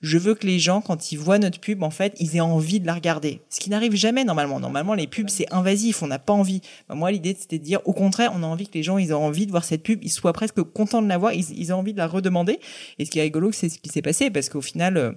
je 0.07 0.17
veux 0.17 0.35
que 0.35 0.47
les 0.47 0.57
gens, 0.57 0.81
quand 0.81 1.11
ils 1.11 1.17
voient 1.17 1.37
notre 1.37 1.59
pub, 1.59 1.83
en 1.83 1.89
fait, 1.89 2.13
ils 2.19 2.35
aient 2.35 2.41
envie 2.41 2.79
de 2.79 2.87
la 2.87 2.93
regarder. 2.93 3.41
Ce 3.49 3.59
qui 3.59 3.69
n'arrive 3.69 3.95
jamais 3.95 4.23
normalement. 4.23 4.59
Normalement, 4.59 4.93
les 4.93 5.07
pubs, 5.07 5.29
c'est 5.29 5.51
invasif, 5.53 6.01
on 6.01 6.07
n'a 6.07 6.19
pas 6.19 6.33
envie. 6.33 6.61
Bah, 6.87 6.95
moi, 6.95 7.11
l'idée, 7.11 7.35
c'était 7.37 7.59
de 7.59 7.63
dire, 7.63 7.81
au 7.85 7.93
contraire, 7.93 8.31
on 8.35 8.43
a 8.43 8.45
envie 8.47 8.67
que 8.67 8.73
les 8.73 8.83
gens, 8.83 8.97
ils 8.97 9.09
aient 9.09 9.13
envie 9.13 9.45
de 9.45 9.51
voir 9.51 9.63
cette 9.63 9.83
pub, 9.83 9.99
ils 10.03 10.09
soient 10.09 10.33
presque 10.33 10.61
contents 10.63 11.01
de 11.01 11.07
la 11.07 11.17
voir, 11.17 11.33
ils, 11.33 11.45
ils 11.57 11.73
ont 11.73 11.77
envie 11.77 11.93
de 11.93 11.97
la 11.97 12.07
redemander. 12.07 12.59
Et 12.99 13.05
ce 13.05 13.11
qui 13.11 13.19
est 13.19 13.23
rigolo, 13.23 13.51
c'est 13.51 13.69
ce 13.69 13.79
qui 13.79 13.89
s'est 13.89 14.01
passé, 14.01 14.29
parce 14.29 14.49
qu'au 14.49 14.61
final, 14.61 14.97
euh, 14.97 15.11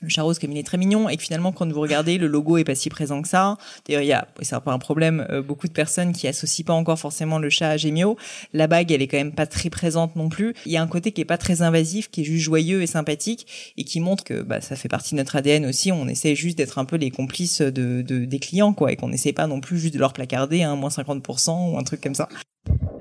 le 0.00 0.08
chat 0.10 0.22
rose 0.22 0.38
comme 0.38 0.52
il 0.52 0.58
est 0.58 0.62
très 0.62 0.76
mignon 0.76 1.08
et 1.08 1.16
que 1.16 1.22
finalement 1.22 1.52
quand 1.52 1.70
vous 1.70 1.80
regardez 1.80 2.18
le 2.18 2.26
logo 2.26 2.58
est 2.58 2.64
pas 2.64 2.74
si 2.74 2.90
présent 2.90 3.22
que 3.22 3.28
ça. 3.28 3.56
D'ailleurs 3.86 4.02
il 4.02 4.08
y 4.08 4.12
a 4.12 4.28
c'est 4.42 4.54
un 4.54 4.60
peu 4.60 4.70
un 4.70 4.78
problème 4.78 5.26
euh, 5.30 5.42
beaucoup 5.42 5.68
de 5.68 5.72
personnes 5.72 6.12
qui 6.12 6.28
associent 6.28 6.66
pas 6.66 6.74
encore 6.74 6.98
forcément 6.98 7.38
le 7.38 7.48
chat 7.48 7.70
à 7.70 7.76
Gémio. 7.76 8.16
La 8.52 8.66
bague 8.66 8.92
elle 8.92 9.00
est 9.00 9.08
quand 9.08 9.16
même 9.16 9.32
pas 9.32 9.46
très 9.46 9.70
présente 9.70 10.14
non 10.14 10.28
plus. 10.28 10.54
Il 10.66 10.72
y 10.72 10.76
a 10.76 10.82
un 10.82 10.86
côté 10.86 11.12
qui 11.12 11.22
est 11.22 11.26
pas 11.26 11.38
très 11.38 11.62
invasif 11.62 12.10
qui 12.10 12.20
est 12.20 12.24
juste 12.24 12.44
joyeux 12.44 12.82
et 12.82 12.86
sympathique 12.86 13.72
et 13.76 13.84
qui 13.84 14.00
montre 14.00 14.22
que 14.22 14.42
bah, 14.42 14.60
ça 14.60 14.76
fait 14.76 14.88
partie 14.88 15.14
de 15.14 15.18
notre 15.18 15.36
ADN 15.36 15.64
aussi. 15.64 15.92
On 15.92 16.08
essaie 16.08 16.34
juste 16.34 16.58
d'être 16.58 16.78
un 16.78 16.84
peu 16.84 16.96
les 16.96 17.10
complices 17.10 17.62
de, 17.62 18.02
de 18.02 18.26
des 18.26 18.38
clients 18.38 18.74
quoi 18.74 18.92
et 18.92 18.96
qu'on 18.96 19.12
essaie 19.12 19.32
pas 19.32 19.46
non 19.46 19.60
plus 19.60 19.78
juste 19.78 19.94
de 19.94 19.98
leur 19.98 20.12
placarder 20.12 20.62
un 20.62 20.72
hein, 20.72 20.76
moins 20.76 20.90
50% 20.90 21.72
ou 21.72 21.78
un 21.78 21.84
truc 21.84 22.02
comme 22.02 22.14
ça. 22.14 22.28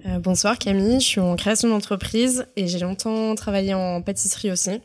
Euh, 0.05 0.19
bonsoir 0.19 0.57
Camille, 0.57 0.99
je 1.01 1.05
suis 1.05 1.19
en 1.19 1.35
création 1.35 1.67
d'entreprise 1.67 2.45
et 2.55 2.67
j'ai 2.67 2.79
longtemps 2.79 3.35
travaillé 3.35 3.73
en 3.73 4.01
pâtisserie 4.01 4.51
aussi 4.51 4.79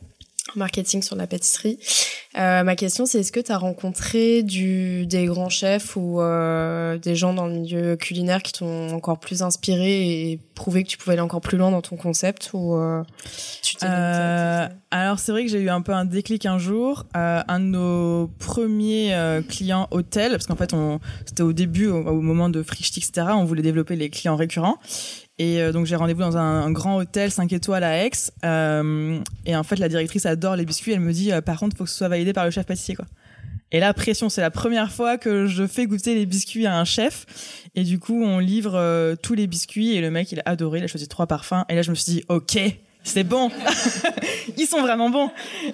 marketing 0.55 1.01
sur 1.01 1.15
la 1.15 1.27
pâtisserie. 1.27 1.77
Euh, 2.37 2.63
ma 2.63 2.75
question, 2.75 3.05
c'est 3.05 3.19
est-ce 3.19 3.31
que 3.31 3.39
tu 3.39 3.51
as 3.51 3.57
rencontré 3.57 4.41
du, 4.41 5.05
des 5.05 5.25
grands 5.25 5.49
chefs 5.49 5.97
ou 5.97 6.21
euh, 6.21 6.97
des 6.97 7.15
gens 7.15 7.33
dans 7.33 7.45
le 7.45 7.53
milieu 7.53 7.95
culinaire 7.97 8.41
qui 8.41 8.53
t'ont 8.53 8.89
encore 8.91 9.19
plus 9.19 9.41
inspiré 9.43 10.31
et 10.31 10.39
prouvé 10.55 10.83
que 10.83 10.89
tu 10.89 10.97
pouvais 10.97 11.13
aller 11.13 11.21
encore 11.21 11.41
plus 11.41 11.57
loin 11.57 11.71
dans 11.71 11.81
ton 11.81 11.97
concept 11.97 12.51
ou 12.53 12.75
euh, 12.75 13.03
tu 13.61 13.75
Alors 14.91 15.19
c'est 15.19 15.31
vrai 15.33 15.43
que 15.43 15.51
j'ai 15.51 15.59
eu 15.59 15.69
un 15.69 15.81
peu 15.81 15.93
un 15.93 16.05
déclic 16.05 16.45
un 16.45 16.57
jour. 16.57 17.05
Un 17.13 17.59
de 17.59 17.65
nos 17.65 18.10
premiers 18.27 19.41
clients 19.47 19.87
hôtels, 19.91 20.31
parce 20.31 20.47
qu'en 20.47 20.55
fait 20.55 20.75
c'était 21.25 21.43
au 21.43 21.53
début, 21.53 21.87
au, 21.87 22.21
moment 22.21 22.49
de 22.49 22.63
Frichti, 22.63 22.99
etc. 22.99 23.27
On 23.33 23.45
voulait 23.45 23.61
développer 23.61 23.95
les 23.95 24.09
clients 24.09 24.35
récurrents. 24.35 24.77
Et 25.41 25.59
euh, 25.59 25.71
donc 25.71 25.87
j'ai 25.87 25.95
rendez-vous 25.95 26.21
dans 26.21 26.37
un, 26.37 26.69
grand 26.71 26.97
hôtel 26.97 27.31
5 27.31 27.51
étoiles 27.51 27.83
à 27.83 28.05
Aix. 28.05 28.11
Euh, 28.45 29.19
et 29.47 29.55
en 29.55 29.63
fait, 29.63 29.77
la 29.77 29.89
directrice 29.89 30.27
adore 30.27 30.55
les 30.55 30.65
biscuits. 30.65 30.91
Elle 30.91 30.99
me 30.99 31.11
dit, 31.11 31.31
euh, 31.31 31.41
par 31.41 31.59
contre, 31.59 31.75
faut 31.75 31.85
que 31.85 31.89
ce 31.89 31.97
soit 31.97 32.09
validé 32.09 32.31
par 32.31 32.45
le 32.45 32.51
chef 32.51 32.67
pâtissier, 32.67 32.93
quoi. 32.93 33.05
Et 33.71 33.79
là, 33.79 33.91
pression, 33.95 34.29
c'est 34.29 34.41
la 34.41 34.51
première 34.51 34.91
fois 34.91 35.17
que 35.17 35.47
je 35.47 35.65
fais 35.65 35.87
goûter 35.87 36.13
les 36.13 36.27
biscuits 36.27 36.67
à 36.67 36.77
un 36.77 36.85
chef. 36.85 37.25
Et 37.73 37.83
du 37.83 37.97
coup, 37.97 38.21
on 38.21 38.37
livre 38.37 39.15
tous 39.23 39.33
les 39.33 39.47
biscuits 39.47 39.95
et 39.95 40.01
le 40.01 40.11
mec, 40.11 40.31
il 40.31 40.41
a 40.41 40.43
adoré. 40.45 40.79
Il 40.79 40.83
a 40.83 40.87
choisi 40.87 41.07
trois 41.07 41.25
parfums. 41.25 41.63
Et 41.69 41.75
là, 41.75 41.81
je 41.81 41.89
me 41.89 41.95
suis 41.95 42.11
dit, 42.11 42.23
ok, 42.27 42.59
c'est 43.03 43.23
bon. 43.23 43.49
Ils 44.57 44.67
sont 44.67 44.81
vraiment 44.81 45.09
bons. 45.09 45.31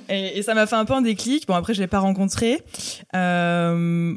Et, 0.09 0.41
ça 0.41 0.53
m'a 0.53 0.65
fait 0.65 0.75
un 0.75 0.85
peu 0.85 0.93
un 0.93 1.01
déclic. 1.01 1.47
Bon, 1.47 1.55
après, 1.55 1.73
je 1.73 1.81
l'ai 1.81 1.87
pas 1.87 1.99
rencontré. 1.99 2.61
Euh, 3.15 4.15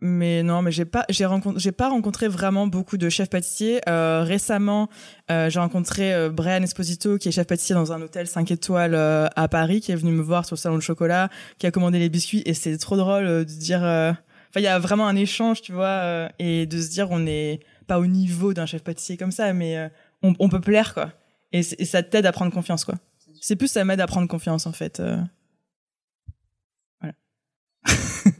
mais 0.00 0.42
non, 0.42 0.62
mais 0.62 0.72
j'ai 0.72 0.86
pas, 0.86 1.04
j'ai 1.10 1.26
rencontré, 1.26 1.60
j'ai 1.60 1.72
pas 1.72 1.90
rencontré 1.90 2.26
vraiment 2.26 2.66
beaucoup 2.66 2.96
de 2.96 3.08
chefs 3.08 3.28
pâtissiers. 3.28 3.80
Euh, 3.88 4.24
récemment, 4.24 4.88
euh, 5.30 5.50
j'ai 5.50 5.60
rencontré 5.60 6.28
Brian 6.30 6.62
Esposito, 6.62 7.18
qui 7.18 7.28
est 7.28 7.32
chef 7.32 7.46
pâtissier 7.46 7.74
dans 7.74 7.92
un 7.92 8.00
hôtel 8.00 8.26
5 8.26 8.50
étoiles 8.50 8.94
à 8.94 9.48
Paris, 9.48 9.80
qui 9.80 9.92
est 9.92 9.96
venu 9.96 10.12
me 10.12 10.22
voir 10.22 10.46
sur 10.46 10.54
le 10.54 10.60
salon 10.60 10.76
de 10.76 10.82
chocolat, 10.82 11.28
qui 11.58 11.66
a 11.66 11.70
commandé 11.70 11.98
les 11.98 12.08
biscuits, 12.08 12.42
et 12.46 12.54
c'est 12.54 12.76
trop 12.78 12.96
drôle 12.96 13.26
de 13.26 13.44
dire. 13.44 13.82
Enfin, 13.82 14.58
il 14.60 14.62
y 14.62 14.68
a 14.68 14.78
vraiment 14.78 15.06
un 15.06 15.16
échange, 15.16 15.60
tu 15.62 15.72
vois, 15.72 16.28
et 16.38 16.66
de 16.66 16.80
se 16.80 16.90
dire 16.90 17.10
on 17.10 17.20
n'est 17.20 17.60
pas 17.86 18.00
au 18.00 18.06
niveau 18.06 18.54
d'un 18.54 18.66
chef 18.66 18.82
pâtissier 18.82 19.16
comme 19.16 19.32
ça, 19.32 19.52
mais 19.52 19.90
on, 20.22 20.32
on, 20.38 20.48
peut 20.48 20.60
plaire, 20.60 20.94
quoi. 20.94 21.12
Et, 21.52 21.62
ça 21.62 22.02
t'aide 22.02 22.26
à 22.26 22.32
prendre 22.32 22.52
confiance, 22.52 22.84
quoi. 22.84 22.96
C'est 23.40 23.56
plus 23.56 23.68
ça 23.68 23.84
m'aide 23.84 24.00
à 24.00 24.06
prendre 24.06 24.28
confiance, 24.28 24.66
en 24.66 24.72
fait. 24.72 25.02
Voilà. 27.00 27.14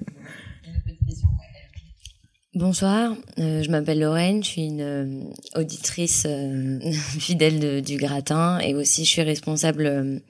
Bonsoir, 2.53 3.15
euh, 3.39 3.63
je 3.63 3.71
m'appelle 3.71 4.01
Lorraine, 4.01 4.43
je 4.43 4.49
suis 4.49 4.65
une 4.65 4.81
euh, 4.81 5.23
auditrice 5.55 6.25
euh, 6.29 6.81
fidèle 7.19 7.81
du 7.81 7.97
gratin 7.97 8.59
et 8.59 8.75
aussi 8.75 9.05
je 9.05 9.11
suis 9.11 9.23
responsable 9.23 9.85
de 9.85 10.21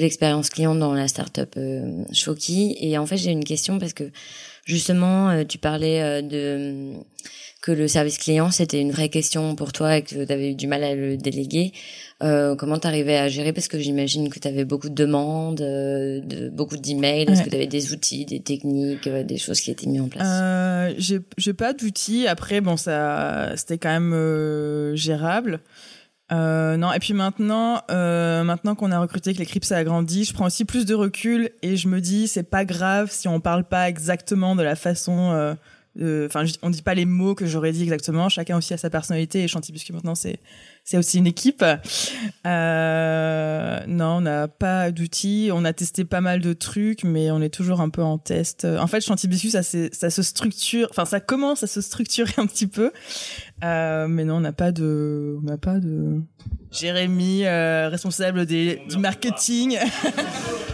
l'expérience 0.00 0.50
client 0.50 0.76
dans 0.76 0.94
la 0.94 1.08
startup 1.08 1.58
Shoki. 2.12 2.76
Et 2.78 2.96
en 2.96 3.06
fait 3.06 3.16
j'ai 3.16 3.32
une 3.32 3.42
question 3.42 3.80
parce 3.80 3.92
que 3.92 4.04
justement 4.64 5.44
tu 5.44 5.58
parlais 5.58 6.22
de 6.22 6.92
que 7.64 7.72
le 7.72 7.88
service 7.88 8.18
client 8.18 8.50
c'était 8.50 8.78
une 8.78 8.90
vraie 8.90 9.08
question 9.08 9.56
pour 9.56 9.72
toi 9.72 9.96
et 9.96 10.02
que 10.02 10.22
tu 10.22 10.32
avais 10.32 10.50
eu 10.50 10.54
du 10.54 10.66
mal 10.66 10.84
à 10.84 10.94
le 10.94 11.16
déléguer. 11.16 11.72
Euh, 12.22 12.56
comment 12.56 12.78
t'arrivais 12.78 13.16
à 13.16 13.28
gérer? 13.28 13.54
Parce 13.54 13.68
que 13.68 13.78
j'imagine 13.78 14.28
que 14.28 14.38
tu 14.38 14.46
avais 14.46 14.66
beaucoup 14.66 14.90
de 14.90 14.94
demandes, 14.94 15.62
euh, 15.62 16.20
de, 16.20 16.50
beaucoup 16.50 16.76
d'emails. 16.76 17.22
Est-ce 17.22 17.42
que 17.42 17.48
tu 17.48 17.56
avais 17.56 17.66
des 17.66 17.94
outils, 17.94 18.26
des 18.26 18.40
techniques, 18.40 19.06
euh, 19.06 19.24
des 19.24 19.38
choses 19.38 19.62
qui 19.62 19.70
étaient 19.70 19.86
mises 19.86 20.02
en 20.02 20.08
place? 20.08 20.28
Euh, 20.28 20.92
J'ai 21.38 21.54
pas 21.54 21.72
d'outils. 21.72 22.26
Après, 22.26 22.60
bon, 22.60 22.76
ça, 22.76 23.56
c'était 23.56 23.78
quand 23.78 23.98
même 23.98 24.94
gérable. 24.94 25.60
Non, 26.30 26.92
et 26.92 26.98
puis 26.98 27.14
maintenant, 27.14 27.80
maintenant 27.88 28.74
qu'on 28.74 28.92
a 28.92 28.98
recruté, 28.98 29.32
que 29.32 29.38
l'équipe 29.38 29.64
s'est 29.64 29.74
agrandie, 29.74 30.24
je 30.24 30.34
prends 30.34 30.46
aussi 30.46 30.66
plus 30.66 30.84
de 30.84 30.94
recul 30.94 31.48
et 31.62 31.78
je 31.78 31.88
me 31.88 32.02
dis, 32.02 32.28
c'est 32.28 32.50
pas 32.50 32.66
grave 32.66 33.08
si 33.10 33.26
on 33.26 33.40
parle 33.40 33.64
pas 33.64 33.88
exactement 33.88 34.54
de 34.54 34.62
la 34.62 34.76
façon 34.76 35.56
enfin 35.96 36.44
on 36.62 36.70
dit 36.70 36.82
pas 36.82 36.94
les 36.94 37.04
mots 37.04 37.34
que 37.34 37.46
j'aurais 37.46 37.72
dit 37.72 37.82
exactement. 37.82 38.28
Chacun 38.28 38.56
aussi 38.56 38.74
a 38.74 38.78
sa 38.78 38.90
personnalité 38.90 39.44
et 39.44 39.92
maintenant 39.92 40.14
c'est 40.14 40.40
c'est 40.84 40.98
aussi 40.98 41.18
une 41.18 41.26
équipe. 41.26 41.64
Euh, 42.46 43.80
non 43.86 44.16
on 44.16 44.20
n'a 44.22 44.48
pas 44.48 44.90
d'outils. 44.90 45.50
On 45.52 45.64
a 45.64 45.72
testé 45.72 46.04
pas 46.04 46.20
mal 46.20 46.40
de 46.40 46.52
trucs 46.52 47.04
mais 47.04 47.30
on 47.30 47.40
est 47.40 47.52
toujours 47.52 47.80
un 47.80 47.90
peu 47.90 48.02
en 48.02 48.18
test. 48.18 48.64
En 48.64 48.86
fait 48.86 49.00
Chanty 49.00 49.28
Biscuit 49.28 49.50
ça 49.50 49.62
ça 49.62 50.10
se 50.10 50.22
structure 50.22 50.88
enfin 50.90 51.04
ça 51.04 51.20
commence 51.20 51.62
à 51.62 51.66
se 51.66 51.80
structurer 51.80 52.32
un 52.38 52.46
petit 52.46 52.66
peu. 52.66 52.92
Euh, 53.62 54.08
mais 54.08 54.24
non 54.24 54.36
on 54.36 54.40
n'a 54.40 54.52
pas 54.52 54.72
de 54.72 55.38
on 55.40 55.42
n'a 55.42 55.58
pas 55.58 55.78
de 55.78 56.20
Jérémy 56.74 57.46
euh, 57.46 57.88
responsable 57.88 58.46
des, 58.46 58.82
du 58.88 58.98
marketing 58.98 59.78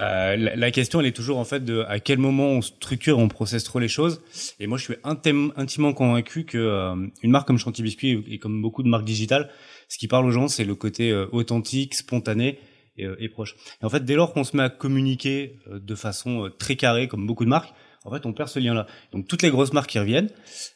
Euh, 0.00 0.36
la, 0.36 0.70
question, 0.70 1.00
elle 1.00 1.06
est 1.06 1.16
toujours 1.16 1.38
en 1.38 1.44
fait 1.44 1.64
de 1.64 1.80
à 1.88 1.98
quel 1.98 2.18
moment 2.18 2.50
on 2.50 2.62
structure, 2.62 3.18
on 3.18 3.28
processe 3.28 3.64
trop 3.64 3.78
les 3.78 3.88
choses. 3.88 4.22
Et 4.60 4.66
moi, 4.66 4.78
je 4.78 4.84
suis 4.84 4.94
intimement 5.02 5.92
convaincu 5.92 6.44
que 6.44 6.58
euh, 6.58 6.94
une 7.22 7.30
marque 7.30 7.46
comme 7.46 7.58
Chanty 7.58 7.82
Biscuit 7.82 8.24
et 8.28 8.38
comme 8.38 8.62
beaucoup 8.62 8.82
de 8.82 8.88
marques 8.88 9.04
digitales, 9.04 9.50
ce 9.88 9.98
qui 9.98 10.06
parle 10.06 10.26
aux 10.26 10.30
gens, 10.30 10.48
c'est 10.48 10.64
le 10.64 10.74
côté 10.74 11.10
euh, 11.10 11.26
authentique, 11.32 11.94
spontané 11.94 12.58
et, 12.96 13.06
et, 13.18 13.28
proche. 13.28 13.56
Et 13.82 13.84
en 13.84 13.88
fait, 13.88 14.04
dès 14.04 14.14
lors 14.14 14.32
qu'on 14.32 14.44
se 14.44 14.56
met 14.56 14.62
à 14.62 14.70
communiquer 14.70 15.56
de 15.68 15.94
façon 15.94 16.50
très 16.58 16.76
carrée, 16.76 17.08
comme 17.08 17.26
beaucoup 17.26 17.44
de 17.44 17.50
marques, 17.50 17.72
en 18.04 18.12
fait, 18.12 18.24
on 18.26 18.32
perd 18.32 18.48
ce 18.48 18.60
lien-là. 18.60 18.86
Donc, 19.12 19.26
toutes 19.26 19.42
les 19.42 19.50
grosses 19.50 19.72
marques 19.72 19.90
qui 19.90 19.98
reviennent, 19.98 20.30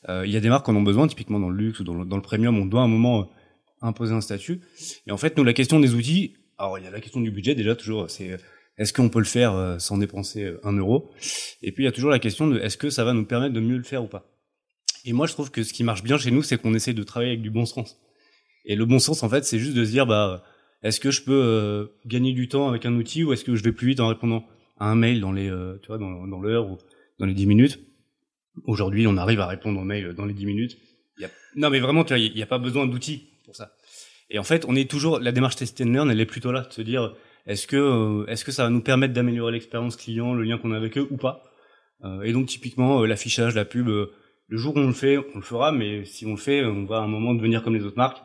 il 0.09 0.31
y 0.31 0.37
a 0.37 0.41
des 0.41 0.49
marques 0.49 0.67
qui 0.67 0.71
en 0.71 0.77
ont 0.77 0.83
besoin, 0.83 1.09
typiquement 1.09 1.41
dans 1.41 1.49
le 1.49 1.57
luxe 1.57 1.81
ou 1.81 1.85
dans 1.85 1.95
le, 1.95 2.05
dans 2.05 2.17
le 2.17 2.23
premium, 2.23 2.59
on 2.59 2.67
doit 2.67 2.83
à 2.83 2.85
un 2.85 2.89
moment 2.89 3.31
imposer 3.81 4.15
un 4.15 4.21
statut. 4.21 4.61
Et 5.07 5.13
en 5.13 5.17
fait, 5.17 5.37
nous, 5.37 5.43
la 5.43 5.53
question 5.53 5.81
des 5.81 5.95
outils, 5.95 6.35
alors 6.59 6.79
il 6.79 6.85
y 6.85 6.87
a 6.87 6.91
la 6.91 7.01
question 7.01 7.21
du 7.21 7.33
budget 7.33 7.55
déjà 7.57 7.75
toujours, 7.75 8.09
c'est 8.09 8.39
est-ce 8.83 8.93
qu'on 8.93 9.09
peut 9.09 9.21
le 9.21 9.25
faire 9.25 9.55
euh, 9.55 9.79
sans 9.79 9.97
dépenser 9.97 10.43
euh, 10.43 10.61
un 10.65 10.73
euro? 10.73 11.11
Et 11.63 11.71
puis 11.71 11.85
il 11.85 11.87
y 11.87 11.89
a 11.89 11.93
toujours 11.93 12.11
la 12.11 12.19
question 12.19 12.49
de 12.49 12.59
est-ce 12.59 12.77
que 12.77 12.91
ça 12.91 13.05
va 13.05 13.13
nous 13.13 13.25
permettre 13.25 13.55
de 13.55 13.61
mieux 13.61 13.77
le 13.77 13.85
faire 13.85 14.03
ou 14.03 14.09
pas? 14.09 14.29
Et 15.05 15.13
moi 15.13 15.27
je 15.27 15.33
trouve 15.33 15.51
que 15.51 15.63
ce 15.63 15.73
qui 15.73 15.85
marche 15.85 16.03
bien 16.03 16.19
chez 16.19 16.33
nous, 16.33 16.43
c'est 16.43 16.61
qu'on 16.61 16.75
essaie 16.75 16.93
de 16.93 17.03
travailler 17.05 17.31
avec 17.31 17.43
du 17.43 17.51
bon 17.51 17.65
sens. 17.65 17.97
Et 18.65 18.75
le 18.75 18.85
bon 18.85 18.99
sens 18.99 19.23
en 19.23 19.29
fait, 19.29 19.45
c'est 19.45 19.61
juste 19.61 19.75
de 19.75 19.85
se 19.85 19.91
dire 19.91 20.07
bah 20.07 20.43
est-ce 20.83 20.99
que 20.99 21.13
je 21.13 21.23
peux 21.23 21.33
euh, 21.33 21.87
gagner 22.07 22.33
du 22.33 22.49
temps 22.49 22.69
avec 22.69 22.85
un 22.85 22.95
outil 22.95 23.23
ou 23.23 23.33
est-ce 23.33 23.45
que 23.45 23.55
je 23.55 23.63
vais 23.63 23.73
plus 23.73 23.87
vite 23.87 24.01
en 24.01 24.09
répondant 24.09 24.45
à 24.79 24.87
un 24.87 24.97
mail 24.97 25.21
dans 25.21 25.33
les 25.33 25.49
tu 25.83 25.87
vois 25.87 25.99
dans, 25.99 26.41
l'heure 26.41 26.69
ou 26.69 26.79
dans 27.21 27.27
les 27.27 27.35
10 27.35 27.47
minutes? 27.47 27.79
Aujourd'hui, 28.65 29.07
on 29.07 29.17
arrive 29.17 29.39
à 29.41 29.47
répondre 29.47 29.81
aux 29.81 29.85
mails 29.85 30.13
dans 30.13 30.27
les 30.27 30.35
10 30.35 30.45
minutes. 30.45 30.77
Non 31.55 31.71
mais 31.71 31.79
vraiment, 31.79 32.03
tu 32.03 32.15
vois, 32.15 32.19
il 32.19 32.35
n'y 32.35 32.43
a, 32.43 32.47
pas 32.47 32.59
besoin 32.59 32.87
d'outils 32.87 33.29
pour 33.45 33.55
ça. 33.55 33.75
Et 34.29 34.39
en 34.39 34.43
fait, 34.43 34.65
on 34.67 34.75
est 34.75 34.91
toujours 34.91 35.21
la 35.21 35.31
démarche 35.31 35.57
test 35.57 35.81
and 35.83 35.93
learn, 35.93 36.11
elle 36.11 36.21
est 36.21 36.27
plutôt 36.27 36.51
là 36.51 36.63
de 36.63 36.73
se 36.73 36.83
dire 36.83 37.15
est-ce 37.47 37.67
que 37.67 37.77
euh, 37.77 38.27
est-ce 38.27 38.45
que 38.45 38.53
ça 38.53 38.65
va 38.65 38.71
nous 38.71 38.83
permettre 38.83 39.15
d'améliorer 39.15 39.53
l'expérience 39.53 39.97
client, 39.97 40.35
le 40.35 40.45
lien 40.45 40.59
qu'on 40.59 40.73
a 40.73 40.77
avec 40.77 40.99
eux 40.99 41.09
ou 41.11 41.17
pas? 41.17 41.43
Euh, 42.05 42.23
Et 42.23 42.33
donc 42.33 42.47
typiquement 42.47 43.03
euh, 43.03 43.07
l'affichage, 43.07 43.55
la 43.55 43.65
pub, 43.65 43.89
le 43.89 44.11
jour 44.51 44.77
où 44.77 44.79
on 44.79 44.87
le 44.87 44.93
fait, 44.93 45.19
on 45.19 45.39
le 45.39 45.43
fera, 45.43 45.73
mais 45.73 46.05
si 46.05 46.27
on 46.27 46.33
le 46.33 46.37
fait, 46.37 46.65
on 46.65 46.85
va 46.85 46.99
à 46.99 47.01
un 47.01 47.09
moment 47.09 47.35
devenir 47.35 47.63
comme 47.63 47.75
les 47.75 47.85
autres 47.85 47.97
marques. 47.97 48.23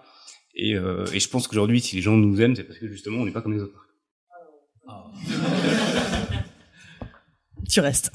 Et, 0.60 0.72
et 0.72 1.20
je 1.20 1.30
pense 1.30 1.48
qu'aujourd'hui, 1.48 1.80
si 1.80 1.96
les 1.96 2.02
gens 2.02 2.18
nous 2.18 2.42
aiment, 2.42 2.56
c'est 2.56 2.64
parce 2.64 2.80
que 2.80 2.88
justement, 2.88 3.22
on 3.22 3.26
n'est 3.26 3.32
pas 3.32 3.42
comme 3.42 3.54
les 3.54 3.62
autres 3.62 3.76
marques. 3.76 5.28
tu 7.70 7.80
restes. 7.80 8.12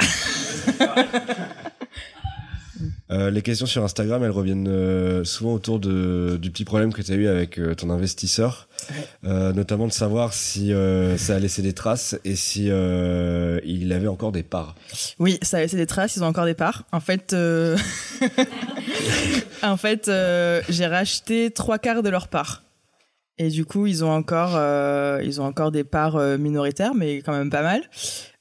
Euh, 3.13 3.31
les 3.31 3.43
questions 3.43 3.67
sur 3.67 3.85
Instagram, 3.85 4.25
elles 4.25 4.31
reviennent 4.31 4.69
euh, 4.69 5.23
souvent 5.25 5.53
autour 5.53 5.79
de, 5.79 6.39
du 6.41 6.51
petit 6.51 6.65
problème 6.65 6.95
que 6.95 7.03
tu 7.03 7.13
as 7.13 7.17
eu 7.17 7.29
avec 7.29 7.59
euh, 7.59 7.75
ton 7.75 7.91
investisseur, 7.91 8.69
notamment 9.23 9.87
de 9.87 9.93
savoir 9.93 10.33
si 10.33 10.73
ça 11.17 11.37
a 11.37 11.39
laissé 11.39 11.63
des 11.63 11.73
traces 11.73 12.19
et 12.25 12.37
si 12.37 12.67
il 12.67 13.93
avait 13.93 14.09
encore 14.09 14.33
des 14.33 14.43
parts. 14.43 14.75
Oui, 15.19 15.39
ça 15.43 15.59
a 15.59 15.61
laissé 15.61 15.77
des 15.77 15.87
traces. 15.87 16.17
Ils 16.17 16.25
ont 16.25 16.27
encore 16.27 16.47
des 16.47 16.55
parts. 16.55 16.85
En 16.91 17.01
fait, 17.01 17.33
en 19.63 19.77
fait, 19.77 20.11
j'ai 20.69 20.87
racheté 20.87 21.51
trois 21.51 21.79
quarts 21.79 22.03
de 22.03 22.09
leurs 22.09 22.29
parts. 22.29 22.63
Et 23.39 23.49
du 23.49 23.65
coup, 23.65 23.87
ils 23.87 24.05
ont 24.05 24.11
encore, 24.11 24.59
ils 25.23 25.41
ont 25.41 25.45
encore 25.45 25.71
des 25.71 25.85
parts 25.85 26.19
minoritaires, 26.39 26.95
mais 26.95 27.19
quand 27.19 27.33
même 27.33 27.51
pas 27.51 27.63
mal. 27.63 27.83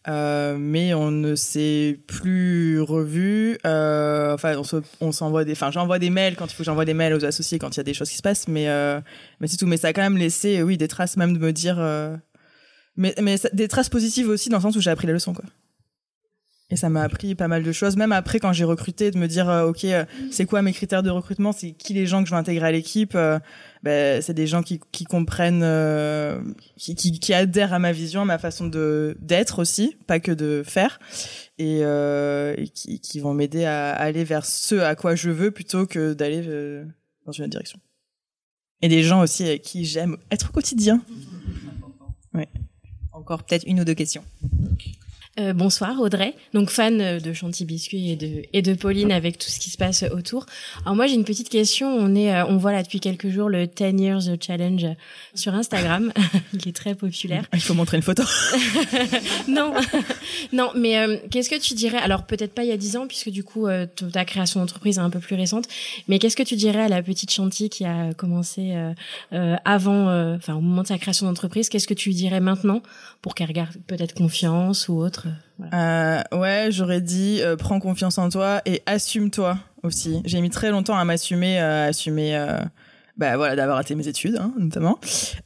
Euh, 0.07 0.57
mais 0.59 0.93
on 0.95 1.11
ne 1.11 1.35
s'est 1.35 1.99
plus 2.07 2.81
revu. 2.81 3.57
Euh, 3.65 4.33
enfin, 4.33 4.59
on 4.99 5.11
s'envoie 5.11 5.45
des, 5.45 5.51
enfin, 5.51 5.69
j'envoie 5.71 5.99
des 5.99 6.09
mails 6.09 6.35
quand 6.35 6.47
il 6.51 6.55
faut 6.55 6.63
j'envoie 6.63 6.85
des 6.85 6.95
mails 6.95 7.13
aux 7.13 7.23
associés 7.23 7.59
quand 7.59 7.75
il 7.75 7.77
y 7.77 7.81
a 7.81 7.83
des 7.83 7.93
choses 7.93 8.09
qui 8.09 8.17
se 8.17 8.21
passent, 8.23 8.47
mais 8.47 8.67
euh, 8.67 8.99
mais 9.39 9.47
c'est 9.47 9.57
tout. 9.57 9.67
Mais 9.67 9.77
ça 9.77 9.89
a 9.89 9.93
quand 9.93 10.01
même 10.01 10.17
laissé, 10.17 10.63
oui, 10.63 10.75
des 10.77 10.87
traces 10.87 11.17
même 11.17 11.33
de 11.37 11.39
me 11.39 11.51
dire, 11.53 11.77
mais, 12.97 13.13
mais 13.21 13.37
ça- 13.37 13.49
des 13.53 13.67
traces 13.67 13.89
positives 13.89 14.27
aussi 14.27 14.49
dans 14.49 14.57
le 14.57 14.61
sens 14.63 14.75
où 14.75 14.81
j'ai 14.81 14.89
appris 14.89 15.05
la 15.07 15.13
leçon, 15.13 15.33
quoi. 15.33 15.45
Et 16.71 16.77
ça 16.77 16.89
m'a 16.89 17.01
appris 17.03 17.35
pas 17.35 17.49
mal 17.49 17.63
de 17.63 17.71
choses, 17.73 17.97
même 17.97 18.13
après 18.13 18.39
quand 18.39 18.53
j'ai 18.53 18.63
recruté, 18.63 19.11
de 19.11 19.17
me 19.17 19.27
dire, 19.27 19.49
euh, 19.49 19.67
ok, 19.67 19.83
euh, 19.83 20.05
c'est 20.31 20.45
quoi 20.45 20.61
mes 20.61 20.71
critères 20.71 21.03
de 21.03 21.09
recrutement, 21.09 21.51
c'est 21.51 21.73
qui 21.73 21.93
les 21.93 22.07
gens 22.07 22.23
que 22.23 22.29
je 22.29 22.33
veux 22.33 22.39
intégrer 22.39 22.67
à 22.67 22.71
l'équipe? 22.71 23.13
euh, 23.13 23.39
ben, 23.83 24.21
c'est 24.21 24.33
des 24.33 24.47
gens 24.47 24.63
qui, 24.63 24.79
qui 24.91 25.03
comprennent, 25.03 25.63
euh, 25.63 26.39
qui, 26.77 26.95
qui, 26.95 27.19
qui 27.19 27.33
adhèrent 27.33 27.73
à 27.73 27.79
ma 27.79 27.91
vision, 27.91 28.21
à 28.21 28.25
ma 28.25 28.37
façon 28.37 28.67
de 28.67 29.17
d'être 29.19 29.59
aussi, 29.59 29.97
pas 30.07 30.19
que 30.19 30.31
de 30.31 30.63
faire, 30.65 30.99
et, 31.57 31.79
euh, 31.81 32.53
et 32.57 32.69
qui, 32.69 32.99
qui 32.99 33.19
vont 33.19 33.33
m'aider 33.33 33.65
à 33.65 33.91
aller 33.91 34.23
vers 34.23 34.45
ce 34.45 34.75
à 34.75 34.95
quoi 34.95 35.15
je 35.15 35.29
veux 35.29 35.51
plutôt 35.51 35.85
que 35.87 36.13
d'aller 36.13 36.43
euh, 36.47 36.85
dans 37.25 37.31
une 37.31 37.43
autre 37.45 37.51
direction. 37.51 37.79
Et 38.81 38.87
des 38.87 39.03
gens 39.03 39.21
aussi 39.21 39.43
avec 39.43 39.61
qui 39.63 39.83
j'aime 39.83 40.17
être 40.31 40.49
au 40.49 40.53
quotidien. 40.53 41.01
Ouais. 42.33 42.47
Encore 43.11 43.43
peut-être 43.43 43.65
une 43.67 43.81
ou 43.81 43.83
deux 43.83 43.93
questions. 43.93 44.23
Euh, 45.39 45.53
bonsoir 45.53 45.97
Audrey, 46.01 46.35
donc 46.53 46.69
fan 46.69 46.99
euh, 46.99 47.19
de 47.21 47.31
Chanty 47.31 47.63
Biscuit 47.63 48.11
et 48.11 48.15
de 48.17 48.43
et 48.51 48.61
de 48.61 48.73
Pauline 48.73 49.13
avec 49.13 49.37
tout 49.37 49.49
ce 49.49 49.59
qui 49.59 49.69
se 49.69 49.77
passe 49.77 50.03
autour. 50.11 50.45
Alors 50.81 50.93
moi 50.97 51.07
j'ai 51.07 51.13
une 51.13 51.23
petite 51.23 51.47
question. 51.47 51.87
On 51.87 52.13
est, 52.15 52.35
euh, 52.35 52.45
on 52.47 52.57
voit 52.57 52.73
là 52.73 52.83
depuis 52.83 52.99
quelques 52.99 53.29
jours 53.29 53.47
le 53.47 53.65
10 53.65 54.01
Years 54.01 54.21
Challenge 54.41 54.87
sur 55.33 55.53
Instagram. 55.53 56.11
Il 56.53 56.67
est 56.67 56.75
très 56.75 56.95
populaire. 56.95 57.45
Il 57.53 57.61
faut 57.61 57.73
montrer 57.73 57.95
une 57.95 58.03
photo. 58.03 58.23
non, 59.47 59.73
non, 60.51 60.71
mais 60.75 60.97
euh, 60.97 61.15
qu'est-ce 61.29 61.49
que 61.49 61.59
tu 61.59 61.75
dirais? 61.75 61.99
Alors 61.99 62.25
peut-être 62.25 62.53
pas 62.53 62.65
il 62.65 62.69
y 62.69 62.73
a 62.73 62.77
10 62.77 62.97
ans 62.97 63.07
puisque 63.07 63.29
du 63.29 63.45
coup 63.45 63.67
euh, 63.67 63.85
ta 64.11 64.25
création 64.25 64.59
d'entreprise 64.59 64.97
est 64.97 65.01
un 65.01 65.09
peu 65.09 65.19
plus 65.19 65.37
récente. 65.37 65.69
Mais 66.07 66.19
qu'est-ce 66.19 66.35
que 66.35 66.43
tu 66.43 66.55
dirais 66.55 66.83
à 66.83 66.89
la 66.89 67.01
petite 67.01 67.31
Chanty 67.31 67.69
qui 67.69 67.85
a 67.85 68.13
commencé 68.13 68.71
euh, 68.73 68.93
euh, 69.33 69.55
avant, 69.65 70.09
euh, 70.09 70.35
enfin 70.35 70.55
au 70.55 70.61
moment 70.61 70.81
de 70.81 70.87
sa 70.87 70.97
création 70.97 71.25
d'entreprise? 71.25 71.69
Qu'est-ce 71.69 71.87
que 71.87 71.93
tu 71.93 72.09
lui 72.09 72.15
dirais 72.15 72.39
maintenant 72.39 72.81
pour 73.21 73.35
qu'elle 73.35 73.47
regarde 73.47 73.75
peut-être 73.87 74.13
confiance 74.13 74.89
ou 74.89 74.97
autre? 74.97 75.20
Euh, 75.73 76.21
ouais, 76.31 76.67
j'aurais 76.71 77.01
dit 77.01 77.39
euh, 77.41 77.55
prends 77.55 77.79
confiance 77.79 78.17
en 78.17 78.29
toi 78.29 78.61
et 78.65 78.81
assume-toi 78.85 79.57
aussi. 79.83 80.21
J'ai 80.25 80.41
mis 80.41 80.49
très 80.49 80.71
longtemps 80.71 80.97
à 80.97 81.05
m'assumer, 81.05 81.59
euh, 81.59 81.89
assumer, 81.89 82.35
euh, 82.35 82.57
bah 83.17 83.35
voilà, 83.37 83.55
d'avoir 83.55 83.77
raté 83.77 83.93
mes 83.95 84.07
études 84.07 84.37
hein, 84.37 84.53
notamment, 84.57 84.99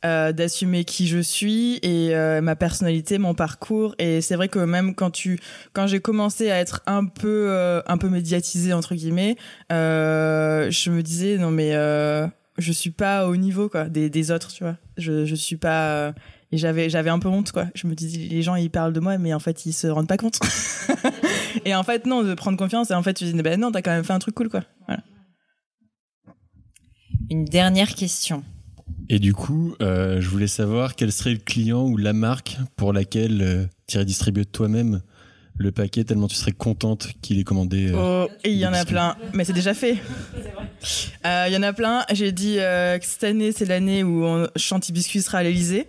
euh, 0.05 0.31
d'assumer 0.31 0.83
qui 0.85 1.07
je 1.07 1.19
suis 1.19 1.79
et 1.81 2.15
euh, 2.15 2.41
ma 2.41 2.55
personnalité, 2.55 3.17
mon 3.17 3.33
parcours. 3.33 3.95
Et 3.99 4.21
c'est 4.21 4.35
vrai 4.35 4.47
que 4.47 4.59
même 4.59 4.95
quand 4.95 5.11
tu, 5.11 5.39
quand 5.73 5.87
j'ai 5.87 5.99
commencé 5.99 6.51
à 6.51 6.59
être 6.59 6.81
un 6.85 7.05
peu, 7.05 7.81
un 7.85 7.97
peu 7.97 8.09
médiatisée 8.09 8.73
entre 8.73 8.95
guillemets, 8.95 9.35
je 9.69 10.89
me 10.89 11.01
disais 11.01 11.37
non 11.37 11.51
mais 11.51 11.73
je 12.57 12.71
suis 12.71 12.91
pas 12.91 13.27
au 13.27 13.35
niveau 13.35 13.67
quoi 13.67 13.85
des, 13.85 14.09
des 14.09 14.31
autres, 14.31 14.51
tu 14.51 14.63
vois. 14.63 14.77
Je 14.97 15.25
je 15.25 15.35
suis 15.35 15.57
pas 15.57 16.13
et 16.51 16.57
j'avais 16.57 16.89
j'avais 16.89 17.09
un 17.09 17.19
peu 17.19 17.27
honte 17.27 17.51
quoi. 17.51 17.67
Je 17.75 17.87
me 17.87 17.95
disais 17.95 18.17
les 18.19 18.41
gens 18.41 18.55
ils 18.55 18.69
parlent 18.69 18.93
de 18.93 18.99
moi 18.99 19.17
mais 19.17 19.33
en 19.33 19.39
fait 19.39 19.65
ils 19.65 19.73
se 19.73 19.87
rendent 19.87 20.07
pas 20.07 20.17
compte. 20.17 20.39
et 21.65 21.75
en 21.75 21.83
fait 21.83 22.05
non 22.05 22.23
de 22.23 22.33
prendre 22.33 22.57
confiance 22.57 22.91
et 22.91 22.93
en 22.93 23.03
fait 23.03 23.13
tu 23.13 23.25
dis 23.25 23.33
ben 23.41 23.59
non 23.59 23.71
t'as 23.71 23.81
quand 23.81 23.91
même 23.91 24.03
fait 24.03 24.13
un 24.13 24.19
truc 24.19 24.35
cool 24.35 24.49
quoi. 24.49 24.63
Voilà. 24.87 25.03
Une 27.29 27.45
dernière 27.45 27.93
question. 27.95 28.43
Et 29.09 29.19
du 29.19 29.33
coup, 29.33 29.75
euh, 29.81 30.19
je 30.21 30.29
voulais 30.29 30.47
savoir 30.47 30.95
quel 30.95 31.11
serait 31.11 31.33
le 31.33 31.39
client 31.39 31.83
ou 31.83 31.97
la 31.97 32.13
marque 32.13 32.57
pour 32.75 32.93
laquelle 32.93 33.41
euh, 33.41 33.65
tu 33.87 33.95
irais 33.95 34.05
distribuer 34.05 34.45
toi-même 34.45 35.01
le 35.57 35.71
paquet 35.71 36.03
tellement 36.03 36.27
tu 36.27 36.35
serais 36.35 36.51
contente 36.51 37.07
qu'il 37.21 37.39
ait 37.39 37.43
commandé. 37.43 37.89
euh, 37.91 38.25
Oh, 38.27 38.31
et 38.43 38.51
il 38.51 38.57
y 38.57 38.67
en 38.67 38.73
a 38.73 38.83
plein, 38.83 39.15
mais 39.33 39.45
c'est 39.45 39.53
déjà 39.53 39.73
fait. 39.73 39.97
Euh, 41.25 41.45
Il 41.47 41.53
y 41.53 41.57
en 41.57 41.63
a 41.63 41.73
plein. 41.73 42.05
J'ai 42.11 42.31
dit 42.31 42.57
euh, 42.59 42.99
que 42.99 43.05
cette 43.05 43.23
année, 43.23 43.51
c'est 43.51 43.65
l'année 43.65 44.03
où 44.03 44.23
on, 44.23 44.47
Chanty 44.55 44.91
Biscuit 44.91 45.23
sera 45.23 45.39
à 45.39 45.43
l'Elysée. 45.43 45.87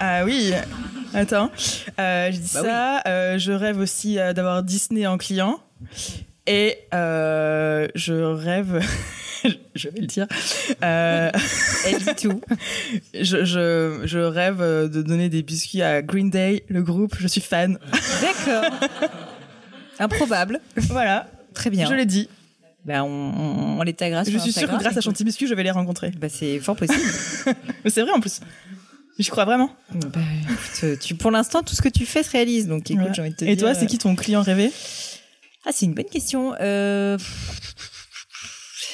Ah 0.00 0.24
oui, 0.24 0.52
attends. 1.14 1.50
Euh, 1.98 2.30
j'ai 2.30 2.38
dit 2.38 2.50
Bah 2.54 2.62
ça. 2.62 3.02
Euh, 3.06 3.38
je 3.38 3.52
rêve 3.52 3.78
aussi 3.78 4.18
euh, 4.18 4.32
d'avoir 4.32 4.62
Disney 4.62 5.06
en 5.06 5.18
client. 5.18 5.60
Et 6.46 6.78
euh, 6.94 7.88
je 7.94 8.14
rêve, 8.14 8.80
je 9.74 9.88
vais 9.88 10.00
le 10.00 10.06
dire, 10.06 10.26
Elle 10.80 11.98
dit 11.98 12.14
tout. 12.28 12.40
je, 13.14 13.44
je, 13.44 14.00
je 14.04 14.18
rêve 14.18 14.60
de 14.60 15.02
donner 15.02 15.28
des 15.28 15.42
biscuits 15.42 15.82
à 15.82 16.00
Green 16.02 16.30
Day, 16.30 16.64
le 16.68 16.82
groupe. 16.82 17.16
Je 17.18 17.26
suis 17.28 17.40
fan. 17.40 17.78
D'accord. 18.22 18.70
Improbable. 19.98 20.60
Voilà, 20.76 21.26
Très 21.54 21.70
bien. 21.70 21.88
je 21.88 21.94
l'ai 21.94 22.06
dit. 22.06 22.28
Ben, 22.84 23.02
on, 23.02 23.08
on, 23.08 23.80
on 23.80 23.82
les 23.82 23.92
taguera 23.92 24.22
Je 24.24 24.30
suis 24.30 24.52
sûre 24.52 24.52
que 24.52 24.58
Instagram. 24.68 24.80
grâce 24.80 24.96
à 24.96 25.00
Chanty 25.00 25.24
Biscuit, 25.24 25.46
je 25.48 25.54
vais 25.54 25.64
les 25.64 25.70
rencontrer. 25.72 26.10
Bah, 26.12 26.28
c'est 26.30 26.58
fort 26.60 26.76
possible. 26.76 27.02
Mais 27.84 27.90
c'est 27.90 28.00
vrai 28.02 28.12
en 28.12 28.20
plus. 28.20 28.40
J'y 29.18 29.30
crois 29.30 29.44
vraiment. 29.44 29.70
Bah, 29.92 30.20
écoute, 30.44 30.98
tu, 31.00 31.14
pour 31.16 31.30
l'instant, 31.32 31.62
tout 31.62 31.74
ce 31.74 31.82
que 31.82 31.88
tu 31.88 32.06
fais 32.06 32.22
se 32.22 32.30
réalise. 32.30 32.68
Donc, 32.68 32.90
écoute, 32.90 33.04
Ouais. 33.04 33.14
j'ai 33.14 33.20
envie 33.22 33.30
de 33.30 33.36
te 33.36 33.44
Et 33.44 33.56
dire. 33.56 33.64
toi, 33.64 33.74
c'est 33.74 33.84
euh, 33.84 33.88
qui 33.88 33.98
ton 33.98 34.14
client 34.14 34.42
rêvé 34.42 34.70
Ah, 35.64 35.70
c'est 35.72 35.86
une 35.86 35.94
bonne 35.94 36.04
question. 36.08 36.54
Euh, 36.60 37.18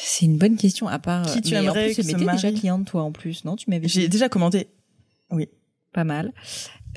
C'est 0.06 0.24
une 0.26 0.38
bonne 0.38 0.56
question. 0.56 0.88
À 0.88 0.98
part. 0.98 1.26
Qui 1.26 1.42
tu 1.42 1.50
mais 1.52 1.58
en 1.58 1.62
aimerais 1.64 1.86
plus, 1.86 1.96
que 1.96 2.02
je 2.02 2.06
m'étais 2.06 2.24
déjà 2.32 2.52
cliente, 2.52 2.86
toi, 2.86 3.02
en 3.02 3.12
plus, 3.12 3.44
non 3.44 3.56
Tu 3.56 3.68
m'avais 3.68 3.86
J'ai 3.88 4.08
déjà 4.08 4.28
commandé. 4.28 4.68
pas 5.92 6.04
mal. 6.04 6.32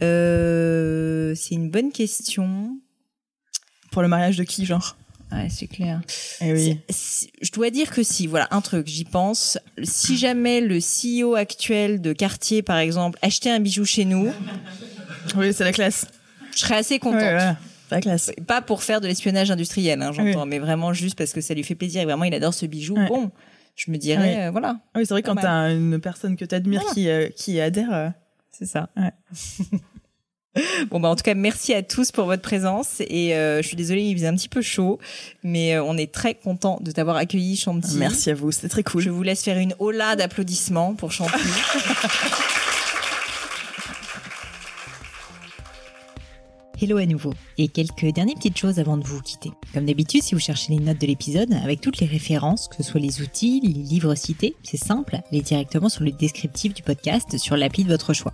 Euh, 0.01 1.34
c'est 1.36 1.55
une 1.55 1.69
bonne 1.69 1.91
question. 1.91 2.80
Pour 3.91 4.01
le 4.03 4.07
mariage 4.07 4.38
de 4.38 4.43
qui, 4.43 4.65
genre? 4.65 4.95
Ouais, 5.32 5.47
c'est 5.49 5.67
clair. 5.67 6.01
Eh 6.41 6.53
oui. 6.53 6.80
Je 7.41 7.51
dois 7.51 7.69
dire 7.69 7.91
que 7.91 8.01
si, 8.01 8.28
voilà, 8.28 8.47
un 8.51 8.61
truc, 8.61 8.88
j'y 8.88 9.03
pense. 9.03 9.57
Si 9.84 10.17
jamais 10.17 10.61
le 10.61 10.80
CEO 10.80 11.36
actuel 11.36 12.01
de 12.01 12.13
Cartier, 12.13 12.61
par 12.61 12.78
exemple, 12.78 13.19
achetait 13.21 13.49
un 13.49 13.59
bijou 13.59 13.84
chez 13.84 14.05
nous, 14.05 14.32
Oui, 15.36 15.53
c'est 15.53 15.65
la 15.65 15.73
classe. 15.73 16.07
je 16.53 16.59
serais 16.59 16.75
assez 16.78 16.99
contente. 16.99 17.21
Ouais, 17.21 17.53
la 17.91 17.99
classe. 18.01 18.32
Pas 18.47 18.61
pour 18.61 18.84
faire 18.84 19.01
de 19.01 19.07
l'espionnage 19.07 19.51
industriel, 19.51 20.01
hein, 20.01 20.11
j'entends, 20.13 20.45
mais 20.45 20.59
vraiment 20.59 20.93
juste 20.93 21.17
parce 21.17 21.34
que 21.34 21.41
ça 21.41 21.53
lui 21.53 21.63
fait 21.63 21.75
plaisir 21.75 22.01
et 22.01 22.05
vraiment 22.05 22.23
il 22.23 22.34
adore 22.34 22.53
ce 22.53 22.65
bijou. 22.65 22.95
Ouais. 22.95 23.07
Bon, 23.09 23.30
je 23.75 23.91
me 23.91 23.97
dirais, 23.97 24.36
Ouais. 24.38 24.43
euh, 24.45 24.51
voilà, 24.51 24.80
Ah 24.93 24.99
oui, 24.99 25.05
c'est 25.05 25.13
vrai 25.13 25.23
quand 25.23 25.36
t'as 25.36 25.73
une 25.73 25.99
personne 25.99 26.36
que 26.38 26.45
t'admires 26.45 26.80
Voilà. 26.82 26.93
qui, 26.93 27.09
euh, 27.09 27.28
qui 27.36 27.59
adhère. 27.59 27.93
euh, 27.93 28.09
c'est 28.51 28.65
ça. 28.65 28.89
Ouais. 28.95 29.11
bon, 30.91 30.99
bah, 30.99 31.10
en 31.10 31.16
tout 31.16 31.24
cas, 31.24 31.34
merci 31.34 31.74
à 31.74 31.84
tous 31.84 32.12
pour 32.12 32.26
votre 32.26 32.41
présence 32.41 33.01
et 33.01 33.36
euh, 33.36 33.62
je 33.62 33.68
suis 33.68 33.78
désolée, 33.78 34.03
il 34.03 34.16
faisait 34.16 34.28
un 34.28 34.36
petit 34.36 34.49
peu 34.49 34.62
chaud, 34.62 34.99
mais 35.43 35.76
euh, 35.76 35.84
on 35.84 35.97
est 35.97 36.12
très 36.12 36.36
content 36.36 36.80
de 36.82 36.91
t'avoir 36.91 37.18
accueilli, 37.18 37.58
Chanty. 37.58 37.97
Merci 37.97 38.30
à 38.30 38.36
vous, 38.36 38.51
c'était 38.51 38.70
très 38.70 38.84
cool. 38.84 39.01
Je 39.01 39.10
vous 39.10 39.24
laisse 39.24 39.43
faire 39.43 39.58
une 39.58 39.76
hola 39.80 40.16
d'applaudissements 40.16 40.93
pour 40.93 41.12
Chanty. 41.12 41.32
Hello 46.80 46.97
à 46.97 47.08
nouveau. 47.08 47.34
Et 47.58 47.70
quelques 47.70 48.05
dernières 48.14 48.36
petites 48.36 48.60
choses 48.60 48.78
avant 48.78 48.97
de 48.97 49.03
vous 49.03 49.20
quitter. 49.20 49.49
Comme 49.74 49.88
d'habitude, 49.88 50.22
si 50.22 50.36
vous 50.36 50.39
cherchez 50.39 50.74
les 50.74 50.80
notes 50.80 51.01
de 51.01 51.08
l'épisode, 51.08 51.51
avec 51.53 51.82
toutes 51.82 51.97
les 51.97 52.05
références, 52.05 52.68
que 52.68 52.76
ce 52.76 52.84
soit 52.84 52.99
les 52.99 53.20
outils, 53.22 53.60
les 53.64 53.74
livres 53.74 54.14
cités, 54.14 54.55
c'est 54.62 54.78
simple, 54.78 55.20
allez 55.32 55.41
directement 55.41 55.89
sur 55.89 56.03
le 56.03 56.12
descriptif 56.12 56.76
du 56.76 56.84
podcast 56.84 57.39
sur 57.39 57.58
l'appli 57.58 57.84
de 57.84 57.89
votre 57.89 58.14
choix. 58.14 58.34